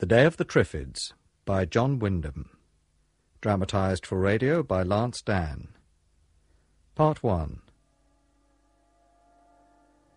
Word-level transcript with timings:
The 0.00 0.06
Day 0.06 0.26
of 0.26 0.36
the 0.36 0.44
Triffids 0.44 1.12
by 1.44 1.64
John 1.64 1.98
Wyndham. 1.98 2.50
Dramatised 3.40 4.06
for 4.06 4.16
radio 4.16 4.62
by 4.62 4.84
Lance 4.84 5.20
Dan. 5.20 5.70
Part 6.94 7.24
1. 7.24 7.60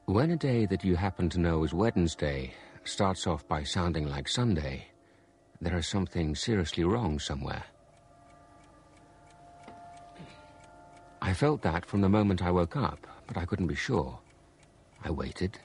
When 0.05 0.29
a 0.29 0.35
day 0.35 0.67
that 0.67 0.83
you 0.83 0.95
happen 0.95 1.29
to 1.29 1.39
know 1.39 1.63
is 1.63 1.73
Wednesday 1.73 2.53
starts 2.83 3.25
off 3.25 3.47
by 3.47 3.63
sounding 3.63 4.07
like 4.07 4.27
Sunday, 4.27 4.85
there 5.59 5.79
is 5.79 5.87
something 5.87 6.35
seriously 6.35 6.83
wrong 6.83 7.17
somewhere. 7.17 7.63
I 11.23 11.33
felt 11.33 11.63
that 11.63 11.87
from 11.87 12.01
the 12.01 12.09
moment 12.09 12.43
I 12.43 12.51
woke 12.51 12.75
up, 12.75 13.07
but 13.25 13.35
I 13.35 13.45
couldn't 13.45 13.65
be 13.65 13.73
sure. 13.73 14.19
I 15.03 15.09
waited, 15.09 15.57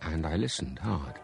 and 0.00 0.26
I 0.26 0.36
listened 0.36 0.78
hard. 0.78 1.20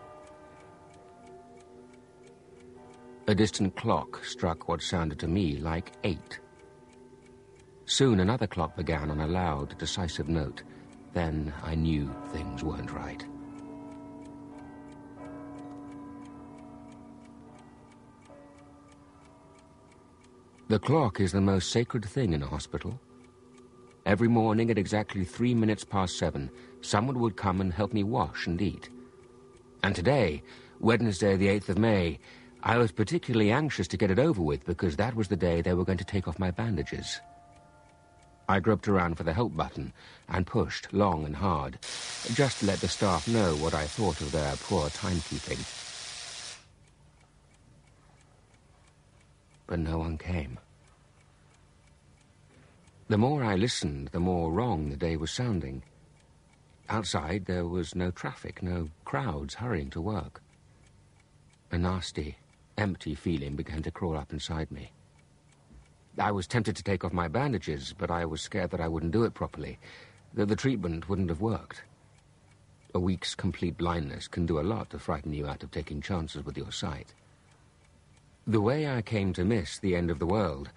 A 3.29 3.35
distant 3.37 3.77
clock 3.77 4.25
struck 4.25 4.69
what 4.69 4.83
sounded 4.83 5.21
to 5.21 5.29
me 5.29 5.57
like 5.59 5.93
eight. 6.03 6.41
Soon 7.85 8.19
another 8.19 8.49
clock 8.49 8.77
began 8.77 9.13
on 9.13 9.21
a 9.21 9.29
loud, 9.29 9.79
decisive 9.79 10.29
note. 10.29 10.65
Then 11.13 11.53
I 11.63 11.77
knew 11.77 12.13
things 12.33 12.65
weren't 12.65 12.91
right. 12.91 13.25
The 20.69 20.81
clock 20.81 21.21
is 21.21 21.31
the 21.31 21.41
most 21.41 21.71
sacred 21.71 22.05
thing 22.05 22.33
in 22.33 22.43
a 22.43 22.47
hospital. 22.47 22.99
Every 24.05 24.29
morning 24.29 24.69
at 24.71 24.79
exactly 24.79 25.25
three 25.25 25.55
minutes 25.55 25.85
past 25.85 26.19
seven, 26.19 26.51
someone 26.81 27.21
would 27.21 27.37
come 27.37 27.61
and 27.61 27.73
help 27.73 27.93
me 27.93 28.03
wash 28.03 28.49
and 28.49 28.61
eat. 28.61 28.89
And 29.85 29.95
today, 29.95 30.43
Wednesday, 30.81 31.37
the 31.37 31.47
8th 31.47 31.69
of 31.69 31.79
May, 31.79 32.19
I 32.65 32.79
was 32.79 32.93
particularly 32.93 33.51
anxious 33.51 33.89
to 33.89 33.97
get 33.97 34.13
it 34.13 34.21
over 34.21 34.41
with 34.41 34.65
because 34.65 34.97
that 34.97 35.17
was 35.17 35.27
the 35.27 35.37
day 35.37 35.63
they 35.63 35.75
were 35.75 35.85
going 35.85 35.99
to 35.99 36.05
take 36.05 36.29
off 36.29 36.39
my 36.39 36.53
bandages. 36.53 37.21
I 38.49 38.61
groped 38.61 38.87
around 38.87 39.17
for 39.17 39.25
the 39.25 39.33
help 39.33 39.57
button 39.57 39.93
and 40.29 40.47
pushed 40.47 40.93
long 40.93 41.25
and 41.25 41.35
hard, 41.35 41.79
just 42.35 42.61
to 42.61 42.67
let 42.67 42.81
the 42.81 42.89
staff 42.89 43.27
know 43.27 43.57
what 43.57 43.75
I 43.75 43.85
thought 43.85 44.21
of 44.21 44.31
their 44.31 44.55
poor 44.57 44.89
timekeeping. 44.91 45.59
But 49.67 49.81
no 49.81 49.99
one 49.99 50.19
came. 50.19 50.59
The 53.09 53.19
more 53.19 53.43
I 53.43 53.57
listened, 53.57 54.09
the 54.09 54.21
more 54.21 54.53
wrong 54.53 54.91
the 54.91 54.97
day 54.97 55.17
was 55.17 55.31
sounding. 55.31 55.83
Outside, 56.89 57.47
there 57.47 57.67
was 57.67 57.95
no 57.95 58.11
traffic, 58.11 58.63
no 58.63 58.91
crowds 59.05 59.55
hurrying 59.55 59.91
to 59.91 60.01
work. 60.01 60.43
A 61.71 61.79
nasty, 61.79 62.37
empty 62.83 63.15
feeling 63.15 63.55
began 63.55 63.81
to 63.81 63.93
crawl 63.93 64.17
up 64.17 64.33
inside 64.33 64.69
me. 64.73 64.91
I 66.19 66.33
was 66.33 66.49
tempted 66.49 66.75
to 66.75 66.83
take 66.83 67.05
off 67.05 67.13
my 67.13 67.29
bandages, 67.29 67.95
but 67.97 68.11
I 68.11 68.25
was 68.25 68.43
scared 68.43 68.73
that 68.73 68.81
I 68.81 68.89
wouldn't 68.89 69.13
do 69.13 69.23
it 69.23 69.35
properly, 69.35 69.79
that 70.35 70.47
the 70.47 70.57
treatment 70.57 71.09
wouldn't 71.09 71.31
have 71.31 71.41
worked. 71.41 71.85
A 72.93 72.99
week's 72.99 73.37
complete 73.37 73.79
blindness 73.79 74.27
can 74.27 74.47
do 74.47 74.59
a 74.59 74.69
lot 74.75 74.91
to 74.91 74.99
frighten 74.99 75.33
you 75.33 75.47
out 75.47 75.63
of 75.63 75.71
taking 75.71 76.01
chances 76.01 76.45
with 76.45 76.59
your 76.59 76.73
sight. 76.73 77.15
The 78.49 78.61
way 78.61 78.89
I 78.89 79.01
came 79.01 79.33
to 79.35 79.45
miss 79.45 79.79
the 79.79 79.95
end 79.95 80.11
of 80.11 80.19
the 80.19 80.27
world, 80.27 80.71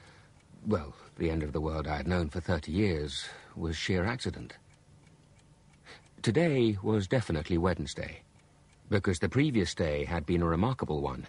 well, 0.67 0.93
the 1.17 1.31
end 1.31 1.41
of 1.41 1.53
the 1.53 1.59
world 1.59 1.87
I 1.87 1.97
had 1.97 2.07
known 2.07 2.29
for 2.29 2.39
30 2.39 2.71
years, 2.71 3.25
was 3.55 3.75
sheer 3.75 4.05
accident. 4.05 4.53
Today 6.21 6.77
was 6.83 7.07
definitely 7.07 7.57
Wednesday, 7.57 8.21
because 8.89 9.17
the 9.17 9.27
previous 9.27 9.73
day 9.73 10.05
had 10.05 10.27
been 10.27 10.43
a 10.43 10.47
remarkable 10.47 11.01
one, 11.01 11.25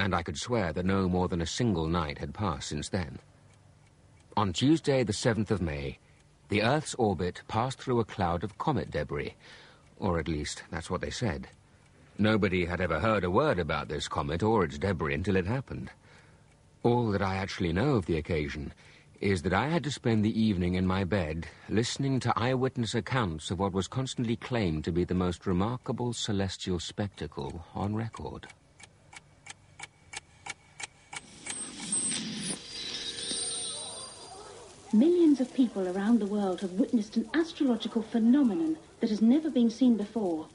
and 0.00 0.14
I 0.14 0.22
could 0.22 0.38
swear 0.38 0.72
that 0.72 0.86
no 0.86 1.08
more 1.08 1.28
than 1.28 1.42
a 1.42 1.46
single 1.46 1.86
night 1.86 2.18
had 2.18 2.34
passed 2.34 2.68
since 2.68 2.88
then. 2.88 3.18
On 4.36 4.52
Tuesday, 4.52 5.02
the 5.02 5.12
7th 5.12 5.50
of 5.50 5.60
May, 5.60 5.98
the 6.48 6.62
Earth's 6.62 6.94
orbit 6.94 7.42
passed 7.48 7.78
through 7.78 8.00
a 8.00 8.04
cloud 8.04 8.42
of 8.42 8.58
comet 8.58 8.90
debris, 8.90 9.34
or 9.98 10.18
at 10.18 10.28
least 10.28 10.62
that's 10.70 10.90
what 10.90 11.00
they 11.00 11.10
said. 11.10 11.48
Nobody 12.18 12.64
had 12.64 12.80
ever 12.80 13.00
heard 13.00 13.24
a 13.24 13.30
word 13.30 13.58
about 13.58 13.88
this 13.88 14.08
comet 14.08 14.42
or 14.42 14.64
its 14.64 14.78
debris 14.78 15.14
until 15.14 15.36
it 15.36 15.46
happened. 15.46 15.90
All 16.82 17.10
that 17.10 17.22
I 17.22 17.36
actually 17.36 17.72
know 17.72 17.96
of 17.96 18.06
the 18.06 18.16
occasion 18.16 18.72
is 19.20 19.42
that 19.42 19.52
I 19.52 19.68
had 19.68 19.84
to 19.84 19.90
spend 19.90 20.24
the 20.24 20.40
evening 20.40 20.74
in 20.74 20.86
my 20.86 21.04
bed 21.04 21.46
listening 21.68 22.20
to 22.20 22.32
eyewitness 22.38 22.94
accounts 22.94 23.50
of 23.50 23.58
what 23.58 23.72
was 23.72 23.86
constantly 23.86 24.36
claimed 24.36 24.84
to 24.84 24.92
be 24.92 25.04
the 25.04 25.14
most 25.14 25.46
remarkable 25.46 26.12
celestial 26.12 26.78
spectacle 26.78 27.64
on 27.74 27.94
record. 27.94 28.46
Millions 34.92 35.40
of 35.40 35.54
people 35.54 35.86
around 35.86 36.18
the 36.18 36.26
world 36.26 36.60
have 36.62 36.72
witnessed 36.72 37.16
an 37.16 37.30
astrological 37.32 38.02
phenomenon 38.02 38.76
that 38.98 39.08
has 39.08 39.22
never 39.22 39.48
been 39.48 39.70
seen 39.70 39.96
before. 39.96 40.48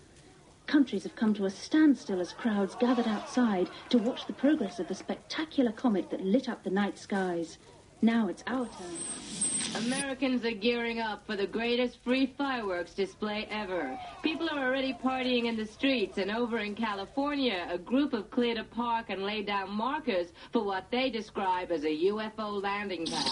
Countries 0.68 1.04
have 1.04 1.16
come 1.16 1.34
to 1.36 1.46
a 1.46 1.50
standstill 1.50 2.20
as 2.20 2.34
crowds 2.34 2.76
gathered 2.76 3.08
outside 3.08 3.70
to 3.88 3.98
watch 3.98 4.28
the 4.28 4.34
progress 4.34 4.78
of 4.78 4.90
the 4.90 4.96
spectacular 4.96 5.72
comet 5.72 6.10
that 6.10 6.26
lit 6.26 6.50
up 6.50 6.66
the 6.66 6.70
night 6.70 6.98
skies. 6.98 7.58
Now 8.06 8.28
it's 8.28 8.44
our 8.46 8.68
turn. 8.68 9.84
Americans 9.88 10.46
are 10.46 10.52
gearing 10.52 11.00
up 11.00 11.26
for 11.26 11.36
the 11.36 11.48
greatest 11.48 11.98
free 12.04 12.32
fireworks 12.38 12.94
display 12.94 13.48
ever. 13.50 13.98
People 14.22 14.48
are 14.48 14.64
already 14.64 14.94
partying 14.94 15.46
in 15.46 15.58
the 15.58 15.66
streets, 15.66 16.20
and 16.20 16.30
over 16.30 16.60
in 16.60 16.76
California, 16.76 17.68
a 17.68 17.80
group 17.80 18.12
have 18.14 18.30
cleared 18.30 18.60
a 18.60 18.64
park 18.64 19.08
and 19.10 19.24
laid 19.24 19.48
down 19.48 19.72
markers 19.72 20.28
for 20.54 20.64
what 20.64 20.86
they 20.92 21.10
describe 21.10 21.72
as 21.72 21.84
a 21.84 22.06
UFO 22.12 22.62
landing 22.62 23.08
pad. 23.08 23.26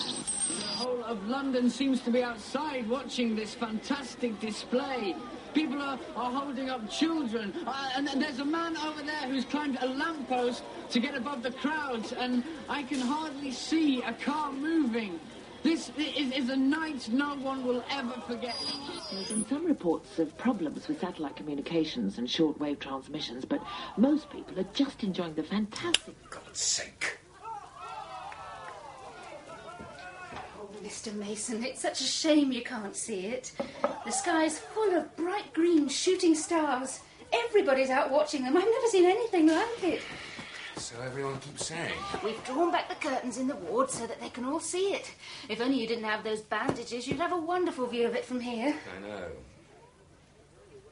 The 0.47 0.65
whole 0.65 1.03
of 1.03 1.23
London 1.27 1.69
seems 1.69 2.01
to 2.01 2.09
be 2.09 2.23
outside 2.23 2.89
watching 2.89 3.35
this 3.35 3.53
fantastic 3.53 4.39
display. 4.39 5.15
People 5.53 5.81
are, 5.81 5.99
are 6.15 6.31
holding 6.31 6.69
up 6.69 6.89
children. 6.89 7.53
Uh, 7.65 7.89
and, 7.95 8.07
and 8.09 8.21
there's 8.21 8.39
a 8.39 8.45
man 8.45 8.75
over 8.77 9.03
there 9.03 9.27
who's 9.27 9.45
climbed 9.45 9.77
a 9.81 9.87
lamppost 9.87 10.63
to 10.89 10.99
get 10.99 11.15
above 11.15 11.43
the 11.43 11.51
crowds, 11.51 12.11
and 12.13 12.43
I 12.69 12.83
can 12.83 12.99
hardly 12.99 13.51
see 13.51 14.01
a 14.01 14.13
car 14.13 14.51
moving. 14.51 15.19
This 15.63 15.91
is, 15.97 16.31
is 16.33 16.49
a 16.49 16.57
night 16.57 17.07
no 17.09 17.35
one 17.35 17.65
will 17.65 17.83
ever 17.89 18.21
forget. 18.27 18.55
There's 19.11 19.29
been 19.29 19.45
some 19.47 19.65
reports 19.65 20.19
of 20.19 20.37
problems 20.37 20.89
with 20.89 20.99
satellite 20.99 21.37
communications 21.37 22.17
and 22.17 22.27
shortwave 22.27 22.79
transmissions, 22.79 23.45
but 23.45 23.61
most 23.95 24.29
people 24.29 24.59
are 24.59 24.67
just 24.73 25.03
enjoying 25.03 25.35
the 25.35 25.43
fantastic. 25.43 26.15
God's 26.29 26.59
sake. 26.59 27.17
Mr. 30.83 31.13
Masen, 31.13 31.63
it's 31.63 31.81
such 31.81 32.01
a 32.01 32.03
shame 32.03 32.51
you 32.51 32.61
can't 32.61 32.95
see 32.95 33.27
it. 33.27 33.53
The 34.05 34.11
sky's 34.11 34.59
full 34.59 34.95
of 34.97 35.15
bright 35.15 35.53
green 35.53 35.87
shooting 35.87 36.35
stars. 36.35 36.99
Everybody's 37.31 37.89
out 37.89 38.11
watching 38.11 38.43
them. 38.43 38.57
I've 38.57 38.65
never 38.65 38.87
seen 38.87 39.05
anything 39.05 39.47
like 39.47 39.83
it. 39.83 40.01
So 40.75 40.95
everyone 41.01 41.39
keeps 41.39 41.67
saying. 41.67 41.93
We've 42.21 42.43
drawn 42.43 42.71
back 42.71 42.89
the 42.89 42.95
curtains 42.95 43.37
in 43.37 43.47
the 43.47 43.55
ward 43.55 43.91
so 43.91 44.05
that 44.07 44.19
they 44.19 44.29
can 44.29 44.43
all 44.43 44.59
see 44.59 44.93
it. 44.93 45.09
If 45.47 45.61
only 45.61 45.79
you 45.79 45.87
didn't 45.87 46.03
have 46.03 46.23
those 46.23 46.41
bandages, 46.41 47.07
you'd 47.07 47.19
have 47.19 47.31
a 47.31 47.37
wonderful 47.37 47.87
view 47.87 48.05
of 48.05 48.15
it 48.15 48.25
from 48.25 48.41
here. 48.41 48.75
I 48.97 49.07
know. 49.07 49.27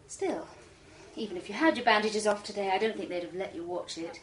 Still, 0.08 0.48
even 1.18 1.36
if 1.36 1.50
you 1.50 1.56
had 1.56 1.76
your 1.76 1.86
bandages 1.86 2.28
off 2.28 2.44
today, 2.44 2.72
I 2.74 2.78
don't 2.78 2.96
think 2.96 3.10
they'd 3.10 3.24
have 3.24 3.36
let 3.36 3.54
you 3.56 3.66
watch 3.66 3.98
it. 3.98 4.22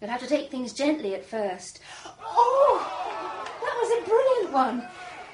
You'll 0.00 0.10
have 0.10 0.20
to 0.20 0.26
take 0.26 0.50
things 0.50 0.74
gently 0.74 1.14
at 1.14 1.24
first. 1.24 1.80
Oh! 2.22 3.06
That 3.62 3.76
was 3.80 3.90
a 3.98 4.08
brilliant 4.08 4.52
one! 4.52 4.88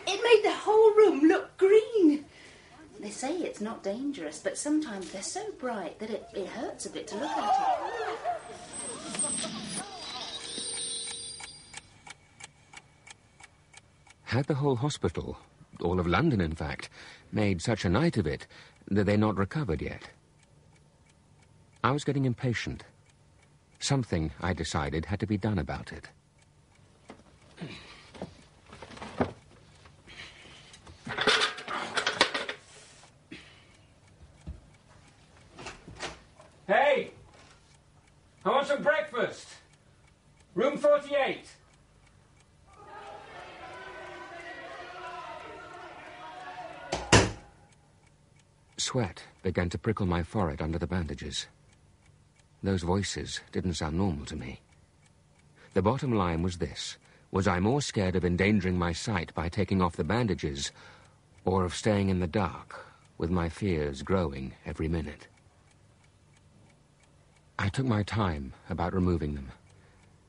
It 0.07 0.21
made 0.23 0.43
the 0.45 0.55
whole 0.55 0.93
room 0.95 1.29
look 1.29 1.57
green. 1.57 2.25
They 3.01 3.11
say 3.11 3.37
it's 3.37 3.61
not 3.61 3.83
dangerous, 3.83 4.39
but 4.39 4.57
sometimes 4.57 5.11
they're 5.11 5.23
so 5.23 5.45
bright 5.59 5.99
that 5.99 6.11
it, 6.11 6.27
it 6.35 6.47
hurts 6.47 6.87
a 6.87 6.91
bit 6.91 7.07
to 7.09 7.17
look 7.17 7.31
at 7.31 7.45
it. 7.45 8.23
Had 14.25 14.47
the 14.47 14.55
whole 14.55 14.77
hospital, 14.77 15.37
all 15.83 16.01
of 16.01 16.07
London 16.07 16.41
in 16.41 16.55
fact, 16.55 16.89
made 17.33 17.61
such 17.61 17.85
a 17.85 17.91
night 17.91 18.17
of 18.17 18.27
it 18.27 18.47
that 18.89 19.05
they're 19.05 19.19
not 19.19 19.37
recovered 19.37 19.83
yet? 19.83 20.09
I 21.85 21.91
was 21.91 22.05
getting 22.05 22.25
impatient. 22.25 22.85
Something, 23.81 24.31
I 24.41 24.53
decided, 24.53 25.07
had 25.07 25.21
to 25.21 25.27
be 25.27 25.37
done 25.37 25.59
about 25.59 25.93
it. 25.93 26.09
Hey! 36.67 37.11
I 38.45 38.51
want 38.51 38.67
some 38.67 38.83
breakfast! 38.83 39.47
Room 40.57 40.77
48! 40.77 41.47
Sweat 48.79 49.23
began 49.45 49.69
to 49.69 49.79
prickle 49.79 50.07
my 50.07 50.25
forehead 50.25 50.61
under 50.61 50.77
the 50.77 50.89
bandages. 50.89 51.47
Those 52.65 52.83
voices 52.83 53.41
didn't 53.53 53.75
sound 53.75 53.97
normal 53.97 54.27
to 54.27 54.35
me. 54.35 54.61
The 55.75 55.83
bottom 55.83 56.13
line 56.13 56.43
was 56.43 56.59
this. 56.59 56.97
Was 57.31 57.47
I 57.47 57.61
more 57.61 57.81
scared 57.81 58.17
of 58.17 58.25
endangering 58.25 58.77
my 58.77 58.93
sight 58.93 59.33
by 59.35 59.49
taking 59.49 59.81
off 59.81 59.97
the 59.97 60.05
bandages, 60.05 60.73
or 61.45 61.65
of 61.65 61.77
staying 61.77 62.09
in 62.09 62.19
the 62.19 62.27
dark, 62.27 62.85
with 63.19 63.31
my 63.31 63.49
fears 63.49 64.03
growing 64.03 64.53
every 64.67 64.89
minute? 64.89 65.29
I 67.63 67.69
took 67.69 67.87
my 67.87 68.03
time 68.03 68.55
about 68.69 68.93
removing 68.93 69.37
them, 69.37 69.53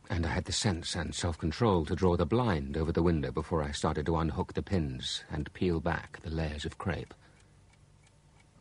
and 0.08 0.24
I 0.24 0.30
had 0.30 0.46
the 0.46 0.52
sense 0.52 0.94
and 0.94 1.16
self-control 1.16 1.86
to 1.86 1.96
draw 1.96 2.16
the 2.16 2.28
blind 2.28 2.78
over 2.78 2.92
the 2.92 3.02
window 3.02 3.32
before 3.32 3.64
I 3.64 3.72
started 3.72 4.06
to 4.06 4.18
unhook 4.18 4.54
the 4.54 4.62
pins 4.62 5.24
and 5.32 5.52
peel 5.54 5.80
back 5.80 6.20
the 6.22 6.30
layers 6.30 6.64
of 6.64 6.78
crepe. 6.78 7.12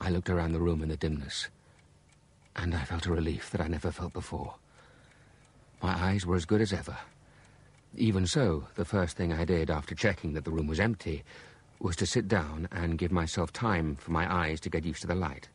I 0.01 0.09
looked 0.09 0.31
around 0.31 0.53
the 0.53 0.61
room 0.61 0.83
in 0.83 0.89
the 0.89 0.97
dimness, 0.97 1.49
and 2.57 2.75
I 2.75 2.85
felt 2.85 3.05
a 3.05 3.13
relief 3.13 3.51
that 3.51 3.61
I 3.61 3.69
never 3.69 3.91
felt 3.91 4.15
before. 4.15 4.55
My 5.83 5.93
eyes 5.93 6.25
were 6.25 6.37
as 6.37 6.47
good 6.47 6.63
as 6.63 6.73
ever. 6.73 6.97
Even 7.95 8.27
so, 8.27 8.69
the 8.77 8.87
first 8.87 9.19
thing 9.19 9.35
I 9.35 9.45
did 9.45 9.69
after 9.69 9.95
checking 9.95 10.33
that 10.33 10.47
the 10.47 10.51
room 10.51 10.67
was 10.67 10.81
empty 10.81 11.25
was 11.79 11.95
to 11.97 12.07
sit 12.07 12.27
down 12.27 12.69
and 12.73 12.97
give 12.97 13.13
myself 13.13 13.53
time 13.53 13.97
for 13.97 14.13
my 14.13 14.35
eyes 14.35 14.61
to 14.61 14.71
get 14.71 14.87
used 14.87 15.03
to 15.03 15.09
the 15.09 15.15
light. 15.15 15.51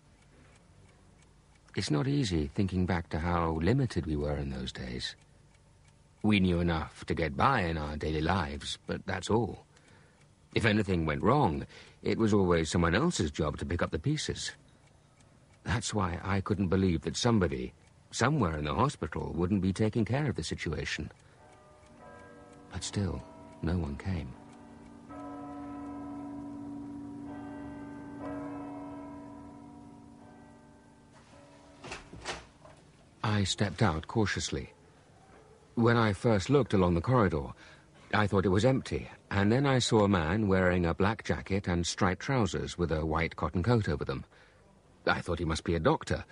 It's 1.78 1.92
not 1.92 2.08
easy 2.08 2.50
thinking 2.56 2.88
back 2.88 3.08
to 3.10 3.20
how 3.20 3.60
limited 3.62 4.08
we 4.08 4.16
were 4.16 4.36
in 4.36 4.50
those 4.50 4.72
days. 4.72 5.16
We 6.24 6.40
knew 6.40 6.60
enough 6.60 7.06
to 7.06 7.14
get 7.14 7.38
by 7.38 7.62
in 7.62 7.78
our 7.78 7.96
daily 7.96 8.22
lives, 8.22 8.80
but 8.88 9.06
that's 9.06 9.30
all. 9.30 9.64
If 10.56 10.66
anything 10.66 11.06
went 11.06 11.22
wrong, 11.22 11.68
it 12.02 12.18
was 12.18 12.34
always 12.34 12.72
someone 12.72 12.96
else's 12.96 13.30
job 13.30 13.60
to 13.60 13.66
pick 13.66 13.84
up 13.84 13.92
the 13.92 14.00
pieces. 14.00 14.54
That's 15.66 15.94
why 15.94 16.20
I 16.24 16.42
couldn't 16.42 16.70
believe 16.70 17.02
that 17.02 17.16
somebody, 17.16 17.74
somewhere 18.10 18.58
in 18.58 18.66
the 18.66 18.74
hospital, 18.74 19.32
wouldn't 19.36 19.62
be 19.62 19.72
taking 19.72 20.04
care 20.04 20.28
of 20.28 20.36
the 20.36 20.44
situation. 20.44 21.12
But 22.72 22.84
still, 22.84 23.22
no 23.62 23.78
one 23.78 23.98
came. 23.98 24.34
I 33.28 33.44
stepped 33.44 33.84
out 33.84 34.08
cautiously. 34.08 34.72
When 35.76 35.98
I 35.98 36.14
first 36.14 36.50
looked 36.50 36.74
along 36.74 36.94
the 36.94 37.02
corridor, 37.02 37.48
I 38.14 38.26
thought 38.26 38.46
it 38.46 38.56
was 38.56 38.64
empty, 38.64 39.10
and 39.30 39.52
then 39.52 39.66
I 39.66 39.80
saw 39.80 40.06
a 40.06 40.08
man 40.08 40.48
wearing 40.48 40.86
a 40.86 40.94
black 40.94 41.26
jacket 41.26 41.68
and 41.68 41.86
striped 41.86 42.22
trousers 42.22 42.78
with 42.78 42.90
a 42.90 43.06
white 43.06 43.36
cotton 43.36 43.64
coat 43.64 43.90
over 43.90 44.06
them. 44.06 44.24
I 45.06 45.20
thought 45.20 45.40
he 45.40 45.46
must 45.46 45.66
be 45.66 45.76
a 45.76 45.80
doctor, 45.80 46.24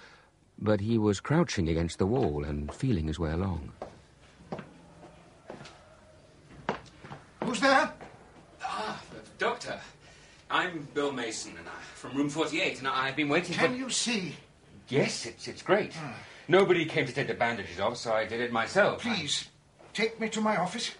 but 0.57 0.79
he 0.79 0.97
was 0.97 1.19
crouching 1.19 1.67
against 1.67 1.99
the 1.99 2.05
wall 2.05 2.45
and 2.45 2.73
feeling 2.73 3.07
his 3.07 3.19
way 3.19 3.33
along. 3.33 3.73
Who's 7.43 7.59
there? 7.59 7.91
Ah, 8.63 9.01
the 9.11 9.19
Doctor. 9.37 9.77
I'm 10.49 10.87
Bill 10.93 11.11
Masen, 11.11 11.57
and 11.57 11.67
I'm 11.67 11.83
from 11.93 12.15
room 12.15 12.29
48, 12.29 12.79
and 12.79 12.87
I've 12.87 13.17
been 13.17 13.27
waiting 13.27 13.53
for. 13.53 13.63
Can 13.63 13.71
for... 13.73 13.79
you 13.79 13.89
see? 13.89 14.33
Yes, 14.87 15.25
it's, 15.25 15.49
it's 15.49 15.61
great. 15.61 15.91
Nobody 16.47 16.85
came 16.85 17.05
to 17.05 17.13
take 17.13 17.27
the 17.27 17.33
bandages 17.33 17.79
off, 17.79 17.97
so 17.97 18.13
I 18.13 18.25
did 18.25 18.39
it 18.39 18.51
myself. 18.51 19.01
Please, 19.01 19.49
take 19.93 20.19
me 20.19 20.29
to 20.29 20.41
my 20.41 20.57
office. 20.57 20.91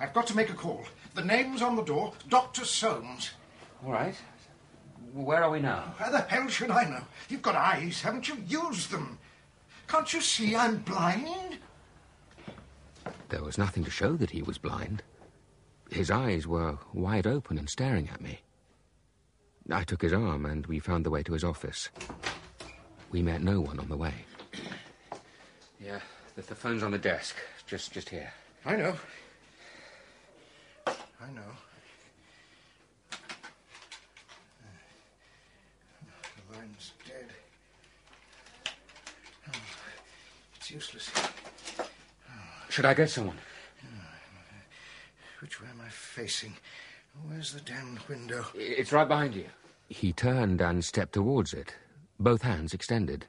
I've 0.00 0.14
got 0.14 0.26
to 0.28 0.36
make 0.36 0.50
a 0.50 0.54
call. 0.54 0.84
The 1.14 1.24
name's 1.24 1.60
on 1.62 1.76
the 1.76 1.82
door, 1.82 2.12
Dr. 2.28 2.64
Soames. 2.64 3.32
All 3.84 3.92
right. 3.92 4.14
Where 5.12 5.44
are 5.44 5.50
we 5.50 5.60
now? 5.60 5.94
How 5.98 6.10
the 6.10 6.20
hell 6.20 6.48
should 6.48 6.70
I 6.70 6.84
know? 6.84 7.02
You've 7.28 7.42
got 7.42 7.54
eyes, 7.54 8.00
haven't 8.00 8.28
you? 8.28 8.36
Use 8.46 8.86
them. 8.86 9.18
Can't 9.88 10.12
you 10.12 10.22
see 10.22 10.56
I'm 10.56 10.78
blind? 10.78 11.58
There 13.28 13.44
was 13.44 13.58
nothing 13.58 13.84
to 13.84 13.90
show 13.90 14.14
that 14.16 14.30
he 14.30 14.42
was 14.42 14.56
blind. 14.56 15.02
His 15.90 16.10
eyes 16.10 16.46
were 16.46 16.78
wide 16.94 17.26
open 17.26 17.58
and 17.58 17.68
staring 17.68 18.08
at 18.08 18.22
me. 18.22 18.40
I 19.70 19.84
took 19.84 20.00
his 20.00 20.14
arm 20.14 20.46
and 20.46 20.66
we 20.66 20.78
found 20.78 21.04
the 21.04 21.10
way 21.10 21.22
to 21.22 21.34
his 21.34 21.44
office. 21.44 21.90
We 23.10 23.22
met 23.22 23.42
no 23.42 23.60
one 23.60 23.78
on 23.78 23.88
the 23.88 23.96
way. 23.96 24.14
Yeah, 25.84 26.00
the, 26.36 26.42
the 26.42 26.54
phone's 26.54 26.82
on 26.82 26.92
the 26.92 26.98
desk. 26.98 27.34
Just, 27.66 27.92
just 27.92 28.08
here. 28.08 28.32
I 28.64 28.76
know. 28.76 28.94
I 30.86 31.30
know. 31.34 31.42
The 36.46 36.56
line's 36.56 36.92
dead. 37.06 37.26
Oh, 39.48 39.58
it's 40.56 40.70
useless. 40.70 41.10
Should 42.68 42.84
I 42.84 42.94
get 42.94 43.10
someone? 43.10 43.38
Which 45.40 45.60
way 45.60 45.68
am 45.68 45.80
I 45.84 45.88
facing? 45.88 46.54
Where's 47.28 47.52
the 47.52 47.60
damned 47.60 47.98
window? 48.08 48.46
It's 48.54 48.92
right 48.92 49.08
behind 49.08 49.34
you. 49.34 49.46
He 49.88 50.12
turned 50.12 50.60
and 50.60 50.84
stepped 50.84 51.14
towards 51.14 51.52
it, 51.52 51.74
both 52.20 52.42
hands 52.42 52.72
extended. 52.72 53.26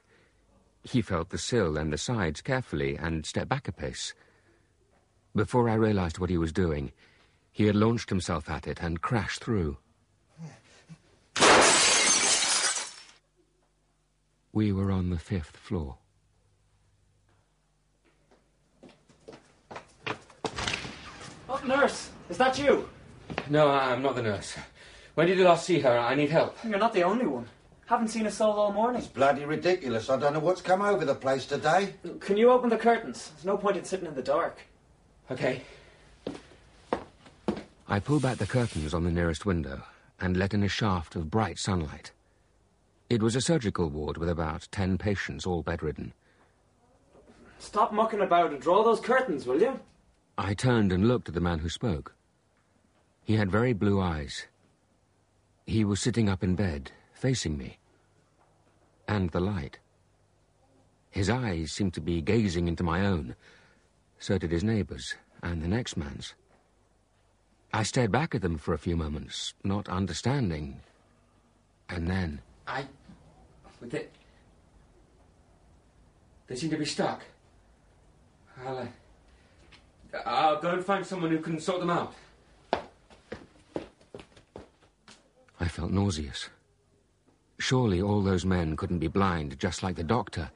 He 0.84 1.00
felt 1.00 1.30
the 1.30 1.38
sill 1.38 1.78
and 1.78 1.92
the 1.92 1.98
sides 1.98 2.42
carefully 2.42 2.96
and 2.96 3.24
stepped 3.24 3.48
back 3.48 3.66
a 3.66 3.72
pace. 3.72 4.12
Before 5.34 5.68
I 5.68 5.74
realized 5.74 6.18
what 6.18 6.30
he 6.30 6.36
was 6.36 6.52
doing, 6.52 6.92
he 7.50 7.64
had 7.64 7.74
launched 7.74 8.10
himself 8.10 8.50
at 8.50 8.66
it 8.66 8.82
and 8.82 9.00
crashed 9.00 9.42
through. 9.42 9.78
We 14.52 14.72
were 14.72 14.92
on 14.92 15.10
the 15.10 15.18
fifth 15.18 15.56
floor. 15.56 15.96
Oh, 21.48 21.60
nurse, 21.66 22.10
is 22.28 22.36
that 22.38 22.58
you? 22.58 22.88
No, 23.48 23.68
I'm 23.70 24.02
not 24.02 24.16
the 24.16 24.22
nurse. 24.22 24.56
When 25.14 25.26
did 25.26 25.38
you 25.38 25.44
last 25.44 25.64
see 25.64 25.80
her? 25.80 25.98
I 25.98 26.14
need 26.14 26.30
help. 26.30 26.56
You're 26.62 26.78
not 26.78 26.92
the 26.92 27.02
only 27.02 27.26
one. 27.26 27.46
Haven't 27.86 28.08
seen 28.08 28.26
a 28.26 28.30
soul 28.30 28.52
all 28.52 28.72
morning. 28.72 29.00
It's 29.02 29.10
bloody 29.10 29.44
ridiculous. 29.44 30.08
I 30.08 30.16
don't 30.16 30.32
know 30.32 30.40
what's 30.40 30.62
come 30.62 30.80
over 30.80 31.04
the 31.04 31.14
place 31.14 31.44
today. 31.44 31.94
Can 32.20 32.38
you 32.38 32.50
open 32.50 32.70
the 32.70 32.78
curtains? 32.78 33.30
There's 33.34 33.44
no 33.44 33.58
point 33.58 33.76
in 33.76 33.84
sitting 33.84 34.06
in 34.06 34.14
the 34.14 34.22
dark. 34.22 34.58
Okay. 35.30 35.62
I 37.86 38.00
pulled 38.00 38.22
back 38.22 38.38
the 38.38 38.46
curtains 38.46 38.94
on 38.94 39.04
the 39.04 39.10
nearest 39.10 39.44
window 39.44 39.82
and 40.18 40.36
let 40.36 40.54
in 40.54 40.62
a 40.62 40.68
shaft 40.68 41.14
of 41.14 41.30
bright 41.30 41.58
sunlight. 41.58 42.12
It 43.10 43.22
was 43.22 43.36
a 43.36 43.42
surgical 43.42 43.90
ward 43.90 44.16
with 44.16 44.30
about 44.30 44.66
ten 44.70 44.96
patients, 44.96 45.44
all 45.46 45.62
bedridden. 45.62 46.14
Stop 47.58 47.92
mucking 47.92 48.22
about 48.22 48.52
and 48.52 48.60
draw 48.60 48.82
those 48.82 49.00
curtains, 49.00 49.46
will 49.46 49.60
you? 49.60 49.78
I 50.38 50.54
turned 50.54 50.90
and 50.90 51.06
looked 51.06 51.28
at 51.28 51.34
the 51.34 51.40
man 51.40 51.58
who 51.58 51.68
spoke. 51.68 52.14
He 53.22 53.36
had 53.36 53.50
very 53.50 53.74
blue 53.74 54.00
eyes. 54.00 54.46
He 55.66 55.84
was 55.84 56.00
sitting 56.00 56.28
up 56.28 56.42
in 56.42 56.54
bed, 56.56 56.90
facing 57.24 57.56
me. 57.56 57.78
And 59.08 59.30
the 59.30 59.40
light. 59.40 59.78
His 61.10 61.30
eyes 61.30 61.72
seemed 61.72 61.94
to 61.94 62.02
be 62.02 62.20
gazing 62.20 62.68
into 62.68 62.82
my 62.82 63.06
own. 63.06 63.34
So 64.18 64.36
did 64.36 64.52
his 64.52 64.62
neighbour's 64.62 65.14
and 65.42 65.62
the 65.62 65.68
next 65.68 65.96
man's. 65.96 66.34
I 67.72 67.82
stared 67.82 68.12
back 68.12 68.34
at 68.34 68.42
them 68.42 68.58
for 68.58 68.74
a 68.74 68.78
few 68.78 68.94
moments, 68.94 69.54
not 69.64 69.88
understanding. 69.88 70.82
And 71.88 72.06
then. 72.06 72.42
I. 72.68 72.84
They, 73.80 74.08
they 76.46 76.56
seem 76.56 76.68
to 76.68 76.76
be 76.76 76.84
stuck. 76.84 77.22
I'll. 78.66 78.76
Uh, 78.76 78.86
I'll 80.26 80.60
go 80.60 80.72
and 80.72 80.84
find 80.84 81.06
someone 81.06 81.30
who 81.30 81.38
can 81.38 81.58
sort 81.58 81.80
them 81.80 81.88
out. 81.88 82.12
I 85.58 85.68
felt 85.68 85.90
nauseous. 85.90 86.50
Surely 87.64 88.02
all 88.02 88.20
those 88.20 88.44
men 88.44 88.76
couldn't 88.76 88.98
be 88.98 89.08
blind, 89.08 89.58
just 89.58 89.82
like 89.82 89.96
the 89.96 90.04
doctor. 90.04 90.50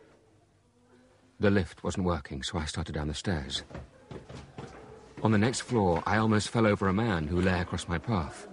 The 1.41 1.51
lift 1.51 1.83
wasn't 1.83 2.05
working, 2.05 2.43
so 2.43 2.59
I 2.59 2.67
started 2.67 2.95
down 2.95 3.09
the 3.09 3.15
stairs. 3.15 3.63
On 5.23 5.33
the 5.33 5.39
next 5.39 5.61
floor, 5.63 6.03
I 6.05 6.19
almost 6.19 6.51
fell 6.51 6.67
over 6.67 6.87
a 6.87 6.93
man 6.93 7.27
who 7.27 7.41
lay 7.41 7.61
across 7.61 7.89
my 7.89 7.97
path. 7.97 8.47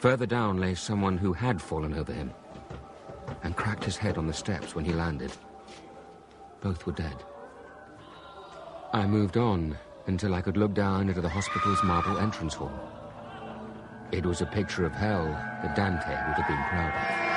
Further 0.00 0.26
down 0.26 0.60
lay 0.60 0.74
someone 0.74 1.16
who 1.16 1.32
had 1.32 1.62
fallen 1.62 1.94
over 1.94 2.12
him 2.12 2.30
and 3.42 3.56
cracked 3.56 3.84
his 3.84 3.96
head 3.96 4.18
on 4.18 4.26
the 4.26 4.34
steps 4.34 4.74
when 4.74 4.84
he 4.84 4.92
landed. 4.92 5.32
Both 6.60 6.84
were 6.84 6.92
dead. 6.92 7.24
I 8.92 9.06
moved 9.06 9.38
on 9.38 9.78
until 10.08 10.34
I 10.34 10.42
could 10.42 10.58
look 10.58 10.74
down 10.74 11.08
into 11.08 11.22
the 11.22 11.28
hospital's 11.30 11.82
marble 11.84 12.18
entrance 12.18 12.52
hall. 12.52 12.78
It 14.12 14.26
was 14.26 14.42
a 14.42 14.46
picture 14.46 14.84
of 14.84 14.92
hell 14.92 15.24
that 15.24 15.74
Dante 15.74 16.10
would 16.10 16.36
have 16.36 16.46
been 16.46 16.64
proud 16.68 17.24
of. 17.24 17.29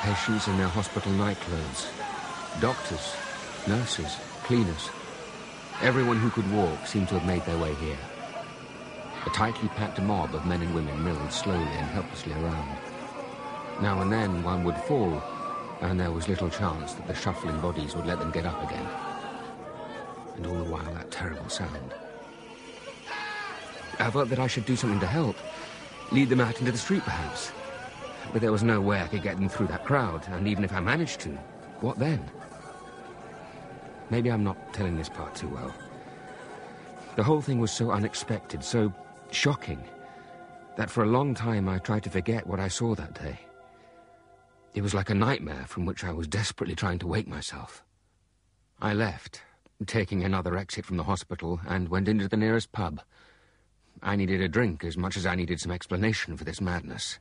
Patients 0.00 0.48
in 0.48 0.56
their 0.56 0.66
hospital 0.66 1.12
nightclothes, 1.12 1.90
doctors, 2.58 3.14
nurses, 3.68 4.16
cleaners. 4.44 4.88
Everyone 5.82 6.16
who 6.16 6.30
could 6.30 6.50
walk 6.50 6.86
seemed 6.86 7.08
to 7.08 7.18
have 7.18 7.26
made 7.26 7.44
their 7.44 7.58
way 7.58 7.74
here. 7.74 7.98
A 9.26 9.30
tightly 9.30 9.68
packed 9.68 10.00
mob 10.00 10.34
of 10.34 10.46
men 10.46 10.62
and 10.62 10.74
women 10.74 11.04
milled 11.04 11.30
slowly 11.30 11.60
and 11.60 11.86
helplessly 11.90 12.32
around. 12.32 12.78
Now 13.82 14.00
and 14.00 14.10
then 14.10 14.42
one 14.42 14.64
would 14.64 14.78
fall, 14.78 15.22
and 15.82 16.00
there 16.00 16.10
was 16.10 16.28
little 16.28 16.48
chance 16.48 16.94
that 16.94 17.06
the 17.06 17.14
shuffling 17.14 17.60
bodies 17.60 17.94
would 17.94 18.06
let 18.06 18.20
them 18.20 18.30
get 18.30 18.46
up 18.46 18.62
again. 18.64 18.88
And 20.36 20.46
all 20.46 20.64
the 20.64 20.70
while, 20.70 20.94
that 20.94 21.10
terrible 21.10 21.50
sound. 21.50 21.92
I 23.98 24.10
felt 24.10 24.30
that 24.30 24.38
I 24.38 24.46
should 24.46 24.64
do 24.64 24.76
something 24.76 25.00
to 25.00 25.06
help. 25.06 25.36
Lead 26.10 26.30
them 26.30 26.40
out 26.40 26.58
into 26.58 26.72
the 26.72 26.78
street, 26.78 27.02
perhaps. 27.02 27.52
But 28.32 28.40
there 28.40 28.52
was 28.52 28.62
no 28.62 28.80
way 28.80 29.00
I 29.00 29.08
could 29.08 29.22
get 29.22 29.36
them 29.36 29.48
through 29.48 29.68
that 29.68 29.84
crowd, 29.84 30.26
and 30.28 30.46
even 30.46 30.64
if 30.64 30.72
I 30.72 30.80
managed 30.80 31.20
to, 31.20 31.30
what 31.80 31.98
then? 31.98 32.22
Maybe 34.10 34.30
I'm 34.30 34.44
not 34.44 34.72
telling 34.72 34.96
this 34.96 35.08
part 35.08 35.34
too 35.34 35.48
well. 35.48 35.74
The 37.16 37.22
whole 37.22 37.40
thing 37.40 37.58
was 37.58 37.70
so 37.70 37.90
unexpected, 37.90 38.62
so 38.62 38.92
shocking, 39.30 39.82
that 40.76 40.90
for 40.90 41.02
a 41.02 41.08
long 41.08 41.34
time 41.34 41.68
I 41.68 41.78
tried 41.78 42.04
to 42.04 42.10
forget 42.10 42.46
what 42.46 42.60
I 42.60 42.68
saw 42.68 42.94
that 42.94 43.14
day. 43.14 43.38
It 44.74 44.82
was 44.82 44.94
like 44.94 45.10
a 45.10 45.14
nightmare 45.14 45.64
from 45.66 45.84
which 45.84 46.04
I 46.04 46.12
was 46.12 46.28
desperately 46.28 46.76
trying 46.76 47.00
to 47.00 47.08
wake 47.08 47.26
myself. 47.26 47.84
I 48.80 48.94
left, 48.94 49.42
taking 49.86 50.22
another 50.22 50.56
exit 50.56 50.84
from 50.84 50.96
the 50.96 51.04
hospital, 51.04 51.60
and 51.66 51.88
went 51.88 52.08
into 52.08 52.28
the 52.28 52.36
nearest 52.36 52.70
pub. 52.72 53.00
I 54.02 54.16
needed 54.16 54.40
a 54.40 54.48
drink 54.48 54.84
as 54.84 54.96
much 54.96 55.16
as 55.16 55.26
I 55.26 55.34
needed 55.34 55.60
some 55.60 55.72
explanation 55.72 56.36
for 56.36 56.44
this 56.44 56.60
madness. 56.60 57.18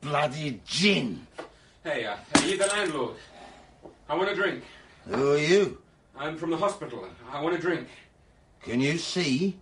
Bloody 0.00 0.60
gin! 0.66 1.26
Hey, 1.82 2.04
uh, 2.04 2.16
are 2.34 2.42
you 2.42 2.58
the 2.58 2.66
landlord? 2.66 3.16
I 4.08 4.14
want 4.14 4.30
a 4.30 4.34
drink. 4.34 4.64
Who 5.06 5.32
are 5.32 5.38
you? 5.38 5.78
I'm 6.16 6.36
from 6.36 6.50
the 6.50 6.56
hospital. 6.56 7.06
I 7.32 7.42
want 7.42 7.54
a 7.54 7.58
drink. 7.58 7.88
Can 8.62 8.80
you 8.80 8.98
see? 8.98 9.56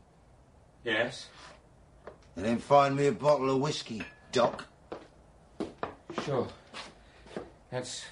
Yes. 0.84 1.28
And 2.36 2.44
then 2.44 2.58
find 2.58 2.96
me 2.96 3.06
a 3.06 3.12
bottle 3.12 3.50
of 3.50 3.60
whiskey, 3.60 4.02
Doc. 4.30 4.64
Sure. 6.24 6.48
That's 7.70 8.04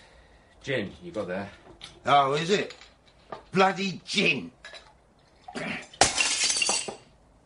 gin 0.63 0.93
you 1.03 1.13
got 1.13 1.29
there. 1.29 1.51
Oh, 2.07 2.35
is 2.35 2.51
it? 2.51 2.75
Bloody 3.53 4.01
gin! 4.05 4.51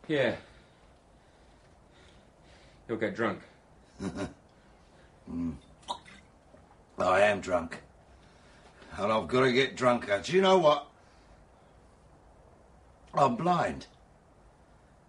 Yeah. 0.07 0.35
You'll 2.87 2.97
get 2.97 3.15
drunk. 3.15 3.39
Mm. 4.01 5.55
I 6.99 7.21
am 7.21 7.41
drunk. 7.41 7.81
And 8.97 9.11
I've 9.11 9.27
got 9.27 9.41
to 9.41 9.51
get 9.51 9.75
drunker. 9.75 10.21
Do 10.23 10.33
you 10.33 10.41
know 10.41 10.57
what? 10.57 10.87
I'm 13.13 13.35
blind. 13.35 13.87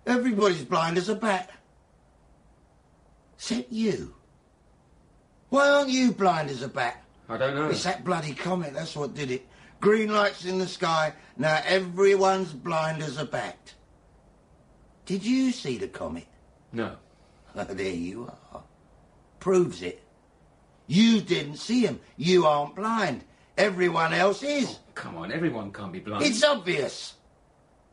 Everybody's 0.06 0.64
blind 0.64 0.98
as 0.98 1.08
a 1.08 1.14
bat. 1.14 1.50
Except 3.36 3.70
you. 3.70 4.14
Why 5.50 5.68
aren't 5.68 5.90
you 5.90 6.12
blind 6.12 6.50
as 6.50 6.62
a 6.62 6.68
bat? 6.68 7.02
I 7.28 7.36
don't 7.36 7.54
know. 7.54 7.68
It's 7.68 7.84
that 7.84 8.04
bloody 8.04 8.34
comet, 8.34 8.74
that's 8.74 8.96
what 8.96 9.14
did 9.14 9.30
it. 9.30 9.46
Green 9.80 10.12
lights 10.12 10.44
in 10.44 10.58
the 10.58 10.66
sky, 10.66 11.12
now 11.36 11.60
everyone's 11.64 12.52
blind 12.52 13.02
as 13.02 13.18
a 13.18 13.24
bat. 13.24 13.74
Did 15.04 15.24
you 15.24 15.52
see 15.52 15.76
the 15.76 15.88
comet? 15.88 16.26
No. 16.72 16.96
there 17.54 17.90
you 17.90 18.30
are. 18.52 18.62
Proves 19.46 19.80
it. 19.80 20.02
You 20.88 21.20
didn't 21.20 21.58
see 21.58 21.82
him. 21.82 22.00
You 22.16 22.46
aren't 22.46 22.74
blind. 22.74 23.22
Everyone 23.56 24.12
else 24.12 24.42
is. 24.42 24.68
Oh, 24.68 24.78
come 24.96 25.16
on, 25.16 25.30
everyone 25.30 25.72
can't 25.72 25.92
be 25.92 26.00
blind. 26.00 26.24
It's 26.24 26.42
obvious. 26.42 27.14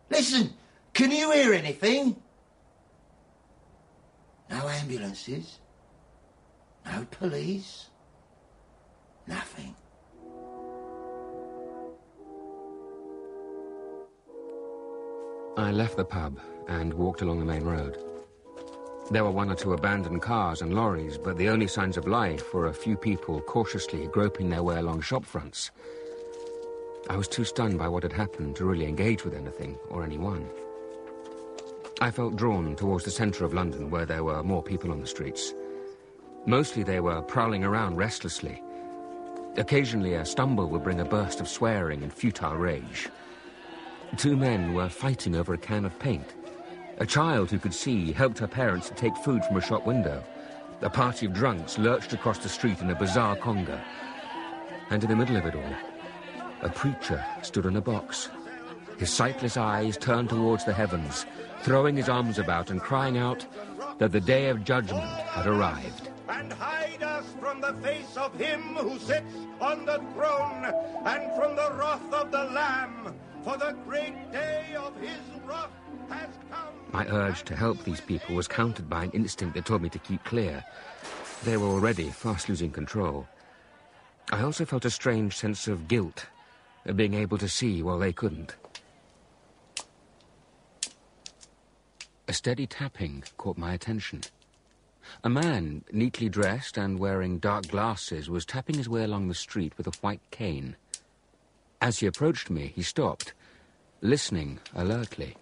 Listen, 0.10 0.56
can 0.94 1.12
you 1.12 1.32
hear 1.32 1.54
anything? 1.54 2.16
No 4.50 4.68
ambulances. 4.68 5.60
No 6.88 7.06
police. 7.12 7.86
Nothing. 9.28 9.76
I 15.56 15.70
left 15.72 15.98
the 15.98 16.06
pub 16.06 16.40
and 16.68 16.92
walked 16.96 17.22
along 17.22 17.38
the 17.38 17.46
main 17.46 17.64
road. 17.64 18.04
There 19.12 19.24
were 19.24 19.32
one 19.32 19.52
or 19.52 19.56
two 19.56 19.74
abandoned 19.74 20.22
cars 20.22 20.62
and 20.62 20.74
lorries, 20.74 21.18
but 21.18 21.38
the 21.38 21.50
only 21.50 21.68
signs 21.68 21.98
of 21.98 22.08
life 22.08 22.54
were 22.54 22.68
a 22.68 22.74
few 22.74 22.96
people 22.96 23.42
cautiously 23.42 24.08
groping 24.08 24.50
their 24.50 24.64
way 24.64 24.78
along 24.78 25.02
shop 25.02 25.26
fronts. 25.26 25.72
I 27.10 27.18
was 27.18 27.28
too 27.28 27.44
stunned 27.44 27.78
by 27.78 27.90
what 27.90 28.04
had 28.04 28.14
happened 28.14 28.56
to 28.56 28.66
really 28.66 28.86
engage 28.86 29.26
with 29.26 29.34
anything 29.34 29.78
or 29.90 30.04
anyone. 30.04 30.48
I 32.00 32.12
felt 32.12 32.38
drawn 32.38 32.76
towards 32.76 33.04
the 33.04 33.12
centre 33.12 33.44
of 33.44 33.54
London 33.54 33.90
where 33.90 34.06
there 34.06 34.24
were 34.24 34.42
more 34.42 34.64
people 34.64 34.92
on 34.92 35.02
the 35.02 35.08
streets. 35.08 35.54
Mostly 36.46 36.84
they 36.84 37.02
were 37.02 37.22
prowling 37.22 37.64
around 37.64 37.98
restlessly. 37.98 38.62
Occasionally 39.58 40.16
a 40.16 40.26
stumble 40.26 40.68
would 40.70 40.84
bring 40.84 41.02
a 41.02 41.06
burst 41.06 41.42
of 41.42 41.48
swearing 41.48 42.04
and 42.04 42.14
futile 42.14 42.56
rage. 42.56 43.10
Two 44.18 44.38
men 44.38 44.74
were 44.74 44.90
fighting 44.90 45.36
over 45.36 45.54
a 45.54 45.58
can 45.58 45.86
of 45.86 45.98
paint. 46.00 46.34
A 47.00 47.06
child 47.06 47.50
who 47.50 47.58
could 47.58 47.74
see 47.74 48.12
helped 48.12 48.40
her 48.40 48.48
parents 48.48 48.88
to 48.90 48.96
take 48.96 49.18
food 49.18 49.44
from 49.46 49.58
a 49.58 49.62
shop 49.62 49.86
window. 49.86 50.24
A 50.82 50.90
party 50.90 51.26
of 51.26 51.34
drunks 51.34 51.78
lurched 51.78 52.14
across 52.14 52.38
the 52.38 52.50
street 52.50 52.82
in 52.82 52.92
a 52.92 52.96
bizarre 52.96 53.36
conga. 53.36 53.82
And 54.90 55.04
in 55.04 55.10
the 55.10 55.16
middle 55.16 55.38
of 55.38 55.46
it 55.46 55.56
all, 55.56 55.76
a 56.62 56.70
preacher 56.70 57.24
stood 57.42 57.66
on 57.66 57.78
a 57.78 57.82
box. 57.82 58.30
His 58.98 59.10
sightless 59.10 59.58
eyes 59.58 59.98
turned 59.98 60.30
towards 60.30 60.66
the 60.66 60.74
heavens, 60.74 61.26
throwing 61.64 61.98
his 61.98 62.10
arms 62.10 62.38
about 62.38 62.70
and 62.70 62.80
crying 62.80 63.18
out 63.18 63.46
that 63.98 64.12
the 64.12 64.22
day 64.22 64.50
of 64.50 64.64
judgment 64.64 65.04
had 65.04 65.48
arrived. 65.48 66.10
and 66.30 66.54
hide 66.54 67.04
us 67.04 67.26
from 67.40 67.60
the 67.60 67.74
face 67.82 68.16
of 68.16 68.34
him 68.40 68.62
who 68.76 68.98
sits 69.00 69.36
on 69.60 69.86
the 69.86 70.00
throne 70.14 70.66
and 71.06 71.36
from 71.36 71.56
the 71.56 71.72
wrath 71.78 72.14
of 72.14 72.32
the 72.32 72.44
Lamb. 72.46 73.14
For 73.44 73.58
the 73.58 73.76
great 73.86 74.32
day 74.32 74.76
of 74.78 74.96
his 75.02 75.20
wrath. 75.46 75.70
My 76.92 77.08
urge 77.08 77.44
to 77.44 77.56
help 77.56 77.84
these 77.84 78.02
people 78.02 78.36
was 78.36 78.48
countered 78.48 78.90
by 78.90 79.06
an 79.06 79.12
instinct 79.12 79.56
that 79.56 79.66
told 79.66 79.82
me 79.82 79.90
to 79.90 80.00
keep 80.00 80.24
clear. 80.24 80.64
They 81.44 81.58
were 81.58 81.68
already 81.68 82.10
fast 82.10 82.50
losing 82.50 82.72
control. 82.72 83.28
I 84.32 84.42
also 84.42 84.64
felt 84.64 84.86
a 84.86 84.90
strange 84.90 85.36
sense 85.36 85.68
of 85.68 85.88
guilt 85.88 86.28
at 86.86 86.96
being 86.96 87.14
able 87.14 87.38
to 87.40 87.50
see 87.50 87.82
while 87.82 88.00
they 88.00 88.14
couldn't. 88.14 88.56
A 92.28 92.34
steady 92.34 92.68
tapping 92.68 93.24
caught 93.38 93.58
my 93.58 93.74
attention. 93.74 94.22
A 95.24 95.30
man, 95.30 95.84
neatly 95.92 96.30
dressed 96.30 96.78
and 96.78 96.98
wearing 97.00 97.40
dark 97.40 97.68
glasses, 97.68 98.30
was 98.30 98.46
tapping 98.46 98.78
his 98.78 98.88
way 98.88 99.04
along 99.04 99.28
the 99.28 99.36
street 99.36 99.74
with 99.78 99.88
a 99.88 99.98
white 100.02 100.22
cane. 100.32 100.76
As 101.82 102.00
he 102.00 102.06
approached 102.06 102.50
me, 102.50 102.72
he 102.76 102.82
stopped, 102.82 103.34
listening 104.02 104.60
alertly. 104.74 105.36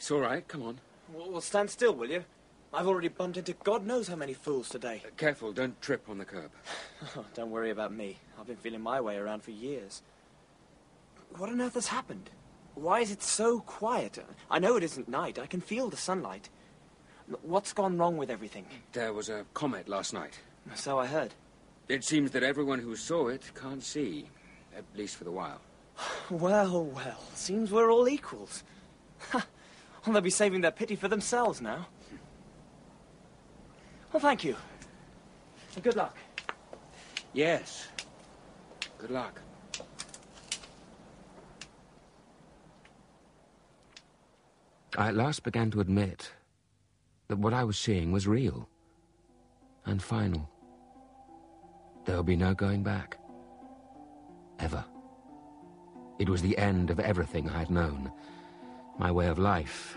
It's 0.00 0.10
all 0.10 0.20
right, 0.20 0.48
come 0.48 0.62
on. 0.62 0.78
Well, 1.12 1.30
well, 1.30 1.40
stand 1.42 1.68
still, 1.68 1.92
will 1.92 2.08
you? 2.08 2.24
I've 2.72 2.86
already 2.86 3.08
bumped 3.08 3.36
into 3.36 3.52
God 3.52 3.84
knows 3.84 4.08
how 4.08 4.16
many 4.16 4.32
fools 4.32 4.70
today. 4.70 5.02
Uh, 5.04 5.10
careful, 5.18 5.52
don't 5.52 5.78
trip 5.82 6.08
on 6.08 6.16
the 6.16 6.24
curb. 6.24 6.50
Oh, 7.16 7.26
don't 7.34 7.50
worry 7.50 7.68
about 7.68 7.92
me. 7.92 8.16
I've 8.38 8.46
been 8.46 8.56
feeling 8.56 8.80
my 8.80 8.98
way 9.02 9.18
around 9.18 9.42
for 9.42 9.50
years. 9.50 10.00
What 11.36 11.50
on 11.50 11.60
earth 11.60 11.74
has 11.74 11.88
happened? 11.88 12.30
Why 12.74 13.00
is 13.00 13.10
it 13.10 13.22
so 13.22 13.60
quiet? 13.60 14.18
I 14.50 14.58
know 14.58 14.76
it 14.78 14.82
isn't 14.84 15.06
night. 15.06 15.38
I 15.38 15.44
can 15.46 15.60
feel 15.60 15.90
the 15.90 15.98
sunlight. 15.98 16.48
What's 17.42 17.74
gone 17.74 17.98
wrong 17.98 18.16
with 18.16 18.30
everything? 18.30 18.64
There 18.92 19.12
was 19.12 19.28
a 19.28 19.44
comet 19.52 19.86
last 19.86 20.14
night. 20.14 20.40
So 20.76 20.98
I 20.98 21.08
heard. 21.08 21.34
It 21.90 22.04
seems 22.04 22.30
that 22.30 22.42
everyone 22.42 22.78
who 22.78 22.96
saw 22.96 23.28
it 23.28 23.42
can't 23.54 23.82
see, 23.82 24.30
at 24.74 24.84
least 24.96 25.16
for 25.16 25.24
the 25.24 25.30
while. 25.30 25.60
Well, 26.30 26.86
well, 26.86 27.20
seems 27.34 27.70
we're 27.70 27.90
all 27.92 28.08
equals. 28.08 28.64
Ha! 30.02 30.06
well, 30.06 30.14
they'll 30.14 30.22
be 30.22 30.30
saving 30.30 30.60
their 30.60 30.70
pity 30.70 30.96
for 30.96 31.08
themselves 31.08 31.60
now. 31.60 31.86
Well, 34.12 34.20
thank 34.20 34.44
you. 34.44 34.56
And 35.74 35.84
good 35.84 35.96
luck. 35.96 36.16
Yes. 37.32 37.88
Good 38.98 39.10
luck. 39.10 39.40
I 44.98 45.08
at 45.08 45.14
last 45.14 45.44
began 45.44 45.70
to 45.70 45.80
admit 45.80 46.32
that 47.28 47.38
what 47.38 47.54
I 47.54 47.62
was 47.62 47.78
seeing 47.78 48.10
was 48.10 48.26
real 48.26 48.68
and 49.86 50.02
final. 50.02 50.50
There'll 52.04 52.24
be 52.24 52.36
no 52.36 52.54
going 52.54 52.82
back. 52.82 53.18
Ever. 54.58 54.84
It 56.18 56.28
was 56.28 56.42
the 56.42 56.58
end 56.58 56.90
of 56.90 57.00
everything 57.00 57.48
I 57.48 57.60
had 57.60 57.70
known. 57.70 58.10
My 59.00 59.10
way 59.10 59.28
of 59.28 59.38
life, 59.38 59.96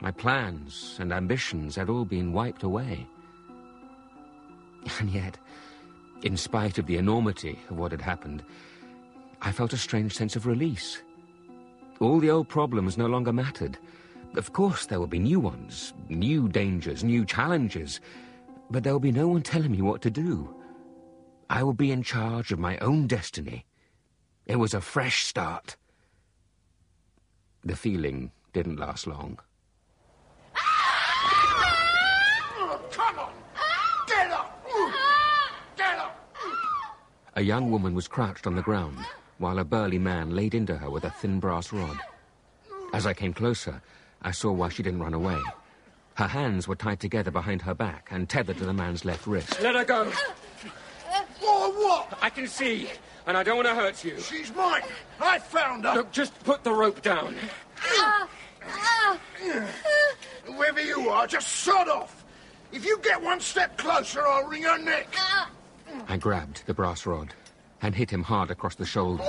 my 0.00 0.12
plans 0.12 0.96
and 1.00 1.12
ambitions 1.12 1.74
had 1.74 1.90
all 1.90 2.04
been 2.04 2.32
wiped 2.32 2.62
away. 2.62 3.04
And 5.00 5.10
yet, 5.10 5.38
in 6.22 6.36
spite 6.36 6.78
of 6.78 6.86
the 6.86 6.96
enormity 6.96 7.58
of 7.68 7.78
what 7.78 7.90
had 7.90 8.00
happened, 8.00 8.44
I 9.42 9.50
felt 9.50 9.72
a 9.72 9.76
strange 9.76 10.14
sense 10.14 10.36
of 10.36 10.46
release. 10.46 11.02
All 11.98 12.20
the 12.20 12.30
old 12.30 12.48
problems 12.48 12.96
no 12.96 13.06
longer 13.06 13.32
mattered. 13.32 13.76
Of 14.36 14.52
course, 14.52 14.86
there 14.86 15.00
will 15.00 15.08
be 15.08 15.18
new 15.18 15.40
ones, 15.40 15.92
new 16.08 16.48
dangers, 16.48 17.02
new 17.02 17.24
challenges, 17.24 18.00
but 18.70 18.84
there 18.84 18.92
will 18.92 19.00
be 19.00 19.10
no 19.10 19.26
one 19.26 19.42
telling 19.42 19.72
me 19.72 19.82
what 19.82 20.00
to 20.02 20.12
do. 20.12 20.48
I 21.50 21.64
will 21.64 21.72
be 21.72 21.90
in 21.90 22.04
charge 22.04 22.52
of 22.52 22.60
my 22.60 22.78
own 22.78 23.08
destiny. 23.08 23.66
It 24.46 24.60
was 24.60 24.74
a 24.74 24.80
fresh 24.80 25.24
start. 25.24 25.76
The 27.64 27.74
feeling 27.74 28.30
didn't 28.54 28.78
last 28.78 29.06
long. 29.06 29.38
Come 32.90 33.18
on! 33.18 33.32
Get 34.06 34.30
up! 34.30 34.66
Get 35.76 35.98
up! 35.98 36.28
A 37.34 37.42
young 37.42 37.70
woman 37.70 37.94
was 37.94 38.06
crouched 38.08 38.46
on 38.46 38.54
the 38.54 38.62
ground, 38.62 38.98
while 39.38 39.58
a 39.58 39.64
burly 39.64 39.98
man 39.98 40.30
laid 40.30 40.54
into 40.54 40.76
her 40.76 40.88
with 40.88 41.04
a 41.04 41.10
thin 41.10 41.40
brass 41.40 41.72
rod. 41.72 41.98
As 42.92 43.06
I 43.06 43.12
came 43.12 43.34
closer, 43.34 43.82
I 44.22 44.30
saw 44.30 44.52
why 44.52 44.68
she 44.68 44.84
didn't 44.84 45.02
run 45.02 45.14
away. 45.14 45.40
Her 46.14 46.28
hands 46.28 46.68
were 46.68 46.76
tied 46.76 47.00
together 47.00 47.32
behind 47.32 47.60
her 47.62 47.74
back 47.74 48.08
and 48.12 48.28
tethered 48.28 48.58
to 48.58 48.64
the 48.64 48.72
man's 48.72 49.04
left 49.04 49.26
wrist. 49.26 49.60
Let 49.60 49.74
her 49.74 49.84
go. 49.84 50.12
Or 51.44 51.72
what? 51.72 52.16
I 52.22 52.30
can 52.30 52.46
see, 52.46 52.88
and 53.26 53.36
I 53.36 53.42
don't 53.42 53.56
want 53.56 53.66
to 53.66 53.74
hurt 53.74 54.04
you. 54.04 54.20
She's 54.20 54.54
mine. 54.54 54.82
I 55.20 55.40
found 55.40 55.84
her. 55.84 55.94
Look, 55.94 56.12
just 56.12 56.38
put 56.44 56.62
the 56.62 56.72
rope 56.72 57.02
down. 57.02 57.34
Whoever 60.44 60.82
you 60.82 61.08
are, 61.08 61.26
just 61.26 61.48
sod 61.48 61.88
off. 61.88 62.24
If 62.72 62.84
you 62.84 62.98
get 63.02 63.22
one 63.22 63.40
step 63.40 63.76
closer, 63.78 64.26
I'll 64.26 64.46
wring 64.46 64.62
your 64.62 64.78
neck. 64.78 65.08
Ah. 65.16 65.50
I 66.08 66.16
grabbed 66.16 66.66
the 66.66 66.74
brass 66.74 67.06
rod 67.06 67.34
and 67.82 67.94
hit 67.94 68.10
him 68.10 68.22
hard 68.22 68.50
across 68.50 68.74
the 68.74 68.84
shoulder, 68.84 69.24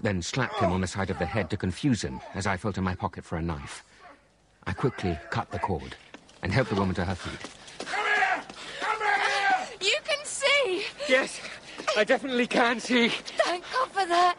then 0.00 0.20
slapped 0.20 0.58
him 0.58 0.72
on 0.72 0.80
the 0.80 0.86
side 0.86 1.10
of 1.10 1.18
the 1.18 1.26
head 1.26 1.50
to 1.50 1.56
ah. 1.56 1.60
confuse 1.60 2.02
him 2.02 2.20
as 2.34 2.46
I 2.46 2.56
felt 2.56 2.78
in 2.78 2.84
my 2.84 2.94
pocket 2.94 3.24
for 3.24 3.36
a 3.36 3.42
knife. 3.42 3.84
I 4.66 4.72
quickly 4.72 5.18
cut 5.30 5.50
the 5.50 5.58
cord 5.58 5.96
and 6.42 6.52
helped 6.52 6.70
the 6.70 6.76
woman 6.76 6.94
to 6.96 7.04
her 7.04 7.14
feet. 7.14 7.50
Come 7.86 8.04
here! 8.04 8.42
Come 8.80 8.98
here! 9.00 9.66
You 9.80 9.96
can 10.04 10.24
see! 10.24 10.84
Yes, 11.08 11.40
I 11.96 12.04
definitely 12.04 12.46
can 12.46 12.78
see. 12.78 13.08
Thank 13.08 13.64
God 13.72 13.88
for 13.88 14.06
that. 14.06 14.36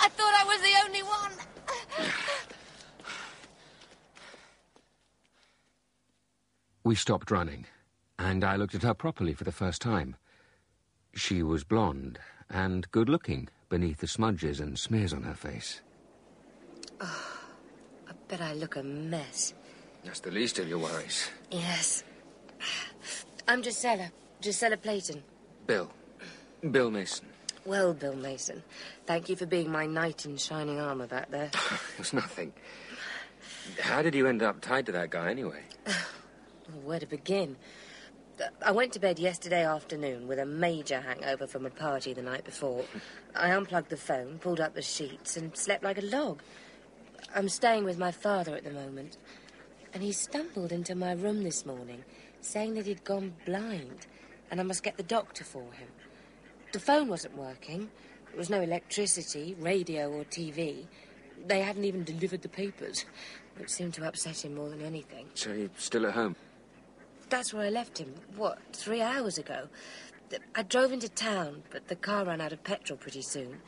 I 0.00 0.08
thought 0.08 0.34
I 0.34 0.44
was 0.44 0.60
the 0.60 0.86
only 0.86 1.02
one. 1.02 1.13
We 6.84 6.94
stopped 6.94 7.30
running, 7.30 7.64
and 8.18 8.44
I 8.44 8.56
looked 8.56 8.74
at 8.74 8.82
her 8.82 8.92
properly 8.92 9.32
for 9.32 9.44
the 9.44 9.52
first 9.52 9.80
time. 9.80 10.16
She 11.14 11.42
was 11.42 11.64
blonde 11.64 12.18
and 12.50 12.90
good 12.90 13.08
looking 13.08 13.48
beneath 13.70 14.00
the 14.00 14.06
smudges 14.06 14.60
and 14.60 14.78
smears 14.78 15.14
on 15.14 15.22
her 15.22 15.34
face. 15.34 15.80
Oh, 17.00 17.38
I 18.06 18.12
bet 18.28 18.42
I 18.42 18.52
look 18.52 18.76
a 18.76 18.82
mess. 18.82 19.54
That's 20.04 20.20
the 20.20 20.30
least 20.30 20.58
of 20.58 20.68
your 20.68 20.78
worries. 20.78 21.30
Yes. 21.50 22.04
I'm 23.48 23.62
Josella. 23.62 24.10
Josella 24.42 24.76
Playton. 24.76 25.22
Bill. 25.66 25.90
Bill 26.70 26.90
Masen. 26.90 27.24
Well, 27.64 27.94
Bill 27.94 28.14
Masen, 28.14 28.62
thank 29.06 29.30
you 29.30 29.36
for 29.36 29.46
being 29.46 29.72
my 29.72 29.86
knight 29.86 30.26
in 30.26 30.36
shining 30.36 30.78
armor 30.78 31.06
back 31.06 31.30
there. 31.30 31.50
It 31.94 31.98
was 31.98 32.12
nothing. 32.12 32.52
How 33.80 34.02
did 34.02 34.14
you 34.14 34.26
end 34.26 34.42
up 34.42 34.60
tied 34.60 34.84
to 34.84 34.92
that 34.92 35.08
guy 35.08 35.30
anyway? 35.30 35.62
Where 36.82 37.00
to 37.00 37.06
begin? 37.06 37.56
I 38.64 38.72
went 38.72 38.92
to 38.94 39.00
bed 39.00 39.18
yesterday 39.18 39.64
afternoon 39.64 40.26
with 40.26 40.38
a 40.38 40.46
major 40.46 41.00
hangover 41.00 41.46
from 41.46 41.66
a 41.66 41.70
party 41.70 42.12
the 42.14 42.22
night 42.22 42.44
before. 42.44 42.84
I 43.36 43.50
unplugged 43.50 43.90
the 43.90 43.96
phone, 43.96 44.38
pulled 44.38 44.60
up 44.60 44.74
the 44.74 44.82
sheets, 44.82 45.36
and 45.36 45.56
slept 45.56 45.84
like 45.84 45.98
a 45.98 46.04
log. 46.04 46.42
I'm 47.34 47.48
staying 47.48 47.84
with 47.84 47.98
my 47.98 48.10
father 48.10 48.56
at 48.56 48.64
the 48.64 48.72
moment, 48.72 49.18
and 49.92 50.02
he 50.02 50.10
stumbled 50.10 50.72
into 50.72 50.94
my 50.94 51.12
room 51.12 51.44
this 51.44 51.64
morning, 51.64 52.04
saying 52.40 52.74
that 52.74 52.86
he'd 52.86 53.04
gone 53.04 53.34
blind, 53.44 54.06
and 54.50 54.58
I 54.58 54.64
must 54.64 54.82
get 54.82 54.96
the 54.96 55.02
doctor 55.02 55.44
for 55.44 55.72
him. 55.72 55.88
The 56.72 56.80
phone 56.80 57.08
wasn't 57.08 57.36
working. 57.36 57.90
There 58.30 58.38
was 58.38 58.50
no 58.50 58.62
electricity, 58.62 59.54
radio, 59.60 60.10
or 60.10 60.24
TV. 60.24 60.86
They 61.46 61.60
hadn't 61.60 61.84
even 61.84 62.04
delivered 62.04 62.42
the 62.42 62.48
papers, 62.48 63.04
which 63.58 63.70
seemed 63.70 63.94
to 63.94 64.06
upset 64.06 64.44
him 64.44 64.54
more 64.56 64.70
than 64.70 64.82
anything. 64.82 65.28
So 65.34 65.52
you're 65.52 65.70
still 65.76 66.06
at 66.06 66.14
home? 66.14 66.34
That's 67.28 67.52
where 67.52 67.66
I 67.66 67.70
left 67.70 67.98
him. 67.98 68.14
What, 68.36 68.58
three 68.72 69.00
hours 69.00 69.38
ago? 69.38 69.68
I 70.54 70.62
drove 70.62 70.92
into 70.92 71.08
town, 71.08 71.62
but 71.70 71.88
the 71.88 71.96
car 71.96 72.24
ran 72.24 72.40
out 72.40 72.52
of 72.52 72.64
petrol 72.64 72.98
pretty 72.98 73.22
soon. 73.22 73.60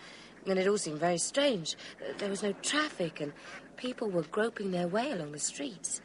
And 0.47 0.59
it 0.59 0.69
all 0.69 0.79
seemed 0.79 1.01
very 1.01 1.19
strange. 1.19 1.77
There 2.19 2.31
was 2.31 2.43
no 2.43 2.53
traffic, 2.63 3.21
and 3.21 3.33
people 3.77 4.09
were 4.09 4.23
groping 4.23 4.71
their 4.71 4.89
way 4.89 5.11
along 5.11 5.33
the 5.33 5.39
streets. 5.39 6.01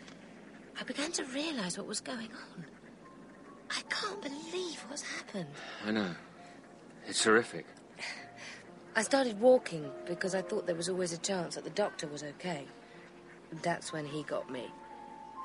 I 0.80 0.84
began 0.84 1.12
to 1.14 1.24
realize 1.26 1.78
what 1.78 1.88
was 1.88 2.02
going 2.02 2.30
on. 2.32 2.66
I 3.70 3.82
can't 3.90 4.22
believe 4.22 4.84
what's 4.88 5.04
happened. 5.04 5.50
I 5.86 5.92
know. 5.92 6.16
It's 7.08 7.24
horrific. 7.24 7.66
I 8.96 9.04
started 9.04 9.40
walking 9.40 9.90
because 10.06 10.36
I 10.36 10.42
thought 10.42 10.66
there 10.66 10.76
was 10.76 10.90
always 10.90 11.14
a 11.14 11.18
chance 11.18 11.56
that 11.56 11.64
the 11.64 11.70
doctor 11.70 12.08
was 12.08 12.24
okay. 12.24 12.66
That's 13.62 13.94
when 13.94 14.06
he 14.06 14.24
got 14.24 14.50
me. 14.52 14.72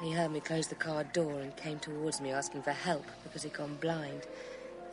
He 0.01 0.13
heard 0.13 0.31
me 0.31 0.41
close 0.41 0.67
the 0.67 0.75
car 0.75 1.05
door 1.05 1.41
and 1.41 1.57
came 1.57 1.79
towards 1.79 2.21
me 2.21 2.31
asking 2.31 2.63
for 2.63 2.73
help 2.73 3.07
because 3.23 3.43
he'd 3.43 3.55
gone 3.55 3.79
blind. 3.81 4.27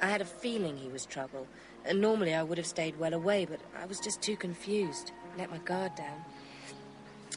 I 0.02 0.08
had 0.08 0.22
a 0.22 0.26
feeling 0.26 0.78
he 0.78 0.88
was 0.88 1.06
trouble, 1.06 1.46
and 1.84 2.00
normally 2.00 2.34
I 2.34 2.44
would 2.44 2.58
have 2.58 2.68
stayed 2.68 2.98
well 2.98 3.14
away, 3.14 3.46
but 3.46 3.60
I 3.78 3.86
was 3.86 4.00
just 4.00 4.22
too 4.22 4.38
confused. 4.38 5.12
Let 5.38 5.52
my 5.52 5.58
guard 5.58 5.96
down. 5.96 6.24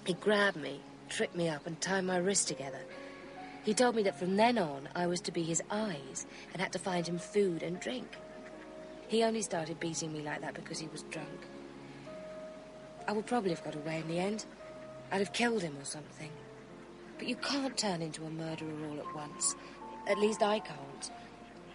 He 0.04 0.14
grabbed 0.14 0.56
me, 0.56 0.80
tripped 1.08 1.34
me 1.34 1.48
up, 1.48 1.66
and 1.66 1.80
tied 1.80 2.04
my 2.04 2.18
wrists 2.18 2.44
together. 2.44 2.80
He 3.64 3.74
told 3.74 3.96
me 3.96 4.04
that 4.04 4.18
from 4.18 4.36
then 4.36 4.58
on 4.58 4.88
I 4.94 5.08
was 5.08 5.20
to 5.22 5.32
be 5.32 5.42
his 5.42 5.62
eyes 5.68 6.24
and 6.52 6.62
had 6.62 6.72
to 6.72 6.78
find 6.78 7.04
him 7.04 7.18
food 7.18 7.64
and 7.64 7.80
drink. 7.80 8.16
He 9.08 9.24
only 9.24 9.42
started 9.42 9.80
beating 9.80 10.12
me 10.12 10.20
like 10.20 10.40
that 10.42 10.54
because 10.54 10.78
he 10.78 10.86
was 10.88 11.02
drunk. 11.04 11.48
I 13.08 13.12
would 13.12 13.26
probably 13.26 13.50
have 13.50 13.64
got 13.64 13.74
away 13.74 13.98
in 13.98 14.08
the 14.08 14.20
end. 14.20 14.44
I'd 15.10 15.18
have 15.18 15.32
killed 15.32 15.62
him 15.62 15.76
or 15.80 15.84
something. 15.84 16.30
But 17.18 17.26
you 17.26 17.36
can't 17.36 17.76
turn 17.76 18.02
into 18.02 18.24
a 18.24 18.30
murderer 18.30 18.72
all 18.88 18.98
at 18.98 19.14
once. 19.14 19.56
At 20.06 20.18
least 20.18 20.42
I 20.42 20.60
can't. 20.60 21.10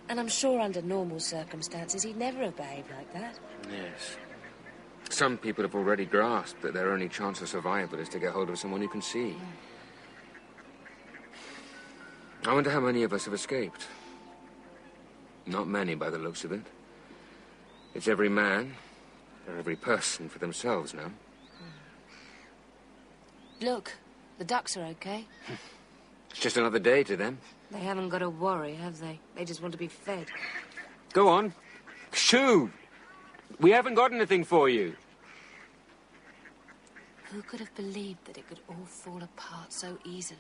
And 0.10 0.20
I'm 0.20 0.28
sure 0.28 0.60
under 0.60 0.82
normal 0.82 1.20
circumstances 1.20 2.04
he'd 2.04 2.18
never 2.18 2.44
have 2.44 2.56
behaved 2.56 2.90
like 2.92 3.14
that. 3.14 3.40
Yes. 3.70 4.18
Some 5.10 5.38
people 5.38 5.64
have 5.64 5.76
already 5.76 6.06
grasped 6.06 6.62
that 6.62 6.74
their 6.74 6.92
only 6.92 7.10
chance 7.10 7.42
of 7.42 7.50
survival 7.50 8.00
is 8.00 8.10
to 8.10 8.20
get 8.20 8.32
hold 8.32 8.50
of 8.50 8.58
someone 8.58 8.82
you 8.82 8.90
can 8.90 9.02
see. 9.02 9.36
I 12.46 12.54
wonder 12.54 12.70
how 12.72 12.80
many 12.80 13.04
of 13.04 13.14
us 13.14 13.26
have 13.26 13.34
escaped. 13.34 13.88
Not 15.46 15.68
many 15.68 15.96
by 15.96 16.10
the 16.10 16.18
looks 16.18 16.44
of 16.44 16.52
it. 16.52 16.62
It's 17.94 18.08
every 18.08 18.30
man 18.30 18.76
or 19.48 19.58
every 19.58 19.76
person 19.76 20.30
for 20.30 20.40
themselves 20.40 20.94
now. 20.94 21.12
Look, 23.62 23.92
the 24.42 24.46
ducks 24.46 24.76
are 24.76 24.86
okay. 24.86 25.28
It's 26.32 26.40
just 26.40 26.58
another 26.58 26.80
day 26.80 27.04
to 27.04 27.16
them. 27.16 27.38
They 27.70 27.82
haven't 27.82 28.10
got 28.10 28.20
to 28.20 28.30
worry, 28.32 28.74
have 28.74 29.00
they? 29.00 29.20
They 29.36 29.46
just 29.46 29.62
want 29.62 29.72
to 29.74 29.78
be 29.78 29.88
fed. 29.88 30.26
Go 31.14 31.28
on. 31.28 31.54
Shoot! 32.12 32.72
We 33.60 33.70
haven't 33.70 33.94
got 33.94 34.12
anything 34.12 34.44
for 34.44 34.68
you. 34.68 34.96
Who 37.26 37.44
could 37.44 37.60
have 37.60 37.76
believed 37.76 38.26
that 38.26 38.40
it 38.40 38.50
could 38.50 38.62
all 38.68 38.84
fall 38.84 39.22
apart 39.22 39.72
so 39.72 40.00
easily? 40.06 40.40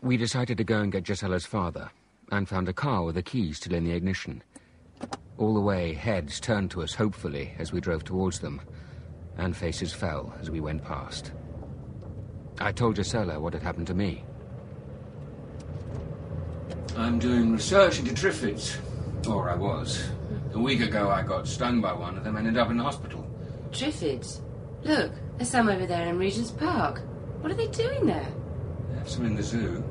We 0.00 0.16
decided 0.16 0.56
to 0.56 0.64
go 0.64 0.80
and 0.80 0.90
get 0.90 1.04
Josella's 1.04 1.44
father 1.44 1.90
and 2.32 2.48
found 2.48 2.66
a 2.70 2.72
car 2.72 3.04
with 3.04 3.16
the 3.16 3.22
keys 3.22 3.58
still 3.58 3.74
in 3.74 3.84
the 3.84 3.92
ignition. 3.92 4.42
All 5.36 5.52
the 5.52 5.60
way, 5.60 5.92
heads 5.92 6.40
turned 6.40 6.70
to 6.70 6.82
us 6.82 6.94
hopefully 6.94 7.52
as 7.58 7.72
we 7.72 7.82
drove 7.82 8.04
towards 8.04 8.38
them, 8.38 8.62
and 9.38 9.56
faces 9.56 9.92
fell 9.92 10.34
as 10.40 10.50
we 10.50 10.60
went 10.60 10.84
past. 10.84 11.32
I 12.58 12.72
told 12.72 12.96
Josella 12.96 13.38
what 13.38 13.52
had 13.52 13.62
happened 13.62 13.86
to 13.88 13.94
me. 13.94 14.24
I'm 16.96 17.18
doing 17.18 17.52
research 17.52 17.98
into 17.98 18.12
triffids. 18.12 18.78
Or 19.28 19.50
I 19.50 19.54
was. 19.54 20.08
A 20.54 20.58
week 20.58 20.80
ago, 20.80 21.10
I 21.10 21.22
got 21.22 21.46
stung 21.46 21.80
by 21.80 21.92
one 21.92 22.16
of 22.16 22.24
them 22.24 22.36
and 22.36 22.46
ended 22.46 22.60
up 22.60 22.70
in 22.70 22.78
the 22.78 22.84
hospital. 22.84 23.26
Triffids. 23.70 24.40
Look, 24.82 25.12
there's 25.36 25.50
some 25.50 25.68
over 25.68 25.86
there 25.86 26.06
in 26.06 26.18
Regent's 26.18 26.50
Park. 26.50 27.02
What 27.40 27.52
are 27.52 27.56
they 27.56 27.66
doing 27.68 28.06
there? 28.06 28.32
They 28.90 28.98
have 28.98 29.08
some 29.08 29.26
in 29.26 29.36
the 29.36 29.42
zoo. 29.42 29.84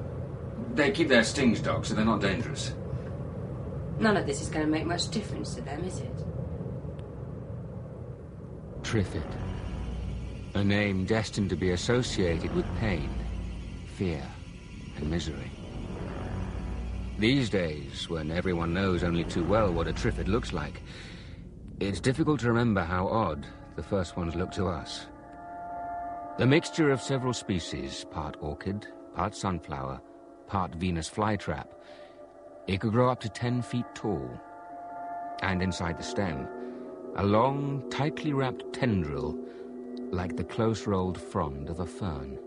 They 0.73 0.91
keep 0.91 1.07
their 1.07 1.23
stings 1.23 1.59
Doc, 1.59 1.85
so 1.85 1.93
they're 1.93 2.03
not 2.03 2.21
dangerous. 2.21 2.73
None 3.99 4.17
of 4.17 4.25
this 4.25 4.41
is 4.41 4.49
going 4.49 4.65
to 4.65 4.71
make 4.71 4.85
much 4.85 5.09
difference 5.09 5.53
to 5.55 5.61
them, 5.61 5.83
is 5.83 5.99
it? 5.99 6.25
Triffid. 8.95 9.27
A 10.53 10.63
name 10.63 11.03
destined 11.03 11.49
to 11.49 11.57
be 11.57 11.71
associated 11.71 12.55
with 12.55 12.65
pain, 12.79 13.09
fear, 13.97 14.23
and 14.95 15.11
misery. 15.11 15.51
These 17.19 17.49
days, 17.49 18.09
when 18.09 18.31
everyone 18.31 18.73
knows 18.73 19.03
only 19.03 19.25
too 19.25 19.43
well 19.43 19.69
what 19.69 19.89
a 19.89 19.91
Triffid 19.91 20.29
looks 20.29 20.53
like, 20.53 20.81
it's 21.81 21.99
difficult 21.99 22.39
to 22.39 22.47
remember 22.47 22.83
how 22.83 23.09
odd 23.09 23.45
the 23.75 23.83
first 23.83 24.15
ones 24.15 24.33
looked 24.33 24.53
to 24.53 24.67
us. 24.67 25.07
The 26.37 26.45
mixture 26.45 26.89
of 26.91 27.01
several 27.01 27.33
species, 27.33 28.05
part 28.11 28.37
orchid, 28.39 28.87
part 29.13 29.35
sunflower, 29.35 29.99
part 30.47 30.73
Venus 30.73 31.09
flytrap, 31.09 31.67
it 32.65 32.79
could 32.79 32.93
grow 32.93 33.09
up 33.09 33.19
to 33.19 33.27
10 33.27 33.61
feet 33.61 33.87
tall. 33.93 34.39
And 35.41 35.61
inside 35.61 35.97
the 35.97 36.03
stem, 36.03 36.47
a 37.15 37.23
long, 37.23 37.81
tightly 37.89 38.33
wrapped 38.33 38.73
tendril, 38.73 39.37
like 40.11 40.35
the 40.35 40.43
close-rolled 40.43 41.19
frond 41.19 41.69
of 41.69 41.79
a 41.79 41.85
fern. 41.85 42.37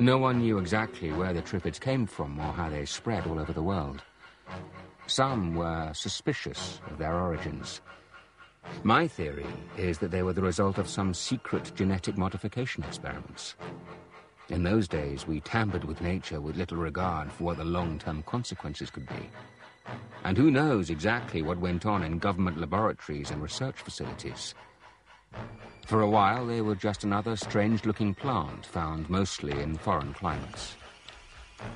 No 0.00 0.18
one 0.18 0.40
knew 0.40 0.58
exactly 0.58 1.12
where 1.12 1.32
the 1.32 1.42
triffids 1.42 1.80
came 1.80 2.06
from 2.06 2.38
or 2.40 2.52
how 2.52 2.68
they 2.68 2.84
spread 2.84 3.26
all 3.26 3.38
over 3.38 3.52
the 3.52 3.62
world. 3.62 4.02
Some 5.06 5.54
were 5.54 5.92
suspicious 5.94 6.80
of 6.90 6.98
their 6.98 7.14
origins. 7.14 7.80
My 8.82 9.06
theory 9.06 9.46
is 9.76 9.98
that 9.98 10.10
they 10.10 10.22
were 10.22 10.32
the 10.32 10.42
result 10.42 10.78
of 10.78 10.88
some 10.88 11.14
secret 11.14 11.72
genetic 11.76 12.18
modification 12.18 12.82
experiments. 12.82 13.54
In 14.48 14.64
those 14.64 14.88
days, 14.88 15.26
we 15.26 15.40
tampered 15.40 15.84
with 15.84 16.00
nature 16.00 16.40
with 16.40 16.56
little 16.56 16.78
regard 16.78 17.30
for 17.30 17.44
what 17.44 17.56
the 17.56 17.64
long-term 17.64 18.24
consequences 18.24 18.90
could 18.90 19.06
be. 19.06 19.30
And 20.24 20.36
who 20.36 20.50
knows 20.50 20.90
exactly 20.90 21.42
what 21.42 21.58
went 21.58 21.84
on 21.86 22.04
in 22.04 22.18
government 22.18 22.58
laboratories 22.58 23.30
and 23.30 23.42
research 23.42 23.76
facilities. 23.76 24.54
For 25.86 26.02
a 26.02 26.08
while, 26.08 26.46
they 26.46 26.60
were 26.60 26.76
just 26.76 27.04
another 27.04 27.36
strange-looking 27.36 28.14
plant 28.14 28.64
found 28.66 29.10
mostly 29.10 29.60
in 29.60 29.76
foreign 29.76 30.14
climates. 30.14 30.76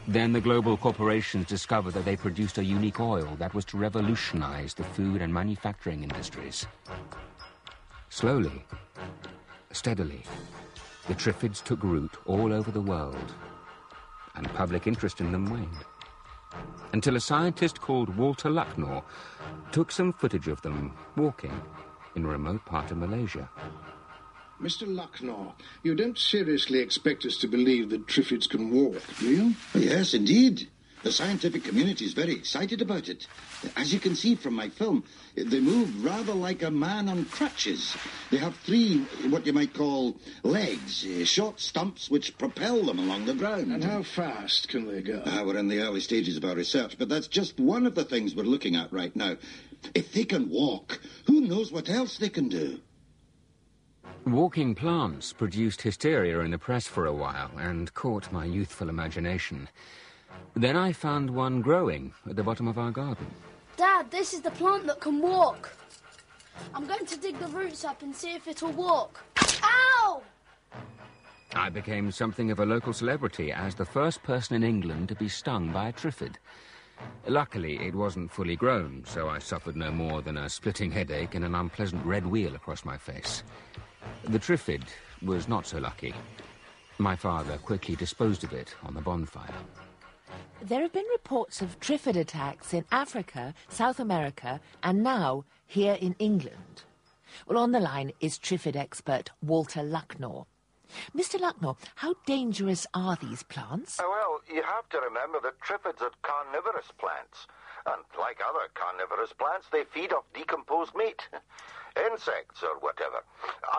Then 0.09 0.33
the 0.33 0.40
global 0.40 0.77
corporations 0.77 1.47
discovered 1.47 1.95
that 1.95 2.05
they 2.05 2.16
produced 2.16 2.59
a 2.59 2.64
unique 2.64 3.01
oil 3.01 3.37
that 3.38 3.55
was 3.55 3.64
to 3.66 3.77
revolutionize 3.77 4.75
the 4.75 4.85
food 4.85 5.23
and 5.23 5.33
manufacturing 5.33 6.03
industries. 6.03 6.66
Slowly, 8.09 8.64
steadily, 9.73 10.23
the 11.09 11.14
triffids 11.14 11.62
took 11.62 11.83
root 11.83 12.12
all 12.27 12.53
over 12.53 12.71
the 12.71 12.81
world, 12.81 13.33
and 14.35 14.49
public 14.55 14.87
interest 14.87 15.21
in 15.21 15.33
them 15.33 15.47
waned. 15.51 15.85
Until 16.93 17.17
a 17.17 17.21
scientist 17.21 17.81
called 17.81 18.17
Walter 18.17 18.49
Lucknor 18.49 19.03
took 19.73 19.91
some 19.91 20.13
footage 20.13 20.49
of 20.49 20.63
them 20.63 20.93
walking 21.17 21.61
in 22.15 22.25
a 22.25 22.29
remote 22.29 22.65
part 22.65 22.91
of 22.91 22.99
Malaysia. 22.99 23.49
Mr. 24.61 24.87
Lucknor, 24.89 25.53
you 25.83 25.95
don't 25.95 26.17
seriously 26.17 26.79
expect 26.79 27.27
us 27.27 27.37
to 27.37 27.47
believe 27.47 27.91
that 27.91 28.07
triffids 28.07 28.49
can 28.49 28.71
walk, 28.71 29.03
do 29.19 29.29
you? 29.29 29.55
Yes, 29.75 30.15
indeed. 30.15 30.71
The 31.07 31.12
scientific 31.12 31.62
community 31.62 32.05
is 32.05 32.14
very 32.14 32.33
excited 32.33 32.83
about 32.83 33.09
it. 33.09 33.29
As 33.77 33.92
you 33.92 34.01
can 34.01 34.16
see 34.16 34.35
from 34.35 34.55
my 34.55 34.69
film, 34.69 35.05
they 35.37 35.61
move 35.61 36.05
rather 36.05 36.35
like 36.35 36.64
a 36.64 36.71
man 36.73 37.09
on 37.09 37.27
crutches. 37.27 37.97
They 38.33 38.38
have 38.38 38.57
three, 38.57 39.03
what 39.31 39.47
you 39.47 39.53
might 39.53 39.73
call, 39.73 40.16
legs, 40.42 41.07
uh, 41.07 41.25
short 41.25 41.61
stumps 41.61 42.11
which 42.11 42.37
propel 42.38 42.83
them 42.83 42.99
along 42.99 43.27
the 43.27 43.35
ground. 43.35 43.71
And 43.71 43.85
how 43.85 44.03
fast 44.03 44.69
can 44.69 44.88
they 44.92 45.01
go? 45.01 45.23
Uh, 45.25 45.45
we're 45.47 45.59
in 45.59 45.69
the 45.69 45.79
early 45.79 46.01
stages 46.01 46.37
of 46.37 46.45
our 46.45 46.57
research, 46.57 46.99
but 46.99 47.09
that's 47.09 47.29
just 47.29 47.61
one 47.61 47.87
of 47.87 47.95
the 47.95 48.05
things 48.05 48.35
we're 48.35 48.42
looking 48.42 48.75
at 48.75 48.92
right 48.92 49.14
now. 49.14 49.37
If 49.95 50.12
they 50.12 50.25
can 50.25 50.51
walk, 50.51 51.01
who 51.29 51.40
knows 51.40 51.71
what 51.71 51.88
else 51.88 52.19
they 52.19 52.31
can 52.31 52.49
do? 52.49 52.81
Walking 54.27 54.75
plants 54.75 55.33
produced 55.33 55.83
hysteria 55.83 56.40
in 56.40 56.51
the 56.51 56.59
press 56.59 56.88
for 56.88 57.07
a 57.07 57.12
while 57.12 57.53
and 57.57 57.95
caught 57.95 58.33
my 58.33 58.45
youthful 58.45 58.88
imagination. 58.88 59.69
Then 60.57 60.75
I 60.75 60.92
found 60.92 61.29
one 61.29 61.61
growing 61.61 62.14
at 62.27 62.35
the 62.35 62.42
bottom 62.42 62.66
of 62.66 62.79
our 62.79 62.90
garden. 62.90 63.27
Dad, 63.77 64.11
this 64.11 64.33
is 64.33 64.40
the 64.40 64.51
plant 64.53 64.87
that 64.87 65.01
can 65.01 65.21
walk. 65.21 65.71
I'm 66.75 66.87
going 66.87 67.05
to 67.05 67.19
dig 67.19 67.38
the 67.38 67.49
roots 67.49 67.85
up 67.85 68.01
and 68.01 68.16
see 68.16 68.33
if 68.35 68.49
it'll 68.49 68.73
walk. 68.73 69.21
Ow! 69.62 70.23
I 71.55 71.69
became 71.69 72.11
something 72.11 72.51
of 72.51 72.61
a 72.61 72.64
local 72.64 72.95
celebrity 72.95 73.53
as 73.53 73.75
the 73.75 73.85
first 73.85 74.23
person 74.23 74.57
in 74.57 74.64
England 74.64 75.11
to 75.11 75.14
be 75.14 75.29
stung 75.29 75.73
by 75.73 75.88
a 75.88 75.92
triffid. 75.92 76.37
Luckily, 77.27 77.77
it 77.87 77.95
wasn't 77.95 78.33
fully 78.33 78.57
grown, 78.57 79.05
so 79.07 79.29
I 79.29 79.38
suffered 79.38 79.77
no 79.77 79.90
more 79.90 80.23
than 80.23 80.38
a 80.38 80.49
splitting 80.49 80.90
headache 80.90 81.35
and 81.35 81.45
an 81.45 81.55
unpleasant 81.55 82.03
red 82.07 82.25
wheal 82.25 82.55
across 82.55 82.83
my 82.83 82.97
face. 82.97 83.42
The 84.25 84.38
triffid 84.38 84.85
was 85.21 85.49
not 85.49 85.66
so 85.66 85.77
lucky. 85.77 86.14
My 86.97 87.14
father 87.14 87.59
quickly 87.59 87.95
disposed 87.95 88.42
of 88.42 88.55
it 88.55 88.75
on 88.83 88.95
the 88.95 89.03
bonfire. 89.03 89.53
There 90.62 90.81
have 90.83 90.93
been 90.93 91.07
reports 91.12 91.61
of 91.62 91.79
triffid 91.81 92.17
attacks 92.17 92.75
in 92.75 92.85
Africa, 92.91 93.55
South 93.69 94.01
America, 94.01 94.61
and 94.83 95.03
now 95.03 95.45
here 95.67 95.97
in 96.01 96.17
England. 96.19 96.85
Well, 97.47 97.59
on 97.59 97.73
the 97.73 97.81
line 97.81 98.12
is 98.21 98.39
triffid 98.39 98.77
expert 98.77 99.31
Walter 99.43 99.81
Lucknor. 99.81 100.47
Mr. 101.15 101.39
Lucknor, 101.39 101.77
how 101.97 102.15
dangerous 102.27 102.87
are 102.95 103.17
these 103.17 103.43
plants? 103.43 103.99
Uh, 104.01 104.05
well, 104.09 104.41
you 104.49 104.62
have 104.62 104.89
to 104.91 104.99
remember 105.01 105.41
that 105.41 105.61
triffids 105.61 106.01
are 106.01 106.12
carnivorous 106.23 106.91
plants. 106.99 107.47
And 107.87 108.03
like 108.19 108.41
other 108.41 108.69
carnivorous 108.75 109.33
plants, 109.33 109.69
they 109.71 109.85
feed 109.85 110.12
off 110.12 110.25
decomposed 110.33 110.95
meat. 110.95 111.29
Insects 112.11 112.62
or 112.62 112.79
whatever. 112.81 113.25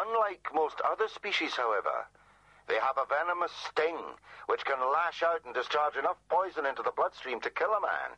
Unlike 0.05 0.49
most 0.53 0.81
other 0.81 1.07
species, 1.07 1.55
however, 1.55 2.07
they 2.67 2.75
have 2.75 2.97
a 2.97 3.05
venomous 3.07 3.51
sting, 3.69 3.97
which 4.47 4.65
can 4.65 4.79
lash 4.79 5.23
out 5.23 5.41
and 5.45 5.53
discharge 5.53 5.95
enough 5.95 6.17
poison 6.29 6.65
into 6.65 6.83
the 6.83 6.91
bloodstream 6.95 7.39
to 7.41 7.49
kill 7.49 7.71
a 7.73 7.81
man. 7.81 8.17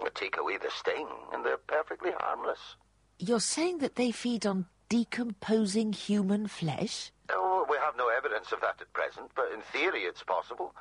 But 0.00 0.14
Take 0.14 0.36
away 0.36 0.56
the 0.56 0.70
sting, 0.70 1.08
and 1.32 1.44
they're 1.44 1.56
perfectly 1.56 2.10
harmless. 2.18 2.76
You're 3.18 3.40
saying 3.40 3.78
that 3.78 3.96
they 3.96 4.10
feed 4.10 4.46
on 4.46 4.66
decomposing 4.88 5.92
human 5.92 6.46
flesh? 6.48 7.12
Oh, 7.30 7.64
we 7.68 7.76
have 7.78 7.96
no 7.96 8.08
evidence 8.08 8.52
of 8.52 8.60
that 8.60 8.80
at 8.80 8.92
present, 8.92 9.30
but 9.34 9.50
in 9.52 9.60
theory 9.72 10.02
it's 10.02 10.22
possible. 10.22 10.74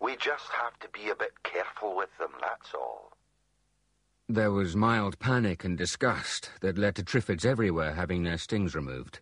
We 0.00 0.16
just 0.16 0.48
have 0.60 0.78
to 0.80 0.88
be 0.88 1.10
a 1.10 1.14
bit 1.14 1.42
careful 1.42 1.96
with 1.96 2.10
them, 2.18 2.32
that's 2.40 2.74
all. 2.74 3.12
There 4.28 4.50
was 4.50 4.74
mild 4.74 5.18
panic 5.18 5.64
and 5.64 5.78
disgust 5.78 6.50
that 6.60 6.78
led 6.78 6.96
to 6.96 7.04
triffids 7.04 7.44
everywhere 7.44 7.94
having 7.94 8.24
their 8.24 8.38
stings 8.38 8.74
removed. 8.74 9.20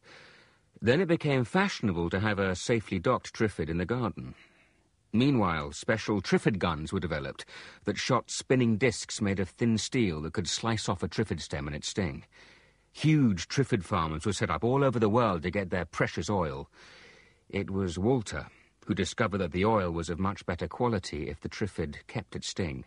Then 0.85 1.01
it 1.01 1.07
became 1.07 1.45
fashionable 1.45 2.11
to 2.11 2.19
have 2.19 2.41
a 2.41 2.57
safely 2.57 2.99
docked 2.99 3.33
triffid 3.33 3.69
in 3.69 3.79
the 3.79 3.87
garden. 3.87 4.35
Meanwhile, 5.13 5.71
special 5.75 6.21
triffid 6.21 6.59
guns 6.59 6.93
were 6.93 6.99
developed 6.99 7.45
that 7.85 7.97
shot 7.97 8.33
spinning 8.33 8.79
discs 8.79 9.21
made 9.21 9.39
of 9.39 9.49
thin 9.49 9.79
steel 9.79 10.21
that 10.23 10.33
could 10.33 10.49
slice 10.49 10.89
off 10.89 11.05
a 11.05 11.09
triffid 11.09 11.41
stem 11.41 11.69
in 11.69 11.75
its 11.75 11.87
sting. 11.87 12.25
Huge 12.91 13.47
triffid 13.47 13.85
farms 13.85 14.27
were 14.27 14.33
set 14.33 14.51
up 14.51 14.65
all 14.65 14.83
over 14.83 14.99
the 14.99 15.09
world 15.09 15.45
to 15.45 15.53
get 15.53 15.71
their 15.71 15.85
precious 15.85 16.29
oil. 16.29 16.69
It 17.49 17.71
was 17.71 17.97
Walter 17.97 18.49
who 18.87 18.95
discovered 18.95 19.39
that 19.39 19.53
the 19.53 19.65
oil 19.65 19.93
was 19.93 20.11
of 20.11 20.19
much 20.19 20.45
better 20.47 20.67
quality 20.67 21.29
if 21.29 21.39
the 21.39 21.49
triffid 21.49 21.99
kept 22.09 22.35
its 22.35 22.49
sting. 22.49 22.85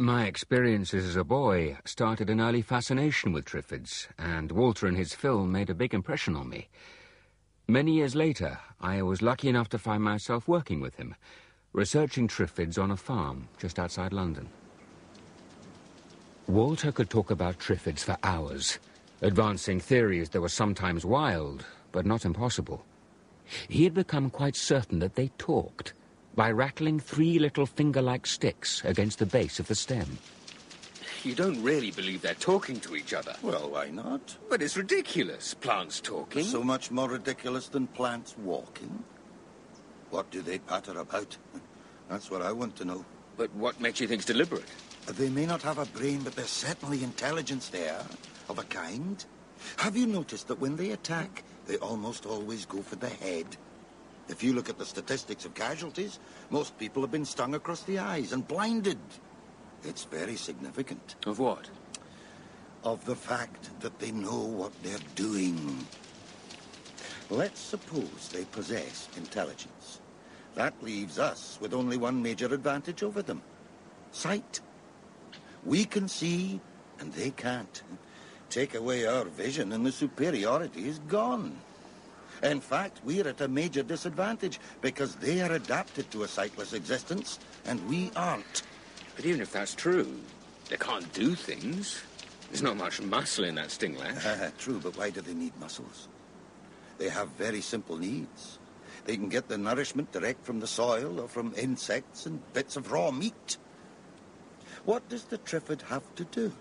My 0.00 0.26
experiences 0.26 1.04
as 1.04 1.16
a 1.16 1.24
boy 1.24 1.76
started 1.84 2.30
an 2.30 2.40
early 2.40 2.62
fascination 2.62 3.32
with 3.32 3.46
triffids, 3.46 4.06
and 4.16 4.52
Walter 4.52 4.86
and 4.86 4.96
his 4.96 5.12
film 5.12 5.50
made 5.50 5.70
a 5.70 5.74
big 5.74 5.92
impression 5.92 6.36
on 6.36 6.48
me. 6.48 6.68
Many 7.66 7.94
years 7.94 8.14
later, 8.14 8.60
I 8.80 9.02
was 9.02 9.22
lucky 9.22 9.48
enough 9.48 9.68
to 9.70 9.78
find 9.78 10.00
myself 10.00 10.46
working 10.46 10.80
with 10.80 10.94
him, 10.94 11.16
researching 11.72 12.28
triffids 12.28 12.78
on 12.80 12.92
a 12.92 12.96
farm 12.96 13.48
just 13.58 13.80
outside 13.80 14.12
London. 14.12 14.48
Walter 16.46 16.92
could 16.92 17.10
talk 17.10 17.32
about 17.32 17.58
triffids 17.58 18.04
for 18.04 18.16
hours, 18.22 18.78
advancing 19.20 19.80
theories 19.80 20.28
that 20.28 20.40
were 20.40 20.48
sometimes 20.48 21.04
wild, 21.04 21.66
but 21.90 22.06
not 22.06 22.24
impossible. 22.24 22.84
He 23.68 23.82
had 23.82 23.94
become 23.94 24.30
quite 24.30 24.54
certain 24.54 25.00
that 25.00 25.16
they 25.16 25.32
talked, 25.38 25.92
by 26.38 26.52
rattling 26.52 27.00
three 27.00 27.40
little 27.40 27.66
finger-like 27.66 28.24
sticks 28.24 28.80
against 28.84 29.18
the 29.18 29.26
base 29.26 29.58
of 29.58 29.66
the 29.66 29.74
stem. 29.74 30.06
You 31.24 31.34
don't 31.34 31.60
really 31.64 31.90
believe 31.90 32.22
they're 32.22 32.34
talking 32.34 32.78
to 32.78 32.94
each 32.94 33.12
other. 33.12 33.34
Well, 33.42 33.70
why 33.70 33.90
not? 33.90 34.36
But 34.48 34.62
it's 34.62 34.76
ridiculous, 34.76 35.54
plants 35.54 36.00
talking. 36.00 36.44
So 36.44 36.62
much 36.62 36.92
more 36.92 37.08
ridiculous 37.08 37.66
than 37.66 37.88
plants 37.88 38.38
walking. 38.38 39.02
What 40.10 40.30
do 40.30 40.40
they 40.40 40.60
patter 40.60 41.00
about? 41.00 41.36
That's 42.08 42.30
what 42.30 42.42
I 42.42 42.52
want 42.52 42.76
to 42.76 42.84
know. 42.84 43.04
But 43.36 43.52
what 43.54 43.80
makes 43.80 44.00
you 44.00 44.06
think 44.06 44.20
it's 44.20 44.26
deliberate? 44.26 44.70
They 45.08 45.30
may 45.30 45.44
not 45.44 45.62
have 45.62 45.78
a 45.78 45.86
brain, 45.86 46.20
but 46.20 46.36
there's 46.36 46.50
certainly 46.50 47.02
intelligence 47.02 47.68
there, 47.68 48.00
of 48.48 48.60
a 48.60 48.64
kind. 48.64 49.24
Have 49.78 49.96
you 49.96 50.06
noticed 50.06 50.46
that 50.46 50.60
when 50.60 50.76
they 50.76 50.92
attack, 50.92 51.42
they 51.66 51.78
almost 51.78 52.26
always 52.26 52.64
go 52.64 52.80
for 52.80 52.94
the 52.94 53.08
head? 53.08 53.56
If 54.28 54.42
you 54.42 54.52
look 54.52 54.68
at 54.68 54.78
the 54.78 54.84
statistics 54.84 55.44
of 55.44 55.54
casualties, 55.54 56.18
most 56.50 56.78
people 56.78 57.02
have 57.02 57.10
been 57.10 57.24
stung 57.24 57.54
across 57.54 57.82
the 57.82 57.98
eyes 57.98 58.32
and 58.32 58.46
blinded. 58.46 58.98
It's 59.84 60.04
very 60.04 60.36
significant. 60.36 61.16
Of 61.26 61.38
what? 61.38 61.68
Of 62.84 63.04
the 63.04 63.16
fact 63.16 63.70
that 63.80 63.98
they 63.98 64.12
know 64.12 64.40
what 64.40 64.72
they're 64.82 64.98
doing. 65.14 65.86
Let's 67.30 67.60
suppose 67.60 68.28
they 68.32 68.44
possess 68.46 69.08
intelligence. 69.16 70.00
That 70.54 70.74
leaves 70.82 71.18
us 71.18 71.58
with 71.60 71.74
only 71.74 71.96
one 71.96 72.22
major 72.22 72.52
advantage 72.52 73.02
over 73.02 73.22
them. 73.22 73.42
Sight. 74.12 74.60
We 75.64 75.84
can 75.84 76.08
see, 76.08 76.60
and 76.98 77.12
they 77.12 77.30
can't. 77.30 77.82
Take 78.50 78.74
away 78.74 79.06
our 79.06 79.24
vision, 79.24 79.72
and 79.72 79.84
the 79.84 79.92
superiority 79.92 80.88
is 80.88 80.98
gone. 81.00 81.58
In 82.42 82.60
fact, 82.60 83.00
we're 83.04 83.26
at 83.26 83.40
a 83.40 83.48
major 83.48 83.82
disadvantage 83.82 84.60
because 84.80 85.16
they 85.16 85.40
are 85.40 85.52
adapted 85.52 86.10
to 86.10 86.22
a 86.22 86.28
sightless 86.28 86.72
existence 86.72 87.38
and 87.66 87.86
we 87.88 88.10
aren't. 88.14 88.62
But 89.16 89.24
even 89.24 89.40
if 89.40 89.52
that's 89.52 89.74
true, 89.74 90.20
they 90.68 90.76
can't 90.76 91.12
do 91.12 91.34
things. 91.34 92.02
There's 92.48 92.62
not 92.62 92.76
much 92.76 93.00
muscle 93.00 93.44
in 93.44 93.56
that 93.56 93.70
sting 93.70 93.98
lash. 93.98 94.24
Uh, 94.24 94.50
true, 94.58 94.80
but 94.82 94.96
why 94.96 95.10
do 95.10 95.20
they 95.20 95.34
need 95.34 95.52
muscles? 95.58 96.08
They 96.98 97.08
have 97.08 97.28
very 97.30 97.60
simple 97.60 97.96
needs. 97.96 98.58
They 99.04 99.16
can 99.16 99.28
get 99.28 99.48
their 99.48 99.58
nourishment 99.58 100.12
direct 100.12 100.44
from 100.44 100.60
the 100.60 100.66
soil 100.66 101.20
or 101.20 101.28
from 101.28 101.54
insects 101.56 102.26
and 102.26 102.40
bits 102.52 102.76
of 102.76 102.92
raw 102.92 103.10
meat. 103.10 103.56
What 104.84 105.08
does 105.08 105.24
the 105.24 105.38
Triffid 105.38 105.82
have 105.82 106.02
to 106.16 106.24
do? 106.24 106.52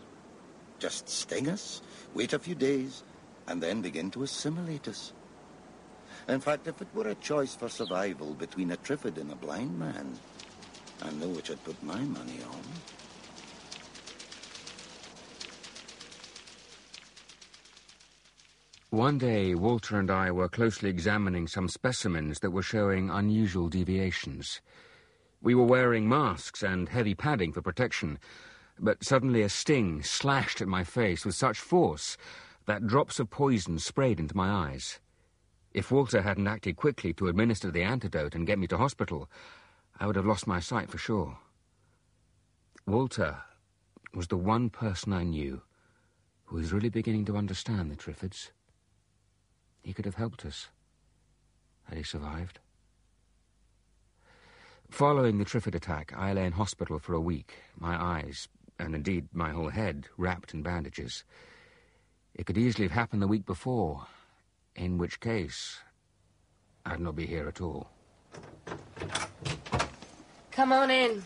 Just 0.80 1.10
sting 1.10 1.50
us, 1.50 1.82
wait 2.14 2.34
a 2.34 2.40
few 2.40 2.56
days, 2.56 3.04
and 3.48 3.62
then 3.62 3.82
begin 3.82 4.12
to 4.12 4.24
assimilate 4.24 4.88
us. 4.88 5.14
In 6.28 6.42
fact, 6.42 6.68
if 6.68 6.82
it 6.82 6.88
were 6.94 7.08
a 7.08 7.16
choice 7.16 7.56
for 7.56 7.70
survival 7.70 8.34
between 8.34 8.72
a 8.72 8.78
Triffid 8.78 9.18
and 9.18 9.32
a 9.32 9.36
blind 9.36 9.80
man, 9.80 10.20
I 11.02 11.10
know 11.12 11.30
which 11.30 11.50
I'd 11.50 11.64
put 11.64 11.82
my 11.82 12.02
money 12.02 12.40
on. 12.44 12.62
One 18.90 19.18
day, 19.18 19.54
Walter 19.54 20.00
and 20.00 20.12
I 20.12 20.32
were 20.32 20.50
closely 20.50 20.90
examining 20.90 21.48
some 21.48 21.70
specimens 21.70 22.40
that 22.40 22.52
were 22.52 22.64
showing 22.64 23.10
unusual 23.10 23.70
deviations. 23.70 24.60
We 25.42 25.56
were 25.56 25.66
wearing 25.66 26.10
masks 26.10 26.62
and 26.62 26.90
heavy 26.90 27.14
padding 27.14 27.54
for 27.54 27.62
protection, 27.62 28.20
but 28.80 29.04
suddenly 29.04 29.44
a 29.44 29.50
sting 29.50 30.04
slashed 30.04 30.62
at 30.62 30.68
my 30.68 30.84
face 30.84 31.26
with 31.26 31.36
such 31.36 31.60
force 31.60 32.18
that 32.66 32.88
drops 32.88 33.20
of 33.20 33.30
poison 33.30 33.80
sprayed 33.80 34.20
into 34.20 34.36
my 34.36 34.50
eyes. 34.50 35.00
If 35.78 35.92
Walter 35.92 36.24
hadn't 36.24 36.48
acted 36.48 36.76
quickly 36.76 37.14
to 37.14 37.28
administer 37.28 37.70
the 37.70 37.84
antidote 37.84 38.34
and 38.34 38.48
get 38.48 38.58
me 38.58 38.66
to 38.66 38.80
hospital, 38.80 39.30
I 40.00 40.08
would 40.08 40.16
have 40.16 40.26
lost 40.26 40.48
my 40.48 40.60
sight 40.60 40.90
for 40.90 40.98
sure. 40.98 41.38
Walter 42.88 43.44
was 44.12 44.28
the 44.28 44.38
one 44.38 44.72
person 44.72 45.14
I 45.14 45.22
knew 45.22 45.62
who 46.46 46.56
was 46.56 46.74
really 46.74 46.90
beginning 46.90 47.26
to 47.26 47.38
understand 47.38 47.92
the 47.92 47.96
Triffids. 47.96 48.50
He 49.84 49.94
could 49.94 50.06
have 50.06 50.16
helped 50.16 50.48
us 50.48 50.70
had 51.84 52.00
he 52.00 52.04
survived. 52.04 52.58
Following 54.90 55.38
the 55.38 55.46
Triffid 55.46 55.76
attack, 55.76 56.12
I 56.18 56.34
lay 56.34 56.48
in 56.48 56.54
hospital 56.54 56.98
for 56.98 57.14
a 57.14 57.22
week, 57.22 57.54
my 57.80 58.04
eyes, 58.04 58.48
and 58.80 58.96
indeed 58.96 59.28
my 59.32 59.52
whole 59.52 59.70
head, 59.70 60.08
wrapped 60.18 60.56
in 60.56 60.64
bandages. 60.64 61.24
It 62.34 62.48
could 62.48 62.58
easily 62.58 62.88
have 62.88 62.98
happened 62.98 63.22
the 63.22 63.28
week 63.28 63.46
before, 63.46 64.08
in 64.78 64.98
which 64.98 65.20
case 65.20 65.80
I'd 66.86 67.00
not 67.00 67.16
be 67.16 67.26
here 67.26 67.48
at 67.48 67.60
all. 67.60 67.90
Come 70.52 70.72
on 70.72 70.90
in. 70.90 71.24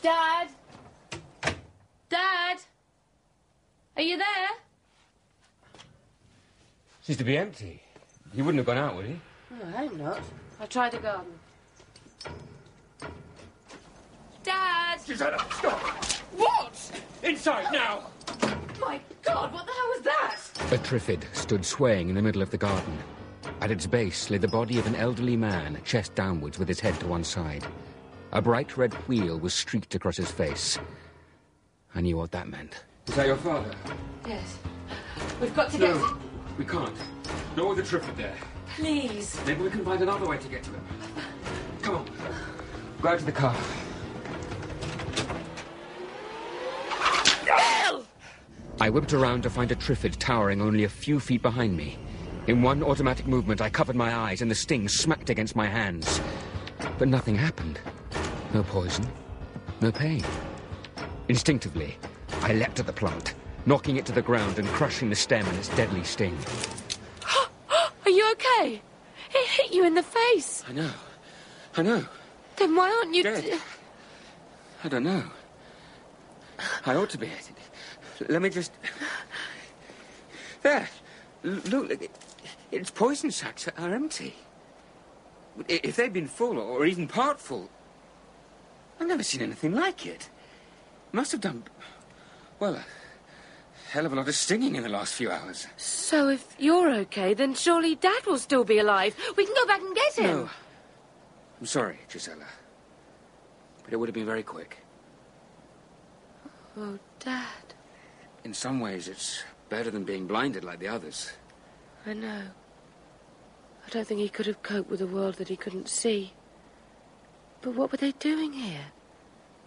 Dad? 0.00 0.48
Dad? 2.08 2.58
Are 3.96 4.02
you 4.02 4.16
there? 4.16 4.48
Seems 7.02 7.18
to 7.18 7.24
be 7.24 7.36
empty. 7.36 7.82
He 8.34 8.42
wouldn't 8.42 8.58
have 8.58 8.66
gone 8.66 8.78
out, 8.78 8.96
would 8.96 9.06
he? 9.06 9.20
Oh, 9.52 9.68
I 9.68 9.70
hope 9.70 9.96
not. 9.96 10.20
I'll 10.60 10.66
try 10.66 10.88
the 10.88 10.98
garden. 10.98 11.32
Dad! 14.42 15.00
Susanna, 15.00 15.38
stop! 15.50 15.80
What? 16.36 17.02
Inside 17.22 17.72
now! 17.72 18.06
My 18.80 19.00
God, 19.22 19.52
what 19.52 19.66
the 19.66 19.72
hell 19.72 19.88
was 19.88 20.02
that? 20.02 20.72
A 20.72 20.78
Triffid 20.78 21.24
stood 21.34 21.64
swaying 21.64 22.08
in 22.08 22.14
the 22.14 22.22
middle 22.22 22.42
of 22.42 22.50
the 22.50 22.58
garden. 22.58 22.98
At 23.60 23.70
its 23.70 23.86
base 23.86 24.30
lay 24.30 24.38
the 24.38 24.48
body 24.48 24.78
of 24.78 24.86
an 24.86 24.94
elderly 24.94 25.36
man, 25.36 25.80
chest 25.84 26.14
downwards 26.14 26.58
with 26.58 26.68
his 26.68 26.80
head 26.80 26.98
to 27.00 27.06
one 27.06 27.24
side. 27.24 27.64
A 28.32 28.42
bright 28.42 28.76
red 28.76 28.92
wheal 29.08 29.40
was 29.40 29.54
streaked 29.54 29.94
across 29.94 30.16
his 30.16 30.30
face. 30.30 30.78
I 31.94 32.00
knew 32.00 32.16
what 32.16 32.32
that 32.32 32.48
meant. 32.48 32.84
Is 33.06 33.14
that 33.14 33.26
your 33.26 33.36
father? 33.36 33.74
Yes. 34.26 34.58
We've 35.40 35.54
got 35.54 35.70
to 35.70 35.78
get... 35.78 35.94
No, 35.94 36.18
we 36.58 36.64
can't. 36.64 36.96
Not 37.56 37.68
with 37.68 37.78
the 37.78 37.98
Triffid 37.98 38.16
there. 38.16 38.36
Please. 38.74 39.40
Maybe 39.46 39.62
we 39.62 39.70
can 39.70 39.84
find 39.84 40.02
another 40.02 40.26
way 40.28 40.38
to 40.38 40.48
get 40.48 40.62
to 40.64 40.70
him. 40.70 40.84
Come 41.82 41.96
on. 41.96 42.10
Go 43.00 43.08
out 43.08 43.18
to 43.20 43.24
the 43.24 43.32
car. 43.32 43.56
I 48.78 48.90
whipped 48.90 49.14
around 49.14 49.42
to 49.42 49.50
find 49.50 49.72
a 49.72 49.74
Triffid 49.74 50.16
towering 50.18 50.60
only 50.60 50.84
a 50.84 50.88
few 50.88 51.18
feet 51.18 51.40
behind 51.40 51.74
me. 51.76 51.96
In 52.46 52.60
one 52.60 52.82
automatic 52.82 53.26
movement, 53.26 53.62
I 53.62 53.70
covered 53.70 53.96
my 53.96 54.14
eyes 54.14 54.42
and 54.42 54.50
the 54.50 54.54
sting 54.54 54.86
smacked 54.88 55.30
against 55.30 55.56
my 55.56 55.66
hands. 55.66 56.20
But 56.98 57.08
nothing 57.08 57.36
happened. 57.36 57.80
No 58.52 58.62
poison. 58.62 59.06
No 59.80 59.90
pain. 59.90 60.22
Instinctively, 61.28 61.96
I 62.42 62.52
leapt 62.52 62.78
at 62.78 62.86
the 62.86 62.92
plant, 62.92 63.34
knocking 63.64 63.96
it 63.96 64.04
to 64.06 64.12
the 64.12 64.22
ground 64.22 64.58
and 64.58 64.68
crushing 64.68 65.08
the 65.08 65.16
stem 65.16 65.46
in 65.46 65.54
its 65.54 65.68
deadly 65.70 66.04
sting. 66.04 66.36
Are 68.04 68.10
you 68.10 68.30
okay? 68.32 68.82
It 69.34 69.48
hit 69.48 69.72
you 69.72 69.86
in 69.86 69.94
the 69.94 70.02
face. 70.02 70.62
I 70.68 70.72
know. 70.72 70.90
I 71.78 71.82
know. 71.82 72.04
Then 72.56 72.76
why 72.76 72.90
aren't 72.90 73.14
you... 73.14 73.22
Dead. 73.22 73.58
I 74.84 74.88
don't 74.88 75.04
know. 75.04 75.24
I 76.84 76.94
ought 76.94 77.10
to 77.10 77.18
be. 77.18 77.30
Let 78.28 78.42
me 78.42 78.50
just. 78.50 78.72
There. 80.62 80.88
Look, 81.42 81.92
its 82.72 82.90
poison 82.90 83.30
sacs 83.30 83.68
are 83.68 83.94
empty. 83.94 84.34
If 85.68 85.96
they'd 85.96 86.12
been 86.12 86.26
full, 86.26 86.58
or 86.58 86.84
even 86.84 87.06
part 87.06 87.40
full, 87.40 87.70
I've 89.00 89.06
never 89.06 89.22
seen 89.22 89.42
anything 89.42 89.72
like 89.72 90.06
it. 90.06 90.28
Must 91.12 91.32
have 91.32 91.40
done, 91.40 91.64
well, 92.58 92.74
a 92.74 92.84
hell 93.90 94.06
of 94.06 94.12
a 94.12 94.16
lot 94.16 94.28
of 94.28 94.34
stinging 94.34 94.74
in 94.76 94.82
the 94.82 94.88
last 94.88 95.14
few 95.14 95.30
hours. 95.30 95.66
So 95.76 96.28
if 96.28 96.54
you're 96.58 96.92
okay, 96.92 97.32
then 97.32 97.54
surely 97.54 97.94
Dad 97.94 98.26
will 98.26 98.38
still 98.38 98.64
be 98.64 98.78
alive. 98.78 99.16
We 99.36 99.46
can 99.46 99.54
go 99.54 99.66
back 99.66 99.80
and 99.80 99.94
get 99.94 100.18
him. 100.18 100.24
No. 100.26 100.50
I'm 101.60 101.66
sorry, 101.66 102.00
Josella. 102.08 102.46
But 103.84 103.92
it 103.92 103.96
would 103.96 104.08
have 104.08 104.14
been 104.14 104.26
very 104.26 104.42
quick. 104.42 104.78
Oh, 106.76 106.98
Dad. 107.20 107.65
In 108.46 108.54
some 108.54 108.78
ways, 108.78 109.08
it's 109.08 109.42
better 109.70 109.90
than 109.90 110.04
being 110.04 110.28
blinded 110.28 110.62
like 110.62 110.78
the 110.78 110.86
others. 110.86 111.32
I 112.06 112.12
know. 112.12 112.42
I 113.84 113.90
don't 113.90 114.06
think 114.06 114.20
he 114.20 114.28
could 114.28 114.46
have 114.46 114.62
coped 114.62 114.88
with 114.88 115.00
a 115.00 115.06
world 115.08 115.34
that 115.38 115.48
he 115.48 115.56
couldn't 115.56 115.88
see. 115.88 116.32
But 117.60 117.74
what 117.74 117.90
were 117.90 117.98
they 117.98 118.12
doing 118.12 118.52
here? 118.52 118.92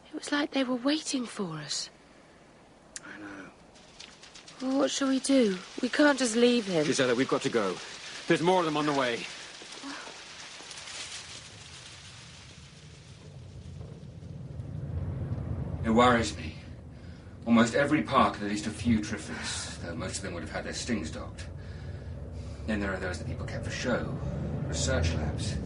It 0.08 0.16
was 0.16 0.32
like 0.32 0.52
they 0.52 0.64
were 0.64 0.76
waiting 0.76 1.26
for 1.26 1.58
us. 1.58 1.90
I 3.04 3.20
know. 3.20 3.50
Well, 4.62 4.80
what 4.80 4.92
shall 4.92 5.10
we 5.10 5.20
do? 5.20 5.58
We 5.82 5.90
can't 5.90 6.18
just 6.18 6.38
leave 6.38 6.66
him. 6.66 6.86
Josella, 6.86 7.16
we've 7.16 7.28
got 7.28 7.42
to 7.42 7.50
go. 7.50 7.76
There's 8.30 8.42
more 8.42 8.60
of 8.60 8.66
them 8.66 8.78
on 8.78 8.86
the 8.86 8.94
way. 8.94 9.26
It 15.84 15.90
worries 15.90 16.38
me. 16.38 16.49
Almost 17.50 17.74
every 17.74 18.04
park 18.04 18.36
had 18.36 18.44
at 18.44 18.52
least 18.52 18.68
a 18.68 18.70
few 18.70 19.00
Triffids, 19.00 19.82
though 19.82 19.96
most 19.96 20.18
of 20.18 20.22
them 20.22 20.36
would 20.36 20.44
have 20.44 20.52
had 20.52 20.66
their 20.66 20.74
stings 20.74 21.10
docked. 21.10 21.48
Then 22.68 22.80
there 22.80 22.94
are 22.94 23.00
those 23.00 23.18
that 23.18 23.28
people 23.28 23.48
kept 23.48 23.66
for 23.66 23.72
show, 23.72 24.16
research 24.68 25.16
labs. 25.16 25.58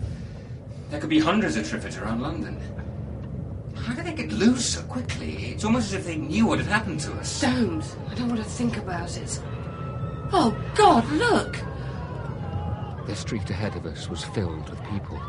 There 0.89 1.02
could 1.02 1.10
be 1.10 1.19
hundreds 1.19 1.58
of 1.58 1.65
Triffids 1.65 2.02
around 2.02 2.22
London. 2.22 2.58
How 3.76 3.93
did 3.93 4.06
they 4.06 4.13
get 4.13 4.32
loose 4.32 4.65
so 4.65 4.82
quickly? 4.84 5.48
It's 5.48 5.65
almost 5.65 5.88
as 5.88 5.96
if 5.96 6.06
they 6.06 6.15
knew 6.15 6.46
what 6.46 6.60
had 6.60 6.69
happened 6.69 7.02
to 7.02 7.12
us. 7.15 7.41
Don't. 7.41 7.84
I 8.10 8.15
don't 8.15 8.30
want 8.30 8.41
to 8.41 8.50
think 8.50 8.78
about 8.78 9.17
it. 9.17 9.41
Oh, 10.32 10.58
God, 10.76 11.06
look! 11.12 11.58
The 13.08 13.13
street 13.13 13.50
ahead 13.50 13.76
of 13.76 13.86
us 13.86 14.08
was 14.08 14.24
filled 14.24 14.69
with 14.69 14.82
people. 14.86 15.22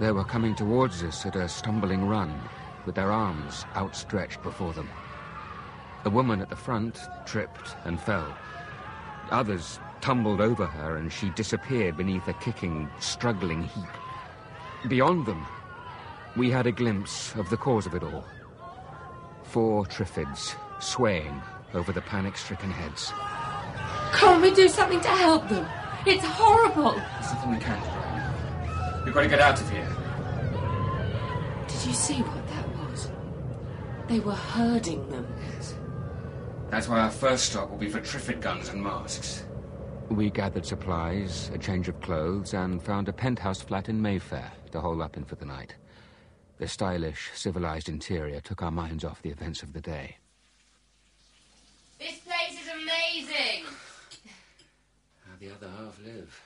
They 0.00 0.12
were 0.12 0.24
coming 0.24 0.54
towards 0.54 1.02
us 1.02 1.26
at 1.26 1.36
a 1.36 1.46
stumbling 1.46 2.06
run, 2.06 2.40
with 2.86 2.94
their 2.94 3.12
arms 3.12 3.66
outstretched 3.76 4.42
before 4.42 4.72
them. 4.72 4.88
A 6.06 6.10
woman 6.10 6.40
at 6.40 6.48
the 6.48 6.54
front 6.54 7.00
tripped 7.26 7.74
and 7.84 8.00
fell. 8.00 8.32
Others 9.32 9.80
tumbled 10.00 10.40
over 10.40 10.64
her, 10.64 10.98
and 10.98 11.12
she 11.12 11.30
disappeared 11.30 11.96
beneath 11.96 12.28
a 12.28 12.32
kicking, 12.34 12.88
struggling 13.00 13.64
heap. 13.64 13.88
Beyond 14.86 15.26
them, 15.26 15.44
we 16.36 16.48
had 16.48 16.68
a 16.68 16.70
glimpse 16.70 17.34
of 17.34 17.50
the 17.50 17.56
cause 17.56 17.86
of 17.86 17.94
it 17.96 18.04
all. 18.04 18.24
Four 19.42 19.84
Triffids 19.86 20.54
swaying 20.78 21.42
over 21.74 21.90
the 21.90 22.02
panic-stricken 22.02 22.70
heads. 22.70 23.12
Can't 24.12 24.40
we 24.40 24.52
do 24.52 24.68
something 24.68 25.00
to 25.00 25.08
help 25.08 25.48
them? 25.48 25.66
It's 26.06 26.24
horrible. 26.24 26.92
There's 26.92 27.32
nothing 27.32 27.50
we 27.50 27.58
can 27.58 27.82
do 27.82 27.88
right 27.88 28.16
now. 28.16 29.02
We've 29.04 29.12
got 29.12 29.22
to 29.22 29.28
get 29.28 29.40
out 29.40 29.60
of 29.60 29.68
here. 29.70 29.88
Did 31.66 31.84
you 31.84 31.92
see 31.92 32.22
what 32.22 32.46
that 32.46 32.68
was? 32.76 33.10
They 34.06 34.20
were 34.20 34.34
herding 34.34 35.10
them. 35.10 35.26
That's 36.70 36.88
why 36.88 37.00
our 37.00 37.10
first 37.10 37.46
stop 37.46 37.70
will 37.70 37.78
be 37.78 37.88
for 37.88 38.00
Triffid 38.00 38.40
guns 38.40 38.68
and 38.68 38.82
masks. 38.82 39.44
We 40.10 40.30
gathered 40.30 40.66
supplies, 40.66 41.50
a 41.54 41.58
change 41.58 41.88
of 41.88 42.00
clothes, 42.00 42.54
and 42.54 42.82
found 42.82 43.08
a 43.08 43.12
penthouse 43.12 43.60
flat 43.60 43.88
in 43.88 44.00
Mayfair 44.00 44.52
to 44.72 44.80
hole 44.80 45.02
up 45.02 45.16
in 45.16 45.24
for 45.24 45.36
the 45.36 45.44
night. 45.44 45.74
The 46.58 46.68
stylish, 46.68 47.30
civilized 47.34 47.88
interior 47.88 48.40
took 48.40 48.62
our 48.62 48.70
minds 48.70 49.04
off 49.04 49.22
the 49.22 49.30
events 49.30 49.62
of 49.62 49.72
the 49.72 49.80
day. 49.80 50.16
This 51.98 52.18
place 52.20 52.60
is 52.60 52.68
amazing! 52.68 53.64
How 55.24 55.32
the 55.40 55.50
other 55.50 55.68
half 55.68 55.98
live. 56.04 56.42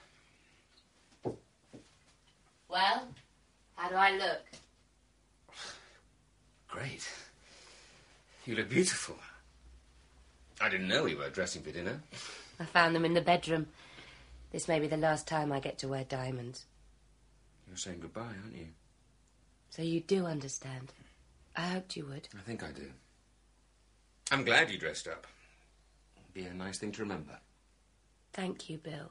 Well, 2.69 3.09
how 3.77 3.89
do 3.89 3.95
I 3.95 4.17
look? 4.17 4.43
Great. 6.69 7.09
You 8.47 8.57
look 8.57 8.69
beautiful. 8.69 9.17
I 10.61 10.69
didn't 10.69 10.89
know 10.89 11.05
we 11.05 11.15
were 11.15 11.31
dressing 11.31 11.63
for 11.63 11.71
dinner. 11.71 12.01
I 12.59 12.65
found 12.65 12.95
them 12.95 13.05
in 13.05 13.15
the 13.15 13.21
bedroom. 13.21 13.67
This 14.53 14.69
may 14.69 14.79
be 14.81 14.87
the 14.87 14.97
last 14.97 15.27
time 15.27 15.53
I 15.53 15.61
get 15.61 15.79
to 15.79 15.89
wear 15.89 16.05
diamonds. 16.05 16.67
You're 17.67 17.77
saying 17.77 18.01
goodbye, 18.01 18.21
aren't 18.43 18.57
you? 18.57 18.67
So 19.71 19.83
you 19.83 20.01
do 20.01 20.27
understand. 20.27 20.93
I 21.57 21.63
hoped 21.63 21.97
you 21.97 22.05
would. 22.07 22.29
I 22.37 22.43
think 22.43 22.63
I 22.63 22.73
do. 22.73 22.91
I'm 24.31 24.45
glad 24.45 24.71
you 24.71 24.79
dressed 24.79 25.09
up. 25.09 25.27
Be 26.35 26.45
a 26.45 26.55
nice 26.55 26.79
thing 26.79 26.93
to 26.93 27.03
remember. 27.03 27.39
Thank 28.33 28.69
you, 28.69 28.79
Bill. 28.79 29.11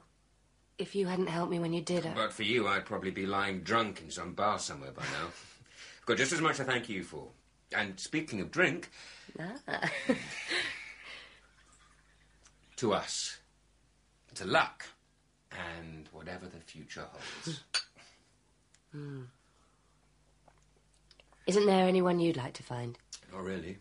If 0.78 0.94
you 0.94 1.06
hadn't 1.06 1.26
helped 1.28 1.50
me 1.50 1.58
when 1.58 1.72
you 1.74 1.82
did, 1.82 2.06
I... 2.06 2.14
But 2.14 2.32
for 2.32 2.42
you, 2.42 2.66
I'd 2.68 2.86
probably 2.86 3.10
be 3.10 3.26
lying 3.26 3.60
drunk 3.60 4.00
in 4.02 4.10
some 4.10 4.32
bar 4.32 4.58
somewhere 4.58 4.92
by 4.92 5.02
now. 5.02 5.26
I've 5.26 5.60
got 6.06 6.16
just 6.16 6.32
as 6.32 6.40
much 6.40 6.56
to 6.56 6.64
thank 6.64 6.88
you 6.88 7.02
for. 7.02 7.28
And 7.76 7.98
speaking 8.00 8.40
of 8.40 8.50
drink, 8.50 8.90
Ah. 9.38 9.90
to 12.80 12.94
us, 12.94 13.36
to 14.34 14.46
luck, 14.46 14.86
and 15.52 16.08
whatever 16.12 16.46
the 16.46 16.60
future 16.60 17.04
holds. 17.12 17.60
Hmm. 18.92 19.24
Isn't 21.46 21.66
there 21.66 21.86
anyone 21.86 22.20
you'd 22.20 22.38
like 22.38 22.54
to 22.54 22.62
find? 22.62 22.98
Not 23.30 23.44
really. 23.44 23.76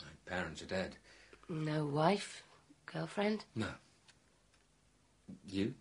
My 0.00 0.34
parents 0.34 0.62
are 0.62 0.66
dead. 0.66 0.96
No 1.50 1.84
wife? 1.84 2.42
Girlfriend? 2.86 3.44
No. 3.54 3.68
You? 5.46 5.74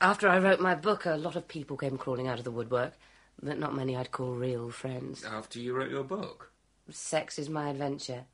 After 0.00 0.28
I 0.28 0.38
wrote 0.38 0.60
my 0.60 0.74
book, 0.74 1.04
a 1.04 1.16
lot 1.16 1.36
of 1.36 1.46
people 1.46 1.76
came 1.76 1.98
crawling 1.98 2.28
out 2.28 2.38
of 2.38 2.44
the 2.44 2.50
woodwork, 2.50 2.94
but 3.42 3.58
not 3.58 3.74
many 3.74 3.94
I'd 3.94 4.10
call 4.10 4.32
real 4.32 4.70
friends. 4.70 5.22
After 5.22 5.58
you 5.58 5.74
wrote 5.74 5.90
your 5.90 6.04
book? 6.04 6.50
Sex 6.90 7.38
is 7.38 7.50
my 7.50 7.68
adventure. 7.68 8.24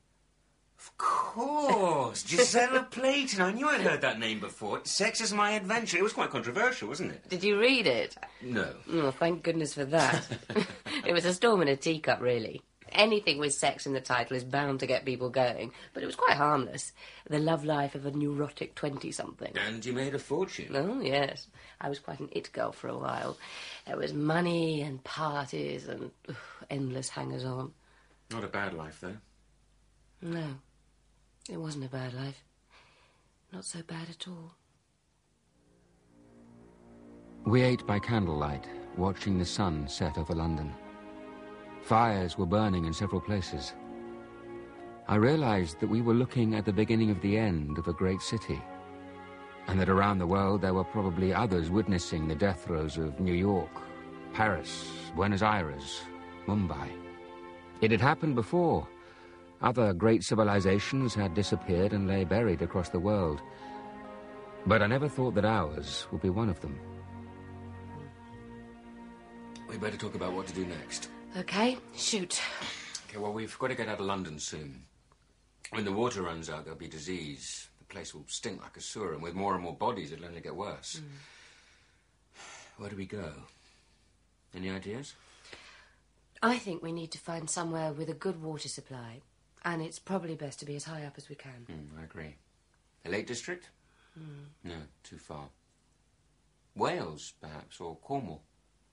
Of 0.80 0.96
course, 0.96 2.22
Josella 2.22 2.86
Playton. 2.90 3.42
I 3.42 3.52
knew 3.52 3.68
I'd 3.68 3.82
heard 3.82 4.00
that 4.00 4.18
name 4.18 4.40
before. 4.40 4.80
Sex 4.84 5.20
is 5.20 5.30
my 5.30 5.50
adventure. 5.50 5.98
It 5.98 6.02
was 6.02 6.14
quite 6.14 6.30
controversial, 6.30 6.88
wasn't 6.88 7.12
it? 7.12 7.28
Did 7.28 7.44
you 7.44 7.60
read 7.60 7.86
it? 7.86 8.16
No. 8.40 8.72
Oh, 8.90 9.10
thank 9.10 9.42
goodness 9.42 9.74
for 9.74 9.84
that. 9.84 10.26
it 11.06 11.12
was 11.12 11.26
a 11.26 11.34
storm 11.34 11.60
in 11.60 11.68
a 11.68 11.76
teacup, 11.76 12.22
really. 12.22 12.62
Anything 12.92 13.38
with 13.38 13.52
sex 13.52 13.84
in 13.84 13.92
the 13.92 14.00
title 14.00 14.38
is 14.38 14.42
bound 14.42 14.80
to 14.80 14.86
get 14.86 15.04
people 15.04 15.28
going, 15.28 15.70
but 15.92 16.02
it 16.02 16.06
was 16.06 16.16
quite 16.16 16.38
harmless. 16.38 16.92
The 17.28 17.38
love 17.38 17.62
life 17.62 17.94
of 17.94 18.06
a 18.06 18.10
neurotic 18.10 18.74
20 18.74 19.12
something. 19.12 19.52
And 19.68 19.84
you 19.84 19.92
made 19.92 20.14
a 20.14 20.18
fortune. 20.18 20.74
Oh, 20.74 20.98
yes. 21.00 21.46
I 21.78 21.90
was 21.90 21.98
quite 21.98 22.20
an 22.20 22.30
it 22.32 22.50
girl 22.52 22.72
for 22.72 22.88
a 22.88 22.96
while. 22.96 23.36
There 23.86 23.98
was 23.98 24.14
money 24.14 24.80
and 24.80 25.04
parties 25.04 25.88
and 25.88 26.10
ugh, 26.26 26.36
endless 26.70 27.10
hangers 27.10 27.44
on. 27.44 27.72
Not 28.30 28.44
a 28.44 28.48
bad 28.48 28.72
life, 28.72 28.98
though. 29.02 29.16
No, 30.22 30.44
it 31.50 31.60
wasn't 31.60 31.84
a 31.84 31.88
bad 31.88 32.14
life. 32.14 32.44
Not 33.52 33.64
so 33.64 33.82
bad 33.82 34.08
at 34.08 34.28
all. 34.28 34.54
We 37.44 37.62
ate 37.62 37.84
by 37.86 37.98
candlelight, 37.98 38.66
watching 38.96 39.38
the 39.38 39.44
sun 39.44 39.88
set 39.88 40.16
over 40.16 40.34
London. 40.34 40.72
Fires 41.82 42.38
were 42.38 42.46
burning 42.46 42.84
in 42.84 42.92
several 42.92 43.20
places. 43.20 43.72
I 45.08 45.16
realized 45.16 45.80
that 45.80 45.88
we 45.88 46.02
were 46.02 46.14
looking 46.14 46.54
at 46.54 46.64
the 46.64 46.72
beginning 46.72 47.10
of 47.10 47.20
the 47.20 47.36
end 47.36 47.78
of 47.78 47.88
a 47.88 47.92
great 47.92 48.20
city, 48.20 48.60
and 49.66 49.80
that 49.80 49.88
around 49.88 50.18
the 50.18 50.26
world 50.26 50.60
there 50.60 50.74
were 50.74 50.84
probably 50.84 51.34
others 51.34 51.70
witnessing 51.70 52.28
the 52.28 52.34
death 52.36 52.64
throes 52.66 52.96
of 52.96 53.18
New 53.18 53.34
York, 53.34 53.70
Paris, 54.32 54.86
Buenos 55.16 55.42
Aires, 55.42 56.02
Mumbai. 56.46 56.90
It 57.80 57.90
had 57.90 58.00
happened 58.00 58.36
before. 58.36 58.86
Other 59.62 59.92
great 59.92 60.24
civilizations 60.24 61.14
had 61.14 61.34
disappeared 61.34 61.92
and 61.92 62.08
lay 62.08 62.24
buried 62.24 62.62
across 62.62 62.88
the 62.88 62.98
world. 62.98 63.42
But 64.66 64.82
I 64.82 64.86
never 64.86 65.08
thought 65.08 65.34
that 65.34 65.44
ours 65.44 66.06
would 66.10 66.22
be 66.22 66.30
one 66.30 66.48
of 66.48 66.60
them. 66.60 66.78
We 69.68 69.76
better 69.78 69.96
talk 69.96 70.14
about 70.14 70.32
what 70.32 70.46
to 70.48 70.54
do 70.54 70.66
next. 70.66 71.08
Okay, 71.36 71.78
shoot. 71.94 72.40
Okay, 73.08 73.18
well, 73.18 73.32
we've 73.32 73.56
got 73.58 73.68
to 73.68 73.74
get 73.74 73.88
out 73.88 74.00
of 74.00 74.06
London 74.06 74.38
soon. 74.38 74.84
When 75.70 75.84
the 75.84 75.92
water 75.92 76.22
runs 76.22 76.50
out, 76.50 76.64
there'll 76.64 76.78
be 76.78 76.88
disease. 76.88 77.68
The 77.78 77.84
place 77.84 78.14
will 78.14 78.24
stink 78.26 78.62
like 78.62 78.76
a 78.76 78.80
sewer, 78.80 79.12
and 79.12 79.22
with 79.22 79.34
more 79.34 79.54
and 79.54 79.62
more 79.62 79.76
bodies, 79.76 80.10
it'll 80.10 80.26
only 80.26 80.40
get 80.40 80.56
worse. 80.56 80.96
Hmm. 80.98 82.82
Where 82.82 82.90
do 82.90 82.96
we 82.96 83.06
go? 83.06 83.32
Any 84.56 84.70
ideas? 84.70 85.14
I 86.42 86.56
think 86.58 86.82
we 86.82 86.92
need 86.92 87.12
to 87.12 87.18
find 87.18 87.48
somewhere 87.48 87.92
with 87.92 88.08
a 88.08 88.14
good 88.14 88.42
water 88.42 88.68
supply, 88.68 89.20
and 89.64 89.82
it's 89.82 89.98
probably 89.98 90.34
best 90.34 90.58
to 90.60 90.66
be 90.66 90.76
as 90.76 90.84
high 90.84 91.04
up 91.04 91.14
as 91.16 91.28
we 91.28 91.34
can. 91.34 91.66
Hmm, 91.68 91.98
I 92.00 92.04
agree. 92.04 92.36
The 93.04 93.10
Lake 93.10 93.26
District? 93.26 93.68
Hmm. 94.14 94.44
No, 94.64 94.76
too 95.02 95.18
far. 95.18 95.48
Wales, 96.74 97.32
perhaps, 97.40 97.80
or 97.80 97.96
Cornwall. 97.96 98.42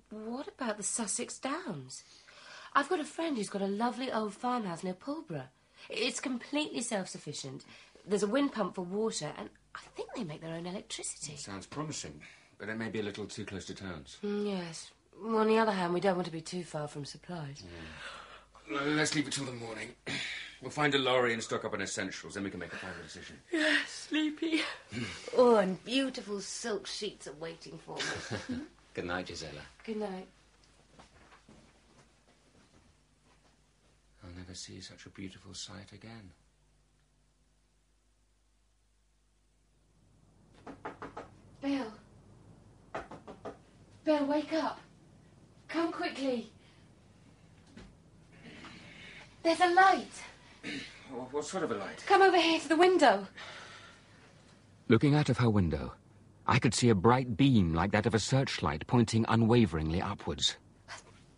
What 0.09 0.47
about 0.47 0.77
the 0.77 0.83
Sussex 0.83 1.37
Downs? 1.37 2.03
I've 2.73 2.89
got 2.89 2.99
a 2.99 3.05
friend 3.05 3.37
who's 3.37 3.49
got 3.49 3.61
a 3.61 3.67
lovely 3.67 4.11
old 4.11 4.33
farmhouse 4.33 4.83
near 4.83 4.93
Pulborough. 4.93 5.49
It's 5.89 6.19
completely 6.19 6.81
self-sufficient. 6.81 7.65
There's 8.05 8.23
a 8.23 8.27
wind 8.27 8.53
pump 8.53 8.75
for 8.75 8.83
water, 8.83 9.31
and 9.37 9.49
I 9.75 9.79
think 9.95 10.09
they 10.15 10.23
make 10.23 10.41
their 10.41 10.55
own 10.55 10.65
electricity. 10.65 11.35
Sounds 11.37 11.65
promising, 11.65 12.21
but 12.57 12.69
it 12.69 12.77
may 12.77 12.89
be 12.89 12.99
a 12.99 13.03
little 13.03 13.25
too 13.25 13.45
close 13.45 13.65
to 13.65 13.73
towns. 13.75 14.17
Mm, 14.23 14.47
yes. 14.57 14.91
Well, 15.21 15.37
on 15.37 15.47
the 15.47 15.57
other 15.57 15.71
hand, 15.71 15.93
we 15.93 15.99
don't 15.99 16.15
want 16.15 16.25
to 16.27 16.31
be 16.31 16.41
too 16.41 16.63
far 16.63 16.87
from 16.87 17.05
supplies. 17.05 17.63
No, 18.69 18.81
Let's 18.83 19.15
leave 19.15 19.27
it 19.27 19.33
till 19.33 19.45
the 19.45 19.51
morning. 19.53 19.89
We'll 20.61 20.71
find 20.71 20.95
a 20.95 20.97
lorry 20.97 21.33
and 21.33 21.43
stock 21.43 21.65
up 21.65 21.73
on 21.73 21.81
essentials, 21.81 22.33
then 22.33 22.43
we 22.43 22.49
can 22.49 22.59
make 22.59 22.73
a 22.73 22.77
final 22.77 22.97
decision. 23.03 23.37
Yes, 23.51 23.89
sleepy. 23.89 24.61
oh, 25.37 25.57
and 25.57 25.83
beautiful 25.85 26.41
silk 26.41 26.87
sheets 26.87 27.27
are 27.27 27.33
waiting 27.33 27.77
for 27.77 27.95
me. 27.95 28.61
Good 28.95 29.05
night, 29.05 29.27
Josella. 29.27 29.61
Good 29.85 29.97
night. 29.97 30.27
I'll 34.23 34.35
never 34.35 34.55
see 34.55 34.81
such 34.81 35.05
a 35.05 35.09
beautiful 35.09 35.53
sight 35.53 35.91
again. 35.93 36.31
Bill. 41.61 41.93
Bill, 44.03 44.25
wake 44.25 44.53
up. 44.53 44.79
Come 45.67 45.91
quickly. 45.91 46.51
There's 49.43 49.59
a 49.59 49.73
light. 49.73 50.11
What, 51.09 51.33
what 51.33 51.45
sort 51.45 51.63
of 51.63 51.71
a 51.71 51.75
light? 51.75 52.03
Come 52.05 52.21
over 52.21 52.37
here 52.37 52.59
to 52.59 52.67
the 52.67 52.75
window. 52.75 53.25
Looking 54.89 55.15
out 55.15 55.29
of 55.29 55.37
her 55.37 55.49
window, 55.49 55.93
I 56.45 56.59
could 56.59 56.73
see 56.73 56.89
a 56.89 56.95
bright 56.95 57.37
beam 57.37 57.73
like 57.73 57.91
that 57.91 58.05
of 58.05 58.13
a 58.13 58.19
searchlight 58.19 58.85
pointing 58.87 59.25
unwaveringly 59.29 60.01
upwards. 60.01 60.57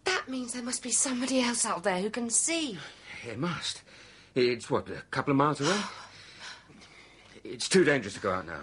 That 0.06 0.28
means 0.28 0.54
there 0.54 0.64
must 0.64 0.82
be 0.82 0.92
somebody 0.92 1.40
else 1.42 1.68
out 1.68 1.84
there 1.84 2.02
who 2.02 2.10
can 2.10 2.32
see. 2.32 2.80
It 3.28 3.38
must. 3.38 3.84
It's, 4.34 4.70
what, 4.72 4.90
a 4.90 5.04
couple 5.12 5.32
of 5.32 5.38
miles 5.38 5.62
away? 5.62 5.80
it's 7.44 7.70
too 7.70 7.84
dangerous 7.84 8.16
to 8.16 8.20
go 8.20 8.32
out 8.32 8.48
now. 8.48 8.62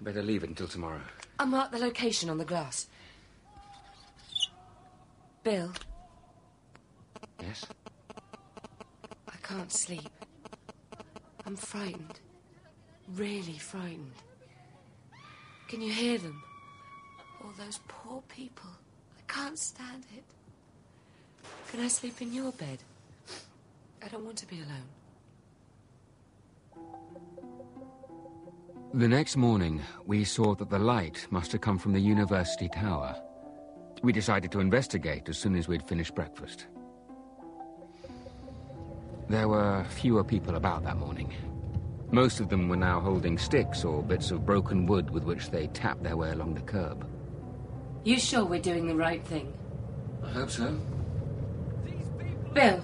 We 0.00 0.06
better 0.06 0.22
leave 0.22 0.42
it 0.42 0.50
until 0.50 0.68
tomorrow. 0.68 1.00
I'll 1.38 1.46
mark 1.46 1.70
the 1.70 1.78
location 1.78 2.30
on 2.30 2.38
the 2.38 2.44
glass. 2.44 2.88
Bill, 5.44 5.72
Yes? 7.40 7.64
I 9.50 9.52
can't 9.52 9.72
sleep. 9.72 10.10
I'm 11.44 11.56
frightened. 11.56 12.20
Really 13.16 13.58
frightened. 13.58 14.12
Can 15.66 15.82
you 15.82 15.92
hear 15.92 16.18
them? 16.18 16.40
All 17.42 17.50
those 17.58 17.80
poor 17.88 18.22
people. 18.28 18.70
I 19.18 19.32
can't 19.32 19.58
stand 19.58 20.06
it. 20.16 20.22
Can 21.70 21.80
I 21.80 21.88
sleep 21.88 22.22
in 22.22 22.32
your 22.32 22.52
bed? 22.52 22.78
I 24.04 24.08
don't 24.08 24.24
want 24.24 24.36
to 24.38 24.46
be 24.46 24.60
alone. 24.60 24.88
The 28.94 29.08
next 29.08 29.36
morning, 29.36 29.82
we 30.06 30.22
saw 30.24 30.54
that 30.54 30.70
the 30.70 30.78
light 30.78 31.26
must 31.30 31.50
have 31.52 31.60
come 31.60 31.78
from 31.78 31.92
the 31.92 32.00
university 32.00 32.68
tower. 32.68 33.20
We 34.02 34.12
decided 34.12 34.52
to 34.52 34.60
investigate 34.60 35.28
as 35.28 35.38
soon 35.38 35.56
as 35.56 35.66
we'd 35.66 35.82
finished 35.82 36.14
breakfast. 36.14 36.66
There 39.30 39.46
were 39.46 39.84
fewer 39.84 40.24
people 40.24 40.56
about 40.56 40.82
that 40.82 40.96
morning. 40.96 41.32
Most 42.10 42.40
of 42.40 42.48
them 42.48 42.68
were 42.68 42.74
now 42.74 42.98
holding 42.98 43.38
sticks 43.38 43.84
or 43.84 44.02
bits 44.02 44.32
of 44.32 44.44
broken 44.44 44.86
wood 44.86 45.08
with 45.10 45.22
which 45.22 45.50
they 45.50 45.68
tapped 45.68 46.02
their 46.02 46.16
way 46.16 46.32
along 46.32 46.54
the 46.54 46.62
curb. 46.62 47.06
You 48.02 48.18
sure 48.18 48.44
we're 48.44 48.60
doing 48.60 48.88
the 48.88 48.96
right 48.96 49.24
thing? 49.24 49.52
I 50.24 50.30
hope 50.30 50.50
so. 50.50 50.76
Bill, 52.52 52.82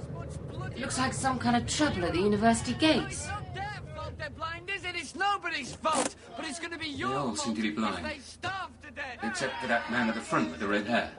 it 0.70 0.78
looks 0.78 0.98
like 0.98 1.14
some 1.14 1.40
kind 1.40 1.56
of 1.56 1.66
trouble 1.66 2.04
at 2.04 2.12
the 2.12 2.20
university 2.20 2.74
gates. 2.74 3.22
It's 3.22 3.26
not 3.26 3.52
their 3.52 3.80
fault, 3.96 4.16
they're 4.16 4.30
blind, 4.30 4.70
is 4.70 4.84
it? 4.84 4.94
It's 4.94 5.16
nobody's 5.16 5.74
fault, 5.74 6.14
but 6.36 6.46
it's 6.46 6.60
going 6.60 6.70
to 6.70 6.78
be 6.78 6.86
your 6.86 7.08
They 7.08 7.16
all 7.16 7.34
seem 7.34 7.56
to 7.56 7.62
be 7.62 7.70
blind. 7.70 8.06
they 8.06 8.20
starve 8.20 8.70
to 8.82 8.92
death. 8.92 9.18
Except 9.24 9.60
for 9.60 9.66
that 9.66 9.90
man 9.90 10.08
at 10.08 10.14
the 10.14 10.20
front 10.20 10.52
with 10.52 10.60
the 10.60 10.68
red 10.68 10.86
hair. 10.86 11.10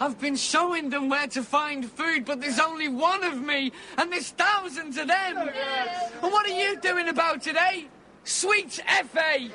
I've 0.00 0.20
been 0.20 0.36
showing 0.36 0.90
them 0.90 1.08
where 1.08 1.26
to 1.28 1.42
find 1.42 1.88
food, 1.88 2.24
but 2.24 2.40
there's 2.40 2.58
only 2.58 2.88
one 2.88 3.24
of 3.24 3.40
me, 3.40 3.72
and 3.96 4.12
there's 4.12 4.30
thousands 4.30 4.96
of 4.98 5.08
them. 5.08 5.36
And 5.38 6.32
what 6.32 6.46
are 6.46 6.58
you 6.58 6.76
doing 6.80 7.08
about 7.08 7.46
it, 7.46 7.56
eh? 7.56 7.84
Sweet 8.24 8.80
F.A. 8.86 9.50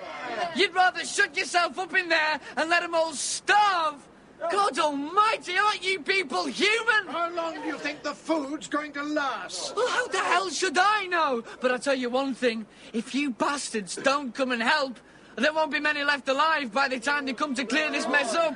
You'd 0.56 0.74
rather 0.74 1.04
shut 1.04 1.36
yourself 1.36 1.78
up 1.80 1.94
in 1.96 2.08
there 2.08 2.40
and 2.56 2.70
let 2.70 2.82
them 2.82 2.94
all 2.96 3.14
starve? 3.14 4.08
God 4.52 4.80
almighty, 4.80 5.58
aren't 5.58 5.84
you 5.84 6.00
people 6.00 6.46
human? 6.46 7.08
How 7.08 7.30
long 7.32 7.56
do 7.56 7.68
you 7.68 7.78
think 7.78 8.04
the 8.04 8.14
food's 8.14 8.68
going 8.68 8.94
to 8.94 9.04
last? 9.04 9.76
Well, 9.76 9.90
how 9.90 10.08
the 10.08 10.20
hell 10.20 10.50
should 10.50 10.78
I 10.78 11.08
know? 11.08 11.44
But 11.60 11.72
I'll 11.72 11.80
tell 11.80 11.96
you 11.96 12.10
one 12.10 12.34
thing. 12.34 12.66
If 12.94 13.14
you 13.14 13.32
bastards 13.32 13.98
don't 13.98 14.34
come 14.34 14.54
and 14.54 14.64
help, 14.64 14.98
there 15.36 15.52
won't 15.52 15.72
be 15.72 15.82
many 15.82 16.04
left 16.04 16.30
alive 16.30 16.72
by 16.72 16.88
the 16.88 17.00
time 17.00 17.26
they 17.26 17.34
come 17.34 17.54
to 17.56 17.66
clear 17.66 17.92
this 17.92 18.08
mess 18.08 18.34
up. 18.34 18.56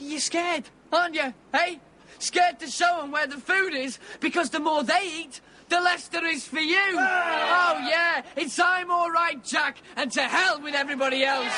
You're 0.00 0.20
scared, 0.20 0.64
aren't 0.92 1.14
you? 1.14 1.34
Hey? 1.52 1.80
Scared 2.18 2.58
to 2.60 2.66
show 2.68 3.00
them 3.00 3.10
where 3.10 3.26
the 3.26 3.38
food 3.38 3.74
is, 3.74 3.98
because 4.20 4.50
the 4.50 4.60
more 4.60 4.82
they 4.84 5.06
eat, 5.20 5.40
the 5.68 5.80
less 5.80 6.08
there 6.08 6.26
is 6.26 6.46
for 6.46 6.60
you. 6.60 6.96
Ah! 6.98 7.74
Oh, 7.74 7.88
yeah, 7.88 8.22
it's 8.36 8.58
I'm 8.58 8.90
all 8.90 9.10
right, 9.10 9.42
Jack, 9.44 9.78
and 9.96 10.12
to 10.12 10.22
hell 10.22 10.60
with 10.60 10.74
everybody 10.74 11.24
else. 11.24 11.52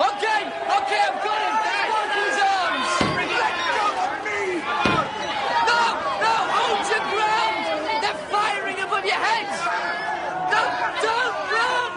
Okay, 0.00 0.42
okay, 0.42 1.02
I've 1.04 1.22
got 1.22 1.40
him. 1.42 1.56
There, 1.62 1.88
his 2.16 2.38
arms. 2.42 2.88
Let 3.32 3.54
go 3.76 3.86
of 4.02 4.12
me! 4.24 4.40
No, 5.68 5.82
no, 6.22 6.34
hold 6.56 6.84
your 6.90 7.04
ground! 7.12 7.62
They're 8.02 8.22
firing 8.30 8.78
above 8.80 9.04
your 9.04 9.20
heads! 9.20 9.56
No, 10.50 10.62
don't 11.02 11.36
run! 11.52 11.92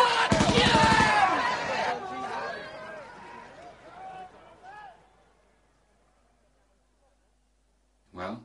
Fuck 0.00 0.32
you! 0.56 0.74
Well, 8.12 8.36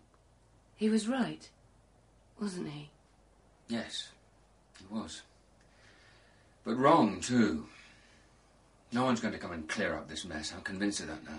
He 0.82 0.90
was 0.90 1.08
right, 1.08 1.48
wasn't 2.40 2.70
he? 2.70 2.90
yes, 3.70 4.10
he 4.80 4.86
was. 4.90 5.22
But 6.64 6.76
wrong, 6.76 7.22
too. 7.22 7.68
No 8.92 9.06
one's 9.06 9.20
going 9.20 9.36
to 9.36 9.40
come 9.40 9.52
and 9.52 9.70
clear 9.70 9.94
up 9.94 10.10
this 10.10 10.26
mess. 10.26 10.52
I'm 10.52 10.64
convinced 10.64 11.02
of 11.02 11.08
that 11.10 11.24
now. 11.24 11.38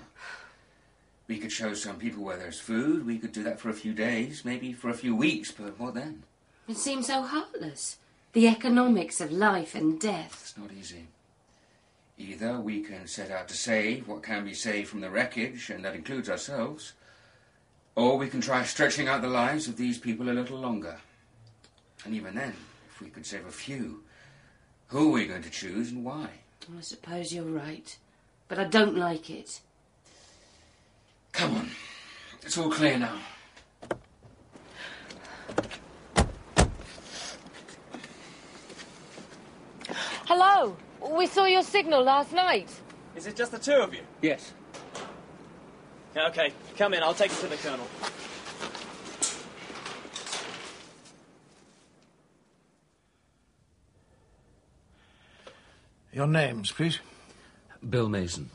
We 1.27 1.39
could 1.39 1.51
show 1.51 1.75
some 1.75 1.97
people 1.97 2.23
where 2.23 2.37
there's 2.37 2.61
food. 2.61 3.05
We 3.05 3.19
could 3.19 3.33
do 3.33 3.43
that 3.43 3.59
for 3.59 3.69
a 3.69 3.75
few 3.75 3.93
days, 3.93 4.45
maybe 4.45 4.73
for 4.73 4.91
a 4.91 4.95
few 4.95 5.17
weeks, 5.17 5.51
but 5.51 5.77
what 5.77 5.95
then? 5.95 6.23
It 6.69 6.77
seems 6.77 7.09
so 7.09 7.23
heartless. 7.23 7.97
The 8.35 8.47
economics 8.47 9.21
of 9.21 9.33
life 9.33 9.75
and 9.75 10.01
death. 10.01 10.39
It's 10.41 10.57
not 10.57 10.71
easy. 10.71 11.09
Either 12.17 12.61
we 12.61 12.81
can 12.81 13.09
set 13.09 13.33
out 13.33 13.49
to 13.49 13.57
save 13.57 14.07
what 14.07 14.23
can 14.23 14.45
be 14.45 14.55
saved 14.55 14.89
from 14.89 15.01
the 15.01 15.11
wreckage, 15.11 15.69
and 15.69 15.85
that 15.85 15.97
includes 15.97 16.31
ourselves, 16.31 16.93
or 17.95 18.17
we 18.17 18.29
can 18.29 18.41
try 18.41 18.65
stretching 18.65 19.09
out 19.09 19.23
the 19.23 19.29
lives 19.29 19.69
of 19.69 19.77
these 19.77 19.99
people 19.99 20.29
a 20.29 20.33
little 20.33 20.59
longer. 20.59 20.97
And 22.05 22.15
even 22.15 22.35
then, 22.35 22.55
if 22.91 23.01
we 23.01 23.09
could 23.09 23.27
save 23.27 23.47
a 23.47 23.51
few, 23.51 24.03
who 24.89 25.09
are 25.09 25.13
we 25.13 25.27
going 25.27 25.43
to 25.43 25.51
choose 25.51 25.91
and 25.91 26.05
why? 26.05 26.29
I 26.77 26.81
suppose 26.81 27.33
you're 27.33 27.45
right. 27.45 27.97
But 28.49 28.59
I 28.59 28.65
don't 28.65 28.97
like 28.97 29.31
it. 29.31 29.61
Come 31.33 31.57
on. 31.57 31.71
It's 32.43 32.59
all 32.59 32.71
clear 32.71 32.99
now. 32.99 33.19
Hello. 40.27 40.77
We 41.11 41.27
saw 41.27 41.45
your 41.45 41.63
signal 41.63 42.03
last 42.03 42.33
night. 42.33 42.71
Is 43.17 43.27
it 43.27 43.37
just 43.37 43.53
the 43.53 43.59
two 43.59 43.75
of 43.75 43.93
you? 43.93 44.01
Yes. 44.23 44.53
Yeah, 46.15 46.29
okay, 46.29 46.53
come 46.77 46.95
in. 46.95 47.03
I'll 47.03 47.15
take 47.15 47.31
you 47.31 47.39
to 47.39 47.47
the 47.47 47.57
colonel. 47.57 47.87
Your 56.13 56.27
names, 56.27 56.71
please. 56.71 56.99
Bill 57.89 58.09
Masen. 58.09 58.51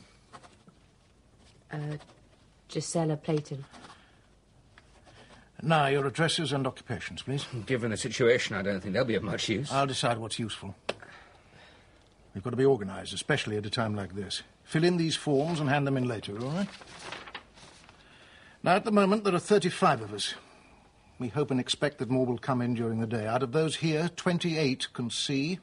Uh, 1.72 1.96
Josella 2.68 3.16
Playton. 3.16 3.64
Now, 5.60 5.88
your 5.88 6.06
addresses 6.06 6.52
and 6.52 6.66
occupations, 6.68 7.22
please. 7.22 7.44
Given 7.66 7.90
the 7.90 7.96
situation, 7.96 8.54
I 8.54 8.62
don't 8.62 8.80
think 8.80 8.94
they'll 8.94 9.04
be 9.04 9.16
of 9.16 9.24
much 9.24 9.48
use. 9.48 9.72
I'll 9.72 9.88
decide 9.88 10.18
what's 10.18 10.38
useful. 10.38 10.76
We've 12.32 12.44
got 12.44 12.50
to 12.50 12.56
be 12.56 12.64
organised, 12.64 13.12
especially 13.12 13.56
at 13.56 13.66
a 13.66 13.70
time 13.70 13.96
like 13.96 14.14
this. 14.14 14.42
Fill 14.62 14.84
in 14.84 14.96
these 14.96 15.16
forms 15.16 15.58
and 15.58 15.68
hand 15.68 15.84
them 15.84 15.96
in 15.96 16.06
later, 16.06 16.38
all 16.38 16.50
right? 16.50 16.68
Now, 18.62 18.74
at 18.74 18.84
the 18.84 18.92
moment, 18.92 19.24
there 19.24 19.34
are 19.34 19.38
35 19.38 20.02
of 20.02 20.12
us. 20.12 20.34
We 21.18 21.28
hope 21.28 21.50
and 21.50 21.60
expect 21.60 21.98
that 21.98 22.10
more 22.10 22.26
will 22.26 22.38
come 22.38 22.60
in 22.60 22.74
during 22.74 23.00
the 23.00 23.06
day. 23.06 23.26
Out 23.26 23.42
of 23.42 23.52
those 23.52 23.76
here, 23.76 24.08
28 24.14 24.92
can 24.92 25.10
see. 25.10 25.58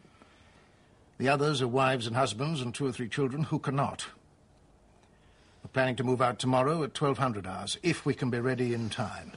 The 1.18 1.30
others 1.30 1.62
are 1.62 1.68
wives 1.68 2.08
and 2.08 2.16
husbands 2.16 2.62
and 2.62 2.74
two 2.74 2.86
or 2.86 2.92
three 2.92 3.08
children 3.08 3.44
who 3.44 3.60
cannot. 3.60 4.08
We're 5.64 5.70
planning 5.70 5.96
to 5.98 6.04
move 6.04 6.22
out 6.22 6.40
tomorrow 6.40 6.84
at 6.84 7.00
1200 7.00 7.48
hours, 7.48 7.78
if 7.84 8.06
we 8.06 8.14
can 8.14 8.30
be 8.30 8.40
ready 8.40 8.74
in 8.74 8.90
time. 8.90 9.32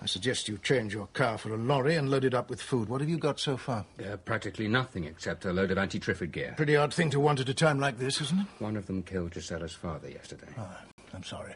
I 0.00 0.06
suggest 0.06 0.48
you 0.48 0.58
change 0.58 0.94
your 0.94 1.08
car 1.08 1.38
for 1.38 1.52
a 1.52 1.56
lorry 1.56 1.96
and 1.96 2.10
load 2.10 2.24
it 2.24 2.34
up 2.34 2.48
with 2.50 2.62
food. 2.62 2.88
What 2.88 3.00
have 3.00 3.10
you 3.10 3.18
got 3.18 3.40
so 3.40 3.56
far? 3.56 3.84
Uh, 3.98 4.16
practically 4.18 4.68
nothing 4.68 5.04
except 5.04 5.44
a 5.44 5.52
load 5.52 5.70
of 5.70 5.78
anti-Triffid 5.78 6.32
gear. 6.32 6.54
Pretty 6.56 6.76
odd 6.76 6.94
thing 6.94 7.10
to 7.10 7.20
want 7.20 7.40
at 7.40 7.48
a 7.48 7.54
time 7.54 7.80
like 7.80 7.98
this, 7.98 8.20
isn't 8.20 8.40
it? 8.40 8.46
One 8.58 8.76
of 8.76 8.86
them 8.86 9.02
killed 9.02 9.32
Josella's 9.32 9.74
father 9.74 10.08
yesterday. 10.10 10.48
I'm 11.14 11.24
sorry. 11.24 11.54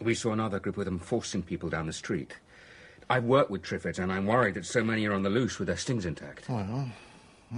We 0.00 0.14
saw 0.14 0.32
another 0.32 0.58
group 0.58 0.78
of 0.78 0.86
them 0.86 0.98
forcing 0.98 1.42
people 1.42 1.68
down 1.68 1.86
the 1.86 1.92
street. 1.92 2.34
I've 3.10 3.24
worked 3.24 3.50
with 3.50 3.62
Triffids, 3.62 3.98
and 3.98 4.12
I'm 4.12 4.26
worried 4.26 4.54
that 4.54 4.64
so 4.64 4.82
many 4.82 5.06
are 5.06 5.12
on 5.12 5.22
the 5.22 5.30
loose 5.30 5.58
with 5.58 5.68
their 5.68 5.76
stings 5.76 6.06
intact. 6.06 6.48
Well, 6.48 6.90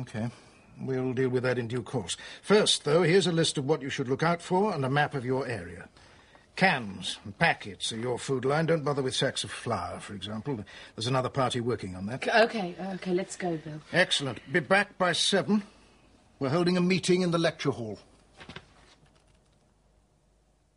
okay. 0.00 0.28
We'll 0.80 1.12
deal 1.12 1.28
with 1.28 1.42
that 1.42 1.58
in 1.58 1.68
due 1.68 1.82
course. 1.82 2.16
First, 2.40 2.84
though, 2.84 3.02
here's 3.02 3.26
a 3.26 3.32
list 3.32 3.58
of 3.58 3.66
what 3.66 3.82
you 3.82 3.90
should 3.90 4.08
look 4.08 4.22
out 4.22 4.40
for 4.40 4.74
and 4.74 4.84
a 4.84 4.90
map 4.90 5.14
of 5.14 5.24
your 5.24 5.46
area. 5.46 5.88
Cans 6.56 7.18
and 7.24 7.38
packets 7.38 7.92
are 7.92 7.98
your 7.98 8.18
food 8.18 8.44
line. 8.44 8.66
Don't 8.66 8.84
bother 8.84 9.02
with 9.02 9.14
sacks 9.14 9.44
of 9.44 9.50
flour, 9.50 10.00
for 10.00 10.14
example. 10.14 10.64
There's 10.96 11.06
another 11.06 11.28
party 11.28 11.60
working 11.60 11.94
on 11.94 12.06
that. 12.06 12.26
Okay, 12.28 12.74
okay, 12.94 13.12
let's 13.12 13.36
go, 13.36 13.56
Bill. 13.56 13.80
Excellent. 13.92 14.40
Be 14.52 14.60
back 14.60 14.98
by 14.98 15.12
seven. 15.12 15.62
We're 16.38 16.50
holding 16.50 16.76
a 16.76 16.82
meeting 16.82 17.22
in 17.22 17.30
the 17.30 17.38
lecture 17.38 17.70
hall. 17.70 17.98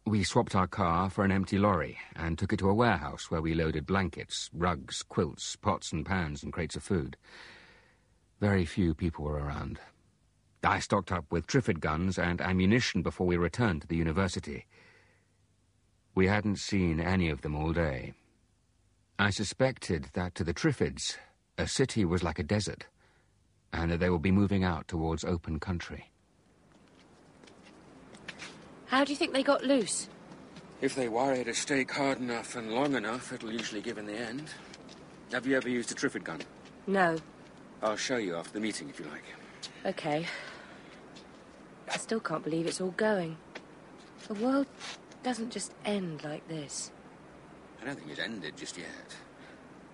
We 0.07 0.23
swapped 0.23 0.55
our 0.55 0.67
car 0.67 1.09
for 1.09 1.25
an 1.25 1.31
empty 1.31 1.57
lorry 1.57 1.97
and 2.15 2.37
took 2.37 2.53
it 2.53 2.59
to 2.59 2.69
a 2.69 2.75
warehouse 2.75 3.31
where 3.31 3.41
we 3.41 3.55
loaded 3.55 3.87
blankets, 3.87 4.51
rugs, 4.53 5.01
quilts, 5.01 5.55
pots 5.55 5.91
and 5.91 6.05
pans, 6.05 6.43
and 6.43 6.53
crates 6.53 6.75
of 6.75 6.83
food. 6.83 7.17
Very 8.39 8.65
few 8.65 8.93
people 8.93 9.25
were 9.25 9.39
around. 9.39 9.79
I 10.63 10.79
stocked 10.79 11.11
up 11.11 11.31
with 11.31 11.47
Triffid 11.47 11.79
guns 11.79 12.19
and 12.19 12.39
ammunition 12.39 13.01
before 13.01 13.25
we 13.25 13.35
returned 13.35 13.81
to 13.81 13.87
the 13.87 13.95
university. 13.95 14.67
We 16.13 16.27
hadn't 16.27 16.59
seen 16.59 16.99
any 16.99 17.29
of 17.29 17.41
them 17.41 17.55
all 17.55 17.73
day. 17.73 18.13
I 19.17 19.31
suspected 19.31 20.09
that 20.13 20.35
to 20.35 20.43
the 20.43 20.53
Triffids, 20.53 21.17
a 21.57 21.67
city 21.67 22.05
was 22.05 22.21
like 22.21 22.37
a 22.37 22.43
desert, 22.43 22.85
and 23.73 23.89
that 23.89 24.01
they 24.01 24.11
would 24.11 24.21
be 24.21 24.31
moving 24.31 24.63
out 24.63 24.87
towards 24.87 25.25
open 25.25 25.59
country. 25.59 26.11
How 28.87 29.03
do 29.03 29.11
you 29.11 29.17
think 29.17 29.33
they 29.33 29.43
got 29.43 29.63
loose? 29.63 30.09
If 30.81 30.95
they 30.95 31.07
worry 31.09 31.41
a 31.41 31.53
stake 31.53 31.91
hard 31.91 32.19
enough 32.19 32.55
and 32.55 32.71
long 32.71 32.95
enough, 32.95 33.31
it'll 33.33 33.51
usually 33.51 33.81
give 33.81 33.97
in 33.97 34.05
the 34.05 34.13
end. 34.13 34.49
Have 35.31 35.47
you 35.47 35.55
ever 35.55 35.69
used 35.69 35.91
a 35.91 35.95
Triffid 35.95 36.23
gun? 36.23 36.41
No. 36.85 37.17
I'll 37.81 37.95
show 37.95 38.17
you 38.17 38.35
after 38.35 38.53
the 38.53 38.59
meeting 38.59 38.89
if 38.89 38.99
you 38.99 39.05
like. 39.05 39.23
Okay. 39.85 40.25
I 41.91 41.97
still 41.97 42.19
can't 42.19 42.43
believe 42.43 42.67
it's 42.67 42.81
all 42.81 42.91
going. 42.91 43.37
The 44.27 44.33
world 44.35 44.67
doesn't 45.23 45.51
just 45.51 45.73
end 45.85 46.23
like 46.23 46.47
this. 46.47 46.91
I 47.81 47.85
don't 47.85 47.95
think 47.95 48.11
it's 48.11 48.19
ended 48.19 48.55
just 48.57 48.77
yet. 48.77 49.15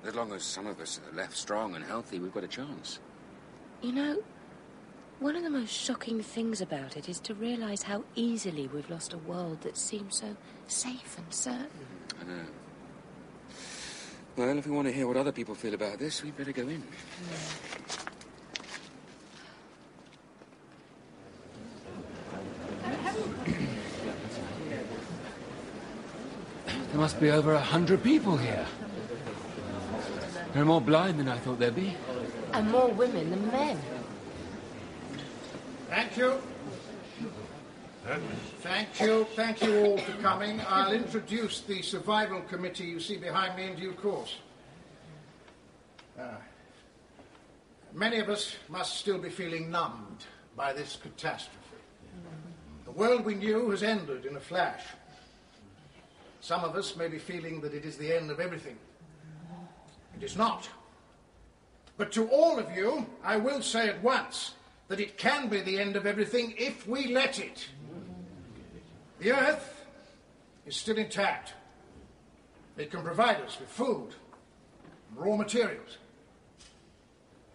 As 0.06 0.16
long 0.16 0.34
as 0.34 0.44
some 0.44 0.68
of 0.68 0.80
us 0.80 1.00
are 1.08 1.16
left 1.16 1.38
strong 1.38 1.76
and 1.76 1.86
healthy, 1.86 2.20
we've 2.20 2.34
got 2.34 2.44
a 2.44 2.48
chance. 2.48 3.00
You 3.82 3.94
know, 3.94 4.24
one 5.22 5.36
of 5.36 5.44
the 5.44 5.50
most 5.52 5.72
shocking 5.72 6.20
things 6.20 6.62
about 6.62 6.98
it 6.98 7.08
is 7.08 7.20
to 7.20 7.36
realize 7.36 7.84
how 7.84 8.04
easily 8.16 8.68
we've 8.74 8.90
lost 8.90 9.14
a 9.14 9.20
world 9.20 9.62
that 9.62 9.78
seemed 9.78 10.12
so 10.12 10.36
safe 10.66 11.16
and 11.16 11.32
certain. 11.32 11.70
I 12.20 12.24
know. 12.24 12.46
Well, 14.36 14.58
if 14.58 14.66
we 14.66 14.72
want 14.72 14.88
to 14.88 14.94
hear 14.94 15.08
what 15.08 15.18
other 15.18 15.32
people 15.32 15.54
feel 15.54 15.76
about 15.76 16.00
this, 16.00 16.24
we'd 16.24 16.36
better 16.36 16.52
go 16.52 16.64
in. 16.64 16.84
There 26.88 27.00
must 27.00 27.20
be 27.20 27.30
over 27.30 27.54
a 27.54 27.60
hundred 27.60 28.02
people 28.02 28.38
here. 28.38 28.66
There 30.54 30.64
are 30.64 30.66
more 30.66 30.82
blind 30.82 31.20
than 31.20 31.28
I 31.28 31.38
thought 31.38 31.60
there'd 31.60 31.76
be. 31.76 31.96
And 32.54 32.72
more 32.72 32.90
women 32.90 33.30
than 33.30 33.52
men. 33.52 33.80
Thank 35.92 36.16
you. 36.16 36.42
Thank 38.62 39.02
you. 39.02 39.28
Thank 39.36 39.62
you 39.62 39.84
all 39.84 39.98
for 39.98 40.14
coming. 40.22 40.62
I'll 40.66 40.94
introduce 40.94 41.60
the 41.60 41.82
survival 41.82 42.40
committee 42.44 42.86
you 42.86 43.02
see 43.02 43.18
behind 43.18 43.58
me 43.58 43.66
in 43.66 43.76
due 43.76 43.92
course. 43.92 44.38
Uh, 46.18 46.30
many 47.92 48.20
of 48.20 48.30
us 48.30 48.56
must 48.70 49.00
still 49.00 49.18
be 49.18 49.30
feeling 49.30 49.70
numbed 49.70 50.24
by 50.56 50.72
this 50.72 50.96
catastrophe. 50.96 51.58
The 52.86 52.92
world 52.92 53.26
we 53.26 53.36
knew 53.36 53.70
has 53.72 53.84
ended 53.84 54.26
in 54.26 54.38
a 54.38 54.40
flash. 54.40 54.84
Some 56.40 56.64
of 56.64 56.74
us 56.78 56.96
may 56.96 57.10
be 57.10 57.20
feeling 57.20 57.60
that 57.60 57.74
it 57.74 57.84
is 57.84 57.98
the 57.98 58.16
end 58.16 58.32
of 58.32 58.40
everything. 58.40 58.78
It 60.16 60.24
is 60.24 60.38
not. 60.38 60.70
But 61.98 62.14
to 62.14 62.30
all 62.30 62.60
of 62.60 62.72
you, 62.72 63.06
I 63.26 63.36
will 63.36 63.62
say 63.62 63.90
at 63.90 64.02
once 64.02 64.54
that 64.92 65.00
it 65.00 65.18
can 65.18 65.48
be 65.48 65.62
the 65.62 65.80
end 65.80 65.96
of 65.96 66.06
everything 66.06 66.54
if 66.58 66.86
we 66.86 67.08
let 67.14 67.40
it. 67.40 67.66
The 69.20 69.32
earth 69.32 69.86
is 70.66 70.76
still 70.76 70.98
intact. 70.98 71.54
It 72.76 72.92
can 72.92 73.02
provide 73.02 73.38
us 73.38 73.58
with 73.58 73.70
food 73.70 74.10
and 75.10 75.18
raw 75.18 75.38
materials. 75.38 75.98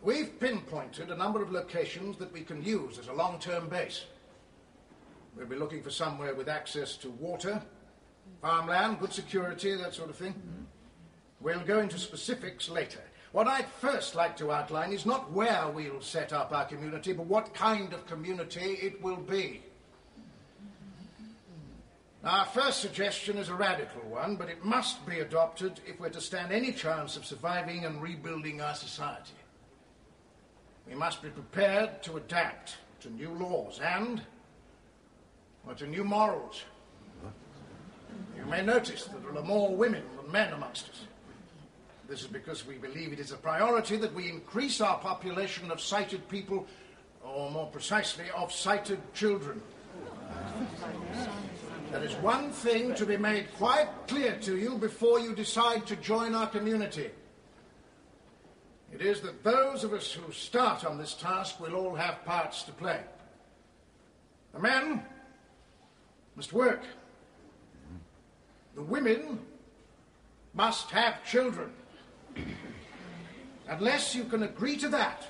We've 0.00 0.40
pinpointed 0.40 1.10
a 1.10 1.16
number 1.16 1.42
of 1.42 1.52
locations 1.52 2.16
that 2.16 2.32
we 2.32 2.40
can 2.40 2.64
use 2.64 2.98
as 2.98 3.08
a 3.08 3.12
long 3.12 3.38
term 3.38 3.68
base. 3.68 4.06
We'll 5.36 5.46
be 5.46 5.56
looking 5.56 5.82
for 5.82 5.90
somewhere 5.90 6.34
with 6.34 6.48
access 6.48 6.96
to 6.98 7.10
water, 7.10 7.60
farmland, 8.40 8.98
good 8.98 9.12
security, 9.12 9.74
that 9.74 9.92
sort 9.92 10.08
of 10.08 10.16
thing. 10.16 10.34
We'll 11.42 11.60
go 11.60 11.80
into 11.80 11.98
specifics 11.98 12.70
later. 12.70 13.02
What 13.36 13.48
I'd 13.48 13.68
first 13.68 14.14
like 14.14 14.34
to 14.38 14.50
outline 14.50 14.94
is 14.94 15.04
not 15.04 15.30
where 15.30 15.68
we'll 15.68 16.00
set 16.00 16.32
up 16.32 16.52
our 16.52 16.64
community, 16.64 17.12
but 17.12 17.26
what 17.26 17.52
kind 17.52 17.92
of 17.92 18.06
community 18.06 18.78
it 18.80 19.02
will 19.02 19.18
be. 19.18 19.62
Our 22.24 22.46
first 22.46 22.80
suggestion 22.80 23.36
is 23.36 23.50
a 23.50 23.54
radical 23.54 24.00
one, 24.08 24.36
but 24.36 24.48
it 24.48 24.64
must 24.64 25.04
be 25.04 25.18
adopted 25.18 25.80
if 25.86 26.00
we're 26.00 26.08
to 26.08 26.20
stand 26.22 26.50
any 26.50 26.72
chance 26.72 27.18
of 27.18 27.26
surviving 27.26 27.84
and 27.84 28.00
rebuilding 28.00 28.62
our 28.62 28.74
society. 28.74 29.34
We 30.88 30.94
must 30.94 31.20
be 31.20 31.28
prepared 31.28 32.02
to 32.04 32.16
adapt 32.16 32.76
to 33.00 33.10
new 33.10 33.34
laws 33.34 33.80
and 33.80 34.22
or 35.66 35.74
to 35.74 35.86
new 35.86 36.04
morals. 36.04 36.62
You 38.34 38.46
may 38.46 38.62
notice 38.62 39.04
that 39.04 39.22
there 39.22 39.36
are 39.36 39.44
more 39.44 39.76
women 39.76 40.04
than 40.16 40.32
men 40.32 40.54
amongst 40.54 40.88
us. 40.88 41.02
This 42.08 42.20
is 42.20 42.28
because 42.28 42.64
we 42.64 42.76
believe 42.76 43.12
it 43.12 43.18
is 43.18 43.32
a 43.32 43.36
priority 43.36 43.96
that 43.96 44.14
we 44.14 44.28
increase 44.28 44.80
our 44.80 44.98
population 44.98 45.72
of 45.72 45.80
sighted 45.80 46.28
people, 46.28 46.66
or 47.24 47.50
more 47.50 47.66
precisely, 47.66 48.26
of 48.36 48.52
sighted 48.52 49.00
children. 49.12 49.60
There 51.90 52.04
is 52.04 52.14
one 52.16 52.52
thing 52.52 52.94
to 52.94 53.06
be 53.06 53.16
made 53.16 53.52
quite 53.54 53.88
clear 54.06 54.36
to 54.42 54.56
you 54.56 54.76
before 54.78 55.18
you 55.18 55.34
decide 55.34 55.84
to 55.86 55.96
join 55.96 56.34
our 56.34 56.46
community. 56.46 57.10
It 58.92 59.00
is 59.00 59.20
that 59.22 59.42
those 59.42 59.82
of 59.82 59.92
us 59.92 60.12
who 60.12 60.30
start 60.32 60.84
on 60.84 60.98
this 60.98 61.14
task 61.14 61.58
will 61.58 61.74
all 61.74 61.94
have 61.94 62.24
parts 62.24 62.62
to 62.64 62.72
play. 62.72 63.00
The 64.52 64.60
men 64.60 65.02
must 66.36 66.52
work. 66.52 66.82
The 68.76 68.82
women 68.82 69.40
must 70.54 70.90
have 70.90 71.24
children. 71.24 71.72
Unless 73.68 74.14
you 74.14 74.24
can 74.24 74.44
agree 74.44 74.76
to 74.76 74.88
that, 74.88 75.26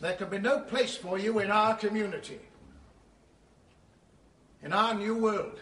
there 0.00 0.14
can 0.14 0.30
be 0.30 0.38
no 0.38 0.60
place 0.60 0.96
for 0.96 1.18
you 1.18 1.40
in 1.40 1.50
our 1.50 1.76
community. 1.76 2.40
In 4.62 4.72
our 4.72 4.94
new 4.94 5.16
world, 5.16 5.60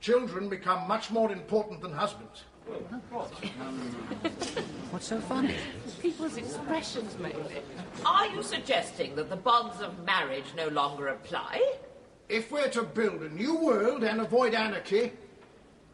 children 0.00 0.48
become 0.48 0.88
much 0.88 1.10
more 1.10 1.30
important 1.30 1.80
than 1.80 1.92
husbands. 1.92 2.44
What's 4.90 5.06
so 5.06 5.20
funny? 5.20 5.54
People's 6.00 6.36
expressions, 6.36 7.16
maybe. 7.18 7.38
Are 8.04 8.26
you 8.28 8.42
suggesting 8.42 9.14
that 9.16 9.28
the 9.28 9.36
bonds 9.36 9.80
of 9.80 10.04
marriage 10.04 10.44
no 10.56 10.68
longer 10.68 11.08
apply? 11.08 11.78
If 12.28 12.52
we're 12.52 12.68
to 12.68 12.82
build 12.82 13.22
a 13.22 13.28
new 13.28 13.56
world 13.56 14.04
and 14.04 14.20
avoid 14.20 14.54
anarchy, 14.54 15.12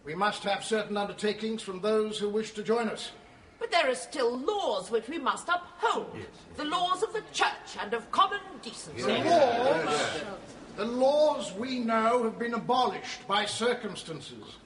we 0.05 0.15
must 0.15 0.45
have 0.45 0.65
certain 0.65 0.97
undertakings 0.97 1.63
from 1.63 1.81
those 1.81 2.19
who 2.19 2.29
wish 2.29 2.53
to 2.53 2.63
join 2.63 2.89
us. 2.89 3.11
But 3.59 3.71
there 3.71 3.89
are 3.91 3.95
still 3.95 4.37
laws 4.39 4.91
which 4.91 5.09
we 5.09 5.19
must 5.19 5.49
uphold. 5.49 6.15
The 6.57 6.65
laws 6.65 7.03
of 7.03 7.13
the 7.13 7.23
church 7.33 7.77
and 7.81 7.95
of 7.95 8.11
common 8.11 8.41
decency. 8.63 9.03
The 9.03 9.19
laws, 9.25 10.23
the 10.77 10.85
laws 10.85 11.53
we 11.53 11.79
know 11.81 12.25
have 12.25 12.39
been 12.39 12.55
abolished 12.55 13.27
by 13.27 13.47
circumstances. 13.47 14.57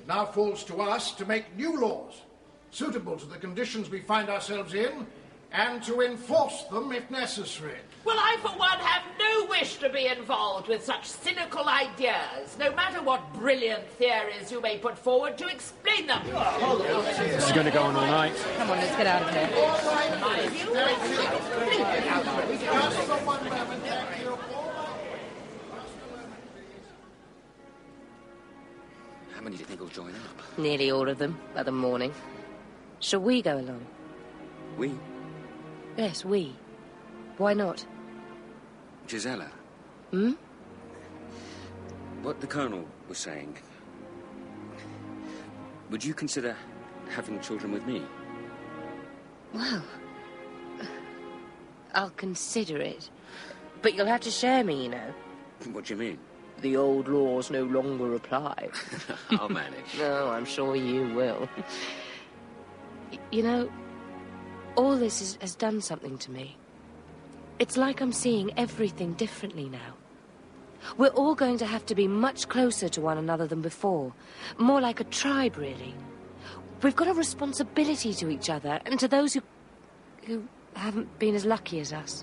It 0.00 0.06
now 0.06 0.26
falls 0.26 0.62
to 0.64 0.80
us 0.80 1.12
to 1.12 1.26
make 1.26 1.56
new 1.56 1.80
laws 1.80 2.22
suitable 2.70 3.16
to 3.16 3.26
the 3.26 3.38
conditions 3.38 3.90
we 3.90 4.00
find 4.00 4.28
ourselves 4.28 4.74
in 4.74 5.06
and 5.52 5.82
to 5.84 6.00
enforce 6.00 6.64
them 6.64 6.92
if 6.92 7.10
necessary. 7.10 7.78
Well, 8.04 8.18
I, 8.18 8.36
for 8.40 8.50
one, 8.56 8.78
have 8.78 9.02
no 9.18 9.46
wish 9.46 9.76
to 9.78 9.88
be 9.88 10.06
involved 10.06 10.68
with 10.68 10.84
such 10.84 11.06
cynical 11.06 11.66
ideas, 11.68 12.56
no 12.58 12.72
matter 12.74 13.02
what 13.02 13.32
brilliant 13.34 13.84
theories 13.98 14.52
you 14.52 14.60
may 14.60 14.78
put 14.78 14.96
forward 14.96 15.36
to 15.38 15.48
explain 15.48 16.06
them. 16.06 16.22
Oh, 16.32 17.02
this 17.04 17.44
is 17.44 17.52
going 17.52 17.66
to 17.66 17.72
go 17.72 17.82
on 17.82 17.96
all 17.96 18.06
night. 18.06 18.36
Come 18.58 18.70
on, 18.70 18.78
let's 18.78 18.96
get 18.96 19.06
out 19.08 19.22
of 19.22 19.30
here. 19.30 19.46
How 29.34 29.40
many 29.42 29.56
do 29.56 29.60
you 29.60 29.66
think 29.66 29.80
will 29.80 29.88
join 29.88 30.10
up? 30.10 30.58
Nearly 30.58 30.92
all 30.92 31.08
of 31.08 31.18
them 31.18 31.38
by 31.54 31.64
the 31.64 31.72
morning. 31.72 32.12
Shall 33.00 33.20
we 33.20 33.42
go 33.42 33.58
along? 33.58 33.84
We? 34.78 34.92
Yes, 35.96 36.24
we. 36.24 36.54
Why 37.38 37.54
not? 37.54 37.84
Josella, 39.06 39.50
Hmm? 40.10 40.32
what 42.22 42.40
the 42.40 42.46
Colonel 42.46 42.84
was 43.08 43.18
saying. 43.18 43.56
Would 45.90 46.04
you 46.04 46.12
consider 46.14 46.56
having 47.10 47.38
children 47.40 47.72
with 47.72 47.86
me? 47.86 48.02
Well, 49.54 49.82
I'll 51.94 52.10
consider 52.10 52.78
it. 52.78 53.08
But 53.82 53.94
you'll 53.94 54.06
have 54.06 54.22
to 54.22 54.30
share 54.30 54.64
me, 54.64 54.84
you 54.84 54.88
know. 54.88 55.14
What 55.72 55.84
do 55.84 55.94
you 55.94 56.00
mean? 56.00 56.18
The 56.62 56.76
old 56.76 57.06
laws 57.06 57.50
no 57.50 57.62
longer 57.64 58.14
apply. 58.14 58.70
I'll 59.30 59.48
manage. 59.48 59.84
No, 59.98 60.28
I'm 60.30 60.44
sure 60.44 60.74
you 60.74 61.06
will. 61.14 61.48
You 63.30 63.42
know, 63.44 63.70
all 64.76 64.96
this 64.96 65.20
is, 65.20 65.38
has 65.40 65.54
done 65.54 65.80
something 65.80 66.18
to 66.18 66.30
me. 66.30 66.56
It's 67.58 67.76
like 67.76 68.00
I'm 68.00 68.12
seeing 68.12 68.52
everything 68.58 69.14
differently 69.14 69.68
now. 69.68 69.94
We're 70.98 71.08
all 71.08 71.34
going 71.34 71.58
to 71.58 71.66
have 71.66 71.84
to 71.86 71.94
be 71.94 72.06
much 72.06 72.48
closer 72.48 72.88
to 72.90 73.00
one 73.00 73.18
another 73.18 73.46
than 73.46 73.62
before. 73.62 74.12
More 74.58 74.80
like 74.80 75.00
a 75.00 75.04
tribe, 75.04 75.56
really. 75.56 75.94
We've 76.82 76.94
got 76.94 77.08
a 77.08 77.14
responsibility 77.14 78.12
to 78.14 78.28
each 78.28 78.50
other 78.50 78.80
and 78.86 79.00
to 79.00 79.08
those 79.08 79.34
who. 79.34 79.42
who 80.26 80.46
haven't 80.74 81.18
been 81.18 81.34
as 81.34 81.46
lucky 81.46 81.80
as 81.80 81.90
us. 81.90 82.22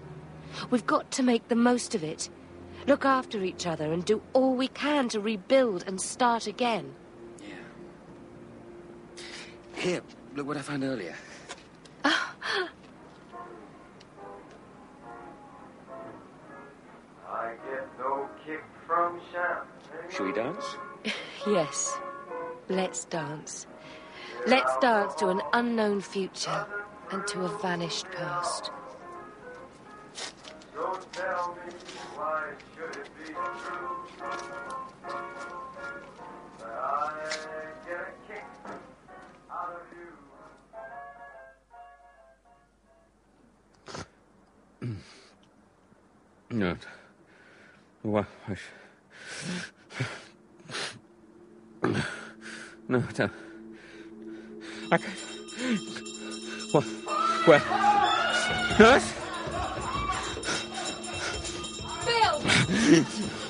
We've 0.70 0.86
got 0.86 1.10
to 1.12 1.24
make 1.24 1.48
the 1.48 1.56
most 1.56 1.96
of 1.96 2.04
it. 2.04 2.30
Look 2.86 3.04
after 3.04 3.44
each 3.44 3.66
other 3.66 3.92
and 3.92 4.06
do 4.06 4.22
all 4.34 4.54
we 4.56 4.68
can 4.68 5.10
to 5.10 5.20
rebuild 5.20 5.84
and 5.88 6.00
start 6.00 6.46
again. 6.46 6.94
Yeah. 7.42 9.24
Here, 9.76 10.02
look 10.36 10.46
what 10.46 10.58
I 10.58 10.62
found 10.62 10.84
earlier. 10.84 11.16
Shall 20.10 20.26
we 20.28 20.34
dance? 20.34 20.78
yes. 21.48 21.98
Let's 22.70 23.06
dance. 23.06 23.66
Let's 24.46 24.78
dance 24.78 25.16
to 25.16 25.30
an 25.30 25.42
unknown 25.52 26.02
future 26.02 26.68
and 27.12 27.26
to 27.28 27.46
a 27.46 27.58
vanished 27.60 28.06
past. 28.12 28.70
Don't 30.76 31.14
tell 31.14 31.56
me 31.66 31.74
why 32.16 32.52
should 32.76 32.96
it 33.02 33.10
be 33.18 33.34
true 33.34 33.94
I 36.62 37.14
get 37.86 38.00
a 38.00 38.12
kick 38.28 38.46
out 39.52 39.74
of 39.76 39.86
you. 44.82 44.96
no. 46.58 46.78
Why? 48.04 48.26
No, 52.90 53.00
don't. 53.14 53.32
I 54.92 54.98
can't. 54.98 55.20
What? 56.72 56.84
Where? 57.46 57.62
Nurse? 58.80 59.14
Bill! 62.06 62.40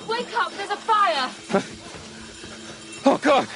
Wake 0.08 0.38
up, 0.38 0.52
there's 0.54 0.70
a 0.70 0.78
fire! 0.78 1.30
Oh, 3.06 3.18
God! 3.22 3.48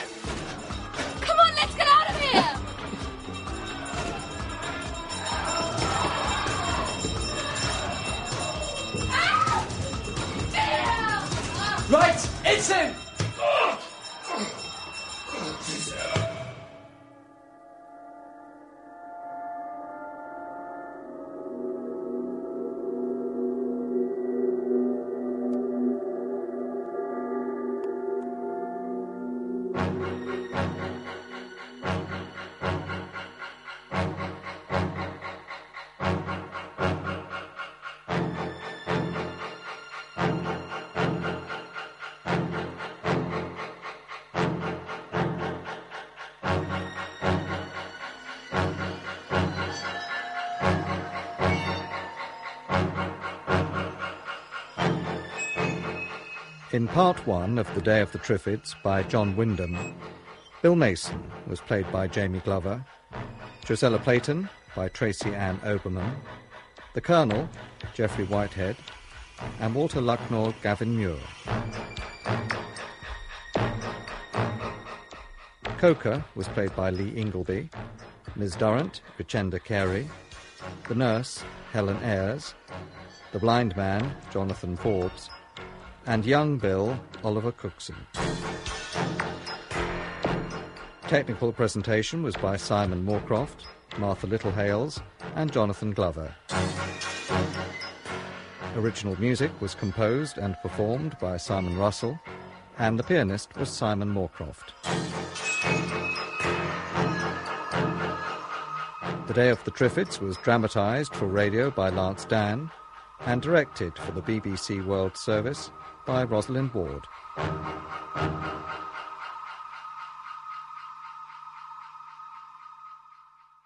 It's 12.50 12.72
him! 12.72 13.07
In 56.78 56.88
part 56.88 57.26
one 57.26 57.58
of 57.58 57.74
The 57.74 57.82
Day 57.82 58.02
of 58.02 58.12
the 58.12 58.20
Triffids 58.20 58.76
by 58.84 59.02
John 59.02 59.36
Wyndham, 59.36 59.96
Bill 60.62 60.76
Masen 60.76 61.24
was 61.48 61.60
played 61.60 61.92
by 61.92 62.06
Jamie 62.06 62.38
Glover, 62.42 62.86
Josella 63.66 63.98
Playton 63.98 64.48
by 64.76 64.88
Tracy 64.90 65.34
Ann 65.34 65.58
Oberman, 65.62 66.14
the 66.94 67.02
Colonel, 67.02 67.50
Geoffrey 67.96 68.26
Whitehead, 68.26 68.76
and 69.60 69.74
Walter 69.74 70.00
Lucknor 70.00 70.54
Gavin 70.62 70.96
Muir. 70.96 71.18
Coker 75.80 76.24
was 76.36 76.48
played 76.50 76.76
by 76.76 76.92
Lee 76.92 77.10
Ingleby, 77.10 77.72
Ms. 78.36 78.56
Durrant, 78.56 79.02
Richenda 79.18 79.60
Carey, 79.64 80.08
the 80.88 80.94
nurse, 80.94 81.44
Helen 81.74 81.98
Ayres, 82.04 82.54
the 83.32 83.40
blind 83.40 83.76
man, 83.76 84.16
Jonathan 84.32 84.78
Forbes, 84.78 85.32
and 86.08 86.26
young 86.26 86.58
Bill, 86.58 86.98
Oliver 87.24 87.52
Cookson. 87.52 87.96
Technical 91.02 91.52
presentation 91.52 92.24
was 92.24 92.36
by 92.38 92.56
Simon 92.56 93.06
Moorcroft, 93.06 93.66
Martha 93.98 94.26
Littlehales, 94.26 95.02
and 95.36 95.52
Jonathan 95.52 95.92
Glover. 95.92 96.34
Original 98.76 99.20
music 99.20 99.52
was 99.60 99.76
composed 99.76 100.38
and 100.38 100.56
performed 100.62 101.18
by 101.20 101.36
Simon 101.36 101.78
Russell, 101.78 102.18
and 102.80 102.98
the 102.98 103.04
pianist 103.04 103.56
was 103.58 103.70
Simon 103.70 104.10
Moorcroft. 104.10 104.72
The 109.28 109.34
Day 109.34 109.50
of 109.50 109.62
the 109.66 109.72
Triffids 109.72 110.22
was 110.22 110.38
dramatised 110.38 111.14
for 111.14 111.26
radio 111.26 111.70
by 111.70 111.90
Lance 111.90 112.24
Dann 112.24 112.72
and 113.26 113.42
directed 113.42 113.98
for 113.98 114.12
the 114.12 114.22
BBC 114.22 114.86
World 114.86 115.18
Service 115.18 115.70
by 116.08 116.24
Rosalind 116.24 116.74
Ward. 116.74 117.06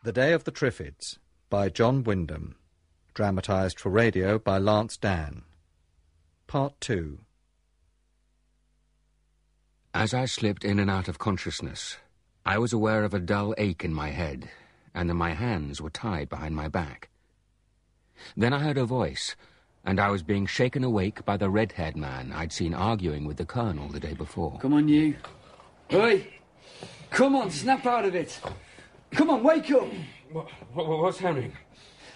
The 0.04 0.12
Day 0.12 0.34
of 0.34 0.44
the 0.46 0.52
Triffids 0.52 1.20
by 1.52 1.70
John 1.70 2.04
Wyndham, 2.04 2.56
dramatised 3.14 3.80
for 3.80 3.92
radio 3.92 4.40
by 4.40 4.58
Lance 4.58 4.98
Dann. 4.98 5.44
Part 6.48 6.82
2 6.82 7.20
As 9.94 10.16
I 10.16 10.26
slipped 10.26 10.66
in 10.66 10.80
and 10.80 10.90
out 10.90 11.08
of 11.08 11.20
consciousness, 11.20 11.98
I 12.44 12.58
was 12.58 12.74
aware 12.74 13.04
of 13.04 13.14
a 13.14 13.20
dull 13.20 13.54
ache 13.60 13.86
in 13.86 13.94
my 13.94 14.10
head, 14.10 14.50
and 14.96 15.08
that 15.08 15.14
my 15.14 15.34
hands 15.34 15.80
were 15.80 15.92
tied 15.92 16.28
behind 16.28 16.56
my 16.56 16.68
back. 16.68 17.10
Then 18.36 18.52
I 18.52 18.60
heard 18.60 18.80
a 18.80 18.86
voice, 18.86 19.36
and 19.86 20.00
I 20.00 20.10
was 20.10 20.24
being 20.24 20.46
shaken 20.46 20.84
awake 20.84 21.26
by 21.26 21.38
the 21.38 21.50
red-haired 21.50 21.96
man 21.96 22.32
I'd 22.34 22.54
seen 22.54 22.74
arguing 22.74 23.26
with 23.26 23.38
the 23.38 23.46
colonel 23.46 23.88
the 23.88 24.00
day 24.00 24.14
before. 24.14 24.58
Come 24.60 24.74
on, 24.74 24.88
you. 24.88 25.16
Oi! 25.94 26.28
Come 27.10 27.36
on, 27.36 27.50
snap 27.50 27.86
out 27.86 28.06
of 28.06 28.16
it. 28.16 28.40
Come 29.12 29.30
on, 29.30 29.44
wake 29.44 29.72
up. 29.72 29.88
What, 30.32 30.48
what's 30.74 31.20
happening? 31.20 31.54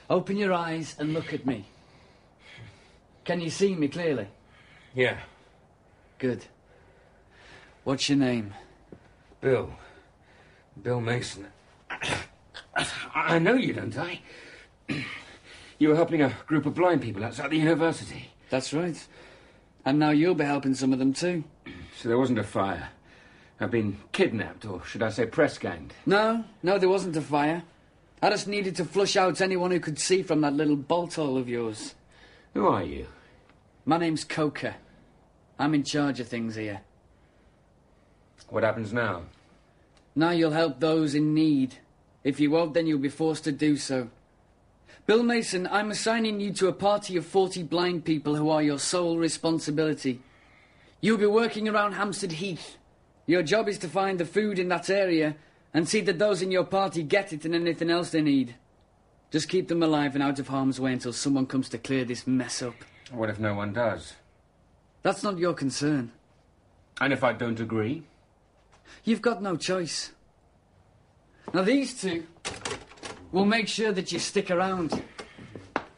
Open 0.10 0.38
your 0.38 0.54
eyes 0.54 0.96
and 1.00 1.14
look 1.14 1.34
at 1.34 1.46
me. 1.46 1.66
Can 3.26 3.42
you 3.42 3.50
see 3.50 3.76
me 3.76 3.88
clearly? 3.88 4.28
Yeah. 4.94 5.18
Good. 6.20 6.46
What's 7.84 8.08
your 8.08 8.20
name? 8.20 8.54
Bill. 9.42 9.72
Bill 10.82 11.02
Masen. 11.02 11.48
I 13.16 13.40
know 13.40 13.56
you, 13.56 13.74
don't 13.74 13.98
I? 13.98 14.22
You 15.78 15.90
were 15.90 15.96
helping 15.96 16.22
a 16.22 16.34
group 16.48 16.66
of 16.66 16.74
blind 16.74 17.02
people 17.02 17.24
outside 17.24 17.52
the 17.52 17.58
university. 17.58 18.30
That's 18.50 18.74
right. 18.74 19.08
And 19.84 20.00
now 20.00 20.12
you'll 20.12 20.36
be 20.36 20.46
helping 20.46 20.74
some 20.74 20.94
of 20.94 21.00
them 21.00 21.14
too. 21.14 21.44
So 21.98 22.10
there 22.10 22.18
wasn't 22.18 22.40
a 22.40 22.44
fire. 22.44 22.90
I've 23.58 23.72
been 23.72 23.98
kidnapped, 24.12 24.66
or 24.66 24.84
should 24.84 25.02
I 25.02 25.10
say 25.10 25.26
press 25.26 25.58
ganged. 25.58 25.94
No, 26.06 26.44
no, 26.62 26.78
there 26.78 26.90
wasn't 26.90 27.16
a 27.16 27.22
fire. 27.22 27.64
I 28.22 28.30
just 28.30 28.50
needed 28.50 28.76
to 28.76 28.86
flush 28.86 29.16
out 29.16 29.40
anyone 29.40 29.72
who 29.72 29.80
could 29.80 29.98
see 29.98 30.22
from 30.22 30.42
that 30.42 30.54
little 30.54 30.76
bolt 30.76 31.16
hole 31.16 31.38
of 31.38 31.48
yours. 31.48 31.96
Who 32.54 32.68
are 32.68 32.84
you? 32.84 33.08
My 33.86 33.98
name's 33.98 34.26
Coker. 34.26 34.76
I'm 35.58 35.74
in 35.74 35.84
charge 35.84 36.20
of 36.20 36.28
things 36.28 36.56
here. 36.56 36.82
What 38.50 38.64
happens 38.64 38.92
now? 38.92 39.24
Now 40.16 40.32
you'll 40.32 40.52
help 40.52 40.82
those 40.82 41.16
in 41.16 41.34
need. 41.34 41.76
If 42.26 42.42
you 42.42 42.52
won't, 42.52 42.74
then 42.74 42.88
you'll 42.88 43.00
be 43.00 43.10
forced 43.10 43.46
to 43.46 43.54
do 43.54 43.78
so. 43.78 44.10
Bill 45.08 45.22
Masen, 45.22 45.68
I'm 45.72 45.92
assigning 45.92 46.40
you 46.40 46.52
to 46.54 46.68
a 46.68 46.74
party 46.74 47.16
of 47.16 47.28
40 47.28 47.62
blind 47.64 48.06
people 48.06 48.36
who 48.36 48.50
are 48.50 48.64
your 48.64 48.80
sole 48.80 49.20
responsibility. 49.20 50.20
You'll 51.00 51.20
be 51.20 51.28
working 51.28 51.70
around 51.70 51.92
Hampstead 51.92 52.32
Heath. 52.32 52.78
Your 53.28 53.44
job 53.44 53.70
is 53.70 53.78
to 53.80 53.88
find 53.88 54.20
the 54.20 54.26
food 54.26 54.58
in 54.58 54.70
that 54.70 54.90
area 54.90 55.36
and 55.76 55.88
see 55.88 56.02
that 56.02 56.18
those 56.18 56.42
in 56.42 56.50
your 56.50 56.64
party 56.64 57.04
get 57.04 57.32
it 57.32 57.46
and 57.46 57.54
anything 57.54 57.92
else 57.92 58.10
they 58.10 58.22
need. 58.22 58.56
Just 59.30 59.48
keep 59.48 59.68
them 59.68 59.84
alive 59.84 60.16
and 60.16 60.24
out 60.24 60.40
of 60.40 60.48
harm's 60.48 60.80
way 60.80 60.94
until 60.94 61.14
someone 61.14 61.46
comes 61.46 61.70
to 61.70 61.78
clear 61.78 62.04
this 62.04 62.26
mess 62.26 62.64
up. 62.64 62.76
What 63.12 63.30
if 63.30 63.40
no 63.40 63.54
one 63.54 63.74
does? 63.74 64.14
That's 65.04 65.22
not 65.22 65.38
your 65.38 65.54
concern. 65.54 66.14
And 67.00 67.14
if 67.14 67.24
I 67.24 67.34
don't 67.34 67.60
agree? 67.60 68.04
You've 69.04 69.22
got 69.22 69.44
no 69.44 69.56
choice. 69.56 70.14
Now, 71.54 71.62
these 71.62 72.02
two 72.02 72.26
will 73.36 73.46
make 73.46 73.68
sure 73.68 73.92
that 73.92 74.14
you 74.14 74.18
stick 74.18 74.50
around. 74.50 75.04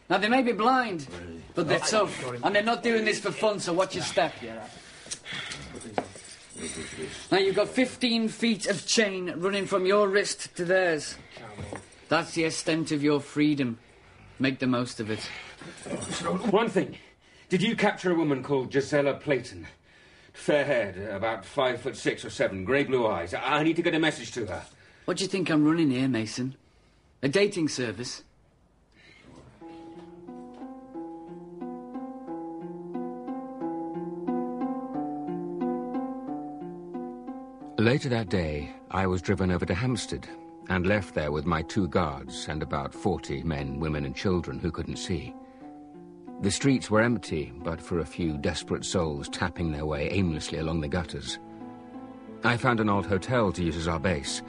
Now, 0.09 0.17
they 0.17 0.27
may 0.27 0.41
be 0.41 0.53
blind, 0.53 1.07
but 1.53 1.67
they're 1.67 1.79
oh, 1.83 2.07
tough. 2.07 2.43
And 2.43 2.55
they're 2.55 2.63
not 2.63 2.81
doing 2.81 3.05
this 3.05 3.19
for 3.19 3.31
fun, 3.31 3.59
so 3.59 3.73
watch 3.73 3.93
your 3.93 4.03
step. 4.03 4.33
Now, 7.31 7.37
you've 7.37 7.55
got 7.55 7.67
15 7.67 8.29
feet 8.29 8.65
of 8.65 8.87
chain 8.87 9.35
running 9.37 9.67
from 9.67 9.85
your 9.85 10.09
wrist 10.09 10.55
to 10.55 10.65
theirs. 10.65 11.15
That's 12.09 12.33
the 12.33 12.45
extent 12.45 12.91
of 12.91 13.03
your 13.03 13.19
freedom. 13.19 13.77
Make 14.39 14.57
the 14.57 14.65
most 14.65 14.99
of 14.99 15.11
it. 15.11 15.19
One 16.49 16.69
thing. 16.69 16.97
Did 17.49 17.61
you 17.61 17.75
capture 17.75 18.11
a 18.11 18.15
woman 18.15 18.41
called 18.41 18.71
Josella 18.71 19.13
Playton? 19.13 19.67
Fair 20.33 20.65
haired, 20.65 20.97
about 20.97 21.45
five 21.45 21.81
foot 21.81 21.97
six 21.97 22.25
or 22.25 22.31
seven, 22.31 22.65
grey 22.65 22.83
blue 22.83 23.05
eyes. 23.05 23.35
I 23.35 23.61
need 23.61 23.75
to 23.75 23.83
get 23.83 23.93
a 23.93 23.99
message 23.99 24.31
to 24.31 24.47
her. 24.47 24.63
What 25.05 25.17
do 25.17 25.23
you 25.23 25.29
think 25.29 25.51
I'm 25.51 25.65
running 25.65 25.91
here, 25.91 26.07
Masen? 26.07 26.55
A 27.23 27.27
dating 27.27 27.67
service? 27.67 28.23
Later 37.79 38.09
that 38.09 38.29
day, 38.29 38.71
I 38.91 39.07
was 39.07 39.23
driven 39.23 39.49
over 39.49 39.65
to 39.65 39.73
Hampstead 39.73 40.27
and 40.69 40.85
left 40.85 41.15
there 41.15 41.31
with 41.31 41.47
my 41.47 41.63
two 41.63 41.87
guards 41.87 42.47
and 42.49 42.61
about 42.61 42.93
40 42.93 43.41
men, 43.41 43.79
women, 43.79 44.05
and 44.05 44.15
children 44.15 44.59
who 44.59 44.71
couldn't 44.71 44.97
see. 44.97 45.33
The 46.41 46.51
streets 46.51 46.91
were 46.91 47.01
empty, 47.01 47.51
but 47.63 47.81
for 47.81 47.99
a 47.99 48.05
few 48.05 48.37
desperate 48.37 48.85
souls 48.85 49.27
tapping 49.27 49.71
their 49.71 49.87
way 49.87 50.07
aimlessly 50.11 50.59
along 50.59 50.81
the 50.81 50.87
gutters. 50.87 51.39
I 52.43 52.57
found 52.57 52.79
an 52.79 52.89
old 52.89 53.07
hotel 53.07 53.51
to 53.53 53.63
use 53.63 53.75
as 53.75 53.87
our 53.87 53.99
base, 53.99 54.43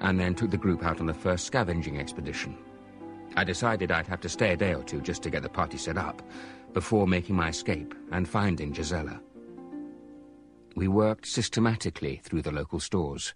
and 0.00 0.18
then 0.18 0.34
took 0.34 0.50
the 0.50 0.56
group 0.56 0.84
out 0.84 1.00
on 1.00 1.06
the 1.06 1.14
first 1.14 1.46
scavenging 1.46 1.98
expedition. 1.98 2.56
I 3.36 3.44
decided 3.44 3.90
I'd 3.90 4.06
have 4.06 4.20
to 4.20 4.28
stay 4.28 4.52
a 4.52 4.56
day 4.56 4.74
or 4.74 4.82
two 4.82 5.00
just 5.00 5.22
to 5.22 5.30
get 5.30 5.42
the 5.42 5.48
party 5.48 5.76
set 5.76 5.96
up, 5.96 6.22
before 6.72 7.06
making 7.06 7.36
my 7.36 7.48
escape 7.48 7.94
and 8.12 8.28
finding 8.28 8.72
Josella. 8.72 9.20
We 10.76 10.88
worked 10.88 11.26
systematically 11.26 12.20
through 12.24 12.42
the 12.42 12.52
local 12.52 12.80
stores. 12.80 13.34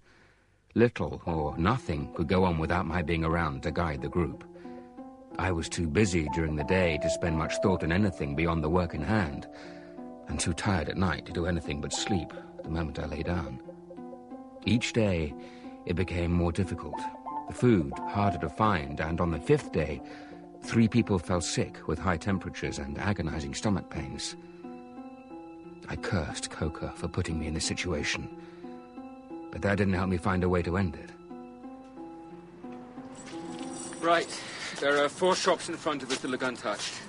Little 0.74 1.22
or 1.24 1.56
nothing 1.56 2.12
could 2.14 2.28
go 2.28 2.44
on 2.44 2.58
without 2.58 2.86
my 2.86 3.02
being 3.02 3.24
around 3.24 3.62
to 3.62 3.70
guide 3.70 4.02
the 4.02 4.08
group. 4.08 4.44
I 5.38 5.52
was 5.52 5.68
too 5.68 5.86
busy 5.86 6.28
during 6.34 6.56
the 6.56 6.64
day 6.64 6.98
to 7.00 7.10
spend 7.10 7.38
much 7.38 7.54
thought 7.62 7.84
on 7.84 7.92
anything 7.92 8.34
beyond 8.34 8.62
the 8.62 8.68
work 8.68 8.94
in 8.94 9.02
hand, 9.02 9.46
and 10.26 10.38
too 10.38 10.52
tired 10.52 10.88
at 10.88 10.96
night 10.96 11.26
to 11.26 11.32
do 11.32 11.46
anything 11.46 11.80
but 11.80 11.92
sleep 11.92 12.32
the 12.64 12.70
moment 12.70 12.98
I 12.98 13.06
lay 13.06 13.22
down. 13.22 13.62
Each 14.64 14.92
day, 14.92 15.32
it 15.88 15.96
became 15.96 16.30
more 16.30 16.52
difficult. 16.52 17.00
The 17.48 17.54
food 17.54 17.94
harder 18.08 18.36
to 18.38 18.50
find, 18.50 19.00
and 19.00 19.22
on 19.22 19.30
the 19.30 19.40
fifth 19.40 19.72
day, 19.72 20.02
three 20.62 20.86
people 20.86 21.18
fell 21.18 21.40
sick 21.40 21.88
with 21.88 21.98
high 21.98 22.18
temperatures 22.18 22.78
and 22.78 22.98
agonizing 22.98 23.54
stomach 23.54 23.88
pains. 23.88 24.36
I 25.88 25.96
cursed 25.96 26.50
Coker 26.50 26.92
for 26.94 27.08
putting 27.08 27.38
me 27.38 27.46
in 27.46 27.54
this 27.54 27.64
situation, 27.64 28.28
but 29.50 29.62
that 29.62 29.78
didn't 29.78 29.94
help 29.94 30.10
me 30.10 30.18
find 30.18 30.44
a 30.44 30.48
way 30.48 30.60
to 30.60 30.76
end 30.76 30.94
it. 30.94 31.10
Right. 34.02 34.28
There 34.80 35.02
are 35.02 35.08
four 35.08 35.34
shops 35.34 35.70
in 35.70 35.76
front 35.76 36.02
of 36.02 36.12
us 36.12 36.18
that 36.18 36.28
look 36.28 36.42
untouched. 36.42 37.00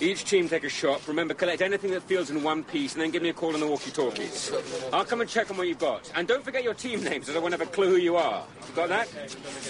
Each 0.00 0.24
team 0.24 0.48
take 0.48 0.64
a 0.64 0.68
shop. 0.68 1.06
Remember, 1.06 1.34
collect 1.34 1.62
anything 1.62 1.90
that 1.92 2.02
feels 2.02 2.30
in 2.30 2.42
one 2.42 2.64
piece, 2.64 2.94
and 2.94 3.02
then 3.02 3.10
give 3.10 3.22
me 3.22 3.28
a 3.28 3.32
call 3.32 3.54
on 3.54 3.60
the 3.60 3.66
walkie-talkies. 3.66 4.52
I'll 4.92 5.04
come 5.04 5.20
and 5.20 5.30
check 5.30 5.50
on 5.50 5.56
what 5.56 5.68
you've 5.68 5.78
got. 5.78 6.10
And 6.14 6.26
don't 6.26 6.44
forget 6.44 6.64
your 6.64 6.74
team 6.74 7.02
names, 7.04 7.28
as 7.28 7.36
I 7.36 7.38
won't 7.38 7.52
have 7.52 7.60
a 7.60 7.66
clue 7.66 7.90
who 7.90 7.96
you 7.96 8.16
are. 8.16 8.44
You 8.68 8.74
got 8.74 8.88
that? 8.88 9.08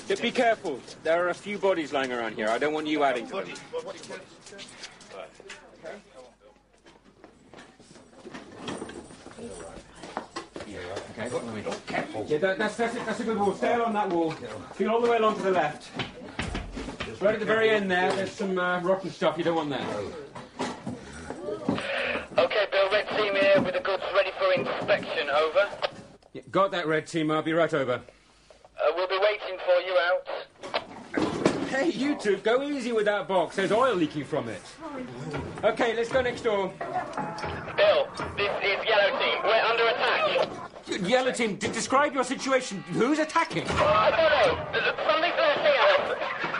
But 0.08 0.22
be 0.22 0.30
careful. 0.30 0.80
There 1.02 1.24
are 1.24 1.28
a 1.28 1.34
few 1.34 1.58
bodies 1.58 1.92
lying 1.92 2.10
around 2.10 2.36
here. 2.36 2.48
I 2.48 2.58
don't 2.58 2.72
want 2.72 2.86
you 2.86 3.04
adding 3.04 3.26
to 3.28 3.36
them. 3.36 3.54
Okay, 11.16 11.28
got 11.28 11.42
in 11.42 11.46
the 11.46 11.52
middle. 11.52 11.74
Careful. 11.86 12.26
Yeah, 12.28 12.38
that, 12.38 12.58
that's, 12.58 12.76
that's, 12.76 12.96
it. 12.96 13.06
that's 13.06 13.20
a 13.20 13.24
good 13.24 13.38
wall. 13.38 13.54
Stay 13.54 13.74
along 13.74 13.92
that 13.92 14.08
wall. 14.08 14.32
Feel 14.72 14.90
all 14.90 15.00
the 15.00 15.10
way 15.10 15.18
along 15.18 15.36
to 15.36 15.42
the 15.42 15.50
left. 15.52 15.88
Right 17.20 17.34
at 17.34 17.40
the 17.40 17.46
very 17.46 17.70
end 17.70 17.90
there, 17.90 18.12
there's 18.12 18.32
some 18.32 18.58
uh, 18.58 18.80
rotten 18.80 19.10
stuff. 19.10 19.38
You 19.38 19.44
don't 19.44 19.56
want 19.56 19.70
that. 19.70 19.86
Okay, 22.36 22.66
Bill, 22.70 22.90
red 22.90 23.08
team 23.10 23.34
here 23.34 23.62
with 23.62 23.74
the 23.74 23.80
goods 23.80 24.02
ready 24.14 24.30
for 24.38 24.52
inspection, 24.52 25.30
over. 25.30 25.68
Yeah, 26.32 26.42
got 26.50 26.70
that, 26.72 26.86
red 26.86 27.06
team. 27.06 27.30
I'll 27.30 27.42
be 27.42 27.52
right 27.52 27.72
over. 27.72 27.94
Uh, 27.94 28.92
we'll 28.96 29.08
be 29.08 29.18
waiting 29.18 29.58
for 29.64 29.80
you 29.80 29.96
out. 29.98 31.68
Hey, 31.68 31.90
you 31.90 32.16
two, 32.16 32.36
go 32.38 32.62
easy 32.62 32.92
with 32.92 33.04
that 33.06 33.26
box. 33.26 33.56
There's 33.56 33.72
oil 33.72 33.94
leaking 33.94 34.24
from 34.24 34.48
it. 34.48 34.60
Okay, 35.62 35.94
let's 35.96 36.10
go 36.10 36.20
next 36.22 36.42
door. 36.42 36.72
Bill, 37.76 38.08
this 38.36 38.50
is 38.62 38.84
Yellow 38.86 39.18
Team. 39.18 39.38
We're 39.44 39.64
under 39.64 39.86
attack. 39.86 40.48
Yellow 41.08 41.32
team, 41.32 41.56
d- 41.56 41.68
describe 41.68 42.12
your 42.14 42.24
situation. 42.24 42.82
Who's 42.92 43.18
attacking? 43.18 43.64
Oh, 43.68 43.84
I 43.86 44.10
don't 44.10 44.56
know. 44.58 44.72
There's 44.72 44.84
Something 45.06 45.32
flashing 45.32 45.66
at 45.66 46.00
us. 46.00 46.53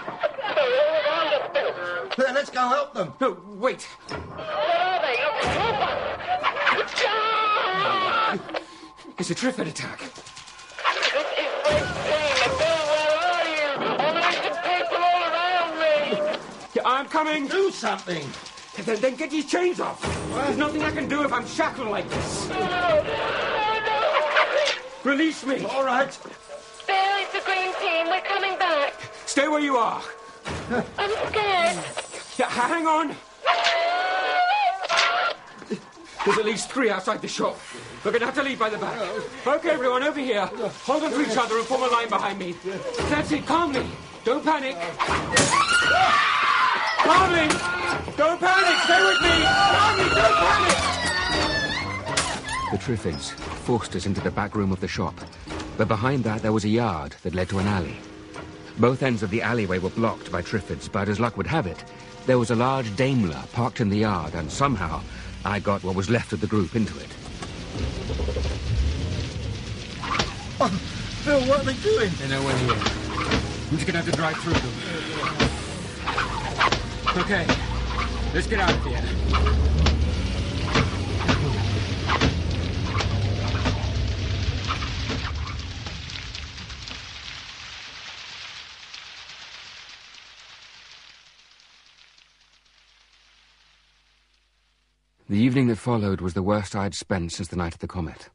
Bill, 0.55 0.69
they're 0.71 0.87
all 0.87 0.97
around 1.05 1.29
us, 1.35 1.47
Bill. 1.53 2.33
Let's 2.33 2.51
go 2.51 2.61
help 2.61 2.95
them. 2.95 3.13
No, 3.21 3.37
wait. 3.47 3.83
Where 3.83 4.19
are 4.19 5.01
they? 5.03 5.17
Look, 5.25 5.43
help 5.45 5.79
us. 5.81 6.01
It's 9.19 9.31
a 9.31 9.35
Triffid 9.35 9.69
attack. 9.69 9.99
This 10.01 10.11
is 11.39 11.51
Red 11.65 12.51
Bill, 12.59 12.83
where 12.91 13.15
are 13.31 13.47
you? 13.47 13.69
Unleashed 14.05 14.59
people 14.65 15.03
all 15.03 15.23
around 15.23 15.73
me. 15.79 15.97
Yeah, 16.75 16.85
I'm 16.85 17.07
coming. 17.07 17.47
Do 17.47 17.71
something. 17.71 18.27
Then, 18.85 19.01
then 19.01 19.15
get 19.15 19.31
these 19.31 19.47
chains 19.47 19.79
off. 19.81 20.03
There's 20.35 20.57
nothing 20.57 20.83
I 20.83 20.91
can 20.91 21.09
do 21.09 21.23
if 21.23 21.33
I'm 21.33 21.47
shackled 21.47 21.89
like 21.89 22.09
this. 22.11 22.51
Release 25.05 25.45
me. 25.47 25.65
All 25.65 25.85
right. 25.85 26.19
Bill, 26.87 27.17
it's 27.19 27.33
the 27.33 27.41
green 27.45 27.73
team. 27.81 28.09
We're 28.09 28.21
coming 28.23 28.59
back. 28.59 28.95
Stay 29.27 29.47
where 29.49 29.61
you 29.61 29.77
are. 29.77 30.03
I'm 30.71 31.11
scared. 31.29 31.79
Yeah, 32.39 32.49
hang 32.49 32.87
on. 32.87 33.17
There's 36.25 36.39
at 36.39 36.45
least 36.47 36.71
three 36.71 36.89
outside 36.91 37.21
the 37.21 37.29
shop. 37.29 37.59
We're 38.03 38.11
going 38.11 38.21
to 38.21 38.27
have 38.27 38.35
to 38.37 38.43
leave 38.43 38.59
by 38.59 38.71
the 38.71 38.79
back. 38.79 38.99
Okay, 39.47 39.71
everyone, 39.71 40.03
over 40.03 40.21
here. 40.21 40.47
Hold 40.47 41.03
on 41.05 41.11
to 41.11 41.21
each 41.21 41.37
other 41.37 41.59
and 41.59 41.67
form 41.67 41.83
a 41.83 41.87
line 41.89 42.09
behind 42.09 42.39
me. 42.39 42.55
That's 43.11 43.31
it, 43.31 43.45
calmly. 43.45 43.87
Don't 44.25 44.43
panic. 44.43 44.75
Calmly. 47.05 47.49
Don't 48.17 48.41
panic. 48.41 48.79
Stay 48.85 49.05
with 49.05 49.21
me. 49.21 49.45
Calmly, 49.75 50.09
don't 50.15 50.37
panic. 50.41 50.79
The 52.73 52.79
Triffids 52.79 53.33
forced 53.33 53.95
us 53.95 54.07
into 54.07 54.23
the 54.23 54.31
back 54.31 54.55
room 54.57 54.73
of 54.73 54.81
the 54.81 54.89
shop, 54.89 55.15
but 55.77 55.89
behind 55.89 56.25
that 56.25 56.41
there 56.43 56.53
was 56.53 56.65
a 56.65 56.69
yard 56.71 57.15
that 57.23 57.35
led 57.35 57.51
to 57.51 57.59
an 57.59 57.67
alley. 57.67 57.97
Both 58.79 59.05
ends 59.05 59.23
of 59.23 59.31
the 59.31 59.41
alleyway 59.41 59.79
were 59.79 59.91
blocked 59.91 60.33
by 60.33 60.43
Triffids, 60.43 60.91
but 60.91 61.09
as 61.09 61.21
luck 61.21 61.37
would 61.37 61.47
have 61.47 61.67
it, 61.67 61.85
there 62.27 62.39
was 62.39 62.51
a 62.51 62.57
large 62.57 62.95
Daimler 62.97 63.43
parked 63.53 63.81
in 63.81 63.89
the 63.89 63.99
yard, 63.99 64.35
and 64.35 64.51
somehow 64.51 65.01
I 65.45 65.61
got 65.61 65.85
what 65.85 65.95
was 65.95 66.11
left 66.11 66.33
of 66.33 66.41
the 66.41 66.47
group 66.49 66.75
into 66.75 66.99
it. 66.99 67.09
Oh, 70.61 70.71
Bill, 71.25 71.41
what 71.43 71.61
are 71.61 71.65
they 71.65 71.75
doing? 71.75 72.11
They're 72.19 72.29
nowhere 72.29 72.57
near. 72.63 72.73
I'm 72.75 73.77
just 73.79 73.87
going 73.87 73.95
to 73.95 74.03
have 74.03 74.11
to 74.11 74.13
drive 74.13 74.37
through 74.39 74.55
them. 74.55 74.73
Okay, 77.17 77.47
let's 78.35 78.47
get 78.49 78.59
out 78.59 78.73
of 78.73 78.85
here. 78.85 79.84
The 95.35 95.41
evening 95.41 95.67
that 95.67 95.79
followed 95.79 96.21
was 96.21 96.35
the 96.35 96.45
worst 96.45 96.77
I'd 96.77 96.95
spent 96.95 97.33
since 97.33 97.49
the 97.49 97.57
night 97.57 97.75
of 97.75 97.81
the 97.81 97.89
comet. 97.89 98.31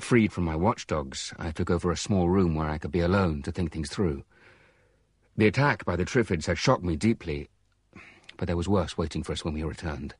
Freed 0.00 0.32
from 0.32 0.44
my 0.44 0.56
watchdogs, 0.56 1.34
I 1.38 1.50
took 1.50 1.68
over 1.68 1.90
a 1.90 1.96
small 1.98 2.30
room 2.30 2.54
where 2.54 2.70
I 2.70 2.78
could 2.78 2.90
be 2.90 3.00
alone 3.00 3.42
to 3.42 3.52
think 3.52 3.70
things 3.70 3.90
through. 3.90 4.24
The 5.36 5.46
attack 5.46 5.84
by 5.84 5.96
the 5.96 6.06
Triffids 6.06 6.46
had 6.46 6.56
shocked 6.56 6.84
me 6.84 6.96
deeply, 6.96 7.50
but 8.38 8.46
there 8.46 8.56
was 8.56 8.66
worse 8.66 8.96
waiting 8.96 9.22
for 9.22 9.32
us 9.32 9.44
when 9.44 9.52
we 9.52 9.62
returned. 9.62 10.14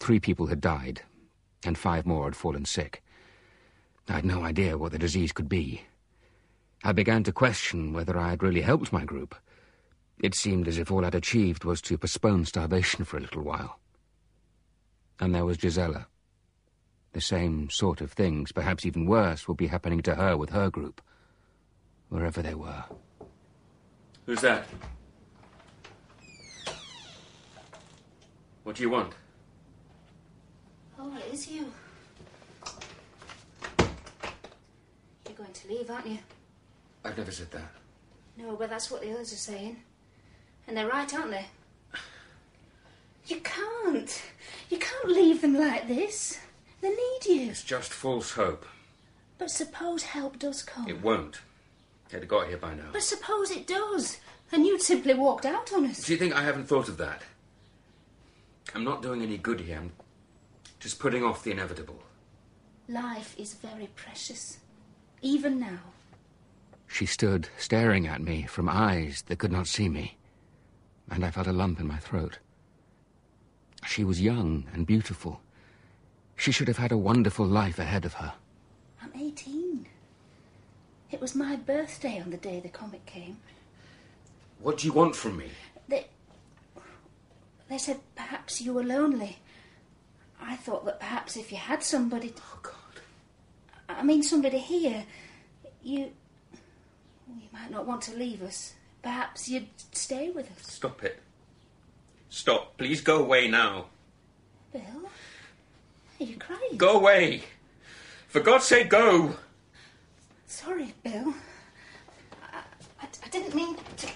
Three 0.00 0.20
people 0.20 0.48
had 0.48 0.60
died, 0.60 1.00
and 1.64 1.78
five 1.78 2.04
more 2.04 2.24
had 2.24 2.36
fallen 2.36 2.66
sick. 2.66 3.02
I 4.06 4.16
had 4.16 4.26
no 4.26 4.42
idea 4.42 4.76
what 4.76 4.92
the 4.92 4.98
disease 4.98 5.32
could 5.32 5.48
be. 5.48 5.84
I 6.84 6.92
began 6.92 7.22
to 7.24 7.32
question 7.32 7.94
whether 7.94 8.18
I 8.18 8.28
had 8.28 8.42
really 8.42 8.60
helped 8.60 8.92
my 8.92 9.06
group. 9.06 9.34
It 10.22 10.34
seemed 10.34 10.68
as 10.68 10.76
if 10.76 10.90
all 10.90 11.06
I'd 11.06 11.14
achieved 11.14 11.64
was 11.64 11.80
to 11.80 11.96
postpone 11.96 12.44
starvation 12.44 13.06
for 13.06 13.16
a 13.16 13.20
little 13.20 13.42
while. 13.42 13.80
And 15.20 15.34
there 15.34 15.44
was 15.44 15.56
Josella. 15.56 16.06
The 17.12 17.20
same 17.20 17.70
sort 17.70 18.00
of 18.00 18.12
things, 18.12 18.52
perhaps 18.52 18.86
even 18.86 19.06
worse, 19.06 19.48
would 19.48 19.56
be 19.56 19.66
happening 19.66 20.02
to 20.02 20.14
her 20.14 20.36
with 20.36 20.50
her 20.50 20.70
group, 20.70 21.00
wherever 22.08 22.42
they 22.42 22.54
were. 22.54 22.84
Who's 24.26 24.40
that? 24.42 24.66
What 28.62 28.76
do 28.76 28.82
you 28.82 28.90
want? 28.90 29.14
Oh, 30.98 31.16
it 31.16 31.32
is 31.32 31.48
you. 31.48 31.72
You're 35.26 35.36
going 35.36 35.52
to 35.52 35.68
leave, 35.68 35.90
aren't 35.90 36.06
you? 36.06 36.18
I've 37.04 37.16
never 37.16 37.30
said 37.30 37.50
that. 37.52 37.70
No, 38.36 38.54
but 38.54 38.68
that's 38.68 38.90
what 38.90 39.00
the 39.00 39.12
others 39.12 39.32
are 39.32 39.36
saying. 39.36 39.78
And 40.66 40.76
they're 40.76 40.88
right, 40.88 41.12
aren't 41.14 41.30
they? 41.30 41.46
You 43.28 43.40
can't. 43.40 44.22
You 44.70 44.78
can't 44.78 45.08
leave 45.08 45.42
them 45.42 45.54
like 45.54 45.86
this. 45.86 46.38
They 46.80 46.88
need 46.88 47.26
you. 47.26 47.50
It's 47.50 47.62
just 47.62 47.92
false 47.92 48.32
hope. 48.32 48.64
But 49.36 49.50
suppose 49.50 50.02
help 50.02 50.38
does 50.38 50.62
come. 50.62 50.88
It 50.88 51.02
won't. 51.02 51.40
They'd 52.08 52.20
have 52.20 52.28
got 52.28 52.48
here 52.48 52.56
by 52.56 52.74
now. 52.74 52.88
But 52.92 53.02
suppose 53.02 53.50
it 53.50 53.66
does, 53.66 54.18
and 54.50 54.64
you'd 54.64 54.82
simply 54.82 55.14
walked 55.14 55.44
out 55.44 55.72
on 55.72 55.84
us. 55.86 56.04
Do 56.04 56.12
you 56.12 56.18
think 56.18 56.34
I 56.34 56.42
haven't 56.42 56.66
thought 56.66 56.88
of 56.88 56.96
that? 56.96 57.22
I'm 58.74 58.84
not 58.84 59.02
doing 59.02 59.22
any 59.22 59.36
good 59.36 59.60
here. 59.60 59.76
I'm 59.76 59.92
just 60.80 60.98
putting 60.98 61.22
off 61.22 61.44
the 61.44 61.50
inevitable. 61.50 62.02
Life 62.88 63.34
is 63.38 63.54
very 63.54 63.88
precious, 63.94 64.58
even 65.20 65.60
now. 65.60 65.80
She 66.86 67.04
stood 67.04 67.48
staring 67.58 68.06
at 68.06 68.22
me 68.22 68.44
from 68.44 68.68
eyes 68.68 69.22
that 69.26 69.38
could 69.38 69.52
not 69.52 69.66
see 69.66 69.90
me, 69.90 70.16
and 71.10 71.24
I 71.24 71.30
felt 71.30 71.46
a 71.46 71.52
lump 71.52 71.78
in 71.80 71.86
my 71.86 71.98
throat. 71.98 72.38
She 73.86 74.04
was 74.04 74.20
young 74.20 74.64
and 74.72 74.86
beautiful. 74.86 75.40
She 76.36 76.52
should 76.52 76.68
have 76.68 76.78
had 76.78 76.92
a 76.92 76.96
wonderful 76.96 77.46
life 77.46 77.78
ahead 77.78 78.04
of 78.04 78.14
her. 78.14 78.32
I'm 79.02 79.12
18. 79.14 79.86
It 81.10 81.20
was 81.20 81.34
my 81.34 81.56
birthday 81.56 82.20
on 82.20 82.30
the 82.30 82.36
day 82.36 82.60
the 82.60 82.68
comet 82.68 83.04
came. 83.06 83.38
What 84.60 84.78
do 84.78 84.86
you 84.86 84.92
want 84.92 85.16
from 85.16 85.38
me? 85.38 85.46
They. 85.88 86.06
They 87.68 87.78
said 87.78 88.00
perhaps 88.14 88.60
you 88.60 88.72
were 88.74 88.82
lonely. 88.84 89.38
I 90.40 90.56
thought 90.56 90.84
that 90.84 91.00
perhaps 91.00 91.36
if 91.36 91.50
you 91.50 91.58
had 91.58 91.82
somebody. 91.82 92.30
To... 92.30 92.42
Oh, 92.42 92.58
God. 92.62 92.74
I 93.88 94.02
mean, 94.02 94.22
somebody 94.22 94.58
here, 94.58 95.04
you. 95.82 96.12
You 97.28 97.48
might 97.52 97.70
not 97.70 97.86
want 97.86 98.02
to 98.02 98.16
leave 98.16 98.42
us. 98.42 98.74
Perhaps 99.02 99.48
you'd 99.48 99.68
stay 99.92 100.30
with 100.30 100.50
us. 100.50 100.72
Stop 100.72 101.04
it. 101.04 101.20
Stop. 102.30 102.76
Please 102.76 103.00
go 103.00 103.20
away 103.20 103.48
now. 103.48 103.86
Bill? 104.72 104.82
Are 106.20 106.24
you 106.24 106.36
crying? 106.36 106.76
Go 106.76 106.98
away. 106.98 107.42
For 108.28 108.40
God's 108.40 108.64
sake, 108.64 108.90
go. 108.90 109.36
Sorry, 110.46 110.92
Bill. 111.02 111.34
I, 112.52 112.58
I, 113.00 113.08
I 113.24 113.28
didn't 113.30 113.54
mean 113.54 113.76
to. 113.98 114.08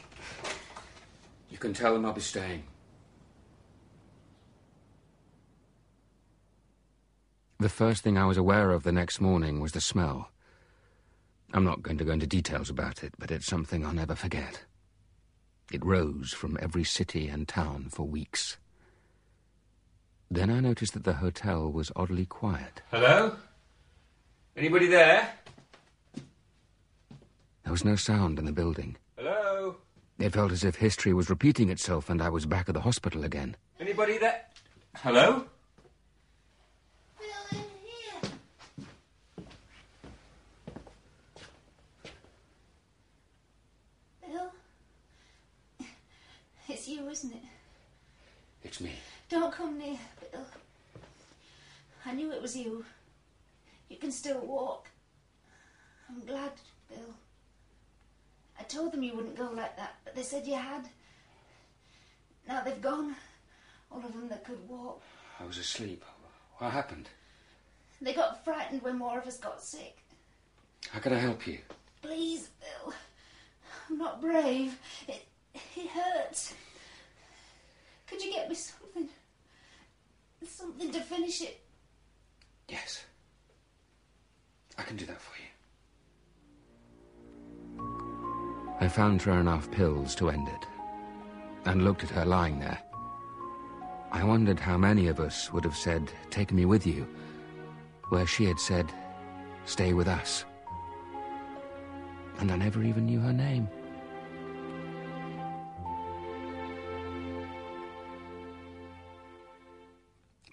You 1.51 1.59
can 1.59 1.73
tell 1.73 1.95
them 1.95 2.05
I'll 2.05 2.13
be 2.13 2.21
staying. 2.21 2.65
The 7.59 7.69
first 7.69 8.03
thing 8.03 8.19
I 8.19 8.27
was 8.27 8.37
aware 8.37 8.73
of 8.73 8.83
the 8.83 8.91
next 8.93 9.21
morning 9.21 9.61
was 9.61 9.73
the 9.73 9.81
smell. 9.81 10.31
I'm 11.55 11.65
not 11.65 11.83
going 11.83 11.99
to 11.99 12.05
go 12.05 12.13
into 12.13 12.27
details 12.27 12.69
about 12.69 13.05
it, 13.05 13.15
but 13.19 13.31
it's 13.31 13.47
something 13.47 13.87
I'll 13.87 13.93
never 13.93 14.15
forget. 14.15 14.65
It 15.71 15.85
rose 15.85 16.33
from 16.33 16.59
every 16.61 16.85
city 16.85 17.29
and 17.29 17.47
town 17.47 17.89
for 17.91 18.07
weeks. 18.07 18.57
Then 20.31 20.51
I 20.51 20.61
noticed 20.61 20.95
that 20.95 21.05
the 21.05 21.15
hotel 21.15 21.71
was 21.71 21.93
oddly 21.95 22.27
quiet. 22.27 22.83
Hello? 22.91 23.37
Anybody 24.57 24.87
there? 24.87 25.31
There 27.65 27.73
was 27.73 27.85
no 27.85 27.97
sound 27.97 28.39
in 28.39 28.45
the 28.45 28.53
building. 28.53 28.97
Hello? 29.17 29.77
It 30.19 30.33
felt 30.33 30.53
as 30.53 30.65
if 30.65 30.77
history 30.77 31.13
was 31.13 31.31
repeating 31.31 31.69
itself 31.71 32.11
and 32.11 32.23
I 32.23 32.29
was 32.29 32.47
back 32.47 32.69
at 32.69 32.75
the 32.75 32.81
hospital 32.81 33.25
again. 33.25 33.57
Anybody 33.79 34.19
there? 34.19 34.43
Hello? 34.97 35.47
Bill? 44.27 44.51
It's 46.69 46.89
you, 46.89 47.02
isn't 47.13 47.33
it? 47.33 47.43
It's 48.65 48.81
me. 48.81 48.93
Don't 49.29 49.53
come 49.53 49.79
near, 49.79 49.99
Bill. 50.33 50.47
I 52.07 52.13
knew 52.15 52.33
it 52.33 52.41
was 52.41 52.57
you. 52.57 52.85
You 53.89 53.97
can 53.99 54.11
still 54.11 54.41
walk. 54.41 54.89
I'm 56.09 56.25
glad, 56.25 56.53
Bill. 56.89 57.15
I 58.59 58.63
told 58.63 58.93
them 58.93 59.03
you 59.03 59.15
wouldn't 59.15 59.37
go 59.37 59.51
like 59.55 59.77
that, 59.77 59.97
but 60.05 60.15
they 60.15 60.23
said 60.23 60.47
you 60.47 60.55
had. 60.55 60.89
Now 62.49 62.63
they've 62.63 62.81
gone. 62.81 63.15
All 63.91 63.99
of 63.99 64.13
them 64.13 64.29
that 64.31 64.45
could 64.45 64.67
walk. 64.67 65.03
I 65.39 65.45
was 65.45 65.59
asleep. 65.59 66.03
What 66.59 66.73
happened? 66.73 67.09
They 68.01 68.15
got 68.15 68.43
frightened 68.45 68.83
when 68.83 68.99
more 68.99 69.19
of 69.19 69.27
us 69.27 69.39
got 69.39 69.63
sick. 69.63 69.99
How 70.91 70.99
can 70.99 71.13
I 71.13 71.19
help 71.19 71.47
you? 71.47 71.59
Please, 72.01 72.49
Bill. 72.61 72.95
I'm 73.91 73.99
not 73.99 74.21
brave. 74.21 74.79
It, 75.07 75.27
it 75.55 75.89
hurts. 75.89 76.55
Could 78.13 78.23
you 78.23 78.33
get 78.33 78.49
me 78.51 78.55
something? 78.55 79.09
Something 80.47 80.93
to 80.93 81.01
finish 81.01 81.41
it. 81.41 81.61
Yes. 82.69 83.05
I 84.77 84.83
can 84.83 84.97
do 84.97 85.07
that 85.07 85.19
for 85.19 85.33
you. 85.41 85.49
I 88.81 88.89
found 88.89 89.23
her 89.23 89.41
enough 89.41 89.71
pills 89.71 90.15
to 90.17 90.29
end 90.29 90.47
it, 90.47 90.67
and 91.65 91.85
looked 91.85 92.05
at 92.05 92.11
her 92.11 92.27
lying 92.27 92.61
there. 92.61 92.79
I 94.11 94.23
wondered 94.25 94.61
how 94.61 94.77
many 94.77 95.07
of 95.07 95.19
us 95.19 95.51
would 95.51 95.65
have 95.65 95.77
said, 95.77 96.13
Take 96.29 96.53
me 96.53 96.67
with 96.67 96.87
you, 96.87 97.09
where 98.11 98.27
she 98.27 98.45
had 98.45 98.59
said, 98.61 98.93
Stay 99.65 99.95
with 99.95 100.07
us. 100.07 100.45
And 102.41 102.53
I 102.53 102.57
never 102.57 102.83
even 102.83 103.07
knew 103.07 103.21
her 103.21 103.33
name. 103.33 103.71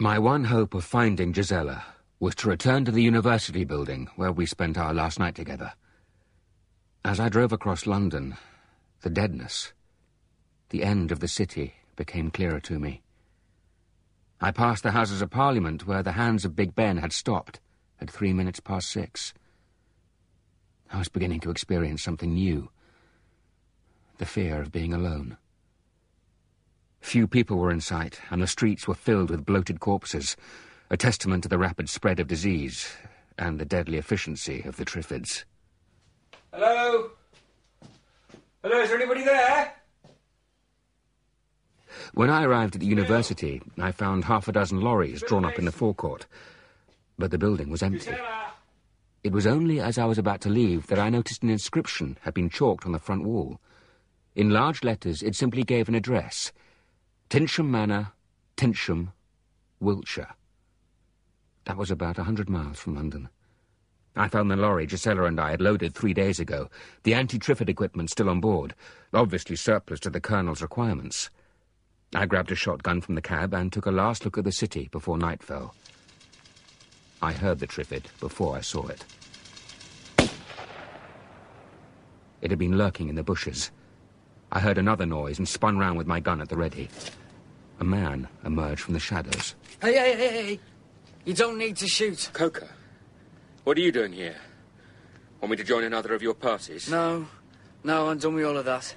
My 0.02 0.18
one 0.18 0.46
hope 0.46 0.74
of 0.76 0.86
finding 0.86 1.34
Josella 1.34 1.84
was 2.22 2.34
to 2.36 2.48
return 2.48 2.86
to 2.86 2.92
the 2.92 3.04
university 3.04 3.66
building 3.66 4.08
where 4.16 4.32
we 4.32 4.46
spent 4.46 4.78
our 4.78 4.94
last 4.94 5.20
night 5.20 5.36
together. 5.36 5.74
As 7.04 7.20
I 7.20 7.28
drove 7.28 7.52
across 7.52 7.86
London, 7.86 8.38
the 9.02 9.10
deadness, 9.10 9.74
the 10.70 10.84
end 10.84 11.12
of 11.12 11.20
the 11.20 11.28
city, 11.28 11.74
became 11.98 12.32
clearer 12.32 12.62
to 12.62 12.80
me. 12.80 13.02
I 14.40 14.52
passed 14.52 14.84
the 14.84 14.92
Houses 14.92 15.22
of 15.22 15.32
Parliament 15.32 15.86
where 15.86 16.02
the 16.02 16.14
hands 16.14 16.46
of 16.46 16.56
Big 16.56 16.76
Ben 16.76 17.00
had 17.00 17.12
stopped 17.12 17.60
at 18.00 18.10
three 18.10 18.32
minutes 18.32 18.62
past 18.62 18.90
six. 18.90 19.34
I 20.94 20.98
was 20.98 21.10
beginning 21.10 21.42
to 21.42 21.52
experience 21.52 22.02
something 22.02 22.34
new 22.34 22.70
the 24.18 24.26
fear 24.26 24.62
of 24.62 24.72
being 24.72 24.94
alone. 24.94 25.36
Few 27.02 27.28
people 27.28 27.58
were 27.58 27.72
in 27.72 27.82
sight, 27.82 28.20
and 28.30 28.42
the 28.42 28.48
streets 28.48 28.88
were 28.88 28.94
filled 28.94 29.30
with 29.30 29.46
bloated 29.46 29.80
corpses, 29.80 30.36
a 30.90 30.98
testament 30.98 31.44
to 31.44 31.50
the 31.50 31.58
rapid 31.58 31.90
spread 31.90 32.20
of 32.20 32.28
disease 32.28 32.96
and 33.38 33.58
the 33.58 33.66
deadly 33.66 33.98
efficiency 33.98 34.62
of 34.64 34.76
the 34.76 34.86
Triffids. 34.86 35.46
Hello? 36.54 37.12
Hello, 38.62 38.82
is 38.82 38.90
there 38.90 39.00
anybody 39.00 39.24
there? 39.24 39.74
When 42.14 42.30
I 42.30 42.44
arrived 42.44 42.76
at 42.76 42.82
the 42.82 42.88
university, 42.88 43.62
I 43.80 43.92
found 43.92 44.26
half 44.26 44.48
a 44.48 44.52
dozen 44.52 44.82
lorries 44.82 45.22
drawn 45.22 45.46
up 45.46 45.58
in 45.58 45.66
the 45.66 45.72
forecourt, 45.72 46.26
but 47.18 47.32
the 47.32 47.38
building 47.38 47.70
was 47.70 47.84
empty. 47.84 48.16
It 49.24 49.32
was 49.32 49.48
only 49.48 49.80
as 49.80 49.98
I 49.98 50.06
was 50.06 50.18
about 50.18 50.42
to 50.42 50.50
leave 50.50 50.88
that 50.88 51.00
I 51.00 51.10
noticed 51.10 51.44
an 51.44 51.50
inscription 51.50 52.18
had 52.22 52.34
been 52.34 52.50
chalked 52.50 52.86
on 52.86 52.92
the 52.92 53.00
front 53.00 53.24
wall. 53.24 53.60
In 54.36 54.50
large 54.50 54.84
letters, 54.84 55.22
it 55.22 55.36
simply 55.36 55.64
gave 55.64 55.88
an 55.88 55.96
address 55.96 56.52
Tynsham 57.30 57.68
Manor, 57.68 58.14
Tynsham, 58.58 59.14
Wiltshire. 59.80 60.34
That 61.66 61.78
was 61.78 61.92
about 61.92 62.18
a 62.18 62.24
hundred 62.24 62.50
miles 62.50 62.80
from 62.80 62.96
London. 62.96 63.30
I 64.16 64.28
found 64.28 64.50
the 64.50 64.56
lorry 64.56 64.88
Josella 64.88 65.26
and 65.26 65.40
I 65.40 65.52
had 65.52 65.62
loaded 65.62 65.94
three 65.94 66.16
days 66.16 66.40
ago, 66.40 66.72
the 67.04 67.14
anti-Triffid 67.14 67.70
equipment 67.70 68.10
still 68.10 68.32
on 68.32 68.42
board, 68.42 68.74
obviously 69.14 69.56
surplus 69.56 70.00
to 70.00 70.10
the 70.10 70.20
Colonel's 70.20 70.64
requirements. 70.64 71.30
I 72.16 72.26
grabbed 72.26 72.52
a 72.52 72.56
shotgun 72.56 73.00
from 73.00 73.14
the 73.14 73.22
cab 73.22 73.54
and 73.54 73.72
took 73.72 73.86
a 73.86 73.92
last 73.92 74.26
look 74.26 74.40
at 74.40 74.44
the 74.44 74.52
city 74.52 74.90
before 74.92 75.20
night 75.20 75.44
fell. 75.44 75.76
I 77.22 77.34
heard 77.34 77.60
the 77.60 77.68
Triffid 77.68 78.06
before 78.20 78.58
I 78.58 78.62
saw 78.62 78.88
it. 78.88 79.06
It 82.42 82.50
had 82.50 82.58
been 82.58 82.76
lurking 82.76 83.08
in 83.08 83.16
the 83.16 83.24
bushes. 83.24 83.70
I 84.52 84.60
heard 84.60 84.80
another 84.80 85.06
noise 85.06 85.38
and 85.38 85.48
spun 85.48 85.78
round 85.78 86.00
with 86.00 86.08
my 86.08 86.20
gun 86.20 86.42
at 86.42 86.50
the 86.50 86.58
ready. 86.58 86.90
A 87.80 87.84
man 87.84 88.28
emerged 88.44 88.82
from 88.82 88.94
the 88.94 89.00
shadows. 89.00 89.56
Hey, 89.82 89.94
hey, 89.94 90.16
hey, 90.16 90.46
hey! 90.46 90.60
You 91.26 91.34
don't 91.34 91.58
need 91.58 91.78
to 91.78 91.88
shoot. 91.88 92.30
Coker, 92.34 92.68
what 93.64 93.78
are 93.78 93.82
you 93.82 93.92
doing 93.92 94.12
here? 94.12 94.36
Want 95.40 95.52
me 95.52 95.58
to 95.58 95.64
join 95.64 95.84
another 95.84 96.14
of 96.14 96.22
your 96.22 96.34
parties? 96.34 96.90
No, 96.90 97.28
no, 97.84 98.10
I'm 98.10 98.18
done 98.18 98.34
with 98.34 98.46
all 98.46 98.58
of 98.58 98.66
that. 98.66 98.94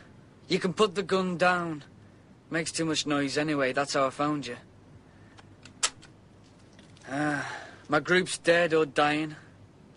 You 0.49 0.59
can 0.59 0.73
put 0.73 0.95
the 0.95 1.03
gun 1.03 1.37
down. 1.37 1.85
Makes 2.51 2.73
too 2.73 2.85
much 2.85 3.07
noise 3.07 3.39
anyway, 3.39 3.73
that's 3.73 3.95
how 3.95 4.07
I 4.07 4.11
found 4.11 4.47
you. 4.47 4.57
Ah, 7.09 7.49
my 7.89 8.01
group's 8.01 8.39
dead 8.39 8.75
or 8.75 8.85
dying. 8.85 9.37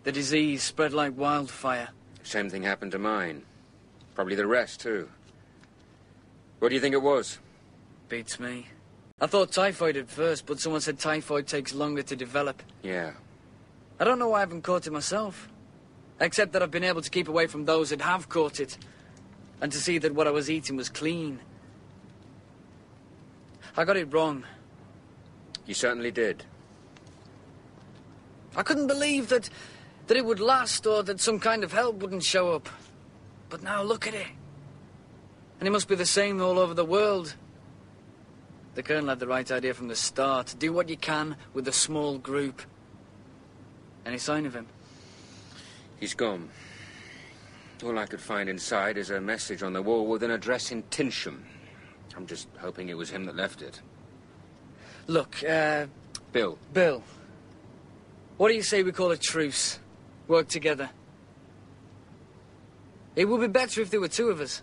The 0.03 0.11
disease 0.11 0.61
spread 0.61 0.93
like 0.93 1.17
wildfire. 1.17 1.89
Same 2.23 2.49
thing 2.49 2.63
happened 2.63 2.91
to 2.91 2.99
mine. 2.99 3.41
Probably 4.13 4.35
the 4.35 4.47
rest, 4.47 4.81
too. 4.81 5.09
What 6.59 6.69
do 6.69 6.75
you 6.75 6.81
think 6.81 6.93
it 6.93 7.01
was? 7.01 7.39
Beats 8.07 8.39
me. 8.39 8.67
I 9.21 9.27
thought 9.27 9.51
typhoid 9.51 9.95
at 9.95 10.09
first, 10.09 10.45
but 10.45 10.59
someone 10.59 10.81
said 10.81 10.99
typhoid 10.99 11.47
takes 11.47 11.73
longer 11.73 12.03
to 12.03 12.15
develop. 12.17 12.61
Yeah. 12.83 13.13
I 13.97 14.03
don't 14.03 14.19
know 14.19 14.29
why 14.29 14.37
I 14.37 14.39
haven't 14.41 14.63
caught 14.63 14.87
it 14.87 14.91
myself. 14.91 15.47
Except 16.19 16.51
that 16.51 16.61
I've 16.61 16.71
been 16.71 16.83
able 16.83 17.01
to 17.01 17.09
keep 17.09 17.29
away 17.29 17.47
from 17.47 17.63
those 17.63 17.91
that 17.91 18.01
have 18.01 18.27
caught 18.27 18.59
it. 18.59 18.77
And 19.61 19.71
to 19.71 19.77
see 19.77 19.99
that 19.99 20.13
what 20.13 20.27
I 20.27 20.31
was 20.31 20.49
eating 20.49 20.75
was 20.75 20.89
clean. 20.89 21.39
I 23.77 23.85
got 23.85 23.95
it 23.95 24.13
wrong. 24.13 24.43
You 25.65 25.73
certainly 25.73 26.11
did. 26.11 26.43
I 28.57 28.63
couldn't 28.63 28.87
believe 28.87 29.29
that, 29.29 29.49
that 30.07 30.17
it 30.17 30.25
would 30.25 30.41
last 30.41 30.85
or 30.85 31.03
that 31.03 31.21
some 31.21 31.39
kind 31.39 31.63
of 31.63 31.71
help 31.71 32.01
wouldn't 32.01 32.23
show 32.23 32.51
up. 32.51 32.67
But 33.49 33.63
now 33.63 33.81
look 33.81 34.07
at 34.07 34.13
it. 34.13 34.27
And 35.59 35.67
it 35.67 35.71
must 35.71 35.87
be 35.87 35.95
the 35.95 36.05
same 36.05 36.41
all 36.41 36.59
over 36.59 36.73
the 36.73 36.83
world. 36.83 37.35
The 38.75 38.83
Colonel 38.83 39.09
had 39.09 39.19
the 39.19 39.27
right 39.27 39.49
idea 39.49 39.73
from 39.73 39.87
the 39.87 39.95
start. 39.95 40.53
Do 40.59 40.73
what 40.73 40.89
you 40.89 40.97
can 40.97 41.37
with 41.53 41.67
a 41.69 41.71
small 41.71 42.17
group. 42.17 42.61
Any 44.05 44.17
sign 44.17 44.45
of 44.45 44.53
him? 44.53 44.67
He's 45.99 46.13
gone. 46.13 46.49
All 47.83 47.97
I 47.97 48.05
could 48.05 48.19
find 48.19 48.49
inside 48.49 48.97
is 48.97 49.09
a 49.09 49.21
message 49.21 49.63
on 49.63 49.71
the 49.73 49.81
wall 49.81 50.05
with 50.05 50.23
an 50.23 50.31
address 50.31 50.71
in 50.71 50.83
Tynsham. 50.83 51.39
I'm 52.17 52.27
just 52.27 52.47
hoping 52.59 52.89
it 52.89 52.97
was 52.97 53.09
him 53.09 53.25
that 53.25 53.35
left 53.35 53.61
it. 53.61 53.81
Look, 55.07 55.43
uh, 55.43 55.87
Bill. 56.33 56.57
Bill. 56.73 57.01
What 58.37 58.49
do 58.49 58.55
you 58.55 58.63
say 58.63 58.83
we 58.83 58.91
call 58.91 59.11
a 59.11 59.17
truce? 59.17 59.79
Work 60.27 60.49
together. 60.49 60.89
It 63.15 63.25
would 63.25 63.39
be 63.39 63.47
better 63.47 63.79
if 63.81 63.89
there 63.89 64.01
were 64.01 64.09
two 64.09 64.29
of 64.29 64.41
us. 64.41 64.61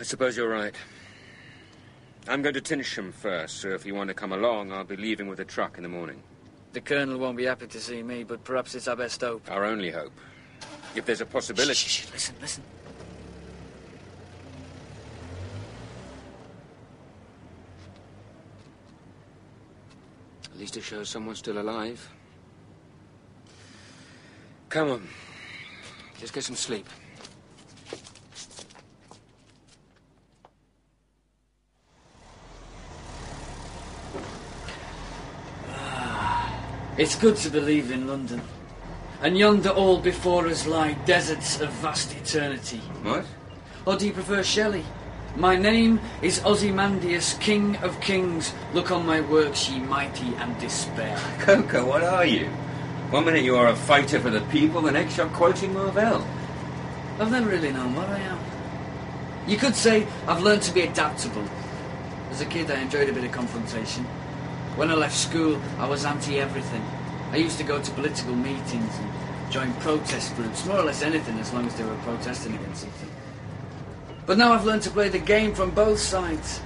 I 0.00 0.02
suppose 0.02 0.36
you're 0.36 0.48
right. 0.48 0.74
I'm 2.26 2.40
going 2.40 2.54
to 2.54 2.60
Tynsham 2.60 3.12
first, 3.12 3.58
so 3.58 3.68
if 3.70 3.84
you 3.84 3.94
want 3.94 4.08
to 4.08 4.14
come 4.14 4.32
along, 4.32 4.72
I'll 4.72 4.84
be 4.84 4.96
leaving 4.96 5.28
with 5.28 5.40
a 5.40 5.44
truck 5.44 5.76
in 5.76 5.82
the 5.82 5.90
morning. 5.90 6.22
The 6.72 6.80
Colonel 6.80 7.18
won't 7.18 7.36
be 7.36 7.44
happy 7.44 7.66
to 7.66 7.80
see 7.80 8.02
me, 8.02 8.24
but 8.24 8.42
perhaps 8.44 8.74
it's 8.74 8.88
our 8.88 8.96
best 8.96 9.20
hope. 9.20 9.50
Our 9.50 9.64
only 9.64 9.90
hope. 9.90 10.12
If 10.94 11.04
there's 11.04 11.20
a 11.20 11.26
possibility. 11.26 11.74
Shh, 11.74 12.06
shh, 12.06 12.12
listen, 12.12 12.34
listen. 12.40 12.62
At 20.50 20.58
least 20.58 20.76
it 20.78 20.82
shows 20.82 21.10
someone's 21.10 21.40
still 21.40 21.58
alive. 21.58 22.08
Come 24.70 24.90
on. 24.90 25.08
Let's 26.20 26.30
get 26.30 26.44
some 26.44 26.56
sleep. 26.56 26.88
It's 36.96 37.16
good 37.16 37.34
to 37.38 37.50
believe 37.50 37.90
in 37.90 38.06
London. 38.06 38.40
And 39.20 39.36
yonder 39.36 39.70
all 39.70 39.98
before 39.98 40.46
us 40.46 40.64
lie 40.64 40.92
deserts 41.06 41.60
of 41.60 41.70
vast 41.70 42.14
eternity. 42.14 42.78
What? 43.02 43.26
Or 43.84 43.96
do 43.96 44.06
you 44.06 44.12
prefer 44.12 44.44
Shelley? 44.44 44.84
My 45.34 45.56
name 45.56 45.98
is 46.22 46.40
Ozymandias, 46.44 47.34
King 47.40 47.76
of 47.78 48.00
Kings. 48.00 48.54
Look 48.74 48.92
on 48.92 49.04
my 49.04 49.22
works, 49.22 49.68
ye 49.68 49.80
mighty 49.80 50.36
and 50.36 50.56
despair. 50.60 51.18
Coker, 51.40 51.84
what 51.84 52.04
are 52.04 52.24
you? 52.24 52.46
One 53.10 53.24
minute 53.24 53.42
you 53.42 53.56
are 53.56 53.66
a 53.66 53.74
fighter 53.74 54.20
for 54.20 54.30
the 54.30 54.42
people, 54.42 54.80
the 54.80 54.92
next 54.92 55.16
you're 55.16 55.26
quoting 55.26 55.74
Marvell. 55.74 56.24
I've 57.18 57.32
never 57.32 57.50
really 57.50 57.72
known 57.72 57.96
what 57.96 58.08
I 58.08 58.20
am. 58.20 58.38
You 59.48 59.56
could 59.56 59.74
say 59.74 60.06
I've 60.28 60.44
learned 60.44 60.62
to 60.62 60.72
be 60.72 60.82
adaptable. 60.82 61.48
As 62.30 62.40
a 62.40 62.46
kid, 62.46 62.70
I 62.70 62.80
enjoyed 62.80 63.08
a 63.08 63.12
bit 63.12 63.24
of 63.24 63.32
confrontation. 63.32 64.06
When 64.76 64.90
I 64.90 64.94
left 64.94 65.16
school, 65.16 65.60
I 65.78 65.88
was 65.88 66.04
anti-everything. 66.04 66.82
I 67.30 67.36
used 67.36 67.58
to 67.58 67.64
go 67.64 67.80
to 67.80 67.90
political 67.92 68.34
meetings 68.34 68.98
and 68.98 69.52
join 69.52 69.72
protest 69.74 70.34
groups, 70.34 70.66
more 70.66 70.78
or 70.78 70.82
less 70.82 71.00
anything 71.00 71.38
as 71.38 71.52
long 71.52 71.64
as 71.66 71.76
they 71.76 71.84
were 71.84 71.94
protesting 71.98 72.56
against 72.56 72.82
something. 72.82 73.10
But 74.26 74.36
now 74.36 74.52
I've 74.52 74.64
learned 74.64 74.82
to 74.82 74.90
play 74.90 75.08
the 75.08 75.20
game 75.20 75.54
from 75.54 75.70
both 75.70 76.00
sides. 76.00 76.60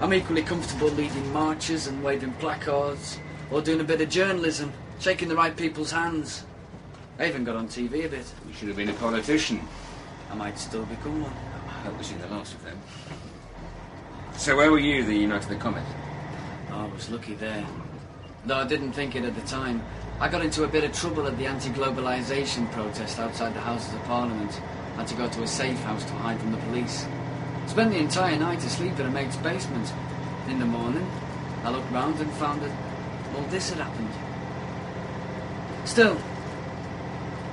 I'm 0.00 0.14
equally 0.14 0.42
comfortable 0.42 0.88
leading 0.90 1.32
marches 1.32 1.88
and 1.88 2.04
waving 2.04 2.34
placards, 2.34 3.18
or 3.50 3.60
doing 3.60 3.80
a 3.80 3.84
bit 3.84 4.00
of 4.00 4.10
journalism, 4.10 4.72
shaking 5.00 5.28
the 5.28 5.34
right 5.34 5.56
people's 5.56 5.90
hands. 5.90 6.44
I 7.18 7.26
even 7.26 7.42
got 7.42 7.56
on 7.56 7.66
TV 7.66 8.04
a 8.04 8.08
bit. 8.08 8.32
You 8.46 8.54
should 8.54 8.68
have 8.68 8.76
been 8.76 8.90
a 8.90 8.94
politician. 8.94 9.60
I 10.30 10.36
might 10.36 10.56
still 10.56 10.84
become 10.86 11.20
one. 11.22 11.32
I 11.66 11.88
hope 11.88 11.96
we've 11.96 12.06
seen 12.06 12.20
the 12.20 12.28
last 12.28 12.54
of 12.54 12.64
them. 12.64 12.80
So 14.36 14.56
where 14.56 14.70
were 14.70 14.78
you 14.78 15.04
the 15.04 15.26
night 15.26 15.42
of 15.42 15.48
the 15.48 15.56
comet? 15.56 15.84
I 16.74 16.86
was 16.86 17.08
lucky 17.08 17.34
there. 17.34 17.64
Though 18.46 18.56
I 18.56 18.66
didn't 18.66 18.92
think 18.92 19.14
it 19.14 19.24
at 19.24 19.36
the 19.36 19.42
time. 19.42 19.80
I 20.18 20.28
got 20.28 20.44
into 20.44 20.64
a 20.64 20.68
bit 20.68 20.82
of 20.82 20.92
trouble 20.92 21.26
at 21.26 21.38
the 21.38 21.46
anti-globalization 21.46 22.70
protest 22.72 23.18
outside 23.20 23.54
the 23.54 23.60
Houses 23.60 23.94
of 23.94 24.02
Parliament. 24.04 24.52
Had 24.96 25.06
to 25.08 25.14
go 25.14 25.28
to 25.28 25.42
a 25.42 25.46
safe 25.46 25.78
house 25.84 26.04
to 26.04 26.12
hide 26.14 26.40
from 26.40 26.50
the 26.50 26.58
police. 26.58 27.06
Spent 27.66 27.92
the 27.92 27.98
entire 27.98 28.36
night 28.36 28.58
asleep 28.64 28.98
in 28.98 29.06
a 29.06 29.10
mate's 29.10 29.36
basement. 29.36 29.92
In 30.48 30.58
the 30.58 30.66
morning, 30.66 31.08
I 31.62 31.70
looked 31.70 31.90
round 31.92 32.20
and 32.20 32.30
found 32.32 32.60
that 32.62 32.72
all 33.36 33.44
this 33.44 33.70
had 33.70 33.78
happened. 33.78 34.10
Still, 35.86 36.18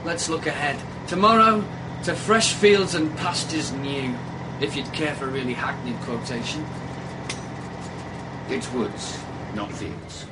let's 0.03 0.29
look 0.29 0.47
ahead. 0.47 0.79
Tomorrow, 1.07 1.63
to 2.05 2.15
fresh 2.15 2.53
fields 2.53 2.95
and 2.95 3.15
pastures 3.17 3.71
new, 3.71 4.15
if 4.59 4.75
you'd 4.75 4.91
care 4.93 5.13
for 5.13 5.25
a 5.25 5.31
really 5.31 5.53
hackneyed 5.53 5.99
quotation. 6.01 6.65
It's 8.51 8.69
woods, 8.73 9.17
not 9.55 9.71
fields. 9.71 10.23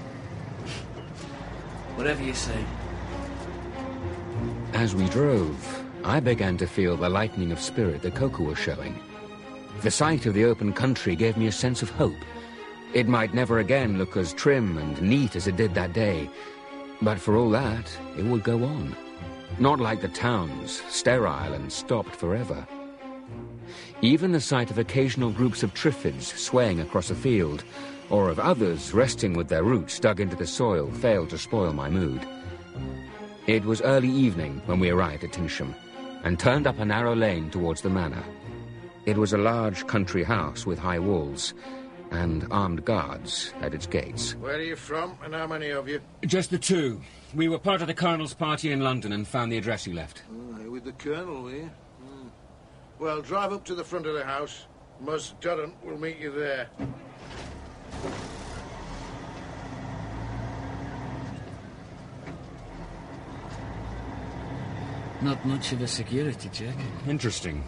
Whatever 1.95 2.22
you 2.22 2.34
say. 2.34 2.65
As 4.74 4.93
we 4.93 5.07
drove, 5.07 5.86
I 6.03 6.20
began 6.20 6.57
to 6.57 6.67
feel 6.67 6.97
the 6.97 7.07
lightening 7.07 7.53
of 7.53 7.61
spirit 7.61 8.01
that 8.01 8.15
Coker 8.15 8.43
was 8.43 8.57
showing. 8.57 8.99
The 9.84 9.89
sight 9.89 10.26
of 10.26 10.34
the 10.34 10.43
open 10.43 10.74
country 10.74 11.15
gave 11.15 11.38
me 11.38 11.47
a 11.47 11.51
sense 11.53 11.82
of 11.82 11.91
hope. 11.91 12.26
It 12.93 13.07
might 13.07 13.34
never 13.34 13.59
again 13.59 13.97
look 13.97 14.17
as 14.17 14.34
trim 14.34 14.78
and 14.78 15.01
neat 15.01 15.38
as 15.38 15.47
it 15.47 15.55
did 15.55 15.74
that 15.76 15.93
day, 15.93 16.30
but 17.01 17.20
for 17.20 17.38
all 17.38 17.49
that, 17.51 17.89
it 18.17 18.26
would 18.26 18.43
go 18.43 18.65
on. 18.65 18.97
Not 19.59 19.80
like 19.80 20.01
the 20.01 20.09
towns, 20.09 20.82
sterile 20.89 21.53
and 21.53 21.72
stopped 21.72 22.17
forever. 22.17 22.67
Even 24.01 24.34
the 24.34 24.41
sight 24.41 24.72
of 24.72 24.78
occasional 24.78 25.32
groups 25.32 25.63
of 25.63 25.74
triffids 25.74 26.38
swaying 26.38 26.82
across 26.82 27.11
a 27.11 27.15
field, 27.15 27.63
or 28.10 28.30
of 28.30 28.39
others 28.39 28.93
resting 28.93 29.34
with 29.34 29.47
their 29.47 29.64
roots 29.64 29.99
dug 29.99 30.20
into 30.20 30.36
the 30.36 30.47
soil, 30.47 30.91
failed 30.91 31.30
to 31.30 31.38
spoil 31.38 31.74
my 31.74 31.89
mood. 31.89 32.26
It 33.47 33.66
was 33.66 33.82
early 33.82 34.10
evening 34.10 34.62
when 34.66 34.80
we 34.80 34.89
arrived 34.89 35.24
at 35.24 35.32
Tynsham, 35.32 35.74
and 36.24 36.39
turned 36.39 36.68
up 36.68 36.80
a 36.80 36.86
narrow 36.86 37.16
lane 37.16 37.49
towards 37.49 37.82
the 37.82 37.89
manor. 37.89 38.24
It 39.05 39.18
was 39.18 39.34
a 39.34 39.38
large 39.38 39.88
country 39.88 40.24
house 40.24 40.66
with 40.66 40.78
high 40.78 40.99
walls, 40.99 41.53
and 42.12 42.47
armed 42.51 42.86
guards 42.86 43.53
at 43.62 43.74
its 43.74 43.88
gates. 43.88 44.36
Where 44.36 44.55
are 44.55 44.62
you 44.62 44.76
from, 44.76 45.18
and 45.24 45.34
how 45.34 45.47
many 45.47 45.70
of 45.70 45.88
you? 45.88 46.01
Just 46.26 46.49
the 46.49 46.57
two. 46.57 47.01
We 47.34 47.47
were 47.47 47.60
part 47.60 47.82
of 47.82 47.88
the 47.88 47.93
Colonel's 47.93 48.34
party 48.34 48.72
in 48.72 48.82
London 48.82 49.14
and 49.14 49.28
found 49.28 49.51
the 49.51 49.57
address 49.57 49.86
he 49.86 49.93
left. 49.93 50.24
Oh, 50.32 50.70
with 50.72 50.84
the 50.84 50.91
Colonel, 50.93 51.43
were 51.43 51.51
you? 51.51 51.72
Hmm. 52.01 52.28
Well, 52.97 53.22
drive 53.22 53.53
up 53.53 53.64
to 53.66 53.76
the 53.76 53.84
front 53.84 54.07
of 54.07 54.16
the 54.16 54.26
house. 54.26 54.66
Mus 54.99 55.34
Durrant 55.39 55.74
will 55.84 55.97
meet 55.97 56.20
you 56.20 56.32
there. 56.32 56.70
Not 65.22 65.45
much 65.45 65.74
of 65.74 65.82
a 65.82 65.88
security 65.88 66.50
check. 66.50 66.76
Interesting. 67.08 67.64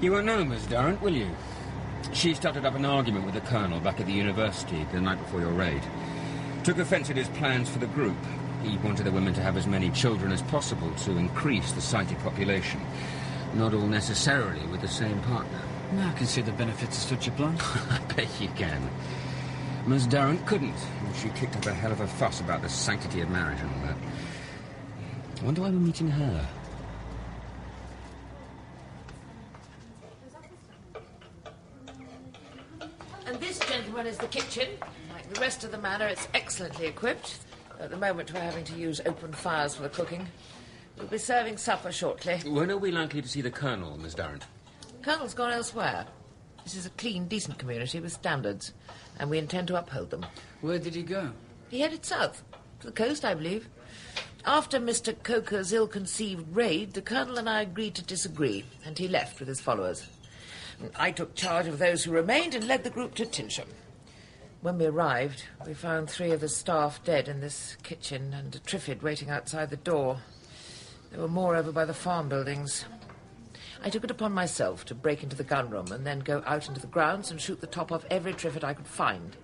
You 0.00 0.12
won't 0.12 0.26
know 0.26 0.44
Miss 0.44 0.66
Durrant, 0.66 1.00
will 1.00 1.14
you? 1.14 1.30
She 2.12 2.34
started 2.34 2.64
up 2.64 2.74
an 2.74 2.84
argument 2.84 3.26
with 3.26 3.34
the 3.34 3.40
Colonel 3.42 3.78
back 3.78 4.00
at 4.00 4.06
the 4.06 4.12
university 4.12 4.84
the 4.90 5.00
night 5.00 5.18
before 5.18 5.40
your 5.40 5.52
raid. 5.52 5.82
Took 6.64 6.78
offence 6.78 7.10
at 7.10 7.16
his 7.16 7.28
plans 7.28 7.68
for 7.68 7.78
the 7.78 7.86
group. 7.86 8.16
He 8.62 8.76
wanted 8.78 9.04
the 9.04 9.12
women 9.12 9.34
to 9.34 9.40
have 9.40 9.56
as 9.56 9.68
many 9.68 9.90
children 9.90 10.32
as 10.32 10.42
possible 10.42 10.90
to 10.90 11.12
increase 11.12 11.72
the 11.72 11.80
sighted 11.80 12.18
population. 12.20 12.80
Not 13.54 13.72
all 13.72 13.86
necessarily 13.86 14.66
with 14.66 14.80
the 14.80 14.88
same 14.88 15.20
partner. 15.22 15.60
Now 15.92 16.10
I 16.10 16.12
can 16.14 16.26
see 16.26 16.42
the 16.42 16.52
benefits 16.52 16.96
of 16.96 17.10
such 17.10 17.28
a 17.28 17.30
plan. 17.30 17.56
I 17.90 18.00
bet 18.14 18.28
you 18.40 18.48
can. 18.48 18.90
Miss 19.88 20.04
Durrant 20.04 20.44
couldn't. 20.44 20.76
She 21.14 21.30
kicked 21.30 21.56
up 21.56 21.64
a 21.64 21.72
hell 21.72 21.90
of 21.90 22.00
a 22.00 22.06
fuss 22.06 22.40
about 22.40 22.60
the 22.60 22.68
sanctity 22.68 23.22
of 23.22 23.30
marriage 23.30 23.58
and 23.58 23.70
all 23.74 23.86
that. 23.86 23.96
I 25.40 25.44
wonder 25.46 25.62
why 25.62 25.70
we're 25.70 25.78
meeting 25.78 26.10
her. 26.10 26.48
And 33.26 33.40
this, 33.40 33.58
gentlemen, 33.60 34.06
is 34.06 34.18
the 34.18 34.26
kitchen. 34.26 34.68
Like 35.10 35.32
the 35.32 35.40
rest 35.40 35.64
of 35.64 35.70
the 35.70 35.78
manor, 35.78 36.06
it's 36.06 36.28
excellently 36.34 36.86
equipped. 36.86 37.38
At 37.80 37.88
the 37.88 37.96
moment, 37.96 38.30
we're 38.34 38.40
having 38.40 38.64
to 38.64 38.74
use 38.74 39.00
open 39.06 39.32
fires 39.32 39.74
for 39.74 39.84
the 39.84 39.88
cooking. 39.88 40.28
We'll 40.98 41.06
be 41.06 41.16
serving 41.16 41.56
supper 41.56 41.92
shortly. 41.92 42.40
When 42.44 42.70
are 42.70 42.76
we 42.76 42.90
likely 42.90 43.22
to 43.22 43.28
see 43.28 43.40
the 43.40 43.50
Colonel, 43.50 43.96
Miss 43.96 44.12
Durrant? 44.12 44.44
Colonel's 45.00 45.32
gone 45.32 45.52
elsewhere. 45.52 46.04
This 46.64 46.76
is 46.76 46.84
a 46.84 46.90
clean, 46.90 47.28
decent 47.28 47.58
community 47.58 47.98
with 47.98 48.12
standards, 48.12 48.74
and 49.18 49.30
we 49.30 49.38
intend 49.38 49.68
to 49.68 49.78
uphold 49.78 50.10
them. 50.10 50.26
Where 50.60 50.78
did 50.78 50.94
he 50.94 51.02
go? 51.02 51.30
He 51.68 51.80
headed 51.80 52.04
south, 52.04 52.42
to 52.80 52.86
the 52.86 52.92
coast, 52.92 53.24
I 53.24 53.34
believe. 53.34 53.68
After 54.44 54.78
Mr. 54.78 55.14
Coker's 55.22 55.72
ill-conceived 55.72 56.56
raid, 56.56 56.94
the 56.94 57.02
Colonel 57.02 57.38
and 57.38 57.48
I 57.48 57.62
agreed 57.62 57.94
to 57.96 58.02
disagree, 58.02 58.64
and 58.84 58.96
he 58.96 59.08
left 59.08 59.38
with 59.38 59.48
his 59.48 59.60
followers. 59.60 60.06
I 60.96 61.10
took 61.10 61.34
charge 61.34 61.66
of 61.66 61.78
those 61.78 62.04
who 62.04 62.12
remained 62.12 62.54
and 62.54 62.66
led 62.66 62.84
the 62.84 62.90
group 62.90 63.14
to 63.16 63.26
Tynsham. 63.26 63.68
When 64.60 64.78
we 64.78 64.86
arrived, 64.86 65.44
we 65.66 65.74
found 65.74 66.08
three 66.08 66.30
of 66.30 66.40
the 66.40 66.48
staff 66.48 67.02
dead 67.04 67.28
in 67.28 67.40
this 67.40 67.76
kitchen 67.82 68.32
and 68.32 68.54
a 68.54 68.58
Triffid 68.60 69.02
waiting 69.02 69.30
outside 69.30 69.70
the 69.70 69.76
door. 69.76 70.18
There 71.10 71.20
were 71.20 71.28
more 71.28 71.56
over 71.56 71.72
by 71.72 71.84
the 71.84 71.94
farm 71.94 72.28
buildings. 72.28 72.84
I 73.82 73.90
took 73.90 74.04
it 74.04 74.10
upon 74.10 74.32
myself 74.32 74.84
to 74.86 74.94
break 74.94 75.22
into 75.22 75.36
the 75.36 75.44
gun 75.44 75.70
room 75.70 75.92
and 75.92 76.06
then 76.06 76.20
go 76.20 76.42
out 76.46 76.68
into 76.68 76.80
the 76.80 76.86
grounds 76.86 77.30
and 77.30 77.40
shoot 77.40 77.60
the 77.60 77.66
top 77.66 77.92
off 77.92 78.04
every 78.10 78.32
triffid 78.32 78.64
I 78.64 78.74
could 78.74 78.86
find. 78.86 79.36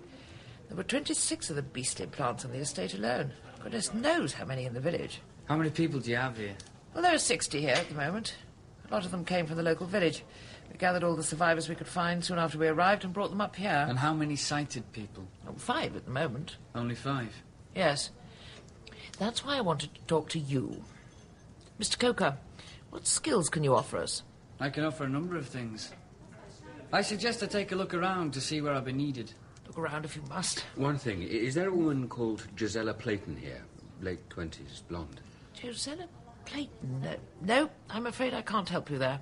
There 0.68 0.76
were 0.76 0.82
26 0.82 1.50
of 1.50 1.56
the 1.56 1.62
beastly 1.62 2.06
plants 2.06 2.44
on 2.44 2.50
the 2.50 2.58
estate 2.58 2.94
alone. 2.94 3.32
Goodness 3.62 3.94
knows 3.94 4.32
how 4.32 4.44
many 4.44 4.64
in 4.64 4.74
the 4.74 4.80
village. 4.80 5.20
How 5.46 5.56
many 5.56 5.70
people 5.70 6.00
do 6.00 6.10
you 6.10 6.16
have 6.16 6.36
here? 6.36 6.56
Well, 6.92 7.02
there 7.02 7.14
are 7.14 7.18
60 7.18 7.60
here 7.60 7.74
at 7.74 7.88
the 7.88 7.94
moment. 7.94 8.34
A 8.88 8.92
lot 8.92 9.04
of 9.04 9.10
them 9.10 9.24
came 9.24 9.46
from 9.46 9.56
the 9.56 9.62
local 9.62 9.86
village. 9.86 10.22
We 10.70 10.78
gathered 10.78 11.04
all 11.04 11.16
the 11.16 11.22
survivors 11.22 11.68
we 11.68 11.74
could 11.74 11.86
find 11.86 12.24
soon 12.24 12.38
after 12.38 12.58
we 12.58 12.66
arrived 12.68 13.04
and 13.04 13.12
brought 13.12 13.30
them 13.30 13.40
up 13.40 13.56
here. 13.56 13.86
And 13.88 13.98
how 13.98 14.14
many 14.14 14.36
sighted 14.36 14.90
people? 14.92 15.26
Oh, 15.48 15.54
five 15.56 15.96
at 15.96 16.04
the 16.04 16.10
moment. 16.10 16.56
Only 16.74 16.94
five. 16.94 17.32
Yes. 17.74 18.10
That's 19.18 19.44
why 19.44 19.56
I 19.56 19.60
wanted 19.60 19.94
to 19.94 20.00
talk 20.02 20.28
to 20.30 20.38
you. 20.38 20.82
Mr. 21.80 21.98
Coker, 21.98 22.36
what 22.94 23.08
skills 23.08 23.50
can 23.50 23.64
you 23.64 23.74
offer 23.74 23.96
us? 23.98 24.22
I 24.60 24.70
can 24.70 24.84
offer 24.84 25.02
a 25.02 25.08
number 25.08 25.36
of 25.36 25.48
things. 25.48 25.92
I 26.92 27.02
suggest 27.02 27.42
I 27.42 27.46
take 27.46 27.72
a 27.72 27.74
look 27.74 27.92
around 27.92 28.32
to 28.34 28.40
see 28.40 28.60
where 28.60 28.72
I'll 28.72 28.82
be 28.82 28.92
needed. 28.92 29.32
Look 29.66 29.78
around 29.78 30.04
if 30.04 30.14
you 30.14 30.22
must. 30.28 30.60
One 30.76 30.96
thing, 30.96 31.20
is 31.22 31.56
there 31.56 31.70
a 31.70 31.74
woman 31.74 32.08
called 32.08 32.46
Josella 32.54 32.94
Playton 32.94 33.36
here? 33.36 33.64
Late 34.00 34.30
twenties, 34.30 34.84
blonde. 34.88 35.20
Josella 35.60 36.06
Playton? 36.44 37.00
No, 37.02 37.16
no, 37.42 37.70
I'm 37.90 38.06
afraid 38.06 38.32
I 38.32 38.42
can't 38.42 38.68
help 38.68 38.88
you 38.88 38.98
there. 38.98 39.20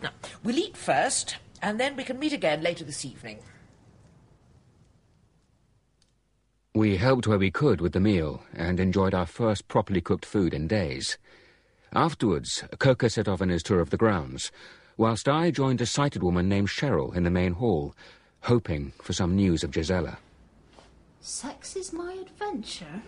Now, 0.00 0.10
we'll 0.44 0.58
eat 0.58 0.76
first, 0.76 1.36
and 1.62 1.80
then 1.80 1.96
we 1.96 2.04
can 2.04 2.16
meet 2.16 2.32
again 2.32 2.62
later 2.62 2.84
this 2.84 3.04
evening. 3.04 3.40
We 6.76 6.96
helped 6.96 7.26
where 7.26 7.38
we 7.38 7.50
could 7.50 7.80
with 7.80 7.92
the 7.92 7.98
meal 7.98 8.44
and 8.54 8.78
enjoyed 8.78 9.14
our 9.14 9.26
first 9.26 9.66
properly 9.66 10.00
cooked 10.00 10.24
food 10.24 10.54
in 10.54 10.68
days. 10.68 11.18
Afterwards, 11.92 12.62
Coker 12.78 13.08
set 13.08 13.26
off 13.26 13.42
on 13.42 13.48
his 13.48 13.64
tour 13.64 13.80
of 13.80 13.90
the 13.90 13.96
grounds, 13.96 14.52
whilst 14.96 15.28
I 15.28 15.50
joined 15.50 15.80
a 15.80 15.86
sighted 15.86 16.22
woman 16.22 16.48
named 16.48 16.68
Cheryl 16.68 17.14
in 17.16 17.24
the 17.24 17.30
main 17.30 17.54
hall, 17.54 17.96
hoping 18.42 18.92
for 19.02 19.12
some 19.12 19.34
news 19.34 19.64
of 19.64 19.72
Josella. 19.72 20.18
Sex 21.20 21.74
is 21.74 21.92
my 21.92 22.12
adventure? 22.12 23.02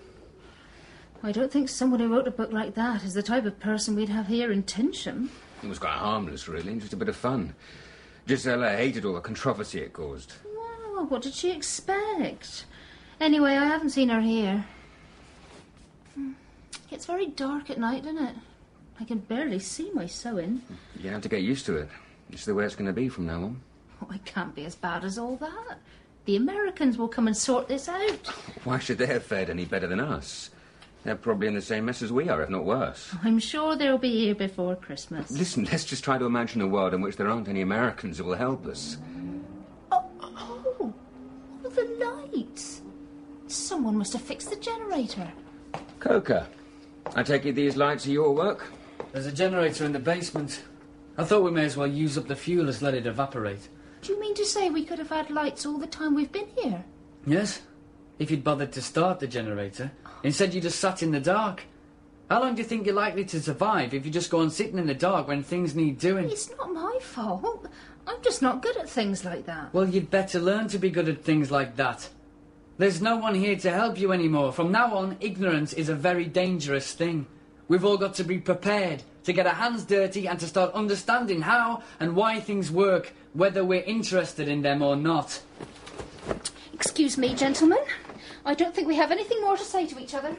I 1.22 1.30
don't 1.30 1.52
think 1.52 1.68
someone 1.68 2.00
who 2.00 2.12
wrote 2.12 2.26
a 2.26 2.32
book 2.32 2.50
like 2.50 2.74
that 2.74 3.04
is 3.04 3.14
the 3.14 3.22
type 3.22 3.46
of 3.46 3.60
person 3.60 3.94
we'd 3.94 4.08
have 4.08 4.26
here 4.26 4.50
in 4.50 4.64
Tynsham. 4.64 5.28
It 5.62 5.68
was 5.68 5.78
quite 5.78 5.92
harmless, 5.92 6.48
really, 6.48 6.74
just 6.80 6.92
a 6.92 6.96
bit 6.96 7.08
of 7.08 7.14
fun. 7.14 7.54
Josella 8.26 8.70
hated 8.70 9.04
all 9.04 9.14
the 9.14 9.20
controversy 9.20 9.80
it 9.80 9.92
caused. 9.92 10.32
Well, 10.56 11.06
what 11.06 11.22
did 11.22 11.34
she 11.34 11.52
expect? 11.52 12.64
Anyway, 13.20 13.52
I 13.52 13.66
haven't 13.66 13.90
seen 13.90 14.08
her 14.08 14.20
here. 14.20 14.64
Hmm. 16.16 16.32
It's 16.90 17.06
very 17.06 17.26
dark 17.26 17.70
at 17.70 17.78
night, 17.78 18.04
isn't 18.04 18.18
it? 18.18 18.34
I 19.02 19.04
can 19.04 19.18
barely 19.18 19.58
see 19.58 19.90
my 19.92 20.06
sewing. 20.06 20.62
You 21.00 21.10
have 21.10 21.22
to 21.22 21.28
get 21.28 21.42
used 21.42 21.66
to 21.66 21.76
it. 21.76 21.88
It's 22.30 22.44
the 22.44 22.54
way 22.54 22.64
it's 22.64 22.76
going 22.76 22.86
to 22.86 22.92
be 22.92 23.08
from 23.08 23.26
now 23.26 23.42
on. 23.42 23.60
Oh, 24.00 24.14
it 24.14 24.24
can't 24.24 24.54
be 24.54 24.64
as 24.64 24.76
bad 24.76 25.02
as 25.04 25.18
all 25.18 25.34
that. 25.38 25.78
The 26.24 26.36
Americans 26.36 26.96
will 26.96 27.08
come 27.08 27.26
and 27.26 27.36
sort 27.36 27.66
this 27.66 27.88
out. 27.88 28.26
Why 28.64 28.78
should 28.78 28.98
they 28.98 29.06
have 29.06 29.24
fared 29.24 29.50
any 29.50 29.64
better 29.64 29.88
than 29.88 29.98
us? 29.98 30.50
They're 31.02 31.16
probably 31.16 31.48
in 31.48 31.54
the 31.54 31.60
same 31.60 31.86
mess 31.86 32.00
as 32.00 32.12
we 32.12 32.28
are, 32.28 32.44
if 32.44 32.48
not 32.48 32.64
worse. 32.64 33.12
I'm 33.24 33.40
sure 33.40 33.74
they'll 33.74 33.98
be 33.98 34.20
here 34.20 34.36
before 34.36 34.76
Christmas. 34.76 35.32
Listen, 35.32 35.64
let's 35.64 35.84
just 35.84 36.04
try 36.04 36.16
to 36.16 36.24
imagine 36.24 36.60
a 36.60 36.68
world 36.68 36.94
in 36.94 37.00
which 37.00 37.16
there 37.16 37.28
aren't 37.28 37.48
any 37.48 37.62
Americans 37.62 38.18
who 38.18 38.24
will 38.24 38.36
help 38.36 38.66
us. 38.66 38.98
Oh, 39.90 40.04
oh, 40.20 40.94
all 41.64 41.70
the 41.70 42.28
lights. 42.32 42.82
Someone 43.48 43.96
must 43.96 44.12
have 44.12 44.22
fixed 44.22 44.50
the 44.50 44.56
generator. 44.56 45.28
Coker, 45.98 46.46
I 47.16 47.24
take 47.24 47.46
it 47.46 47.56
these 47.56 47.76
lights 47.76 48.06
are 48.06 48.12
your 48.12 48.32
work? 48.32 48.70
There's 49.12 49.26
a 49.26 49.32
generator 49.32 49.84
in 49.84 49.92
the 49.92 49.98
basement. 49.98 50.62
I 51.18 51.24
thought 51.24 51.42
we 51.42 51.50
may 51.50 51.66
as 51.66 51.76
well 51.76 51.86
use 51.86 52.16
up 52.16 52.28
the 52.28 52.34
fuel 52.34 52.68
as 52.68 52.80
let 52.80 52.94
it 52.94 53.06
evaporate. 53.06 53.68
Do 54.00 54.12
you 54.12 54.20
mean 54.20 54.34
to 54.34 54.44
say 54.46 54.70
we 54.70 54.84
could 54.84 54.98
have 54.98 55.10
had 55.10 55.30
lights 55.30 55.66
all 55.66 55.76
the 55.76 55.86
time 55.86 56.14
we've 56.14 56.32
been 56.32 56.48
here? 56.56 56.82
Yes? 57.26 57.60
If 58.18 58.30
you'd 58.30 58.42
bothered 58.42 58.72
to 58.72 58.82
start 58.82 59.20
the 59.20 59.26
generator. 59.26 59.92
Instead, 60.22 60.54
you 60.54 60.60
just 60.60 60.80
sat 60.80 61.02
in 61.02 61.10
the 61.10 61.20
dark. 61.20 61.64
How 62.30 62.40
long 62.40 62.54
do 62.54 62.62
you 62.62 62.68
think 62.68 62.86
you're 62.86 62.94
likely 62.94 63.26
to 63.26 63.42
survive 63.42 63.92
if 63.92 64.06
you 64.06 64.10
just 64.10 64.30
go 64.30 64.40
on 64.40 64.50
sitting 64.50 64.78
in 64.78 64.86
the 64.86 64.94
dark 64.94 65.28
when 65.28 65.42
things 65.42 65.74
need 65.74 65.98
doing? 65.98 66.30
It's 66.30 66.50
not 66.56 66.72
my 66.72 66.98
fault. 67.02 67.68
I'm 68.06 68.22
just 68.22 68.40
not 68.40 68.62
good 68.62 68.78
at 68.78 68.88
things 68.88 69.24
like 69.24 69.44
that. 69.44 69.74
Well, 69.74 69.88
you'd 69.88 70.10
better 70.10 70.40
learn 70.40 70.68
to 70.68 70.78
be 70.78 70.88
good 70.88 71.08
at 71.10 71.22
things 71.22 71.50
like 71.50 71.76
that. 71.76 72.08
There's 72.78 73.02
no 73.02 73.16
one 73.16 73.34
here 73.34 73.56
to 73.56 73.70
help 73.70 73.98
you 73.98 74.12
anymore. 74.12 74.52
From 74.52 74.72
now 74.72 74.96
on, 74.96 75.18
ignorance 75.20 75.74
is 75.74 75.90
a 75.90 75.94
very 75.94 76.24
dangerous 76.24 76.94
thing. 76.94 77.26
We've 77.72 77.86
all 77.86 77.96
got 77.96 78.12
to 78.16 78.24
be 78.24 78.36
prepared 78.36 79.02
to 79.24 79.32
get 79.32 79.46
our 79.46 79.54
hands 79.54 79.84
dirty 79.84 80.28
and 80.28 80.38
to 80.40 80.46
start 80.46 80.74
understanding 80.74 81.40
how 81.40 81.82
and 82.00 82.14
why 82.14 82.38
things 82.38 82.70
work, 82.70 83.14
whether 83.32 83.64
we're 83.64 83.80
interested 83.84 84.46
in 84.46 84.60
them 84.60 84.82
or 84.82 84.94
not. 84.94 85.40
Excuse 86.74 87.16
me, 87.16 87.34
gentlemen. 87.34 87.78
I 88.44 88.52
don't 88.52 88.74
think 88.74 88.88
we 88.88 88.96
have 88.96 89.10
anything 89.10 89.40
more 89.40 89.56
to 89.56 89.64
say 89.64 89.86
to 89.86 89.98
each 89.98 90.12
other. 90.12 90.36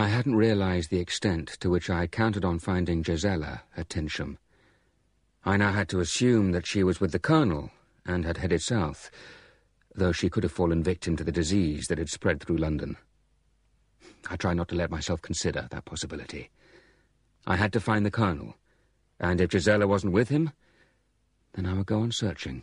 I 0.00 0.08
hadn't 0.08 0.34
realized 0.34 0.90
the 0.90 0.98
extent 0.98 1.56
to 1.60 1.70
which 1.70 1.88
I 1.88 2.00
had 2.00 2.10
counted 2.10 2.44
on 2.44 2.58
finding 2.58 3.04
Josella 3.04 3.62
at 3.76 3.88
Tynsham. 3.88 4.38
I 5.44 5.56
now 5.56 5.70
had 5.70 5.88
to 5.90 6.00
assume 6.00 6.50
that 6.50 6.66
she 6.66 6.82
was 6.82 7.00
with 7.00 7.12
the 7.12 7.20
Colonel 7.20 7.70
and 8.04 8.24
had 8.24 8.38
headed 8.38 8.62
south, 8.62 9.12
though 9.94 10.10
she 10.10 10.28
could 10.28 10.42
have 10.42 10.50
fallen 10.50 10.82
victim 10.82 11.14
to 11.18 11.22
the 11.22 11.30
disease 11.30 11.86
that 11.86 11.98
had 11.98 12.10
spread 12.10 12.42
through 12.42 12.56
London. 12.56 12.96
I 14.30 14.36
tried 14.36 14.56
not 14.56 14.68
to 14.68 14.74
let 14.74 14.90
myself 14.90 15.22
consider 15.22 15.68
that 15.70 15.84
possibility. 15.84 16.50
I 17.46 17.56
had 17.56 17.72
to 17.74 17.80
find 17.80 18.04
the 18.04 18.10
Colonel, 18.10 18.56
and 19.20 19.40
if 19.40 19.50
Josella 19.50 19.86
wasn't 19.86 20.12
with 20.12 20.28
him, 20.28 20.52
then 21.54 21.66
I 21.66 21.74
would 21.74 21.86
go 21.86 22.00
on 22.00 22.12
searching. 22.12 22.62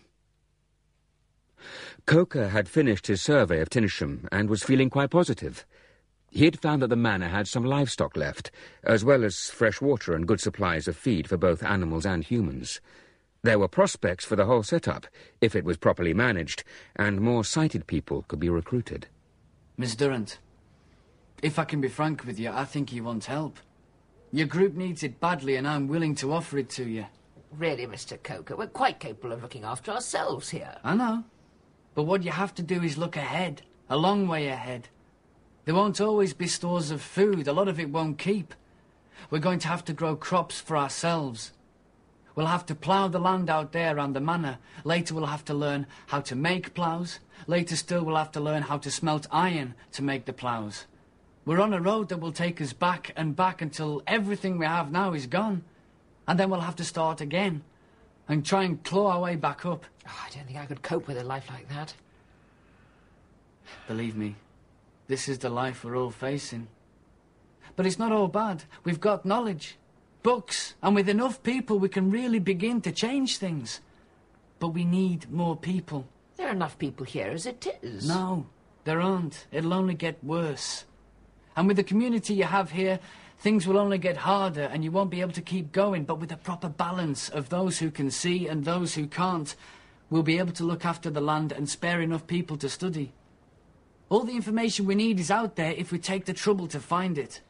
Coker 2.05 2.49
had 2.49 2.68
finished 2.68 3.07
his 3.07 3.22
survey 3.22 3.61
of 3.61 3.70
Tynsham 3.70 4.28
and 4.32 4.49
was 4.49 4.64
feeling 4.64 4.89
quite 4.89 5.09
positive. 5.09 5.66
He 6.30 6.45
had 6.45 6.59
found 6.59 6.82
that 6.82 6.88
the 6.88 6.95
manor 6.95 7.30
had 7.30 7.47
some 7.47 7.64
livestock 7.64 8.18
left, 8.18 8.51
as 8.84 9.05
well 9.05 9.24
as 9.24 9.49
fresh 9.49 9.80
water 9.80 10.14
and 10.14 10.28
good 10.28 10.41
supplies 10.41 10.88
of 10.88 10.97
feed 10.97 11.30
for 11.30 11.38
both 11.38 11.64
animals 11.64 12.05
and 12.05 12.24
humans. 12.24 12.82
There 13.43 13.59
were 13.59 13.68
prospects 13.68 14.26
for 14.26 14.36
the 14.36 14.45
whole 14.45 14.64
setup, 14.64 15.05
if 15.41 15.55
it 15.55 15.64
was 15.64 15.78
properly 15.78 16.14
managed, 16.14 16.64
and 16.95 17.22
more 17.22 17.45
sighted 17.45 17.88
people 17.88 18.26
could 18.28 18.39
be 18.39 18.49
recruited. 18.49 19.07
Miss 19.78 19.95
Durrant, 19.95 20.39
if 21.44 21.59
I 21.59 21.66
can 21.66 21.82
be 21.82 21.89
frank 21.89 22.26
with 22.26 22.39
you, 22.39 22.50
I 22.50 22.63
think 22.63 22.93
you 22.93 23.04
want 23.04 23.26
help. 23.26 23.59
Your 24.32 24.47
group 24.47 24.76
needs 24.76 25.04
it 25.04 25.20
badly, 25.20 25.58
and 25.58 25.67
I'm 25.67 25.89
willing 25.89 26.16
to 26.16 26.32
offer 26.32 26.58
it 26.58 26.70
to 26.72 26.86
you. 26.86 27.05
Really, 27.51 27.86
Mr. 27.86 28.22
Coker, 28.24 28.55
we're 28.55 28.67
quite 28.67 29.00
capable 29.00 29.34
of 29.34 29.43
looking 29.43 29.66
after 29.66 29.92
ourselves 29.92 30.50
here. 30.50 30.78
I 30.86 30.96
know. 30.96 31.26
But 31.96 32.04
what 32.04 32.24
you 32.24 32.32
have 32.32 32.55
to 32.55 32.63
do 32.63 32.82
is 32.82 32.97
look 32.97 33.17
ahead, 33.17 33.62
a 33.89 33.97
long 33.97 34.28
way 34.28 34.47
ahead. 34.47 34.88
There 35.66 35.76
won't 35.76 36.00
always 36.00 36.34
be 36.34 36.47
stores 36.47 36.92
of 36.92 37.01
food, 37.01 37.47
a 37.47 37.54
lot 37.54 37.67
of 37.67 37.80
it 37.80 37.89
won't 37.89 38.17
keep. 38.17 38.55
We're 39.30 39.39
going 39.39 39.59
to 39.59 39.67
have 39.67 39.84
to 39.86 39.93
grow 39.93 40.16
crops 40.16 40.62
for 40.62 40.78
ourselves. 40.78 41.51
We'll 42.36 42.47
have 42.47 42.66
to 42.67 42.76
plough 42.76 43.09
the 43.09 43.20
land 43.20 43.50
out 43.50 43.74
there 43.74 43.96
around 43.96 44.13
the 44.13 44.22
manor. 44.22 44.59
Later 44.86 45.13
we'll 45.13 45.26
have 45.26 45.46
to 45.46 45.54
learn 45.54 45.88
how 46.08 46.22
to 46.22 46.36
make 46.36 46.74
ploughs. 46.74 47.20
Later 47.47 47.76
still 47.76 48.04
we'll 48.04 48.16
have 48.16 48.32
to 48.32 48.39
learn 48.39 48.63
how 48.63 48.78
to 48.78 48.89
smelt 48.89 49.28
iron 49.30 49.76
to 49.92 50.01
make 50.01 50.26
the 50.26 50.34
ploughs. 50.34 50.86
We're 51.45 51.59
on 51.59 51.74
a 51.74 51.82
road 51.82 52.09
that 52.09 52.20
will 52.20 52.32
take 52.32 52.61
us 52.61 52.71
back 52.71 53.11
and 53.15 53.36
back 53.36 53.61
until 53.61 54.01
everything 54.07 54.57
we 54.57 54.65
have 54.65 54.91
now 54.91 55.13
is 55.13 55.28
gone. 55.28 55.63
And 56.28 56.39
then 56.39 56.49
we'll 56.49 56.61
have 56.61 56.78
to 56.78 56.86
start 56.86 57.20
again 57.20 57.63
and 58.29 58.45
try 58.45 58.63
and 58.63 58.82
claw 58.83 59.11
our 59.11 59.21
way 59.21 59.36
back 59.36 59.65
up. 59.65 59.86
Oh, 60.07 60.25
I 60.25 60.29
don't 60.33 60.45
think 60.45 60.57
I 60.57 60.65
could 60.65 60.82
cope 60.82 61.07
with 61.07 61.17
a 61.17 61.24
life 61.24 61.49
like 61.49 61.67
that. 61.70 61.93
Believe 63.87 64.15
me, 64.15 64.36
this 65.07 65.28
is 65.28 65.39
the 65.39 65.49
life 65.49 65.83
we're 65.83 65.97
all 65.97 66.11
facing. 66.11 66.67
But 67.75 67.86
it's 67.86 67.99
not 67.99 68.13
all 68.13 68.28
bad. 68.29 68.63
We've 68.86 69.01
got 69.01 69.25
knowledge, 69.25 69.78
books, 70.21 70.75
and 70.82 70.95
with 70.95 71.09
enough 71.09 71.43
people 71.43 71.79
we 71.79 71.89
can 71.89 72.09
really 72.09 72.39
begin 72.39 72.79
to 72.82 72.91
change 72.91 73.37
things. 73.37 73.82
But 74.59 74.70
we 74.70 74.86
need 74.86 75.29
more 75.29 75.57
people. 75.57 76.07
There 76.37 76.47
are 76.47 76.53
enough 76.53 76.78
people 76.79 77.05
here 77.05 77.32
as 77.32 77.45
it 77.45 77.67
is. 77.82 78.07
No, 78.07 78.45
there 78.86 79.01
aren't. 79.01 79.45
It'll 79.51 79.74
only 79.74 79.93
get 79.93 80.24
worse. 80.24 80.86
And 81.55 81.67
with 81.67 81.78
the 81.78 81.84
community 81.84 82.34
you 82.34 82.46
have 82.46 82.71
here, 82.71 83.00
things 83.39 83.67
will 83.67 83.78
only 83.78 83.97
get 83.97 84.17
harder 84.17 84.63
and 84.63 84.84
you 84.84 84.92
won't 84.92 85.12
be 85.12 85.21
able 85.21 85.34
to 85.34 85.42
keep 85.42 85.71
going. 85.71 86.05
But 86.05 86.20
with 86.20 86.32
a 86.32 86.38
proper 86.38 86.70
balance 86.70 87.30
of 87.30 87.50
those 87.50 87.80
who 87.80 87.92
can 87.92 88.09
see 88.09 88.47
and 88.47 88.63
those 88.63 88.96
who 88.96 89.08
can't, 89.08 89.55
we'll 90.09 90.24
be 90.24 90.39
able 90.39 90.54
to 90.54 90.63
look 90.63 90.86
after 90.86 91.09
the 91.09 91.21
land 91.21 91.51
and 91.51 91.70
spare 91.70 92.01
enough 92.01 92.28
people 92.28 92.58
to 92.58 92.70
study. 92.70 93.12
All 94.09 94.24
the 94.24 94.36
information 94.36 94.86
we 94.86 94.96
need 94.96 95.20
is 95.20 95.32
out 95.32 95.55
there 95.55 95.71
if 95.71 95.92
we 95.92 96.00
take 96.00 96.25
the 96.25 96.34
trouble 96.34 96.67
to 96.67 96.80
find 96.80 97.17
it. 97.17 97.42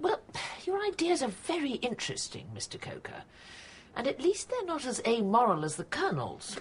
Well, 0.00 0.20
your 0.64 0.84
ideas 0.84 1.22
are 1.22 1.28
very 1.28 1.72
interesting, 1.74 2.46
Mr. 2.54 2.80
Coker. 2.80 3.22
And 3.96 4.06
at 4.06 4.20
least 4.20 4.50
they're 4.50 4.64
not 4.64 4.84
as 4.84 5.00
amoral 5.06 5.64
as 5.64 5.76
the 5.76 5.84
Colonel's. 5.84 6.56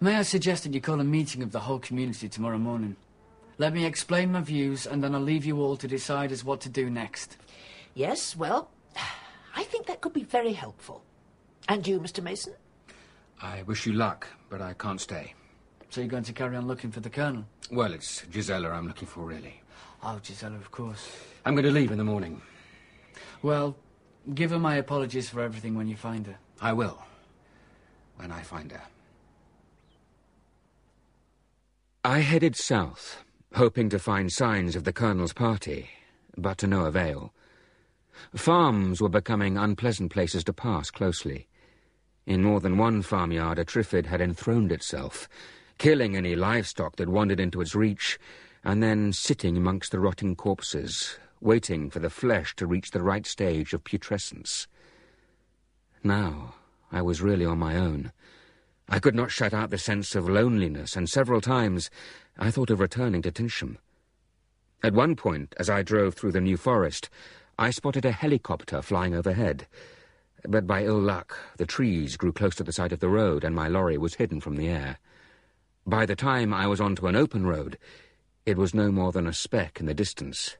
May 0.00 0.16
I 0.16 0.22
suggest 0.22 0.64
that 0.64 0.74
you 0.74 0.80
call 0.80 1.00
a 1.00 1.04
meeting 1.04 1.42
of 1.42 1.52
the 1.52 1.60
whole 1.60 1.78
community 1.78 2.28
tomorrow 2.28 2.58
morning? 2.58 2.96
Let 3.58 3.72
me 3.72 3.86
explain 3.86 4.32
my 4.32 4.42
views 4.42 4.86
and 4.86 5.02
then 5.02 5.14
I'll 5.14 5.20
leave 5.20 5.46
you 5.46 5.62
all 5.62 5.76
to 5.78 5.88
decide 5.88 6.30
as 6.30 6.44
what 6.44 6.60
to 6.62 6.68
do 6.68 6.90
next. 6.90 7.38
Yes, 7.94 8.36
well, 8.36 8.70
I 9.56 9.64
think 9.64 9.86
that 9.86 10.00
could 10.02 10.12
be 10.12 10.24
very 10.24 10.52
helpful. 10.52 11.02
And 11.68 11.86
you, 11.86 11.98
Mr. 11.98 12.22
Masen? 12.22 12.54
I 13.40 13.62
wish 13.62 13.86
you 13.86 13.94
luck, 13.94 14.28
but 14.50 14.60
I 14.60 14.74
can't 14.74 15.00
stay. 15.00 15.34
So 15.90 16.00
you're 16.00 16.10
going 16.10 16.24
to 16.24 16.32
carry 16.32 16.56
on 16.56 16.66
looking 16.66 16.90
for 16.90 17.00
the 17.00 17.10
Colonel? 17.10 17.46
Well, 17.70 17.92
it's 17.92 18.22
Josella 18.30 18.70
I'm 18.70 18.86
looking 18.86 19.08
for, 19.08 19.24
really. 19.24 19.62
Oh, 20.02 20.20
Josella, 20.22 20.56
of 20.56 20.70
course. 20.70 21.10
I'm 21.44 21.54
going 21.54 21.64
to 21.64 21.70
leave 21.70 21.90
in 21.90 21.98
the 21.98 22.04
morning. 22.04 22.42
Well, 23.42 23.76
give 24.34 24.50
her 24.50 24.58
my 24.58 24.76
apologies 24.76 25.30
for 25.30 25.40
everything 25.40 25.74
when 25.74 25.88
you 25.88 25.96
find 25.96 26.26
her. 26.26 26.36
I 26.60 26.72
will. 26.72 27.02
When 28.16 28.30
I 28.30 28.42
find 28.42 28.70
her. 28.72 28.82
I 32.04 32.20
headed 32.20 32.54
south, 32.54 33.24
hoping 33.54 33.88
to 33.88 33.98
find 33.98 34.32
signs 34.32 34.76
of 34.76 34.84
the 34.84 34.92
Colonel's 34.92 35.32
party, 35.32 35.88
but 36.36 36.58
to 36.58 36.66
no 36.66 36.84
avail. 36.84 37.32
Farms 38.34 39.00
were 39.00 39.08
becoming 39.08 39.56
unpleasant 39.56 40.12
places 40.12 40.44
to 40.44 40.52
pass 40.52 40.90
closely. 40.90 41.48
In 42.26 42.42
more 42.42 42.60
than 42.60 42.76
one 42.76 43.02
farmyard, 43.02 43.58
a 43.58 43.64
Triffid 43.64 44.06
had 44.06 44.20
enthroned 44.20 44.72
itself, 44.72 45.28
killing 45.78 46.16
any 46.16 46.34
livestock 46.34 46.96
that 46.96 47.08
wandered 47.08 47.40
into 47.40 47.60
its 47.60 47.74
reach, 47.74 48.18
and 48.64 48.82
then 48.82 49.12
sitting 49.12 49.56
amongst 49.56 49.92
the 49.92 50.00
rotting 50.00 50.34
corpses, 50.34 51.18
waiting 51.40 51.88
for 51.88 52.00
the 52.00 52.10
flesh 52.10 52.56
to 52.56 52.66
reach 52.66 52.90
the 52.90 53.02
right 53.02 53.26
stage 53.26 53.72
of 53.72 53.84
putrescence. 53.84 54.66
Now 56.02 56.54
I 56.90 57.02
was 57.02 57.22
really 57.22 57.44
on 57.44 57.58
my 57.58 57.76
own. 57.76 58.12
I 58.88 58.98
could 58.98 59.14
not 59.14 59.30
shut 59.30 59.52
out 59.52 59.70
the 59.70 59.78
sense 59.78 60.14
of 60.14 60.28
loneliness, 60.28 60.96
and 60.96 61.08
several 61.08 61.40
times 61.40 61.90
I 62.38 62.50
thought 62.50 62.70
of 62.70 62.80
returning 62.80 63.22
to 63.22 63.32
Tynsham. 63.32 63.78
At 64.82 64.94
one 64.94 65.16
point, 65.16 65.54
as 65.58 65.68
I 65.68 65.82
drove 65.82 66.14
through 66.14 66.32
the 66.32 66.40
New 66.40 66.56
Forest, 66.56 67.10
I 67.58 67.70
spotted 67.70 68.04
a 68.04 68.12
helicopter 68.12 68.82
flying 68.82 69.14
overhead. 69.14 69.66
But 70.46 70.66
by 70.66 70.84
ill 70.84 71.00
luck, 71.00 71.36
the 71.56 71.66
trees 71.66 72.16
grew 72.16 72.32
close 72.32 72.54
to 72.56 72.64
the 72.64 72.72
side 72.72 72.92
of 72.92 73.00
the 73.00 73.08
road, 73.08 73.42
and 73.42 73.54
my 73.54 73.66
lorry 73.66 73.98
was 73.98 74.14
hidden 74.14 74.40
from 74.40 74.56
the 74.56 74.68
air. 74.68 74.98
By 75.86 76.06
the 76.06 76.14
time 76.14 76.54
I 76.54 76.66
was 76.66 76.80
onto 76.80 77.06
an 77.06 77.16
open 77.16 77.46
road, 77.46 77.78
it 78.44 78.56
was 78.56 78.74
no 78.74 78.92
more 78.92 79.10
than 79.10 79.26
a 79.26 79.32
speck 79.32 79.80
in 79.80 79.86
the 79.86 79.94
distance. 79.94 80.56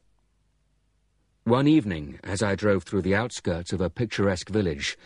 One 1.45 1.69
evening, 1.69 2.19
as 2.25 2.43
I 2.43 2.57
drove 2.57 2.83
through 2.83 3.03
the 3.03 3.15
outskirts 3.15 3.73
of 3.73 3.81
a 3.81 3.91
picturesque 3.91 4.51
village, 4.51 4.97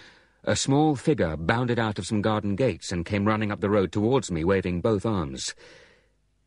a 0.45 0.57
small 0.57 0.97
figure 0.97 1.37
bounded 1.37 1.79
out 1.79 1.99
of 1.99 2.07
some 2.07 2.23
garden 2.23 2.57
gates 2.57 2.93
and 2.93 3.05
came 3.05 3.27
running 3.27 3.53
up 3.53 3.61
the 3.61 3.71
road 3.71 3.93
towards 3.93 4.31
me, 4.31 4.45
waving 4.45 4.81
both 4.81 5.05
arms. 5.05 5.55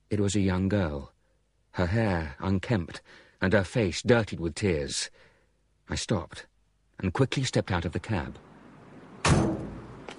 It 0.09 0.19
was 0.19 0.35
a 0.35 0.41
young 0.41 0.67
girl, 0.67 1.11
her 1.71 1.87
hair 1.87 2.35
unkempt, 2.39 3.01
and 3.41 3.53
her 3.53 3.63
face 3.63 4.01
dirtied 4.01 4.39
with 4.39 4.55
tears. 4.55 5.09
I 5.89 5.95
stopped 5.95 6.47
and 6.99 7.13
quickly 7.13 7.43
stepped 7.43 7.71
out 7.71 7.85
of 7.85 7.91
the 7.91 7.99
cab. 7.99 8.37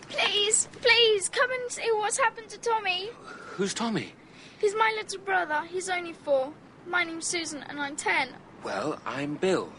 Please, 0.08 0.68
please, 0.80 1.28
come 1.28 1.50
and 1.50 1.70
see 1.70 1.88
what's 1.92 2.18
happened 2.18 2.48
to 2.50 2.58
Tommy. 2.58 3.10
Who's 3.56 3.74
Tommy? 3.74 4.12
He's 4.60 4.74
my 4.74 4.94
little 4.96 5.20
brother. 5.20 5.62
He's 5.68 5.88
only 5.88 6.12
four. 6.12 6.52
My 6.86 7.02
name's 7.04 7.26
Susan, 7.26 7.64
and 7.68 7.80
I'm 7.80 7.96
ten. 7.96 8.28
Well, 8.62 9.00
I'm 9.04 9.34
Bill. 9.34 9.70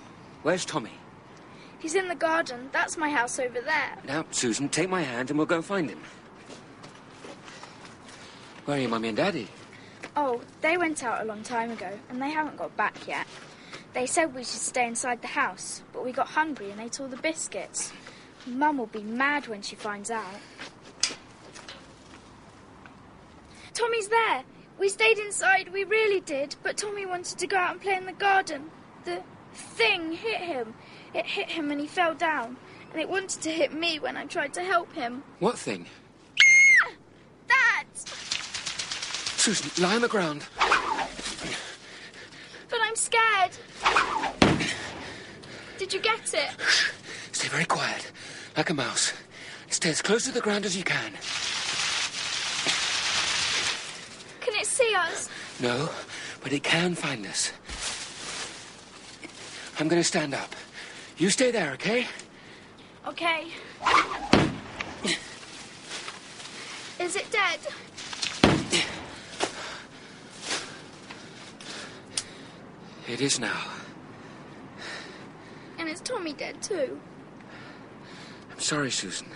Where's 0.43 0.65
Tommy? 0.65 0.91
He's 1.85 1.93
in 1.93 2.07
the 2.07 2.15
garden. 2.15 2.69
That's 2.71 2.97
my 2.97 3.11
house 3.11 3.37
over 3.37 3.61
there. 3.61 3.97
Now, 4.07 4.25
Susan, 4.31 4.69
take 4.69 4.89
my 4.89 5.03
hand 5.03 5.29
and 5.29 5.37
we'll 5.37 5.45
go 5.45 5.61
find 5.61 5.87
him. 5.87 5.99
Where 8.65 8.77
are 8.77 8.79
your 8.79 8.89
Mummy 8.89 9.09
and 9.09 9.17
Daddy? 9.17 9.47
Oh, 10.15 10.41
they 10.61 10.77
went 10.77 11.03
out 11.03 11.21
a 11.21 11.25
long 11.25 11.43
time 11.43 11.69
ago, 11.69 11.91
and 12.09 12.19
they 12.19 12.31
haven't 12.31 12.57
got 12.57 12.75
back 12.75 13.07
yet. 13.07 13.27
They 13.93 14.07
said 14.07 14.33
we 14.33 14.41
should 14.41 14.61
stay 14.61 14.87
inside 14.87 15.21
the 15.21 15.27
house, 15.27 15.83
but 15.93 16.03
we 16.03 16.11
got 16.11 16.25
hungry 16.25 16.71
and 16.71 16.81
ate 16.81 16.99
all 16.99 17.07
the 17.07 17.17
biscuits. 17.17 17.93
Mum 18.47 18.79
will 18.79 18.87
be 18.87 19.03
mad 19.03 19.47
when 19.47 19.61
she 19.61 19.75
finds 19.75 20.09
out. 20.09 20.25
Tommy's 23.75 24.07
there. 24.07 24.43
We 24.79 24.89
stayed 24.89 25.19
inside, 25.19 25.71
we 25.71 25.83
really 25.83 26.21
did, 26.21 26.55
but 26.63 26.77
Tommy 26.77 27.05
wanted 27.05 27.37
to 27.37 27.45
go 27.45 27.57
out 27.57 27.73
and 27.73 27.81
play 27.81 27.93
in 27.93 28.07
the 28.07 28.13
garden. 28.13 28.71
The 29.03 29.21
thing 29.53 30.13
hit 30.13 30.41
him. 30.41 30.73
It 31.15 31.25
hit 31.25 31.49
him 31.49 31.71
and 31.71 31.79
he 31.79 31.87
fell 31.87 32.13
down, 32.13 32.57
and 32.91 33.01
it 33.01 33.07
wanted 33.07 33.41
to 33.43 33.49
hit 33.49 33.71
me 33.71 33.99
when 33.99 34.17
I 34.17 34.25
tried 34.25 34.53
to 34.55 34.61
help 34.61 34.91
him. 34.91 35.23
What 35.39 35.57
thing? 35.57 35.85
That! 37.47 37.85
Susan, 37.95 39.71
lie 39.81 39.95
on 39.95 40.01
the 40.01 40.09
ground. 40.09 40.45
But 42.69 42.79
I'm 42.83 42.97
scared. 42.97 43.51
Did 45.77 45.93
you 45.93 46.01
get 46.01 46.33
it? 46.33 46.49
Stay 47.31 47.47
very 47.47 47.63
quiet, 47.63 48.11
like 48.57 48.69
a 48.69 48.73
mouse. 48.73 49.13
Stay 49.69 49.91
as 49.91 50.01
close 50.01 50.25
to 50.25 50.33
the 50.33 50.41
ground 50.41 50.65
as 50.65 50.75
you 50.75 50.83
can. 50.83 51.13
Can 54.41 54.59
it 54.59 54.65
see 54.65 54.93
us? 54.95 55.29
No, 55.61 55.89
but 56.41 56.51
it 56.51 56.63
can 56.63 56.93
find 56.93 57.25
us. 57.25 57.53
I'm 59.79 59.87
going 59.87 60.01
to 60.01 60.07
stand 60.07 60.33
up. 60.33 60.53
You 61.17 61.29
stay 61.29 61.49
there, 61.51 61.71
okay? 61.73 62.07
Okay. 63.07 63.47
Is 66.99 67.15
it 67.15 67.31
dead? 67.31 67.59
It 73.07 73.21
is 73.21 73.39
now. 73.39 73.63
And 75.77 75.87
is 75.87 76.01
Tommy 76.01 76.33
dead 76.33 76.61
too? 76.61 76.99
I'm 78.51 78.59
sorry, 78.59 78.91
Susan. 78.91 79.27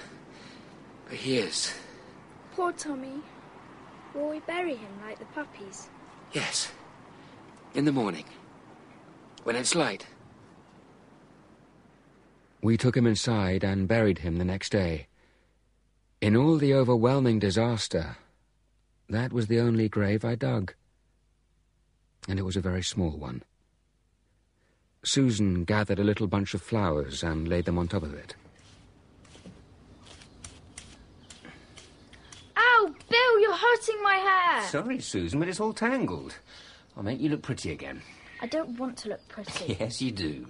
But 1.08 1.18
he 1.18 1.38
is. 1.38 1.74
Poor 2.56 2.74
Tommy. 2.74 3.22
Will 4.14 4.30
we 4.30 4.40
bury 4.40 4.76
him 4.76 4.90
like 5.06 5.20
the 5.20 5.26
puppies? 5.26 5.88
Yes. 6.34 6.74
In 7.74 7.86
the 7.86 7.92
morning. 7.92 8.26
When 9.44 9.56
it's 9.56 9.76
light. 9.76 10.06
We 12.62 12.78
took 12.78 12.96
him 12.98 13.08
inside 13.08 13.64
and 13.64 13.88
buried 13.88 14.20
him 14.20 14.38
the 14.38 14.46
next 14.46 14.72
day. 14.72 15.08
In 16.22 16.36
all 16.36 16.58
the 16.58 16.74
overwhelming 16.74 17.40
disaster, 17.40 18.18
that 19.08 19.32
was 19.32 19.48
the 19.48 19.60
only 19.60 19.88
grave 19.88 20.26
I 20.26 20.36
dug. 20.36 20.74
And 22.28 22.38
it 22.38 22.44
was 22.44 22.58
a 22.58 22.62
very 22.62 22.84
small 22.84 23.12
one. 23.12 23.44
Susan 25.04 25.64
gathered 25.64 26.00
a 26.00 26.04
little 26.04 26.28
bunch 26.28 26.54
of 26.54 26.62
flowers 26.62 27.24
and 27.24 27.48
laid 27.48 27.64
them 27.64 27.78
on 27.78 27.88
top 27.88 28.04
of 28.04 28.14
it. 28.14 28.36
Ow, 32.58 32.94
Bill, 33.10 33.40
you're 33.40 33.56
hurting 33.56 34.04
my 34.04 34.16
hair. 34.16 34.68
Sorry, 34.68 35.00
Susan, 35.00 35.40
but 35.40 35.48
it's 35.48 35.62
all 35.62 35.72
tangled. 35.72 36.36
I'll 36.98 37.04
make 37.04 37.22
you 37.22 37.30
look 37.30 37.42
pretty 37.42 37.72
again. 37.72 38.02
I 38.42 38.48
don't 38.48 38.78
want 38.78 38.98
to 38.98 39.10
look 39.10 39.26
pretty. 39.30 39.76
Yes, 39.80 40.02
you 40.02 40.12
do. 40.12 40.48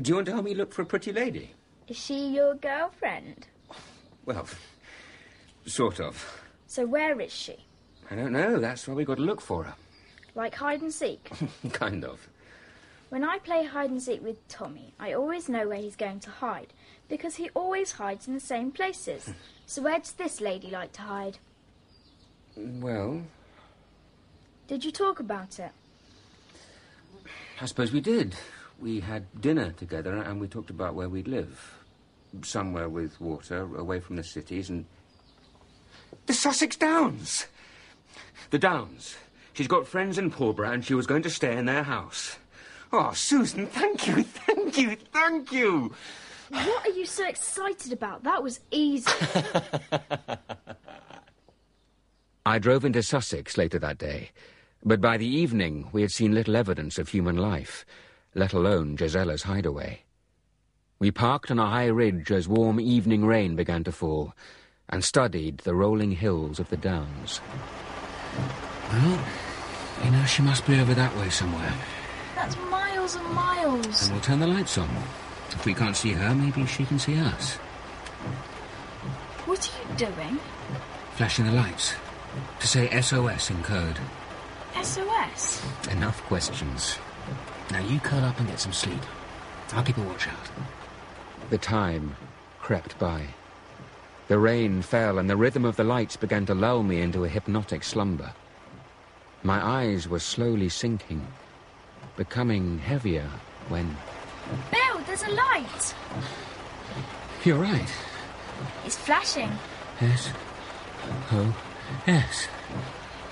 Do 0.00 0.10
you 0.10 0.14
want 0.16 0.26
to 0.26 0.32
help 0.32 0.44
me 0.44 0.54
look 0.54 0.72
for 0.72 0.82
a 0.82 0.86
pretty 0.86 1.12
lady? 1.12 1.50
Is 1.88 1.96
she 1.96 2.28
your 2.28 2.54
girlfriend? 2.54 3.46
Well, 4.26 4.46
sort 5.66 6.00
of. 6.00 6.42
So 6.66 6.84
where 6.84 7.18
is 7.20 7.32
she? 7.32 7.56
I 8.10 8.14
don't 8.14 8.32
know. 8.32 8.58
That's 8.58 8.86
why 8.86 8.94
we've 8.94 9.06
got 9.06 9.16
to 9.16 9.22
look 9.22 9.40
for 9.40 9.64
her. 9.64 9.74
Like 10.34 10.54
hide 10.54 10.82
and 10.82 10.92
seek? 10.92 11.30
kind 11.72 12.04
of. 12.04 12.28
When 13.08 13.24
I 13.24 13.38
play 13.38 13.64
hide 13.64 13.90
and 13.90 14.02
seek 14.02 14.22
with 14.22 14.46
Tommy, 14.48 14.92
I 14.98 15.12
always 15.14 15.48
know 15.48 15.68
where 15.68 15.78
he's 15.78 15.96
going 15.96 16.20
to 16.20 16.30
hide 16.30 16.72
because 17.08 17.36
he 17.36 17.48
always 17.54 17.92
hides 17.92 18.28
in 18.28 18.34
the 18.34 18.40
same 18.40 18.72
places. 18.72 19.32
so 19.66 19.80
where 19.82 19.98
does 19.98 20.12
this 20.12 20.40
lady 20.40 20.70
like 20.70 20.92
to 20.94 21.02
hide? 21.02 21.38
Well, 22.56 23.22
Did 24.68 24.84
you 24.84 24.90
talk 24.90 25.20
about 25.20 25.58
it? 25.58 25.70
I 27.60 27.66
suppose 27.66 27.92
we 27.92 28.00
did. 28.00 28.34
We 28.80 29.00
had 29.00 29.40
dinner 29.40 29.72
together 29.72 30.16
and 30.16 30.40
we 30.40 30.48
talked 30.48 30.70
about 30.70 30.94
where 30.94 31.08
we'd 31.08 31.28
live. 31.28 31.78
Somewhere 32.42 32.88
with 32.88 33.20
water, 33.20 33.68
away 33.76 34.00
from 34.00 34.16
the 34.16 34.24
cities, 34.24 34.68
and. 34.68 34.84
The 36.26 36.34
Sussex 36.34 36.76
Downs! 36.76 37.46
The 38.50 38.58
Downs. 38.58 39.16
She's 39.54 39.68
got 39.68 39.86
friends 39.86 40.18
in 40.18 40.30
Pulborough 40.30 40.72
and 40.72 40.84
she 40.84 40.94
was 40.94 41.06
going 41.06 41.22
to 41.22 41.30
stay 41.30 41.56
in 41.56 41.64
their 41.64 41.84
house. 41.84 42.36
Oh, 42.92 43.12
Susan, 43.12 43.66
thank 43.66 44.06
you, 44.06 44.22
thank 44.22 44.78
you, 44.78 44.96
thank 45.12 45.52
you! 45.52 45.94
What 46.50 46.86
are 46.86 46.92
you 46.92 47.06
so 47.06 47.26
excited 47.26 47.92
about? 47.92 48.22
That 48.22 48.42
was 48.42 48.60
easy. 48.70 49.10
I 52.46 52.60
drove 52.60 52.84
into 52.84 53.02
Sussex 53.02 53.58
later 53.58 53.80
that 53.80 53.98
day, 53.98 54.30
but 54.84 55.00
by 55.00 55.16
the 55.16 55.26
evening 55.26 55.88
we 55.92 56.02
had 56.02 56.12
seen 56.12 56.32
little 56.32 56.54
evidence 56.54 56.98
of 56.98 57.08
human 57.08 57.36
life, 57.36 57.84
let 58.36 58.52
alone 58.52 58.96
Josella's 58.96 59.44
hideaway. 59.44 60.02
We 60.98 61.10
parked 61.10 61.50
on 61.50 61.58
a 61.58 61.66
high 61.66 61.86
ridge 61.86 62.30
as 62.30 62.46
warm 62.46 62.78
evening 62.78 63.24
rain 63.24 63.56
began 63.56 63.82
to 63.84 63.92
fall, 63.92 64.34
and 64.90 65.02
studied 65.02 65.58
the 65.58 65.74
rolling 65.74 66.12
hills 66.12 66.60
of 66.60 66.68
the 66.68 66.76
Downs. 66.76 67.40
Well, 68.92 69.18
you 70.04 70.10
know, 70.10 70.24
she 70.26 70.42
must 70.42 70.66
be 70.66 70.78
over 70.78 70.92
that 70.94 71.16
way 71.16 71.30
somewhere. 71.30 71.72
That's 72.34 72.56
miles 72.70 73.16
and 73.16 73.26
miles. 73.34 74.02
And 74.02 74.12
we'll 74.12 74.20
turn 74.20 74.40
the 74.40 74.46
lights 74.46 74.76
on. 74.76 74.88
If 75.50 75.64
we 75.64 75.72
can't 75.72 75.96
see 75.96 76.12
her, 76.12 76.34
maybe 76.34 76.66
she 76.66 76.84
can 76.84 76.98
see 76.98 77.18
us. 77.18 77.54
What 79.46 79.66
are 79.66 79.90
you 79.90 79.96
doing? 79.96 80.38
Flashing 81.12 81.46
the 81.46 81.52
lights. 81.52 81.94
To 82.60 82.66
say 82.66 83.00
SOS 83.00 83.50
in 83.50 83.62
code. 83.62 83.98
SOS? 84.82 85.62
Enough 85.90 86.22
questions. 86.24 86.98
Now 87.70 87.80
you 87.80 87.98
curl 88.00 88.24
up 88.24 88.38
and 88.38 88.48
get 88.48 88.60
some 88.60 88.72
sleep. 88.72 89.00
I'll 89.72 89.82
keep 89.82 89.98
a 89.98 90.02
watch 90.02 90.28
out. 90.28 90.50
The 91.50 91.58
time 91.58 92.16
crept 92.60 92.98
by. 92.98 93.26
The 94.28 94.38
rain 94.38 94.82
fell, 94.82 95.18
and 95.18 95.30
the 95.30 95.36
rhythm 95.36 95.64
of 95.64 95.76
the 95.76 95.84
lights 95.84 96.16
began 96.16 96.46
to 96.46 96.54
lull 96.54 96.82
me 96.82 97.00
into 97.00 97.24
a 97.24 97.28
hypnotic 97.28 97.84
slumber. 97.84 98.32
My 99.42 99.64
eyes 99.64 100.08
were 100.08 100.18
slowly 100.18 100.68
sinking, 100.68 101.26
becoming 102.16 102.78
heavier 102.78 103.30
when. 103.68 103.96
Bill, 104.70 105.00
there's 105.06 105.22
a 105.22 105.30
light. 105.30 105.94
You're 107.44 107.58
right. 107.58 107.92
It's 108.84 108.96
flashing. 108.96 109.50
Yes. 110.00 110.30
Oh, 111.30 111.56
yes. 112.06 112.48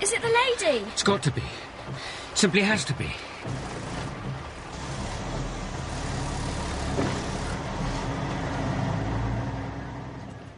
Is 0.01 0.13
it 0.13 0.21
the 0.21 0.27
lady? 0.29 0.85
It's 0.93 1.03
got 1.03 1.23
to 1.23 1.31
be. 1.31 1.43
Simply 2.33 2.61
has 2.61 2.85
to 2.85 2.93
be. 2.93 3.11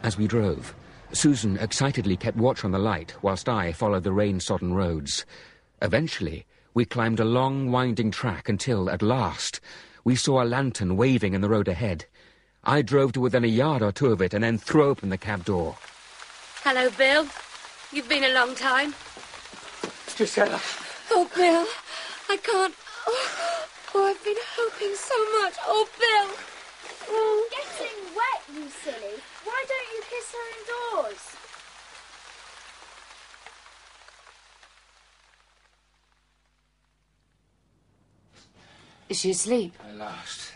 As 0.08 0.16
we 0.16 0.26
drove, 0.26 0.74
Susan 1.12 1.58
excitedly 1.58 2.16
kept 2.16 2.38
watch 2.38 2.64
on 2.64 2.70
the 2.70 2.78
light 2.78 3.14
whilst 3.20 3.46
I 3.46 3.74
followed 3.74 4.04
the 4.04 4.12
rain-sodden 4.12 4.72
roads. 4.72 5.26
Eventually, 5.82 6.46
we 6.72 6.86
climbed 6.86 7.20
a 7.20 7.26
long, 7.26 7.70
winding 7.70 8.10
track 8.10 8.48
until, 8.48 8.88
at 8.88 9.02
last, 9.02 9.60
we 10.04 10.16
saw 10.16 10.42
a 10.42 10.48
lantern 10.48 10.96
waving 10.96 11.34
in 11.34 11.42
the 11.42 11.48
road 11.50 11.68
ahead. 11.68 12.06
I 12.64 12.80
drove 12.80 13.12
to 13.12 13.20
within 13.20 13.44
a 13.44 13.48
yard 13.48 13.82
or 13.82 13.92
two 13.92 14.06
of 14.06 14.22
it 14.22 14.32
and 14.32 14.42
then 14.42 14.56
threw 14.56 14.84
open 14.84 15.10
the 15.10 15.18
cab 15.18 15.44
door. 15.44 15.76
Hello, 16.64 16.88
Bill. 16.88 17.26
You've 17.92 18.08
been 18.08 18.24
a 18.24 18.32
long 18.32 18.54
time. 18.54 18.94
Josella. 20.16 20.58
Oh, 21.10 21.28
Bill, 21.36 21.66
I 22.30 22.38
can't. 22.38 22.74
Oh, 23.06 23.66
oh 23.94 24.06
I've 24.06 24.24
been 24.24 24.40
hoping 24.56 24.94
so 24.94 25.42
much. 25.42 25.54
Oh, 25.66 25.86
Bill. 25.98 26.34
Oh. 27.10 27.48
Getting 27.50 28.16
wet, 28.16 28.56
you 28.56 28.70
silly. 28.70 29.22
Why 30.32 30.52
don't 30.52 30.58
you 30.58 30.64
kiss 30.64 30.96
her 30.96 31.02
indoors? 31.02 31.24
Is 39.08 39.18
she 39.20 39.30
asleep? 39.30 39.74
At 39.86 39.96
last. 39.96 40.52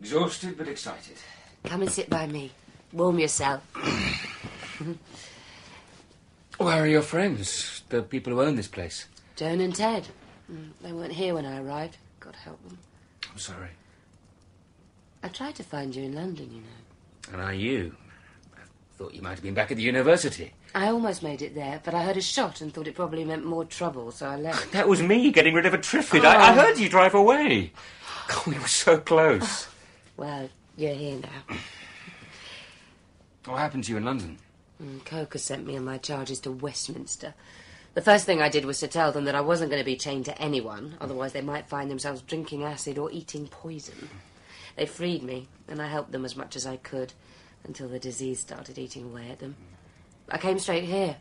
Exhausted 0.00 0.56
but 0.56 0.68
excited. 0.68 1.16
Come 1.64 1.82
and 1.82 1.90
sit 1.90 2.08
by 2.08 2.26
me. 2.26 2.52
Warm 2.92 3.18
yourself. 3.18 3.62
Where 6.58 6.82
are 6.82 6.86
your 6.86 7.02
friends? 7.02 7.82
The 7.88 8.02
people 8.02 8.32
who 8.32 8.42
own 8.42 8.56
this 8.56 8.68
place? 8.68 9.06
Joan 9.36 9.60
and 9.60 9.74
Ted. 9.74 10.06
Mm, 10.50 10.70
They 10.82 10.92
weren't 10.92 11.12
here 11.12 11.34
when 11.34 11.44
I 11.44 11.60
arrived. 11.60 11.98
God 12.20 12.34
help 12.36 12.62
them. 12.66 12.78
I'm 13.30 13.38
sorry. 13.38 13.68
I 15.22 15.28
tried 15.28 15.56
to 15.56 15.62
find 15.62 15.94
you 15.94 16.04
in 16.04 16.14
London, 16.14 16.50
you 16.50 16.60
know. 16.60 17.32
And 17.32 17.42
are 17.42 17.52
you? 17.54 17.94
Thought 18.96 19.14
you 19.14 19.20
might 19.20 19.32
have 19.32 19.42
been 19.42 19.52
back 19.52 19.70
at 19.70 19.76
the 19.76 19.82
university. 19.82 20.54
I 20.74 20.88
almost 20.88 21.22
made 21.22 21.42
it 21.42 21.54
there, 21.54 21.82
but 21.84 21.92
I 21.92 22.02
heard 22.02 22.16
a 22.16 22.22
shot 22.22 22.62
and 22.62 22.72
thought 22.72 22.88
it 22.88 22.94
probably 22.94 23.26
meant 23.26 23.44
more 23.44 23.66
trouble, 23.66 24.10
so 24.10 24.26
I 24.26 24.36
left. 24.36 24.72
That 24.76 24.88
was 24.88 25.02
me 25.02 25.30
getting 25.32 25.52
rid 25.52 25.66
of 25.66 25.74
a 25.74 25.78
Triffid. 25.78 26.24
Oh. 26.24 26.28
I, 26.28 26.48
I 26.48 26.52
heard 26.54 26.78
you 26.78 26.88
drive 26.88 27.14
away. 27.14 27.72
God, 28.28 28.46
we 28.46 28.58
were 28.58 28.66
so 28.66 28.98
close. 28.98 29.68
Well, 30.18 30.48
you're 30.78 30.94
here 30.94 31.18
now. 31.18 31.56
what 33.44 33.58
happened 33.58 33.84
to 33.84 33.90
you 33.92 33.98
in 33.98 34.06
London? 34.06 34.38
Mm, 34.82 35.04
Coker 35.04 35.36
sent 35.36 35.66
me 35.66 35.76
and 35.76 35.84
my 35.84 35.98
charges 35.98 36.40
to 36.40 36.50
Westminster. 36.50 37.34
The 37.92 38.00
first 38.00 38.24
thing 38.24 38.40
I 38.40 38.48
did 38.48 38.64
was 38.64 38.80
to 38.80 38.88
tell 38.88 39.12
them 39.12 39.26
that 39.26 39.34
I 39.34 39.42
wasn't 39.42 39.70
going 39.70 39.82
to 39.82 39.84
be 39.84 39.94
chained 39.94 40.24
to 40.24 40.40
anyone, 40.40 40.96
otherwise 41.02 41.34
they 41.34 41.42
might 41.42 41.68
find 41.68 41.90
themselves 41.90 42.22
drinking 42.22 42.64
acid 42.64 42.96
or 42.96 43.10
eating 43.10 43.46
poison. 43.46 44.08
They 44.76 44.86
freed 44.86 45.22
me, 45.22 45.48
and 45.68 45.82
I 45.82 45.88
helped 45.88 46.12
them 46.12 46.24
as 46.24 46.34
much 46.34 46.56
as 46.56 46.66
I 46.66 46.78
could, 46.78 47.12
until 47.66 47.88
the 47.88 47.98
disease 47.98 48.40
started 48.40 48.78
eating 48.78 49.04
away 49.04 49.30
at 49.30 49.38
them. 49.38 49.56
I 50.28 50.38
came 50.38 50.58
straight 50.58 50.84
here. 50.84 51.16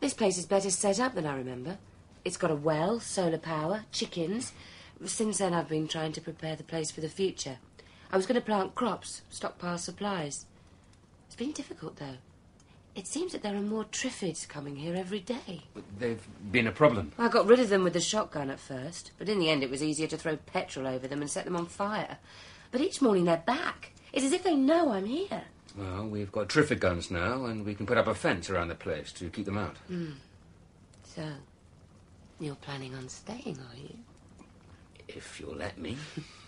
This 0.00 0.14
place 0.14 0.38
is 0.38 0.46
better 0.46 0.70
set 0.70 1.00
up 1.00 1.14
than 1.14 1.26
I 1.26 1.36
remember. 1.36 1.78
It's 2.24 2.36
got 2.36 2.50
a 2.50 2.56
well, 2.56 3.00
solar 3.00 3.38
power, 3.38 3.84
chickens. 3.92 4.52
Since 5.04 5.38
then, 5.38 5.54
I've 5.54 5.68
been 5.68 5.88
trying 5.88 6.12
to 6.12 6.20
prepare 6.20 6.56
the 6.56 6.62
place 6.62 6.90
for 6.90 7.00
the 7.00 7.08
future. 7.08 7.58
I 8.10 8.16
was 8.16 8.26
going 8.26 8.40
to 8.40 8.44
plant 8.44 8.74
crops, 8.74 9.22
stockpile 9.28 9.78
supplies. 9.78 10.46
It's 11.26 11.36
been 11.36 11.52
difficult, 11.52 11.96
though. 11.96 12.18
It 12.94 13.08
seems 13.08 13.32
that 13.32 13.42
there 13.42 13.56
are 13.56 13.60
more 13.60 13.84
Triffids 13.84 14.48
coming 14.48 14.76
here 14.76 14.94
every 14.94 15.18
day. 15.18 15.64
They've 15.98 16.24
been 16.52 16.68
a 16.68 16.72
problem. 16.72 17.10
I 17.18 17.28
got 17.28 17.46
rid 17.46 17.58
of 17.58 17.68
them 17.68 17.82
with 17.82 17.92
the 17.92 18.00
shotgun 18.00 18.50
at 18.50 18.60
first, 18.60 19.10
but 19.18 19.28
in 19.28 19.40
the 19.40 19.50
end 19.50 19.64
it 19.64 19.70
was 19.70 19.82
easier 19.82 20.06
to 20.06 20.16
throw 20.16 20.36
petrol 20.36 20.86
over 20.86 21.08
them 21.08 21.20
and 21.20 21.28
set 21.28 21.44
them 21.44 21.56
on 21.56 21.66
fire. 21.66 22.18
But 22.70 22.80
each 22.80 23.02
morning 23.02 23.24
they're 23.24 23.38
back. 23.38 23.92
It's 24.12 24.24
as 24.24 24.32
if 24.32 24.44
they 24.44 24.54
know 24.54 24.92
I'm 24.92 25.06
here. 25.06 25.42
Well, 25.76 26.06
we've 26.06 26.30
got 26.30 26.48
Triffid 26.48 26.78
guns 26.78 27.10
now, 27.10 27.46
and 27.46 27.64
we 27.64 27.74
can 27.74 27.86
put 27.86 27.98
up 27.98 28.06
a 28.06 28.14
fence 28.14 28.48
around 28.48 28.68
the 28.68 28.74
place 28.74 29.12
to 29.12 29.28
keep 29.28 29.44
them 29.44 29.58
out. 29.58 29.76
Hmm. 29.88 30.12
So, 31.02 31.28
you're 32.38 32.54
planning 32.56 32.94
on 32.94 33.08
staying, 33.08 33.58
are 33.58 33.76
you? 33.76 33.96
If 35.08 35.40
you'll 35.40 35.56
let 35.56 35.78
me. 35.78 35.96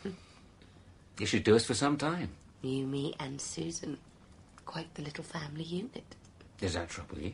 you 1.18 1.26
should 1.26 1.44
do 1.44 1.56
us 1.56 1.64
for 1.64 1.74
some 1.74 1.96
time. 1.96 2.30
You, 2.62 2.86
me, 2.86 3.14
and 3.18 3.40
Susan. 3.40 3.98
Quite 4.64 4.94
the 4.94 5.02
little 5.02 5.24
family 5.24 5.64
unit. 5.64 6.14
Does 6.58 6.74
that 6.74 6.88
trouble 6.88 7.18
you? 7.18 7.32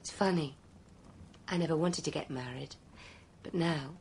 It's 0.00 0.10
funny. 0.10 0.56
I 1.48 1.56
never 1.56 1.76
wanted 1.76 2.04
to 2.04 2.10
get 2.10 2.30
married. 2.30 2.76
But 3.42 3.54
now, 3.54 3.94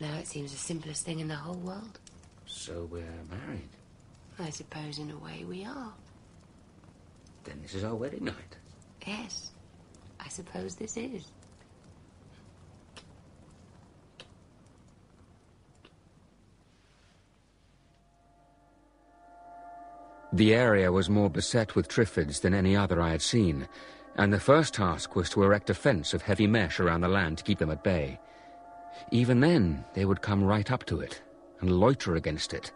now 0.00 0.18
it 0.18 0.26
seems 0.26 0.52
the 0.52 0.58
simplest 0.58 1.04
thing 1.04 1.20
in 1.20 1.28
the 1.28 1.36
whole 1.36 1.56
world. 1.56 1.98
So 2.46 2.88
we're 2.90 3.04
married. 3.28 3.68
I 4.40 4.50
suppose 4.50 4.98
in 4.98 5.10
a 5.10 5.18
way 5.18 5.44
we 5.46 5.64
are. 5.64 5.92
Then 7.44 7.60
this 7.62 7.74
is 7.74 7.84
our 7.84 7.94
wedding 7.94 8.24
night. 8.24 8.56
Yes, 9.06 9.52
I 10.18 10.28
suppose 10.28 10.74
this 10.74 10.96
is. 10.96 11.26
The 20.32 20.54
area 20.54 20.92
was 20.92 21.10
more 21.10 21.28
beset 21.28 21.74
with 21.74 21.88
Triffids 21.88 22.40
than 22.40 22.54
any 22.54 22.76
other 22.76 23.00
I 23.00 23.10
had 23.10 23.20
seen, 23.20 23.68
and 24.16 24.32
the 24.32 24.40
first 24.40 24.74
task 24.74 25.16
was 25.16 25.28
to 25.30 25.42
erect 25.42 25.70
a 25.70 25.74
fence 25.74 26.14
of 26.14 26.22
heavy 26.22 26.46
mesh 26.46 26.78
around 26.78 27.00
the 27.00 27.08
land 27.08 27.38
to 27.38 27.44
keep 27.44 27.58
them 27.58 27.70
at 27.70 27.82
bay. 27.82 28.18
Even 29.10 29.40
then, 29.40 29.84
they 29.94 30.04
would 30.04 30.22
come 30.22 30.44
right 30.44 30.70
up 30.70 30.84
to 30.86 31.00
it 31.00 31.20
and 31.60 31.70
loiter 31.70 32.14
against 32.14 32.54
it 32.54 32.72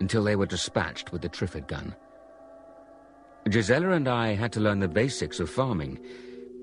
until 0.00 0.24
they 0.24 0.36
were 0.36 0.46
dispatched 0.46 1.12
with 1.12 1.22
the 1.22 1.28
Triffid 1.28 1.66
gun. 1.66 1.94
Josella 3.48 3.90
and 3.90 4.08
I 4.08 4.34
had 4.34 4.52
to 4.52 4.60
learn 4.60 4.80
the 4.80 4.88
basics 4.88 5.40
of 5.40 5.48
farming. 5.48 5.98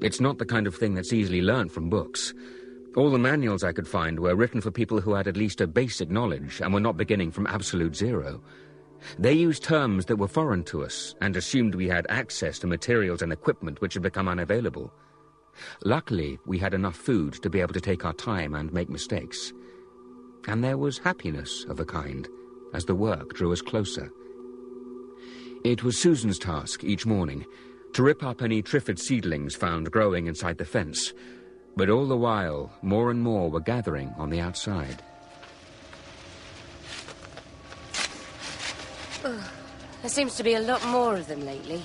It's 0.02 0.22
not 0.22 0.38
the 0.38 0.46
kind 0.46 0.68
of 0.68 0.76
thing 0.76 0.94
that's 0.94 1.14
easily 1.14 1.42
learned 1.42 1.72
from 1.72 1.90
books. 1.90 2.34
All 2.96 3.10
the 3.10 3.18
manuals 3.18 3.64
I 3.64 3.74
could 3.74 3.88
find 3.88 4.20
were 4.20 4.36
written 4.36 4.62
for 4.62 4.72
people 4.72 5.02
who 5.02 5.14
had 5.14 5.28
at 5.28 5.38
least 5.38 5.62
a 5.62 5.68
basic 5.68 6.10
knowledge 6.10 6.62
and 6.62 6.74
were 6.74 6.80
not 6.80 6.98
beginning 6.98 7.32
from 7.32 7.48
absolute 7.48 7.96
zero. 7.96 8.42
They 9.20 9.34
used 9.34 9.64
terms 9.64 10.06
that 10.06 10.18
were 10.18 10.28
foreign 10.28 10.64
to 10.66 10.84
us 10.84 11.16
and 11.22 11.36
assumed 11.36 11.76
we 11.76 11.90
had 11.90 12.08
access 12.10 12.60
to 12.60 12.68
materials 12.68 13.22
and 13.22 13.34
equipment 13.34 13.82
which 13.82 13.96
had 13.96 14.04
become 14.04 14.28
unavailable. 14.28 14.94
Luckily, 15.84 16.40
we 16.46 16.58
had 16.58 16.74
enough 16.74 16.96
food 16.96 17.34
to 17.42 17.50
be 17.50 17.62
able 17.62 17.74
to 17.74 17.82
take 17.82 18.06
our 18.06 18.14
time 18.14 18.56
and 18.56 18.72
make 18.72 18.90
mistakes. 18.90 19.54
And 20.48 20.64
there 20.64 20.78
was 20.78 20.98
happiness 20.98 21.66
of 21.68 21.80
a 21.80 21.86
kind 21.86 22.28
as 22.74 22.86
the 22.86 22.96
work 22.96 23.34
drew 23.34 23.52
us 23.52 23.62
closer. 23.62 24.12
It 25.64 25.84
was 25.84 26.00
Susan's 26.00 26.40
task 26.40 26.84
each 26.84 27.06
morning 27.06 27.46
to 27.94 28.04
rip 28.04 28.24
up 28.24 28.42
any 28.42 28.62
Triffid 28.62 29.00
seedlings 29.00 29.56
found 29.56 29.92
growing 29.92 30.28
inside 30.28 30.58
the 30.58 30.66
fence, 30.66 31.14
but 31.76 31.90
all 31.90 32.08
the 32.08 32.18
while, 32.18 32.72
more 32.82 33.10
and 33.10 33.22
more 33.22 33.50
were 33.50 33.62
gathering 33.62 34.14
on 34.18 34.30
the 34.30 34.40
outside. 34.40 35.02
Ugh. 39.24 39.42
There 40.02 40.10
seems 40.12 40.36
to 40.36 40.44
be 40.44 40.54
a 40.54 40.60
lot 40.60 40.86
more 40.86 41.16
of 41.16 41.28
them 41.28 41.44
lately. 41.44 41.82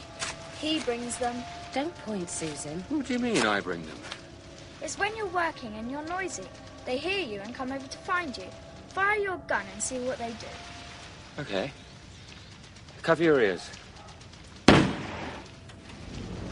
He 0.61 0.81
brings 0.81 1.17
them. 1.17 1.43
Don't 1.73 1.95
point, 2.05 2.29
Susan. 2.29 2.85
What 2.91 3.07
do 3.07 3.15
you 3.15 3.19
mean 3.19 3.47
I 3.47 3.61
bring 3.61 3.83
them? 3.87 3.97
It's 4.83 4.99
when 4.99 5.17
you're 5.17 5.27
working 5.29 5.75
and 5.77 5.91
you're 5.91 6.07
noisy. 6.07 6.45
They 6.85 6.99
hear 6.99 7.21
you 7.21 7.41
and 7.41 7.55
come 7.55 7.73
over 7.73 7.87
to 7.87 7.99
find 7.99 8.37
you. 8.37 8.45
Fire 8.89 9.19
your 9.19 9.39
gun 9.47 9.65
and 9.73 9.83
see 9.83 10.01
what 10.01 10.19
they 10.19 10.33
do. 10.33 10.47
Okay. 11.39 11.73
Cover 13.03 13.23
your 13.23 13.41
ears. 13.41 13.71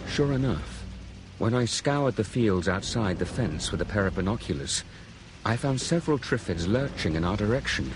Sure 0.08 0.32
enough, 0.32 0.84
when 1.38 1.54
I 1.54 1.64
scoured 1.64 2.16
the 2.16 2.24
fields 2.24 2.68
outside 2.68 3.18
the 3.18 3.26
fence 3.26 3.70
with 3.70 3.80
a 3.82 3.84
pair 3.84 4.06
of 4.06 4.16
binoculars, 4.16 4.82
I 5.44 5.56
found 5.56 5.80
several 5.80 6.18
Triffids 6.18 6.66
lurching 6.66 7.14
in 7.14 7.24
our 7.24 7.36
direction. 7.36 7.92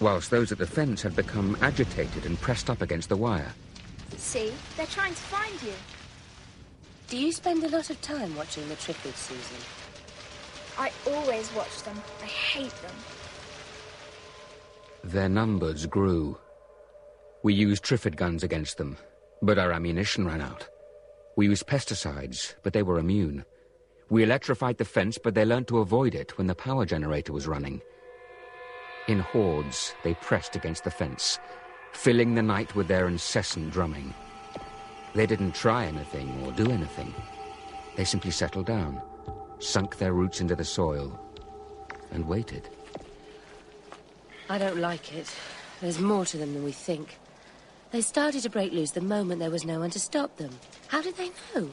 whilst 0.00 0.30
those 0.30 0.52
at 0.52 0.58
the 0.58 0.66
fence 0.66 1.02
had 1.02 1.16
become 1.16 1.56
agitated 1.60 2.24
and 2.24 2.40
pressed 2.40 2.70
up 2.70 2.82
against 2.82 3.08
the 3.08 3.16
wire. 3.16 3.52
See, 4.16 4.52
they're 4.76 4.86
trying 4.86 5.14
to 5.14 5.20
find 5.20 5.60
you. 5.62 5.72
Do 7.08 7.16
you 7.16 7.32
spend 7.32 7.64
a 7.64 7.68
lot 7.68 7.90
of 7.90 8.00
time 8.00 8.36
watching 8.36 8.68
the 8.68 8.76
Triffids, 8.76 9.16
Susan? 9.16 9.56
I 10.78 10.92
always 11.08 11.52
watch 11.54 11.82
them. 11.82 12.00
I 12.22 12.26
hate 12.26 12.74
them. 12.82 12.94
Their 15.04 15.28
numbers 15.28 15.86
grew. 15.86 16.38
We 17.42 17.54
used 17.54 17.84
Triffid 17.84 18.16
guns 18.16 18.42
against 18.42 18.78
them, 18.78 18.96
but 19.40 19.58
our 19.58 19.72
ammunition 19.72 20.26
ran 20.26 20.40
out. 20.40 20.68
We 21.36 21.46
used 21.46 21.66
pesticides, 21.66 22.54
but 22.62 22.72
they 22.72 22.82
were 22.82 22.98
immune. 22.98 23.44
We 24.10 24.22
electrified 24.22 24.78
the 24.78 24.84
fence, 24.84 25.16
but 25.16 25.34
they 25.34 25.44
learned 25.44 25.68
to 25.68 25.78
avoid 25.78 26.14
it 26.14 26.36
when 26.36 26.46
the 26.46 26.54
power 26.54 26.84
generator 26.84 27.32
was 27.32 27.46
running. 27.46 27.80
In 29.06 29.20
hordes, 29.20 29.94
they 30.02 30.14
pressed 30.14 30.56
against 30.56 30.84
the 30.84 30.90
fence, 30.90 31.38
filling 31.92 32.34
the 32.34 32.42
night 32.42 32.74
with 32.74 32.88
their 32.88 33.06
incessant 33.06 33.70
drumming. 33.70 34.12
They 35.14 35.26
didn't 35.26 35.54
try 35.54 35.86
anything 35.86 36.42
or 36.44 36.52
do 36.52 36.70
anything. 36.70 37.14
They 37.96 38.04
simply 38.04 38.30
settled 38.32 38.66
down, 38.66 39.00
sunk 39.60 39.96
their 39.96 40.12
roots 40.12 40.40
into 40.40 40.56
the 40.56 40.64
soil, 40.64 41.18
and 42.10 42.26
waited. 42.26 42.68
I 44.48 44.58
don't 44.58 44.78
like 44.78 45.14
it. 45.14 45.30
There's 45.80 46.00
more 46.00 46.24
to 46.24 46.36
them 46.36 46.54
than 46.54 46.64
we 46.64 46.72
think. 46.72 47.18
They 47.90 48.00
started 48.00 48.42
to 48.42 48.50
break 48.50 48.72
loose 48.72 48.90
the 48.90 49.00
moment 49.00 49.40
there 49.40 49.50
was 49.50 49.64
no 49.64 49.80
one 49.80 49.90
to 49.90 50.00
stop 50.00 50.36
them. 50.36 50.50
How 50.88 51.02
did 51.02 51.16
they 51.16 51.30
know? 51.54 51.70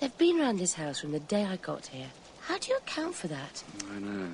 They've 0.00 0.18
been 0.18 0.38
round 0.38 0.58
this 0.58 0.74
house 0.74 1.00
from 1.00 1.12
the 1.12 1.20
day 1.20 1.44
I 1.44 1.56
got 1.56 1.86
here. 1.86 2.08
How 2.40 2.58
do 2.58 2.70
you 2.70 2.76
account 2.76 3.14
for 3.14 3.28
that? 3.28 3.62
I 3.94 3.98
know. 3.98 4.28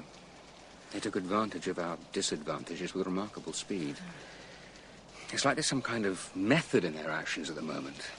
They 0.93 1.01
took 1.01 1.17
advantage 1.17 1.69
of 1.69 1.79
our 1.79 1.97
disadvantages 2.13 2.95
with 2.95 3.07
remarkable 3.07 3.53
speed. 3.53 3.97
It's 5.33 5.45
like 5.45 5.57
there's 5.57 5.67
some 5.67 5.83
kind 5.83 6.05
of 6.05 6.35
method 6.37 6.85
in 6.85 6.95
their 6.95 7.11
actions 7.11 7.49
at 7.49 7.57
the 7.57 7.63
moment. 7.63 8.11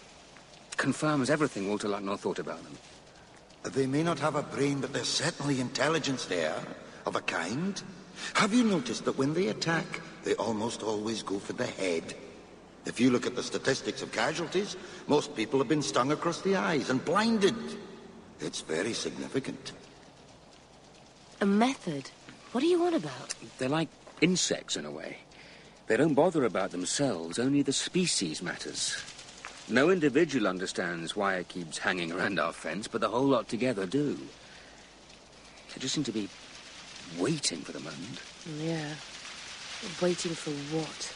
Confirms 0.78 1.30
everything 1.30 1.70
Walter 1.70 1.88
Lucknor 1.88 2.18
thought 2.18 2.40
about 2.40 2.64
them. 2.64 2.78
They 3.72 3.86
may 3.86 4.02
not 4.02 4.20
have 4.20 4.36
a 4.36 4.44
brain, 4.44 4.82
but 4.82 4.94
there's 4.94 5.08
certainly 5.08 5.62
intelligence 5.62 6.26
there, 6.26 6.56
of 7.06 7.16
a 7.16 7.22
kind. 7.22 7.82
Have 8.34 8.54
you 8.54 8.64
noticed 8.64 9.06
that 9.06 9.18
when 9.18 9.34
they 9.34 9.48
attack, 9.48 10.02
they 10.24 10.36
almost 10.36 10.84
always 10.84 11.24
go 11.24 11.40
for 11.40 11.54
the 11.54 11.66
head? 11.66 12.14
If 12.86 13.00
you 13.00 13.12
look 13.12 13.26
at 13.26 13.36
the 13.36 13.44
statistics 13.44 14.02
of 14.02 14.12
casualties, 14.12 14.76
most 15.08 15.36
people 15.36 15.60
have 15.60 15.70
been 15.70 15.82
stung 15.82 16.12
across 16.12 16.42
the 16.42 16.56
eyes 16.56 16.90
and 16.90 17.04
blinded. 17.04 17.56
It's 18.40 18.62
very 18.62 18.94
significant. 18.94 19.72
A 21.40 21.46
method? 21.46 22.10
What 22.52 22.64
are 22.64 22.68
you 22.68 22.84
on 22.86 22.94
about? 22.94 23.36
They're 23.58 23.70
like 23.70 23.90
insects 24.22 24.76
in 24.76 24.86
a 24.86 24.92
way. 24.92 25.18
They 25.88 25.98
don't 25.98 26.14
bother 26.14 26.46
about 26.46 26.72
themselves, 26.72 27.40
only 27.40 27.62
the 27.62 27.74
species 27.74 28.42
matters. 28.42 28.98
No 29.70 29.90
individual 29.90 30.48
understands 30.48 31.16
why 31.16 31.36
it 31.36 31.48
keeps 31.48 31.78
hanging 31.78 32.12
around 32.12 32.40
our 32.40 32.54
fence, 32.54 32.88
but 32.88 33.02
the 33.02 33.10
whole 33.10 33.26
lot 33.26 33.48
together 33.48 33.86
do. 33.86 34.18
They 35.74 35.80
just 35.80 35.96
seem 35.96 36.04
to 36.04 36.12
be 36.12 36.30
waiting 37.18 37.62
for 37.62 37.72
the 37.72 37.80
moment. 37.80 38.22
Yeah. 38.60 38.94
Waiting 40.02 40.34
for 40.34 40.52
what? 40.76 41.14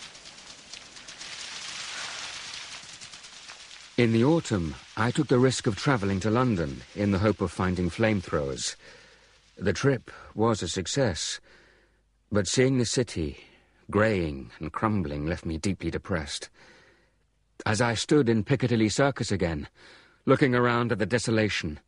In 3.97 4.11
the 4.11 4.23
autumn, 4.23 4.76
I 4.95 5.09
took 5.09 5.27
the 5.27 5.39
risk 5.39 5.65
of 5.65 5.76
travelling 5.76 6.19
to 6.19 6.30
London 6.30 6.81
in 6.95 7.11
the 7.11 7.18
hope 7.18 7.41
of 7.41 7.51
finding 7.51 7.89
flamethrowers. 7.89 8.76
The 9.57 9.73
trip 9.73 10.11
was 10.35 10.61
a 10.61 10.68
success, 10.68 11.39
but 12.31 12.47
seeing 12.47 12.77
the 12.77 12.85
city, 12.85 13.39
greying 13.89 14.51
and 14.59 14.72
crumbling, 14.72 15.26
left 15.26 15.45
me 15.45 15.57
deeply 15.57 15.89
depressed. 15.89 16.49
As 17.65 17.81
I 17.81 17.95
stood 17.95 18.30
in 18.30 18.43
Piccadilly 18.43 18.89
Circus 18.89 19.31
again, 19.31 19.68
looking 20.26 20.53
around 20.53 20.91
at 20.91 20.99
the 20.99 21.07
desolation, 21.07 21.80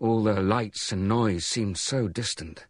all 0.00 0.24
the 0.24 0.40
lights 0.40 0.90
and 0.90 1.06
noise 1.06 1.46
seemed 1.46 1.78
so 1.78 2.08
distant. 2.08 2.66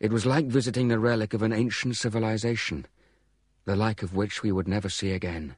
It 0.00 0.12
was 0.12 0.24
like 0.24 0.46
visiting 0.46 0.86
the 0.86 0.98
relic 1.00 1.34
of 1.34 1.42
an 1.42 1.52
ancient 1.52 1.96
civilization, 1.96 2.86
the 3.64 3.74
like 3.74 4.04
of 4.04 4.14
which 4.14 4.44
we 4.44 4.52
would 4.52 4.68
never 4.68 4.88
see 4.88 5.10
again. 5.10 5.56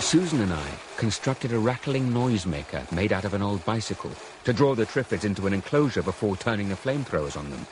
Susan 0.00 0.40
and 0.40 0.52
I 0.54 0.66
constructed 0.96 1.52
a 1.52 1.58
rattling 1.58 2.10
noisemaker 2.10 2.90
made 2.92 3.12
out 3.12 3.24
of 3.24 3.34
an 3.34 3.42
old 3.42 3.62
bicycle 3.66 4.12
to 4.44 4.52
draw 4.54 4.74
the 4.74 4.86
Triffids 4.86 5.24
into 5.24 5.46
an 5.46 5.52
enclosure 5.52 6.02
before 6.02 6.36
turning 6.36 6.70
the 6.70 6.76
flamethrowers 6.76 7.36
on 7.36 7.50
them. 7.50 7.66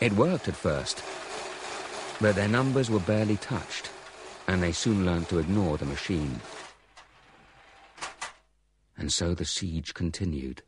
It 0.00 0.12
worked 0.12 0.48
at 0.48 0.56
first, 0.56 1.02
but 2.20 2.36
their 2.36 2.48
numbers 2.48 2.88
were 2.88 3.00
barely 3.00 3.36
touched, 3.36 3.90
and 4.46 4.62
they 4.62 4.72
soon 4.72 5.04
learned 5.04 5.28
to 5.28 5.40
ignore 5.40 5.76
the 5.76 5.84
machine. 5.84 6.40
And 8.96 9.12
so 9.12 9.34
the 9.34 9.44
siege 9.44 9.92
continued. 9.92 10.62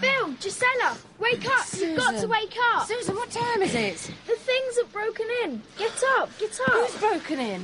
Bill, 0.00 0.34
Josella, 0.40 0.96
wake 1.18 1.48
up! 1.48 1.66
You've 1.78 1.96
got 1.96 2.20
to 2.20 2.26
wake 2.26 2.56
up! 2.74 2.86
Susan, 2.86 3.14
what 3.14 3.30
time 3.30 3.62
is 3.62 3.74
it? 3.74 4.12
The 4.26 4.34
things 4.34 4.76
have 4.76 4.92
broken 4.92 5.26
in. 5.44 5.62
Get 5.78 6.02
up, 6.18 6.30
get 6.38 6.58
up! 6.68 6.72
Who's 6.72 7.00
broken 7.00 7.40
in? 7.40 7.62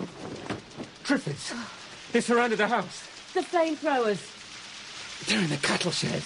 Triffids! 1.04 1.54
They 2.12 2.20
surrounded 2.20 2.58
the 2.58 2.68
house. 2.68 3.06
The 3.34 3.40
flamethrowers. 3.40 5.26
They're 5.26 5.40
in 5.40 5.50
the 5.50 5.56
cattle 5.58 5.90
shed. 5.90 6.22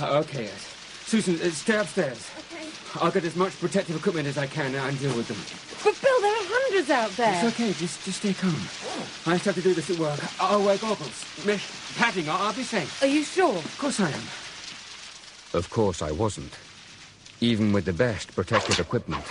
Uh, 0.00 0.18
okay, 0.20 0.46
Ed. 0.46 0.60
Susan, 1.06 1.40
uh, 1.40 1.50
stay 1.50 1.76
upstairs. 1.76 2.30
Okay. 2.52 2.66
I'll 3.00 3.10
get 3.10 3.24
as 3.24 3.36
much 3.36 3.58
protective 3.60 3.96
equipment 3.96 4.26
as 4.26 4.36
I 4.36 4.46
can 4.46 4.74
and 4.74 4.98
deal 4.98 5.16
with 5.16 5.28
them. 5.28 5.38
But 5.84 6.00
Bill, 6.02 6.20
there 6.20 6.32
are 6.32 6.46
hundreds 6.46 6.90
out 6.90 7.10
there. 7.12 7.34
It's 7.34 7.54
okay, 7.54 7.72
just, 7.72 8.04
just 8.04 8.18
stay 8.18 8.34
calm. 8.34 8.56
I 9.26 9.32
just 9.34 9.44
have 9.46 9.54
to 9.56 9.62
do 9.62 9.74
this 9.74 9.90
at 9.90 9.98
work. 9.98 10.20
I'll 10.40 10.62
wear 10.64 10.78
goggles, 10.78 11.24
mesh, 11.44 11.68
padding, 11.96 12.28
I'll, 12.28 12.48
I'll 12.48 12.52
be 12.52 12.62
safe. 12.62 13.02
Are 13.02 13.06
you 13.06 13.24
sure? 13.24 13.56
Of 13.56 13.78
course 13.78 14.00
I 14.00 14.10
am. 14.10 14.22
Of 15.52 15.68
course 15.70 16.02
I 16.02 16.12
wasn't. 16.12 16.52
Even 17.40 17.72
with 17.72 17.84
the 17.84 17.92
best 17.92 18.34
protective 18.34 18.78
equipment, 18.78 19.24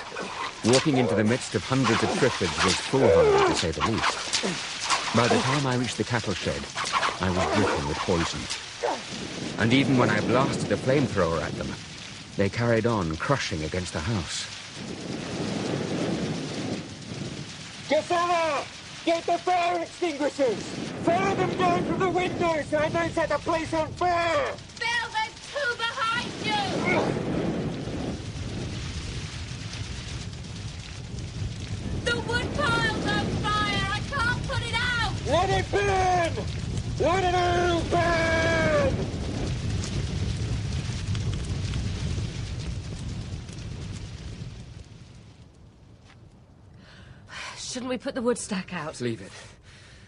walking 0.66 0.98
into 0.98 1.16
the 1.16 1.24
midst 1.24 1.56
of 1.56 1.64
hundreds 1.64 2.04
of 2.04 2.10
Triffids 2.10 2.64
was 2.64 2.76
foolhardy, 2.76 3.48
to 3.48 3.56
say 3.56 3.72
the 3.72 3.90
least. 3.90 5.16
By 5.16 5.28
the 5.28 5.40
time 5.40 5.66
I 5.66 5.76
reached 5.76 5.98
the 5.98 6.04
cattle 6.04 6.34
shed, 6.34 6.62
I 7.22 7.30
was 7.30 7.56
dripping 7.56 7.88
with 7.88 7.98
poison. 8.00 8.42
And 9.60 9.74
even 9.74 9.98
when 9.98 10.10
I 10.10 10.20
blasted 10.22 10.70
the 10.70 10.76
flamethrower 10.76 11.42
at 11.42 11.54
them, 11.54 11.70
they 12.38 12.50
carried 12.50 12.86
on 12.86 13.16
crushing 13.16 13.64
against 13.64 13.94
the 13.94 14.02
house. 14.02 14.46
Josella! 17.90 18.64
Get 19.06 19.24
the 19.24 19.38
fire 19.38 19.84
extinguishers! 19.84 20.64
Fire 21.04 21.36
them 21.36 21.56
down 21.60 21.86
from 21.86 22.00
the 22.00 22.10
windows 22.10 22.66
so 22.72 22.80
I 22.80 22.90
don't 22.90 23.12
set 23.12 23.30
the 23.30 23.38
place 23.38 23.72
on 23.72 23.88
fire! 23.94 24.56
Bill, 24.80 25.10
there's 25.14 25.36
two 25.54 25.76
behind 25.78 26.32
you! 26.44 26.64
The 32.04 32.16
wood 32.28 32.48
pile's 32.58 33.06
on 33.06 33.26
fire! 33.44 33.88
I 33.94 34.00
can't 34.10 34.48
put 34.48 34.64
it 34.68 34.74
out! 34.74 35.14
Let 35.28 35.50
it 35.52 35.72
burn! 35.72 36.46
Let 37.00 37.24
it 37.26 37.36
all 37.36 37.82
burn! 37.92 38.45
Shouldn't 47.76 47.90
we 47.90 47.98
put 47.98 48.16
the 48.16 48.22
wood 48.22 48.38
stack 48.38 48.74
out? 48.74 48.86
Let's 48.86 49.02
leave 49.02 49.22
it. 49.22 49.34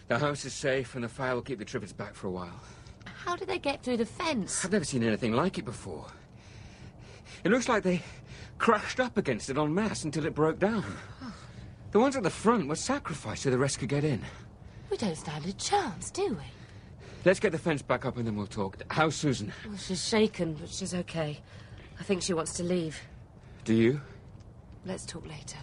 The 0.06 0.18
house 0.18 0.46
is 0.46 0.54
safe, 0.54 0.94
and 0.94 1.04
the 1.04 1.08
fire 1.10 1.34
will 1.34 1.42
keep 1.42 1.58
the 1.58 1.66
Triffids 1.66 1.94
back 1.94 2.14
for 2.14 2.28
a 2.28 2.30
while. 2.30 2.62
How 3.04 3.36
did 3.36 3.46
they 3.46 3.58
get 3.58 3.82
through 3.82 3.98
the 3.98 4.06
fence? 4.06 4.64
I've 4.64 4.72
never 4.72 4.86
seen 4.86 5.02
anything 5.02 5.34
like 5.34 5.58
it 5.58 5.66
before. 5.66 6.06
It 7.44 7.50
looks 7.50 7.68
like 7.68 7.82
they 7.82 8.00
crashed 8.56 9.00
up 9.00 9.18
against 9.18 9.50
it 9.50 9.58
en 9.58 9.74
masse 9.74 10.04
until 10.04 10.24
it 10.24 10.34
broke 10.34 10.58
down. 10.58 10.82
Oh. 11.22 11.34
The 11.90 12.00
ones 12.00 12.16
at 12.16 12.22
the 12.22 12.30
front 12.30 12.68
were 12.68 12.74
sacrificed 12.74 13.42
so 13.42 13.50
the 13.50 13.58
rest 13.58 13.80
could 13.80 13.90
get 13.90 14.02
in. 14.02 14.22
We 14.90 14.96
don't 14.96 15.14
stand 15.14 15.44
a 15.44 15.52
chance, 15.52 16.10
do 16.10 16.26
we? 16.26 16.44
Let's 17.26 17.38
get 17.38 17.52
the 17.52 17.58
fence 17.58 17.82
back 17.82 18.06
up 18.06 18.16
and 18.16 18.26
then 18.26 18.34
we'll 18.34 18.46
talk. 18.46 18.82
How's 18.88 19.14
Susan? 19.14 19.52
Well, 19.66 19.76
she's 19.76 20.02
shaken, 20.02 20.54
but 20.54 20.70
she's 20.70 20.94
okay. 20.94 21.38
I 22.00 22.02
think 22.02 22.22
she 22.22 22.32
wants 22.32 22.54
to 22.54 22.62
leave. 22.62 22.98
Do 23.64 23.74
you? 23.74 24.00
Let's 24.86 25.04
talk 25.04 25.28
later. 25.28 25.58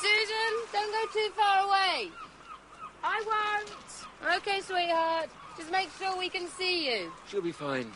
Susan, 0.00 0.59
don't 0.72 0.92
go 0.92 1.12
too 1.12 1.30
far 1.36 1.66
away. 1.66 2.10
I 3.02 3.22
won't. 3.26 4.36
Okay, 4.36 4.60
sweetheart. 4.60 5.28
Just 5.56 5.70
make 5.70 5.88
sure 5.98 6.16
we 6.16 6.28
can 6.28 6.48
see 6.48 6.90
you. 6.90 7.12
She'll 7.28 7.42
be 7.42 7.52
fine. 7.52 7.90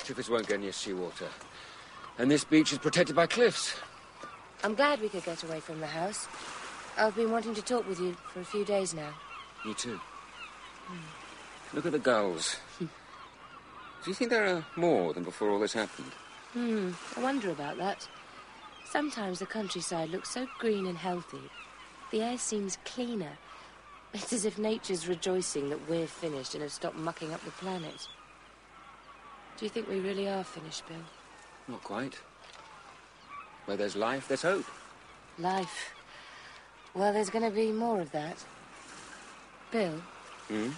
Triffids 0.00 0.28
won't 0.28 0.46
go 0.46 0.56
near 0.56 0.72
seawater. 0.72 1.28
And 2.18 2.30
this 2.30 2.44
beach 2.44 2.72
is 2.72 2.78
protected 2.78 3.16
by 3.16 3.26
cliffs. 3.26 3.74
I'm 4.62 4.74
glad 4.74 5.00
we 5.00 5.08
could 5.08 5.24
get 5.24 5.42
away 5.42 5.60
from 5.60 5.80
the 5.80 5.86
house. 5.86 6.28
I've 6.96 7.16
been 7.16 7.30
wanting 7.30 7.54
to 7.54 7.62
talk 7.62 7.88
with 7.88 8.00
you 8.00 8.16
for 8.32 8.40
a 8.40 8.44
few 8.44 8.64
days 8.64 8.94
now. 8.94 9.12
Me 9.64 9.74
too. 9.74 10.00
Look 11.72 11.86
at 11.86 11.92
the 11.92 11.98
gulls. 11.98 12.56
Do 12.78 12.86
you 14.06 14.14
think 14.14 14.30
there 14.30 14.46
are 14.46 14.64
more 14.76 15.12
than 15.12 15.24
before 15.24 15.50
all 15.50 15.58
this 15.58 15.72
happened? 15.72 16.12
Hmm, 16.52 16.90
I 17.16 17.22
wonder 17.22 17.50
about 17.50 17.78
that. 17.78 18.06
Sometimes 18.88 19.40
the 19.40 19.46
countryside 19.46 20.10
looks 20.10 20.30
so 20.30 20.46
green 20.58 20.86
and 20.86 20.96
healthy. 20.96 21.50
The 22.10 22.22
air 22.22 22.38
seems 22.38 22.78
cleaner. 22.84 23.32
It's 24.12 24.32
as 24.32 24.44
if 24.44 24.58
nature's 24.58 25.08
rejoicing 25.08 25.70
that 25.70 25.88
we're 25.88 26.06
finished 26.06 26.54
and 26.54 26.62
have 26.62 26.72
stopped 26.72 26.96
mucking 26.96 27.34
up 27.34 27.44
the 27.44 27.50
planet. 27.52 28.08
Do 29.56 29.64
you 29.64 29.68
think 29.68 29.88
we 29.88 30.00
really 30.00 30.28
are 30.28 30.44
finished, 30.44 30.86
Bill? 30.86 30.96
Not 31.68 31.82
quite. 31.82 32.14
Where 33.64 33.76
there's 33.76 33.96
life, 33.96 34.28
there's 34.28 34.42
hope. 34.42 34.66
Life. 35.38 35.94
Well, 36.94 37.12
there's 37.12 37.30
going 37.30 37.44
to 37.44 37.50
be 37.54 37.72
more 37.72 38.00
of 38.00 38.12
that. 38.12 38.36
Bill, 39.72 40.00
Hmm? 40.48 40.70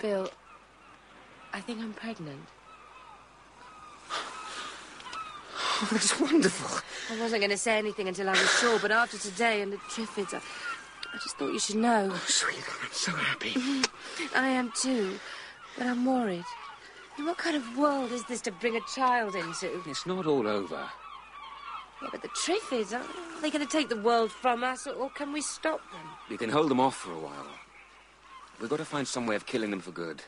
Bill, 0.00 0.30
I 1.52 1.60
think 1.60 1.80
I'm 1.80 1.94
pregnant. 1.94 2.40
Oh, 5.82 5.88
that's 5.92 6.20
wonderful. 6.20 6.78
I 7.10 7.18
wasn't 7.18 7.40
going 7.40 7.50
to 7.50 7.56
say 7.56 7.78
anything 7.78 8.06
until 8.06 8.28
I 8.28 8.32
was 8.32 8.58
sure, 8.58 8.78
but 8.80 8.90
after 8.90 9.16
today 9.16 9.62
and 9.62 9.72
the 9.72 9.78
Triffids, 9.78 10.34
I, 10.34 10.38
I 10.38 11.16
just 11.22 11.38
thought 11.38 11.52
you 11.52 11.58
should 11.58 11.76
know. 11.76 12.10
Oh, 12.12 12.24
sweetheart, 12.26 12.78
I'm 12.82 12.92
so 12.92 13.12
happy. 13.12 13.52
Mm-hmm. 13.52 14.36
I 14.36 14.48
am 14.48 14.72
too, 14.76 15.18
but 15.78 15.86
I'm 15.86 16.04
worried. 16.04 16.44
What 17.16 17.38
kind 17.38 17.56
of 17.56 17.78
world 17.78 18.12
is 18.12 18.24
this 18.24 18.42
to 18.42 18.52
bring 18.52 18.76
a 18.76 18.80
child 18.94 19.34
into? 19.34 19.80
It's 19.86 20.04
not 20.06 20.26
all 20.26 20.46
over. 20.46 20.86
Yeah, 22.02 22.08
but 22.12 22.20
the 22.20 22.28
Triffids, 22.28 22.92
are 22.92 23.00
are 23.40 23.40
they 23.40 23.50
going 23.50 23.66
to 23.66 23.70
take 23.70 23.88
the 23.88 24.00
world 24.00 24.30
from 24.30 24.62
us, 24.62 24.86
or, 24.86 24.92
or 24.92 25.08
can 25.10 25.32
we 25.32 25.40
stop 25.40 25.80
them? 25.92 26.02
We 26.28 26.36
can 26.36 26.50
hold 26.50 26.70
them 26.70 26.80
off 26.80 26.96
for 26.96 27.12
a 27.12 27.18
while. 27.18 27.46
We've 28.60 28.68
got 28.68 28.78
to 28.78 28.84
find 28.84 29.08
some 29.08 29.26
way 29.26 29.34
of 29.34 29.46
killing 29.46 29.70
them 29.70 29.80
for 29.80 29.92
good. 29.92 30.22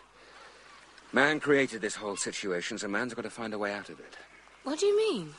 Man 1.13 1.41
created 1.41 1.83
this 1.83 1.97
whole 1.97 2.17
situation, 2.17 2.79
so 2.79 2.89
man's 2.89 3.13
got 3.13 3.23
to 3.23 3.31
find 3.31 3.53
a 3.53 3.59
way 3.59 3.73
out 3.75 3.91
of 3.91 4.01
it. 4.01 4.17
What 4.65 4.79
do 4.79 4.87
you 4.87 4.97
mean? 4.97 5.35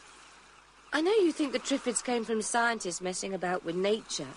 I 0.95 1.01
know 1.01 1.11
you 1.11 1.31
think 1.31 1.53
the 1.53 1.59
Triffids 1.59 2.03
came 2.03 2.23
from 2.23 2.43
scientists 2.43 3.01
messing 3.01 3.33
about 3.33 3.65
with 3.65 3.75
nature, 3.75 4.27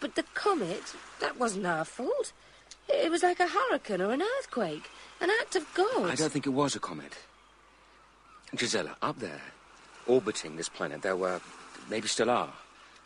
but 0.00 0.16
the 0.16 0.24
comet, 0.34 0.82
that 1.20 1.38
wasn't 1.38 1.66
our 1.66 1.84
fault. 1.84 2.32
It 2.88 3.12
was 3.12 3.22
like 3.22 3.38
a 3.38 3.46
hurricane 3.46 4.02
or 4.02 4.10
an 4.10 4.22
earthquake, 4.38 4.90
an 5.20 5.30
act 5.40 5.54
of 5.54 5.72
God. 5.72 6.10
I 6.10 6.16
don't 6.16 6.32
think 6.32 6.46
it 6.46 6.50
was 6.50 6.74
a 6.74 6.80
comet. 6.80 7.16
Josella, 8.56 8.96
up 9.00 9.20
there, 9.20 9.40
orbiting 10.08 10.56
this 10.56 10.68
planet, 10.68 11.02
there 11.02 11.14
were, 11.14 11.40
maybe 11.88 12.08
still 12.08 12.28
are, 12.28 12.52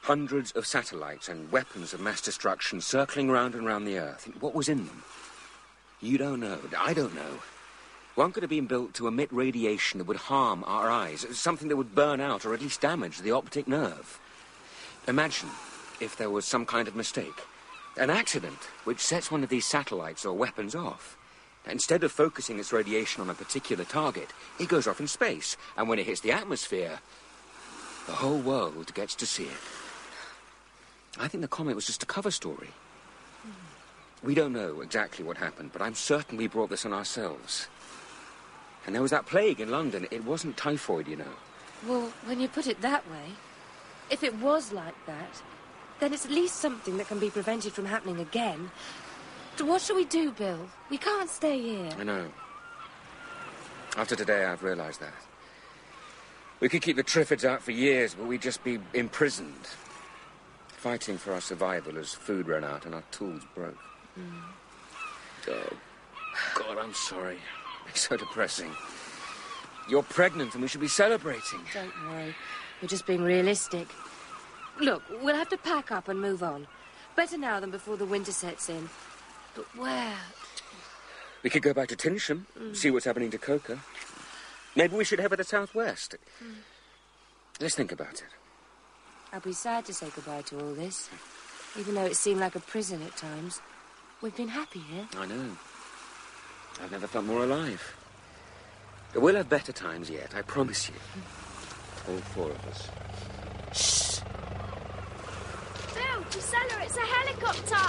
hundreds 0.00 0.52
of 0.52 0.66
satellites 0.66 1.28
and 1.28 1.52
weapons 1.52 1.92
of 1.92 2.00
mass 2.00 2.22
destruction 2.22 2.80
circling 2.80 3.30
round 3.30 3.54
and 3.54 3.66
round 3.66 3.86
the 3.86 3.98
Earth. 3.98 4.30
What 4.40 4.54
was 4.54 4.70
in 4.70 4.86
them? 4.86 5.02
You 6.00 6.16
don't 6.16 6.40
know. 6.40 6.58
I 6.78 6.94
don't 6.94 7.14
know. 7.14 7.40
One 8.14 8.30
could 8.30 8.44
have 8.44 8.50
been 8.50 8.66
built 8.66 8.94
to 8.94 9.08
emit 9.08 9.32
radiation 9.32 9.98
that 9.98 10.06
would 10.06 10.16
harm 10.16 10.62
our 10.66 10.88
eyes, 10.88 11.26
something 11.32 11.68
that 11.68 11.76
would 11.76 11.94
burn 11.94 12.20
out 12.20 12.44
or 12.44 12.54
at 12.54 12.60
least 12.60 12.80
damage 12.80 13.18
the 13.18 13.32
optic 13.32 13.66
nerve. 13.66 14.20
Imagine 15.08 15.50
if 16.00 16.16
there 16.16 16.30
was 16.30 16.44
some 16.44 16.64
kind 16.64 16.86
of 16.86 16.94
mistake, 16.94 17.42
an 17.96 18.10
accident 18.10 18.58
which 18.84 19.00
sets 19.00 19.30
one 19.30 19.42
of 19.42 19.48
these 19.48 19.66
satellites 19.66 20.24
or 20.24 20.32
weapons 20.32 20.74
off. 20.74 21.16
Instead 21.66 22.04
of 22.04 22.12
focusing 22.12 22.58
its 22.58 22.72
radiation 22.72 23.20
on 23.20 23.30
a 23.30 23.34
particular 23.34 23.84
target, 23.84 24.28
it 24.60 24.68
goes 24.68 24.86
off 24.86 25.00
in 25.00 25.08
space, 25.08 25.56
and 25.76 25.88
when 25.88 25.98
it 25.98 26.06
hits 26.06 26.20
the 26.20 26.30
atmosphere, 26.30 27.00
the 28.06 28.12
whole 28.12 28.38
world 28.38 28.94
gets 28.94 29.14
to 29.16 29.26
see 29.26 29.44
it. 29.44 29.50
I 31.18 31.26
think 31.26 31.40
the 31.40 31.48
comet 31.48 31.74
was 31.74 31.86
just 31.86 32.02
a 32.02 32.06
cover 32.06 32.30
story. 32.30 32.68
We 34.22 34.34
don't 34.34 34.52
know 34.52 34.82
exactly 34.82 35.24
what 35.24 35.36
happened, 35.36 35.70
but 35.72 35.82
I'm 35.82 35.94
certain 35.94 36.36
we 36.36 36.46
brought 36.46 36.70
this 36.70 36.86
on 36.86 36.92
ourselves. 36.92 37.68
And 38.86 38.94
there 38.94 39.02
was 39.02 39.10
that 39.10 39.26
plague 39.26 39.60
in 39.60 39.70
London. 39.70 40.06
It 40.10 40.24
wasn't 40.24 40.56
typhoid, 40.56 41.08
you 41.08 41.16
know. 41.16 41.32
Well, 41.86 42.12
when 42.26 42.40
you 42.40 42.48
put 42.48 42.66
it 42.66 42.80
that 42.82 43.08
way, 43.10 43.32
if 44.10 44.22
it 44.22 44.34
was 44.36 44.72
like 44.72 44.94
that, 45.06 45.42
then 46.00 46.12
it's 46.12 46.24
at 46.24 46.30
least 46.30 46.56
something 46.56 46.96
that 46.98 47.08
can 47.08 47.18
be 47.18 47.30
prevented 47.30 47.72
from 47.72 47.86
happening 47.86 48.20
again. 48.20 48.70
What 49.60 49.80
shall 49.80 49.96
we 49.96 50.04
do, 50.04 50.32
Bill? 50.32 50.68
We 50.90 50.98
can't 50.98 51.30
stay 51.30 51.60
here. 51.60 51.90
I 51.98 52.04
know. 52.04 52.26
After 53.96 54.16
today, 54.16 54.44
I've 54.44 54.62
realized 54.62 55.00
that. 55.00 55.14
We 56.60 56.68
could 56.68 56.82
keep 56.82 56.96
the 56.96 57.04
Triffids 57.04 57.44
out 57.44 57.62
for 57.62 57.70
years, 57.70 58.14
but 58.14 58.26
we'd 58.26 58.42
just 58.42 58.64
be 58.64 58.78
imprisoned, 58.92 59.68
fighting 60.68 61.18
for 61.18 61.32
our 61.32 61.40
survival 61.40 61.96
as 61.98 62.12
food 62.12 62.48
ran 62.48 62.64
out 62.64 62.86
and 62.86 62.94
our 62.94 63.04
tools 63.10 63.42
broke. 63.54 63.78
Mm. 64.18 64.42
Oh, 65.48 65.76
God, 66.54 66.78
I'm 66.78 66.94
sorry. 66.94 67.38
It's 67.88 68.00
so 68.08 68.16
depressing. 68.16 68.70
You're 69.88 70.02
pregnant 70.02 70.54
and 70.54 70.62
we 70.62 70.68
should 70.68 70.80
be 70.80 70.88
celebrating. 70.88 71.60
Don't 71.72 71.92
worry. 72.10 72.34
We're 72.80 72.88
just 72.88 73.06
being 73.06 73.22
realistic. 73.22 73.88
Look, 74.80 75.02
we'll 75.22 75.36
have 75.36 75.48
to 75.50 75.56
pack 75.58 75.92
up 75.92 76.08
and 76.08 76.20
move 76.20 76.42
on. 76.42 76.66
Better 77.16 77.38
now 77.38 77.60
than 77.60 77.70
before 77.70 77.96
the 77.96 78.04
winter 78.06 78.32
sets 78.32 78.68
in. 78.68 78.88
But 79.54 79.66
where? 79.76 80.16
We 81.42 81.50
could 81.50 81.62
go 81.62 81.74
back 81.74 81.88
to 81.88 81.96
Tynsham, 81.96 82.46
Mm. 82.58 82.74
see 82.74 82.90
what's 82.90 83.04
happening 83.04 83.30
to 83.30 83.38
Coker. 83.38 83.78
Maybe 84.74 84.96
we 84.96 85.04
should 85.04 85.20
head 85.20 85.30
for 85.30 85.36
the 85.36 85.44
southwest. 85.44 86.16
Mm. 86.42 86.54
Let's 87.60 87.74
think 87.76 87.92
about 87.92 88.14
it. 88.14 88.24
I'll 89.32 89.40
be 89.40 89.52
sad 89.52 89.84
to 89.86 89.94
say 89.94 90.08
goodbye 90.14 90.42
to 90.42 90.58
all 90.60 90.74
this. 90.74 91.08
Even 91.78 91.94
though 91.94 92.04
it 92.06 92.16
seemed 92.16 92.40
like 92.40 92.56
a 92.56 92.60
prison 92.60 93.02
at 93.02 93.16
times. 93.16 93.60
We've 94.22 94.34
been 94.34 94.48
happy 94.48 94.80
here. 94.80 95.06
I 95.18 95.26
know. 95.26 95.56
I've 96.82 96.90
never 96.90 97.06
felt 97.06 97.24
more 97.24 97.44
alive. 97.44 97.96
But 99.12 99.22
we'll 99.22 99.36
have 99.36 99.48
better 99.48 99.72
times 99.72 100.10
yet, 100.10 100.34
I 100.34 100.42
promise 100.42 100.88
you. 100.88 100.94
All 102.08 102.18
four 102.18 102.50
of 102.50 102.66
us. 102.66 102.88
Shh! 103.72 104.20
Bill, 105.94 106.24
Josella, 106.30 106.82
it's 106.82 106.96
a 106.96 107.00
helicopter. 107.00 107.86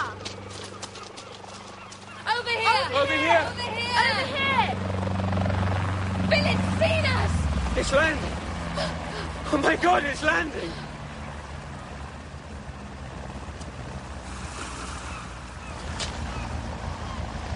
Over 2.38 2.50
here! 2.50 2.86
Over 2.94 3.14
here! 3.14 3.46
Over 3.50 3.62
here! 3.62 4.00
Over 4.06 4.28
here! 4.38 4.70
Bill, 6.30 6.46
it's 6.46 6.68
seen 6.80 7.06
us! 7.06 7.34
It's 7.78 7.92
landing! 7.94 8.36
Oh 9.52 9.60
my 9.62 9.76
god, 9.78 10.04
it's 10.04 10.24
landing! 10.24 10.72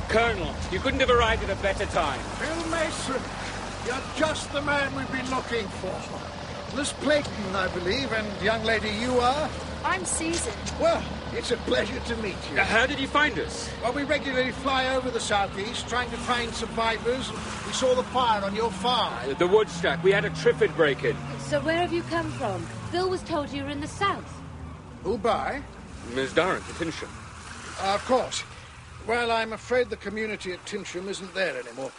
Colonel, 0.09 0.53
you 0.71 0.79
couldn't 0.79 0.99
have 1.01 1.11
arrived 1.11 1.43
at 1.43 1.51
a 1.51 1.61
better 1.61 1.85
time. 1.87 2.19
Bill 2.39 2.71
Masen, 2.71 3.21
you're 3.85 4.01
just 4.17 4.51
the 4.51 4.61
man 4.61 4.93
we've 4.95 5.11
been 5.11 5.29
looking 5.29 5.67
for. 5.67 6.75
Miss 6.75 6.93
Playton, 6.93 7.55
I 7.55 7.67
believe, 7.69 8.11
and 8.11 8.41
young 8.41 8.63
lady 8.63 8.89
you 8.89 9.19
are? 9.19 9.49
I'm 9.85 10.03
Susan. 10.05 10.51
Well, 10.79 11.03
it's 11.33 11.51
a 11.51 11.57
pleasure 11.57 11.99
to 11.99 12.15
meet 12.17 12.35
you. 12.51 12.59
Uh, 12.59 12.63
How 12.63 12.87
did 12.87 12.99
you 12.99 13.07
find 13.07 13.37
us? 13.37 13.69
Well, 13.83 13.93
we 13.93 14.03
regularly 14.03 14.51
fly 14.51 14.95
over 14.95 15.11
the 15.11 15.19
southeast 15.19 15.87
trying 15.87 16.09
to 16.09 16.17
find 16.17 16.51
survivors. 16.53 17.31
We 17.67 17.73
saw 17.73 17.93
the 17.93 18.03
fire 18.03 18.43
on 18.43 18.55
your 18.55 18.71
farm. 18.71 19.13
Uh, 19.29 19.33
The 19.35 19.47
Woodstack. 19.47 20.03
We 20.03 20.11
had 20.11 20.25
a 20.25 20.31
Triffid 20.31 20.75
break-in. 20.75 21.15
So 21.39 21.61
where 21.61 21.77
have 21.77 21.93
you 21.93 22.01
come 22.03 22.31
from? 22.31 22.65
Bill 22.91 23.09
was 23.09 23.21
told 23.21 23.51
you 23.51 23.63
were 23.63 23.69
in 23.69 23.79
the 23.79 23.87
south. 23.87 24.41
Who 25.03 25.19
by? 25.19 25.61
Ms. 26.15 26.33
Durrant 26.33 26.67
at 26.67 26.75
Tynsham. 26.75 27.09
Uh, 27.81 27.93
of 27.93 28.03
course. 28.05 28.43
Well, 29.09 29.31
I'm 29.31 29.53
afraid 29.53 29.89
the 29.89 29.95
community 29.95 30.51
at 30.51 30.63
Tynsham 30.67 31.07
isn't 31.07 31.33
there 31.33 31.57
anymore. 31.59 31.89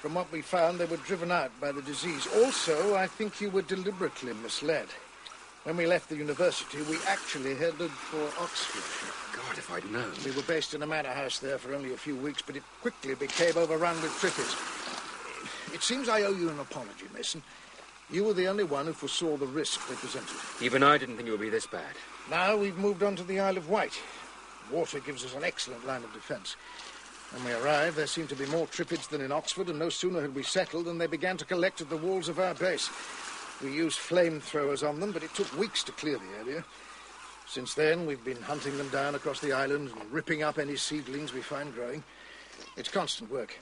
From 0.00 0.14
what 0.14 0.30
we 0.30 0.40
found, 0.40 0.78
they 0.78 0.84
were 0.84 0.98
driven 0.98 1.32
out 1.32 1.50
by 1.60 1.72
the 1.72 1.82
disease. 1.82 2.28
Also, 2.36 2.94
I 2.94 3.08
think 3.08 3.40
you 3.40 3.50
were 3.50 3.62
deliberately 3.62 4.32
misled. 4.34 4.86
When 5.64 5.76
we 5.76 5.88
left 5.88 6.08
the 6.08 6.14
university, 6.14 6.80
we 6.82 6.98
actually 7.08 7.56
headed 7.56 7.90
for 7.90 8.22
Oxford. 8.40 8.84
God, 9.36 9.58
if 9.58 9.68
I'd 9.72 9.90
known. 9.90 10.12
We 10.24 10.30
were 10.30 10.42
based 10.42 10.72
in 10.72 10.84
a 10.84 10.86
manor 10.86 11.08
house 11.08 11.40
there 11.40 11.58
for 11.58 11.74
only 11.74 11.92
a 11.92 11.96
few 11.96 12.14
weeks, 12.14 12.40
but 12.40 12.54
it 12.54 12.62
quickly 12.80 13.16
became 13.16 13.56
overrun 13.56 14.00
with 14.00 14.12
Triffids. 14.12 14.54
It 15.74 15.82
seems 15.82 16.08
I 16.08 16.22
owe 16.22 16.30
you 16.30 16.50
an 16.50 16.60
apology, 16.60 17.06
Masen. 17.12 17.42
You 18.12 18.22
were 18.22 18.32
the 18.32 18.46
only 18.46 18.64
one 18.64 18.86
who 18.86 18.92
foresaw 18.92 19.36
the 19.36 19.46
risk 19.46 19.88
they 19.88 19.96
presented. 19.96 20.36
Even 20.62 20.84
I 20.84 20.98
didn't 20.98 21.16
think 21.16 21.26
it 21.26 21.32
would 21.32 21.40
be 21.40 21.50
this 21.50 21.66
bad. 21.66 21.96
Now 22.30 22.56
we've 22.56 22.78
moved 22.78 23.02
on 23.02 23.16
to 23.16 23.24
the 23.24 23.40
Isle 23.40 23.56
of 23.56 23.68
Wight. 23.68 23.98
Water 24.70 25.00
gives 25.00 25.24
us 25.24 25.34
an 25.34 25.44
excellent 25.44 25.86
line 25.86 26.04
of 26.04 26.12
defence. 26.12 26.56
When 27.32 27.44
we 27.44 27.52
arrived, 27.52 27.96
there 27.96 28.06
seemed 28.06 28.28
to 28.30 28.36
be 28.36 28.46
more 28.46 28.66
Triffids 28.66 29.08
than 29.08 29.20
in 29.20 29.30
Oxford, 29.30 29.68
and 29.68 29.78
no 29.78 29.88
sooner 29.88 30.20
had 30.20 30.34
we 30.34 30.42
settled 30.42 30.86
than 30.86 30.98
they 30.98 31.06
began 31.06 31.36
to 31.36 31.44
collect 31.44 31.80
at 31.80 31.88
the 31.88 31.96
walls 31.96 32.28
of 32.28 32.40
our 32.40 32.54
base. 32.54 32.90
We 33.62 33.72
used 33.72 33.98
flamethrowers 33.98 34.88
on 34.88 35.00
them, 35.00 35.12
but 35.12 35.22
it 35.22 35.34
took 35.34 35.56
weeks 35.56 35.84
to 35.84 35.92
clear 35.92 36.18
the 36.18 36.38
area. 36.38 36.64
Since 37.46 37.74
then, 37.74 38.06
we've 38.06 38.24
been 38.24 38.40
hunting 38.42 38.76
them 38.78 38.88
down 38.88 39.14
across 39.14 39.40
the 39.40 39.52
island 39.52 39.90
and 39.90 40.12
ripping 40.12 40.42
up 40.42 40.58
any 40.58 40.76
seedlings 40.76 41.32
we 41.32 41.40
find 41.40 41.74
growing. 41.74 42.02
It's 42.76 42.88
constant 42.88 43.30
work. 43.30 43.58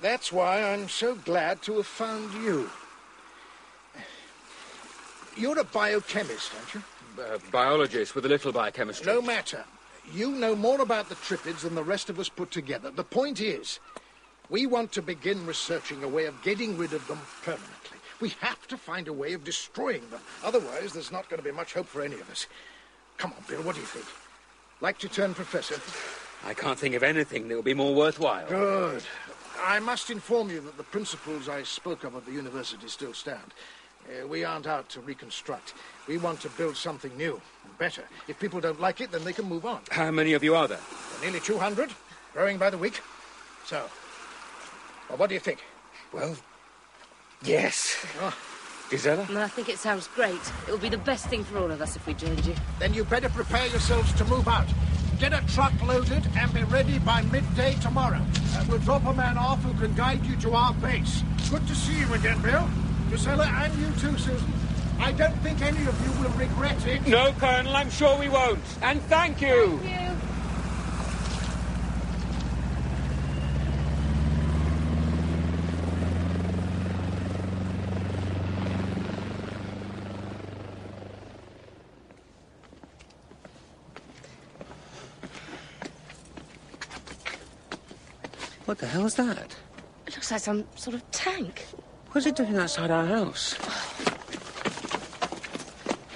That's 0.00 0.32
why 0.32 0.62
I'm 0.62 0.88
so 0.88 1.16
glad 1.16 1.60
to 1.62 1.76
have 1.76 1.86
found 1.86 2.32
you. 2.34 2.70
You're 5.36 5.58
a 5.58 5.64
biochemist, 5.64 6.52
aren't 6.54 6.74
you? 6.74 6.82
Uh, 7.20 7.38
biologist 7.50 8.14
with 8.14 8.26
a 8.26 8.28
little 8.28 8.52
biochemistry. 8.52 9.06
No 9.06 9.20
matter. 9.20 9.64
You 10.14 10.32
know 10.32 10.56
more 10.56 10.80
about 10.80 11.08
the 11.08 11.14
Triffids 11.16 11.60
than 11.60 11.74
the 11.74 11.84
rest 11.84 12.08
of 12.08 12.18
us 12.18 12.28
put 12.28 12.50
together. 12.50 12.90
The 12.90 13.04
point 13.04 13.40
is, 13.40 13.78
we 14.48 14.66
want 14.66 14.92
to 14.92 15.02
begin 15.02 15.44
researching 15.44 16.02
a 16.02 16.08
way 16.08 16.26
of 16.26 16.42
getting 16.42 16.78
rid 16.78 16.92
of 16.92 17.06
them 17.06 17.20
permanently. 17.42 17.98
We 18.20 18.30
have 18.40 18.66
to 18.68 18.76
find 18.76 19.06
a 19.06 19.12
way 19.12 19.34
of 19.34 19.44
destroying 19.44 20.08
them. 20.10 20.20
Otherwise, 20.42 20.92
there's 20.92 21.12
not 21.12 21.28
going 21.28 21.38
to 21.38 21.44
be 21.44 21.54
much 21.54 21.74
hope 21.74 21.86
for 21.86 22.02
any 22.02 22.14
of 22.14 22.30
us. 22.30 22.46
Come 23.16 23.32
on, 23.32 23.44
Bill, 23.48 23.62
what 23.62 23.74
do 23.74 23.80
you 23.80 23.86
think? 23.86 24.06
Like 24.80 24.98
to 24.98 25.08
turn 25.08 25.34
professor? 25.34 25.80
I 26.44 26.54
can't 26.54 26.78
think 26.78 26.94
of 26.94 27.02
anything 27.02 27.48
that 27.48 27.56
would 27.56 27.64
be 27.64 27.74
more 27.74 27.94
worthwhile. 27.94 28.48
Good. 28.48 29.02
I 29.60 29.80
must 29.80 30.10
inform 30.10 30.50
you 30.50 30.60
that 30.60 30.76
the 30.76 30.84
principles 30.84 31.48
I 31.48 31.64
spoke 31.64 32.04
of 32.04 32.14
at 32.14 32.24
the 32.24 32.32
university 32.32 32.88
still 32.88 33.12
stand. 33.12 33.52
Uh, 34.08 34.26
we 34.26 34.44
aren't 34.44 34.66
out 34.66 34.88
to 34.88 35.00
reconstruct. 35.00 35.74
We 36.06 36.18
want 36.18 36.40
to 36.40 36.48
build 36.50 36.76
something 36.76 37.14
new 37.16 37.40
and 37.64 37.78
better. 37.78 38.04
If 38.26 38.38
people 38.40 38.60
don't 38.60 38.80
like 38.80 39.00
it, 39.00 39.10
then 39.10 39.24
they 39.24 39.32
can 39.32 39.44
move 39.44 39.66
on. 39.66 39.80
How 39.90 40.10
many 40.10 40.32
of 40.32 40.42
you 40.42 40.54
are 40.54 40.66
there? 40.66 40.80
Nearly 41.20 41.40
200, 41.40 41.90
growing 42.32 42.56
by 42.56 42.70
the 42.70 42.78
week. 42.78 43.00
So, 43.66 43.84
well, 45.08 45.18
what 45.18 45.28
do 45.28 45.34
you 45.34 45.40
think? 45.40 45.62
Well, 46.12 46.36
yes. 47.42 48.02
Oh, 48.20 48.34
Josella? 48.90 49.26
Well, 49.28 49.42
I 49.42 49.48
think 49.48 49.68
it 49.68 49.78
sounds 49.78 50.06
great. 50.08 50.40
It 50.66 50.70
would 50.70 50.80
be 50.80 50.88
the 50.88 50.96
best 50.96 51.26
thing 51.26 51.44
for 51.44 51.58
all 51.58 51.70
of 51.70 51.82
us 51.82 51.94
if 51.94 52.06
we 52.06 52.14
joined 52.14 52.46
you. 52.46 52.54
then 52.78 52.94
you 52.94 53.04
better 53.04 53.28
prepare 53.28 53.66
yourselves 53.66 54.12
to 54.14 54.24
move 54.24 54.48
out. 54.48 54.68
Get 55.18 55.32
a 55.32 55.44
truck 55.52 55.72
loaded 55.82 56.26
and 56.36 56.54
be 56.54 56.62
ready 56.64 56.98
by 57.00 57.22
midday 57.22 57.74
tomorrow. 57.82 58.20
Uh, 58.54 58.64
we'll 58.68 58.78
drop 58.78 59.04
a 59.04 59.12
man 59.12 59.36
off 59.36 59.62
who 59.64 59.74
can 59.78 59.94
guide 59.94 60.24
you 60.24 60.36
to 60.36 60.54
our 60.54 60.72
base. 60.74 61.22
Good 61.50 61.66
to 61.66 61.74
see 61.74 61.98
you 61.98 62.14
again, 62.14 62.40
Bill. 62.40 62.66
Josella, 63.10 63.46
and 63.46 63.74
you 63.78 63.86
too, 64.00 64.16
Susan. 64.18 64.52
I 65.00 65.12
don't 65.12 65.36
think 65.38 65.62
any 65.62 65.86
of 65.86 66.04
you 66.04 66.22
will 66.22 66.30
regret 66.36 66.86
it. 66.86 67.06
No, 67.06 67.32
Colonel, 67.32 67.74
I'm 67.74 67.90
sure 67.90 68.18
we 68.18 68.28
won't. 68.28 68.60
And 68.82 69.00
thank 69.02 69.40
you. 69.40 69.80
What 88.66 88.76
the 88.76 88.86
hell 88.86 89.06
is 89.06 89.14
that? 89.14 89.56
It 90.06 90.14
looks 90.14 90.30
like 90.30 90.40
some 90.40 90.66
sort 90.76 90.94
of 90.94 91.10
tank. 91.10 91.64
What's 92.12 92.26
it 92.26 92.36
doing 92.36 92.56
outside 92.56 92.90
our 92.90 93.04
house? 93.06 93.54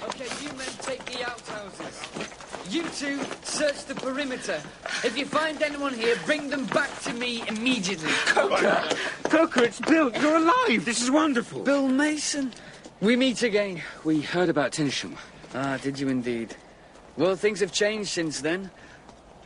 Okay, 0.03 0.27
you 0.41 0.49
men 0.53 0.67
take 0.81 1.05
the 1.05 1.23
outhouses. 1.23 2.73
You 2.73 2.83
two 2.89 3.19
search 3.43 3.85
the 3.85 3.95
perimeter. 3.95 4.61
If 5.03 5.17
you 5.17 5.25
find 5.25 5.61
anyone 5.61 5.93
here, 5.93 6.15
bring 6.25 6.49
them 6.49 6.65
back 6.67 6.99
to 7.01 7.13
me 7.13 7.43
immediately. 7.47 8.11
Coker! 8.25 8.83
Coker, 9.25 9.63
it's 9.63 9.79
Bill. 9.81 10.11
You're 10.19 10.37
alive. 10.37 10.83
This 10.83 11.01
is 11.01 11.11
wonderful. 11.11 11.61
Bill 11.61 11.87
Masen. 11.87 12.51
We 12.99 13.15
meet 13.15 13.43
again. 13.43 13.81
We 14.03 14.21
heard 14.21 14.49
about 14.49 14.71
Tynsham. 14.71 15.15
Ah, 15.53 15.77
did 15.81 15.99
you 15.99 16.07
indeed? 16.07 16.55
Well, 17.17 17.35
things 17.35 17.59
have 17.59 17.71
changed 17.71 18.09
since 18.09 18.41
then. 18.41 18.71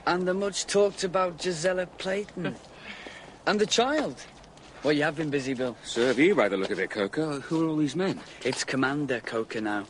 And 0.05 0.25
the 0.25 0.33
much 0.33 0.65
talked 0.67 1.03
about 1.03 1.37
Josella 1.39 1.87
Playton. 1.97 2.55
and 3.45 3.59
the 3.59 3.65
child. 3.65 4.15
Well, 4.83 4.93
you 4.93 5.03
have 5.03 5.15
been 5.15 5.29
busy, 5.29 5.53
Bill. 5.53 5.75
So 5.83 6.05
have 6.07 6.19
you, 6.19 6.35
by 6.35 6.49
the 6.49 6.57
look 6.57 6.69
of 6.71 6.79
it, 6.79 6.89
Coker. 6.89 7.39
Who 7.39 7.65
are 7.65 7.69
all 7.69 7.75
these 7.77 7.95
men? 7.95 8.19
It's 8.45 8.63
Commander 8.63 9.19
Coker 9.19 9.59
now. 9.59 9.85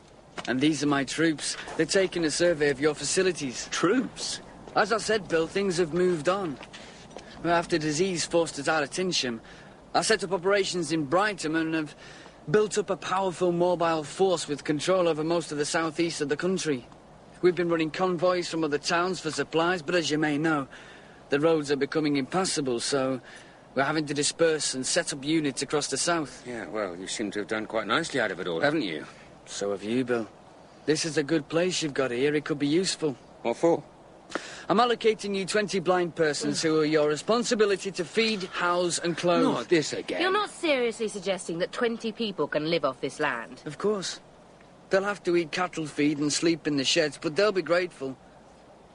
And 0.48 0.62
these 0.62 0.82
are 0.82 0.88
my 0.88 1.04
troops. 1.04 1.58
They're 1.76 1.86
taking 1.86 2.24
a 2.26 2.32
survey 2.32 2.70
of 2.70 2.80
your 2.80 2.96
facilities. 2.96 3.68
Troops? 3.72 4.40
As 4.76 4.94
I 4.94 4.98
said, 4.98 5.28
Bill, 5.28 5.46
things 5.46 5.78
have 5.78 5.94
moved 5.94 6.30
on. 6.30 6.58
After 7.44 7.78
disease 7.78 8.26
forced 8.26 8.58
us 8.60 8.68
out 8.68 8.84
of 8.84 8.90
Tynsham, 8.90 9.40
I 9.94 10.02
set 10.02 10.24
up 10.24 10.32
operations 10.32 10.92
in 10.92 11.06
Brighton 11.06 11.56
and 11.56 11.74
have 11.74 11.96
built 12.50 12.78
up 12.78 12.90
a 12.90 12.96
powerful 12.98 13.52
mobile 13.52 14.04
force 14.04 14.48
with 14.48 14.64
control 14.64 15.08
over 15.08 15.24
most 15.24 15.52
of 15.52 15.58
the 15.58 15.66
southeast 15.66 16.22
of 16.22 16.30
the 16.30 16.38
country. 16.38 16.88
We've 17.42 17.56
been 17.56 17.70
running 17.70 17.92
convoys 17.92 18.48
from 18.50 18.64
other 18.64 18.78
towns 18.78 19.20
for 19.20 19.32
supplies, 19.32 19.82
but 19.82 19.96
as 19.96 20.10
you 20.10 20.18
may 20.18 20.38
know, 20.38 20.68
the 21.30 21.40
roads 21.40 21.72
are 21.72 21.76
becoming 21.76 22.16
impassable, 22.16 22.80
so 22.80 23.22
we're 23.78 23.84
having 23.84 24.08
to 24.08 24.14
disperse 24.16 24.74
and 24.74 24.84
set 24.84 25.14
up 25.14 25.24
units 25.24 25.62
across 25.62 25.86
the 25.86 25.98
south. 25.98 26.44
Yeah, 26.48 26.66
well, 26.66 26.96
you 26.96 27.06
seem 27.06 27.30
to 27.30 27.40
have 27.40 27.48
done 27.48 27.68
quite 27.68 27.86
nicely 27.86 28.20
out 28.20 28.32
of 28.32 28.40
it 28.40 28.48
all, 28.48 28.60
haven't 28.60 28.82
you? 28.82 29.06
So 29.46 29.70
have 29.70 29.84
you, 29.84 30.04
Bill. 30.04 30.28
This 30.88 31.06
is 31.06 31.16
a 31.20 31.24
good 31.24 31.48
place 31.48 31.84
you've 31.84 31.94
got 31.94 32.10
here. 32.10 32.34
It 32.34 32.44
could 32.44 32.58
be 32.58 32.66
useful. 32.66 33.16
What 33.44 33.58
for? 33.58 33.84
I'm 34.68 34.80
allocating 34.80 35.36
you 35.36 35.46
20 35.46 35.80
blind 35.82 36.16
persons 36.16 36.60
who 36.64 36.80
are 36.80 36.86
your 36.86 37.08
responsibility 37.08 37.92
to 37.92 38.04
feed, 38.04 38.46
house, 38.46 38.98
and 38.98 39.16
clothe. 39.16 39.44
Not 39.44 39.70
this 39.70 39.94
again. 39.94 40.22
You're 40.22 40.32
not 40.32 40.50
seriously 40.50 41.08
suggesting 41.08 41.60
that 41.60 41.72
20 41.72 42.12
people 42.14 42.48
can 42.48 42.72
live 42.72 42.84
off 42.84 43.00
this 43.00 43.20
land? 43.20 43.62
Of 43.68 43.78
course. 43.78 44.20
They'll 44.90 45.04
have 45.04 45.22
to 45.26 45.38
eat 45.38 45.52
cattle 45.52 45.86
feed 45.86 46.18
and 46.18 46.34
sleep 46.34 46.66
in 46.66 46.78
the 46.78 46.84
sheds, 46.84 47.20
but 47.22 47.36
they'll 47.36 47.52
be 47.52 47.62
grateful. 47.62 48.18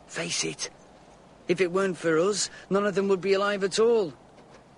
Face 0.08 0.42
it. 0.42 0.70
If 1.46 1.60
it 1.60 1.70
weren't 1.70 1.98
for 1.98 2.18
us, 2.18 2.50
none 2.68 2.84
of 2.84 2.96
them 2.96 3.06
would 3.06 3.20
be 3.20 3.34
alive 3.34 3.62
at 3.62 3.78
all. 3.78 4.12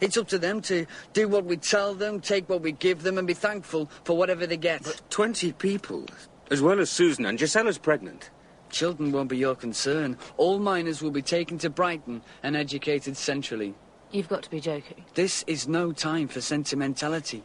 It's 0.05 0.18
up 0.18 0.28
to 0.28 0.39
them 0.39 0.60
to 0.62 0.85
do 1.14 1.28
what 1.28 1.47
we 1.47 1.56
tell 1.56 1.94
them, 1.94 2.20
take 2.20 2.47
what 2.47 2.60
we 2.60 2.72
give 2.72 3.05
them, 3.05 3.16
and 3.16 3.26
be 3.26 3.32
thankful 3.32 3.89
for 4.05 4.14
whatever 4.18 4.47
they 4.47 4.59
get. 4.59 5.01
Twenty 5.09 5.51
people, 5.52 6.05
as 6.51 6.60
well 6.60 6.78
as 6.78 6.90
Susan, 6.90 7.24
and 7.24 7.39
Josella's 7.39 7.78
pregnant. 7.78 8.28
Children 8.68 9.12
won't 9.12 9.31
be 9.31 9.39
your 9.39 9.55
concern. 9.55 10.18
All 10.36 10.59
minors 10.59 11.01
will 11.01 11.10
be 11.10 11.22
taken 11.22 11.56
to 11.56 11.70
Brighton 11.70 12.20
and 12.43 12.55
educated 12.55 13.16
centrally. 13.16 13.72
You've 14.10 14.28
got 14.28 14.43
to 14.43 14.51
be 14.51 14.60
joking. 14.60 15.06
This 15.14 15.43
is 15.47 15.66
no 15.66 15.90
time 15.90 16.28
for 16.28 16.43
sentimentality. 16.43 17.43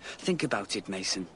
Think 0.00 0.42
about 0.42 0.74
it, 0.74 0.88
Masen. 0.88 1.26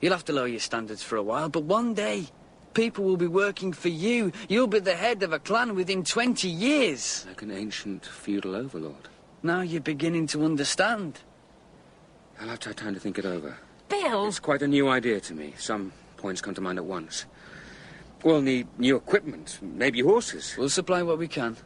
You'll 0.00 0.12
have 0.12 0.24
to 0.26 0.32
lower 0.32 0.46
your 0.46 0.60
standards 0.60 1.02
for 1.02 1.16
a 1.16 1.24
while, 1.24 1.48
but 1.48 1.64
one 1.64 1.92
day, 1.92 2.26
people 2.72 3.02
will 3.02 3.16
be 3.16 3.26
working 3.26 3.72
for 3.72 3.88
you. 3.88 4.30
You'll 4.48 4.68
be 4.68 4.78
the 4.78 4.94
head 4.94 5.24
of 5.24 5.32
a 5.32 5.40
clan 5.40 5.74
within 5.74 6.04
20 6.04 6.48
years. 6.48 7.26
Like 7.26 7.42
an 7.42 7.50
ancient 7.50 8.06
feudal 8.06 8.54
overlord. 8.54 9.08
Now 9.42 9.60
you're 9.60 9.80
beginning 9.80 10.26
to 10.28 10.44
understand. 10.44 11.20
I'll 12.40 12.48
have 12.48 12.60
to 12.60 12.68
have 12.70 12.76
time 12.76 12.94
to 12.94 13.00
think 13.00 13.18
it 13.18 13.24
over. 13.24 13.56
Bill! 13.88 14.26
It's 14.26 14.38
quite 14.38 14.62
a 14.62 14.68
new 14.68 14.88
idea 14.88 15.20
to 15.20 15.34
me. 15.34 15.54
Some 15.58 15.92
points 16.16 16.40
come 16.40 16.54
to 16.54 16.60
mind 16.60 16.78
at 16.78 16.84
once. 16.84 17.26
We'll 18.24 18.42
need 18.42 18.66
new 18.78 18.96
equipment, 18.96 19.58
maybe 19.62 20.00
horses. 20.00 20.54
We'll 20.58 20.68
supply 20.68 21.02
what 21.02 21.18
we 21.18 21.28
can. 21.28 21.56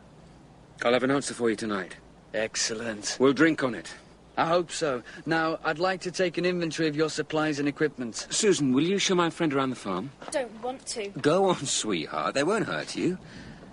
I'll 0.85 0.93
have 0.93 1.03
an 1.03 1.11
answer 1.11 1.35
for 1.35 1.49
you 1.49 1.57
tonight. 1.57 1.97
Excellent. 2.35 3.17
We'll 3.21 3.33
drink 3.33 3.63
on 3.63 3.75
it. 3.75 3.95
I 4.37 4.47
hope 4.47 4.71
so. 4.71 5.03
Now, 5.27 5.59
I'd 5.65 5.79
like 5.79 6.01
to 6.03 6.11
take 6.11 6.39
an 6.39 6.47
inventory 6.47 6.89
of 6.89 6.97
your 6.97 7.11
supplies 7.11 7.59
and 7.59 7.69
equipment. 7.69 8.27
Susan, 8.31 8.73
will 8.73 8.85
you 8.85 8.99
show 8.99 9.15
my 9.15 9.31
friend 9.31 9.53
around 9.53 9.71
the 9.71 9.77
farm? 9.77 10.11
Don't 10.31 10.63
want 10.63 10.87
to. 10.87 11.09
Go 11.21 11.47
on, 11.47 11.65
sweetheart. 11.67 12.35
They 12.35 12.45
won't 12.45 12.67
hurt 12.67 12.97
you. 12.97 13.19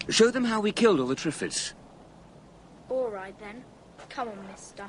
Show 0.09 0.31
them 0.31 0.43
how 0.43 0.59
we 0.59 0.71
killed 0.71 0.99
all 0.99 1.07
the 1.07 1.15
Triffids. 1.15 1.73
All 2.89 3.09
right 3.09 3.37
then. 3.39 3.63
Come 4.09 4.29
on, 4.29 4.47
mister. 4.51 4.85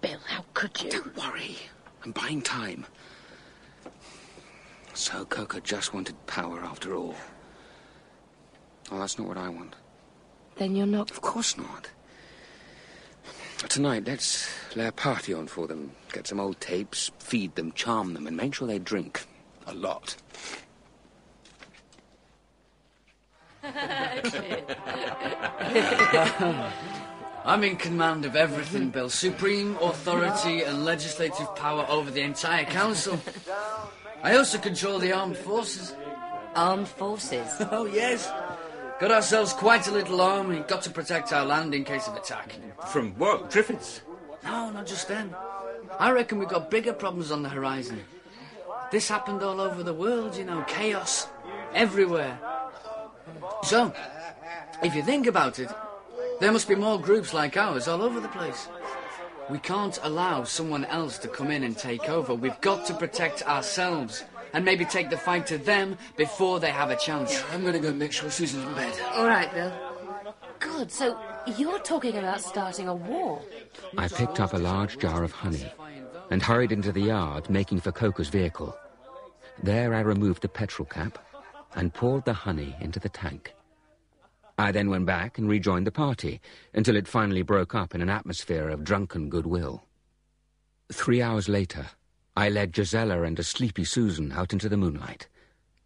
Bill, 0.00 0.18
how 0.26 0.44
could 0.54 0.80
you? 0.82 0.90
Don't 0.90 1.16
worry. 1.16 1.56
I'm 2.04 2.12
buying 2.12 2.42
time. 2.42 2.86
So 4.94 5.24
Coker 5.24 5.60
just 5.60 5.94
wanted 5.94 6.14
power 6.26 6.60
after 6.60 6.94
all. 6.94 7.14
Well, 8.90 9.00
that's 9.00 9.18
not 9.18 9.28
what 9.28 9.36
I 9.36 9.48
want. 9.48 9.74
Then 10.56 10.76
you're 10.76 10.86
not. 10.86 11.10
Of 11.10 11.20
course 11.20 11.56
not. 11.56 11.90
Tonight, 13.68 14.04
let's 14.06 14.48
lay 14.74 14.86
a 14.86 14.92
party 14.92 15.34
on 15.34 15.46
for 15.46 15.66
them. 15.66 15.92
Get 16.12 16.26
some 16.26 16.40
old 16.40 16.60
tapes, 16.60 17.10
feed 17.18 17.54
them, 17.54 17.72
charm 17.72 18.14
them, 18.14 18.26
and 18.26 18.36
make 18.36 18.54
sure 18.54 18.66
they 18.66 18.78
drink. 18.78 19.26
A 19.66 19.74
lot. 19.74 20.16
I'm 27.44 27.64
in 27.64 27.76
command 27.76 28.24
of 28.24 28.36
everything, 28.36 28.90
Bill. 28.90 29.10
Supreme 29.10 29.76
authority 29.80 30.62
and 30.62 30.84
legislative 30.84 31.54
power 31.56 31.84
over 31.88 32.10
the 32.10 32.22
entire 32.22 32.64
council. 32.64 33.18
I 34.22 34.36
also 34.36 34.58
control 34.58 34.98
the 34.98 35.12
armed 35.12 35.36
forces. 35.36 35.94
Armed 36.54 36.88
forces? 36.88 37.46
Oh, 37.70 37.86
yes. 37.86 38.30
Got 38.98 39.10
ourselves 39.10 39.52
quite 39.52 39.86
a 39.88 39.92
little 39.92 40.20
army. 40.20 40.60
Got 40.60 40.82
to 40.82 40.90
protect 40.90 41.32
our 41.32 41.44
land 41.44 41.74
in 41.74 41.84
case 41.84 42.08
of 42.08 42.16
attack. 42.16 42.54
From 42.88 43.12
what? 43.12 43.50
Triffids? 43.50 44.00
No, 44.44 44.70
not 44.70 44.86
just 44.86 45.08
them. 45.08 45.34
I 45.98 46.10
reckon 46.10 46.38
we've 46.38 46.48
got 46.48 46.70
bigger 46.70 46.92
problems 46.92 47.30
on 47.30 47.42
the 47.42 47.48
horizon. 47.48 48.00
This 48.90 49.08
happened 49.08 49.42
all 49.42 49.60
over 49.60 49.82
the 49.82 49.94
world, 49.94 50.36
you 50.36 50.44
know, 50.44 50.64
chaos. 50.66 51.28
Everywhere. 51.74 52.38
So, 53.64 53.92
if 54.82 54.94
you 54.94 55.02
think 55.02 55.26
about 55.26 55.58
it, 55.58 55.70
there 56.40 56.52
must 56.52 56.68
be 56.68 56.74
more 56.74 57.00
groups 57.00 57.34
like 57.34 57.56
ours 57.56 57.86
all 57.88 58.02
over 58.02 58.20
the 58.20 58.28
place. 58.28 58.68
We 59.50 59.58
can't 59.58 59.98
allow 60.02 60.44
someone 60.44 60.84
else 60.86 61.18
to 61.18 61.28
come 61.28 61.50
in 61.50 61.64
and 61.64 61.76
take 61.76 62.08
over. 62.08 62.34
We've 62.34 62.60
got 62.60 62.86
to 62.86 62.94
protect 62.94 63.46
ourselves. 63.46 64.24
and 64.52 64.64
maybe 64.64 64.84
take 64.84 65.10
the 65.10 65.16
fight 65.16 65.46
to 65.46 65.58
them 65.58 65.96
before 66.16 66.58
they 66.60 66.70
have 66.70 66.90
a 66.90 66.96
chance. 66.96 67.32
Yeah, 67.32 67.44
I'm 67.52 67.62
going 67.62 67.74
to 67.74 67.78
go 67.78 67.92
make 67.92 68.12
sure 68.12 68.30
Susan's 68.30 68.64
in 68.66 68.74
bed. 68.74 68.92
All 69.14 69.26
right, 69.26 69.52
Bill. 69.54 69.72
Good, 70.58 70.90
so 70.90 71.18
you're 71.56 71.78
talking 71.78 72.16
about 72.16 72.40
starting 72.40 72.88
a 72.88 72.94
war. 72.94 73.40
I 73.96 74.08
picked 74.08 74.40
up 74.40 74.52
a 74.52 74.58
large 74.58 74.98
jar 74.98 75.22
of 75.22 75.32
honey 75.32 75.70
and 76.30 76.42
hurried 76.42 76.72
into 76.72 76.92
the 76.92 77.00
yard, 77.00 77.48
making 77.48 77.80
for 77.80 77.92
Coker's 77.92 78.28
vehicle. 78.28 78.76
There 79.62 79.94
I 79.94 80.00
removed 80.00 80.42
the 80.42 80.48
petrol 80.48 80.86
cap 80.86 81.18
and 81.74 81.94
poured 81.94 82.24
the 82.24 82.32
honey 82.32 82.76
into 82.80 82.98
the 83.00 83.08
tank. 83.08 83.54
I 84.58 84.72
then 84.72 84.90
went 84.90 85.06
back 85.06 85.38
and 85.38 85.48
rejoined 85.48 85.86
the 85.86 85.92
party 85.92 86.40
until 86.74 86.96
it 86.96 87.08
finally 87.08 87.42
broke 87.42 87.74
up 87.74 87.94
in 87.94 88.02
an 88.02 88.10
atmosphere 88.10 88.68
of 88.68 88.84
drunken 88.84 89.30
goodwill. 89.30 89.84
Three 90.92 91.22
hours 91.22 91.48
later, 91.48 91.86
I 92.36 92.48
led 92.48 92.74
Josella 92.74 93.22
and 93.22 93.38
a 93.38 93.42
sleepy 93.42 93.84
Susan 93.84 94.32
out 94.32 94.52
into 94.52 94.68
the 94.68 94.76
moonlight. 94.76 95.28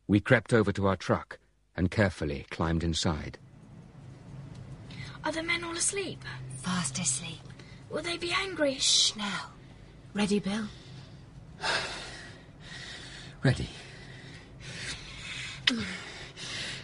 We 0.09 0.21
crept 0.21 0.53
over 0.53 0.73
to 0.73 0.87
our 0.89 0.97
truck 0.97 1.39
and 1.77 1.91
carefully 1.91 2.47
climbed 2.51 2.83
inside. 2.83 3.39
Are 5.25 5.33
the 5.33 5.43
men 5.43 5.65
all 5.65 5.77
asleep? 5.77 6.23
Fast 6.63 6.99
asleep. 6.99 7.41
Will 7.91 8.03
they 8.03 8.17
be 8.17 8.33
angry? 8.33 8.75
Shh 8.75 9.15
now. 9.17 9.51
Ready, 10.15 10.41
Bill? 10.41 10.67
Ready. 13.43 13.69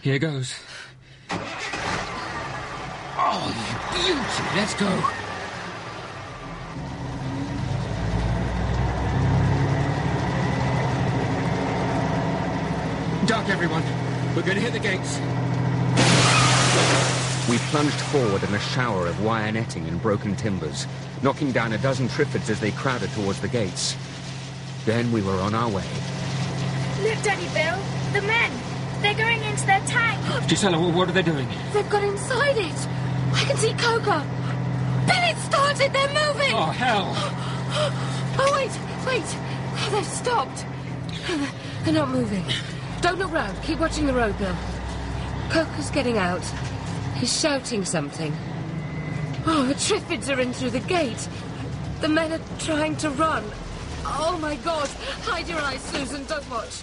Here 0.01 0.17
goes. 0.17 0.55
Oh, 3.23 3.45
you 3.53 3.75
beauty! 3.93 4.19
Let's 4.55 4.73
go. 4.73 4.89
Duck, 13.27 13.49
everyone. 13.49 13.83
We're 14.35 14.41
going 14.41 14.55
to 14.55 14.61
hit 14.61 14.73
the 14.73 14.79
gates. 14.79 15.19
We 17.47 17.57
plunged 17.69 17.93
forward 17.93 18.43
in 18.43 18.53
a 18.55 18.59
shower 18.59 19.05
of 19.05 19.23
wire 19.23 19.51
netting 19.51 19.87
and 19.87 20.01
broken 20.01 20.35
timbers, 20.35 20.87
knocking 21.21 21.51
down 21.51 21.73
a 21.73 21.77
dozen 21.77 22.07
Triffids 22.07 22.49
as 22.49 22.59
they 22.59 22.71
crowded 22.71 23.11
towards 23.11 23.41
the 23.41 23.47
gates. 23.47 23.95
Then 24.85 25.11
we 25.11 25.21
were 25.21 25.39
on 25.39 25.53
our 25.53 25.69
way. 25.69 25.85
Look, 27.03 27.21
Daddy 27.21 27.47
Bill. 27.53 27.77
The 28.13 28.21
men. 28.23 28.70
They're 29.01 29.15
going 29.15 29.41
into 29.43 29.65
their 29.65 29.81
tank. 29.87 30.19
Josella, 30.47 30.77
what 30.79 31.09
are 31.09 31.11
they 31.11 31.23
doing? 31.23 31.47
They've 31.73 31.89
got 31.89 32.03
inside 32.03 32.57
it. 32.57 32.87
I 33.33 33.43
can 33.45 33.57
see 33.57 33.73
Coker. 33.73 34.23
Bill, 35.07 35.23
it 35.23 35.37
started. 35.37 35.91
They're 35.93 36.07
moving. 36.07 36.53
Oh, 36.53 36.71
hell. 36.71 37.15
Oh, 38.37 38.49
wait, 38.53 38.71
wait. 39.05 39.25
Oh, 39.25 39.89
they've 39.91 40.05
stopped. 40.05 40.65
They're 41.83 41.93
not 41.93 42.09
moving. 42.09 42.45
Don't 43.01 43.19
look 43.19 43.31
round. 43.31 43.61
Keep 43.63 43.79
watching 43.79 44.05
the 44.05 44.13
road, 44.13 44.37
Bill. 44.37 44.55
Coker's 45.49 45.91
getting 45.91 46.17
out. 46.17 46.43
He's 47.15 47.37
shouting 47.39 47.83
something. 47.83 48.33
Oh, 49.45 49.63
the 49.63 49.73
Triffids 49.73 50.35
are 50.35 50.39
in 50.39 50.53
through 50.53 50.71
the 50.71 50.79
gate. 50.79 51.27
The 51.99 52.07
men 52.07 52.31
are 52.31 52.41
trying 52.59 52.95
to 52.97 53.09
run. 53.11 53.43
Oh, 54.05 54.37
my 54.41 54.55
God. 54.57 54.87
Hide 55.23 55.47
your 55.47 55.59
eyes, 55.59 55.81
Susan. 55.81 56.25
Don't 56.25 56.49
watch. 56.49 56.81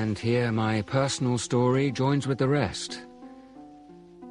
And 0.00 0.18
here 0.18 0.50
my 0.50 0.80
personal 0.80 1.36
story 1.36 1.92
joins 1.92 2.26
with 2.26 2.38
the 2.38 2.48
rest. 2.48 3.02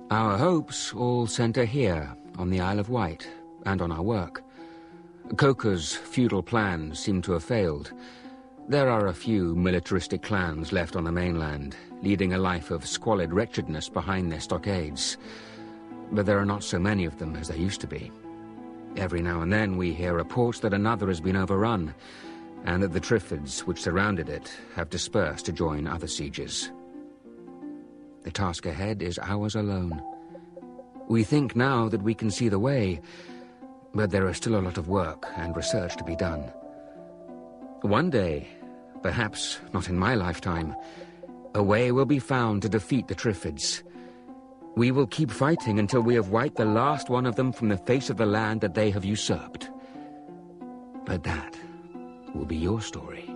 Our 0.10 0.36
hopes 0.36 0.92
all 0.92 1.28
centre 1.28 1.66
here, 1.66 2.12
on 2.40 2.50
the 2.50 2.60
Isle 2.60 2.80
of 2.80 2.90
Wight, 2.90 3.30
and 3.68 3.80
on 3.80 3.92
our 3.92 4.02
work. 4.02 4.44
Coker's 5.38 5.96
feudal 5.96 6.42
plans 6.42 6.98
seem 6.98 7.22
to 7.22 7.34
have 7.34 7.44
failed. 7.44 7.94
There 8.70 8.90
are 8.90 9.06
a 9.08 9.14
few 9.14 9.56
militaristic 9.56 10.24
clans 10.24 10.72
left 10.72 10.96
on 10.96 11.04
the 11.04 11.12
mainland, 11.12 11.76
leading 12.02 12.34
a 12.34 12.40
life 12.40 12.72
of 12.72 12.88
squalid 12.88 13.32
wretchedness 13.32 13.88
behind 13.88 14.32
their 14.32 14.40
stockades. 14.40 15.18
But 16.12 16.26
there 16.26 16.40
are 16.40 16.54
not 16.54 16.64
so 16.64 16.80
many 16.80 17.06
of 17.06 17.20
them 17.20 17.36
as 17.36 17.50
there 17.50 17.58
used 17.58 17.82
to 17.82 17.88
be. 17.88 18.12
Every 18.98 19.22
now 19.22 19.42
and 19.42 19.54
then 19.54 19.78
we 19.78 19.94
hear 19.94 20.16
reports 20.16 20.60
that 20.62 20.74
another 20.74 21.08
has 21.08 21.22
been 21.22 21.38
overrun, 21.38 21.94
and 22.66 22.84
that 22.84 22.94
the 22.94 23.02
Triffids 23.02 23.62
which 23.62 23.82
surrounded 23.82 24.30
it 24.30 24.52
have 24.76 24.90
dispersed 24.90 25.46
to 25.46 25.52
join 25.52 25.88
other 25.88 26.08
sieges. 26.08 26.72
The 28.24 28.32
task 28.32 28.66
ahead 28.66 29.02
is 29.02 29.20
ours 29.20 29.56
alone. 29.56 30.02
We 31.08 31.24
think 31.24 31.56
now 31.56 31.90
that 31.90 32.04
we 32.04 32.14
can 32.14 32.30
see 32.30 32.50
the 32.50 32.60
way, 32.60 33.02
but 33.94 34.12
there 34.12 34.28
is 34.30 34.38
still 34.38 34.56
a 34.56 34.62
lot 34.62 34.78
of 34.78 34.88
work 34.88 35.26
and 35.36 35.56
research 35.56 35.98
to 35.98 36.04
be 36.04 36.16
done. 36.16 36.42
One 37.82 38.10
day, 38.10 38.48
perhaps 39.02 39.60
not 39.74 39.90
in 39.90 39.98
my 39.98 40.14
lifetime, 40.16 40.76
a 41.56 41.64
way 41.64 41.92
will 41.92 42.06
be 42.06 42.20
found 42.20 42.62
to 42.62 42.70
defeat 42.70 43.08
the 43.08 43.16
Triffids. 43.16 43.82
We 44.76 44.92
will 44.92 45.08
keep 45.08 45.32
fighting 45.32 45.80
until 45.80 46.02
we 46.02 46.16
have 46.16 46.30
wiped 46.30 46.58
the 46.58 46.66
last 46.66 47.10
one 47.10 47.26
of 47.26 47.36
them 47.36 47.52
from 47.52 47.70
the 47.70 47.78
face 47.78 48.10
of 48.10 48.18
the 48.18 48.26
land 48.26 48.62
that 48.62 48.76
they 48.76 48.92
have 48.92 49.04
usurped. 49.04 49.70
But 51.06 51.24
that 51.24 51.58
will 52.34 52.46
be 52.46 52.58
your 52.58 52.82
story. 52.82 53.31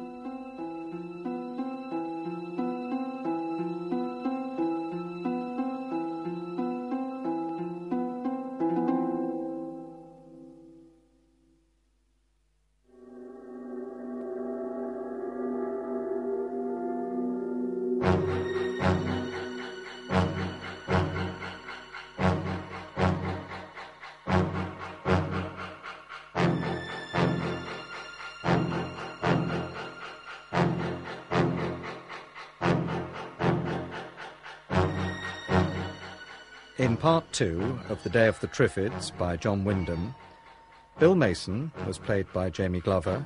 Part 37.05 37.31
two 37.31 37.79
of 37.87 38.01
The 38.01 38.09
Day 38.09 38.25
of 38.27 38.39
the 38.39 38.47
Triffids 38.47 39.15
by 39.15 39.37
John 39.37 39.63
Wyndham, 39.63 40.15
Bill 40.97 41.13
Masen 41.13 41.71
was 41.85 41.99
played 41.99 42.25
by 42.33 42.49
Jamie 42.49 42.79
Glover, 42.79 43.23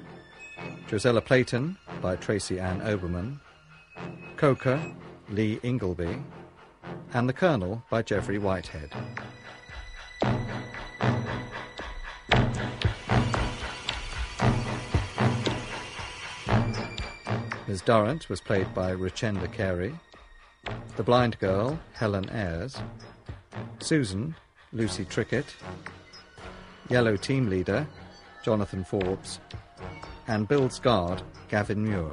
Josella 0.89 1.22
Playton 1.22 1.77
by 2.01 2.18
Tracy 2.18 2.60
Ann 2.60 2.81
Oberman, 2.81 3.39
Coker, 4.35 4.84
Lee 5.30 5.61
Ingleby, 5.64 6.22
and 7.14 7.30
the 7.30 7.31
Colonel 7.31 7.81
by 7.89 8.01
Geoffrey 8.01 8.38
Whitehead. 8.38 8.91
Miss 17.65 17.80
Durrant 17.80 18.27
was 18.27 18.41
played 18.41 18.73
by 18.73 18.93
Richenda 18.93 19.49
Carey, 19.49 19.97
the 20.97 21.03
blind 21.03 21.39
girl, 21.39 21.80
Helen 21.93 22.30
Ayres, 22.30 22.76
Susan, 23.80 24.36
Lucy 24.73 25.06
Trickett, 25.06 25.45
Yellow 26.90 27.15
Team 27.15 27.49
Leader, 27.49 27.88
Jonathan 28.44 28.84
Forbes, 28.84 29.40
and 30.27 30.48
Bill's 30.48 30.80
guard, 30.80 31.22
Gavin 31.49 31.84
Muir. 31.84 32.11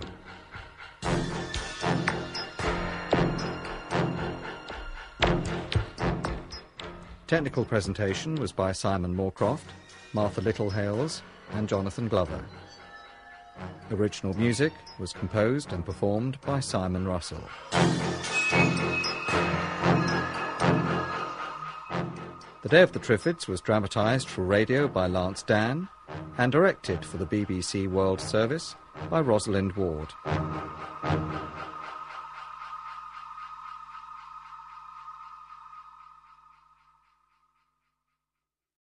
Technical 7.26 7.64
presentation 7.64 8.36
was 8.36 8.52
by 8.52 8.70
Simon 8.70 9.14
Moorcroft, 9.14 9.68
Martha 10.12 10.40
Littlehales, 10.40 11.22
and 11.52 11.68
Jonathan 11.68 12.08
Glover. 12.08 12.44
Original 13.90 14.34
music 14.34 14.72
was 14.98 15.12
composed 15.12 15.72
and 15.72 15.84
performed 15.84 16.40
by 16.42 16.60
Simon 16.60 17.06
Russell. 17.06 17.42
The 22.66 22.78
Day 22.78 22.82
of 22.82 22.90
the 22.90 22.98
Triffids 22.98 23.46
was 23.46 23.60
dramatised 23.60 24.28
for 24.28 24.42
radio 24.42 24.88
by 24.88 25.06
Lance 25.06 25.44
Dann 25.44 25.88
and 26.36 26.50
directed 26.50 27.04
for 27.04 27.16
the 27.16 27.24
BBC 27.24 27.88
World 27.88 28.20
Service 28.20 28.74
by 29.08 29.20
Rosalind 29.20 29.76
Ward. 29.76 30.12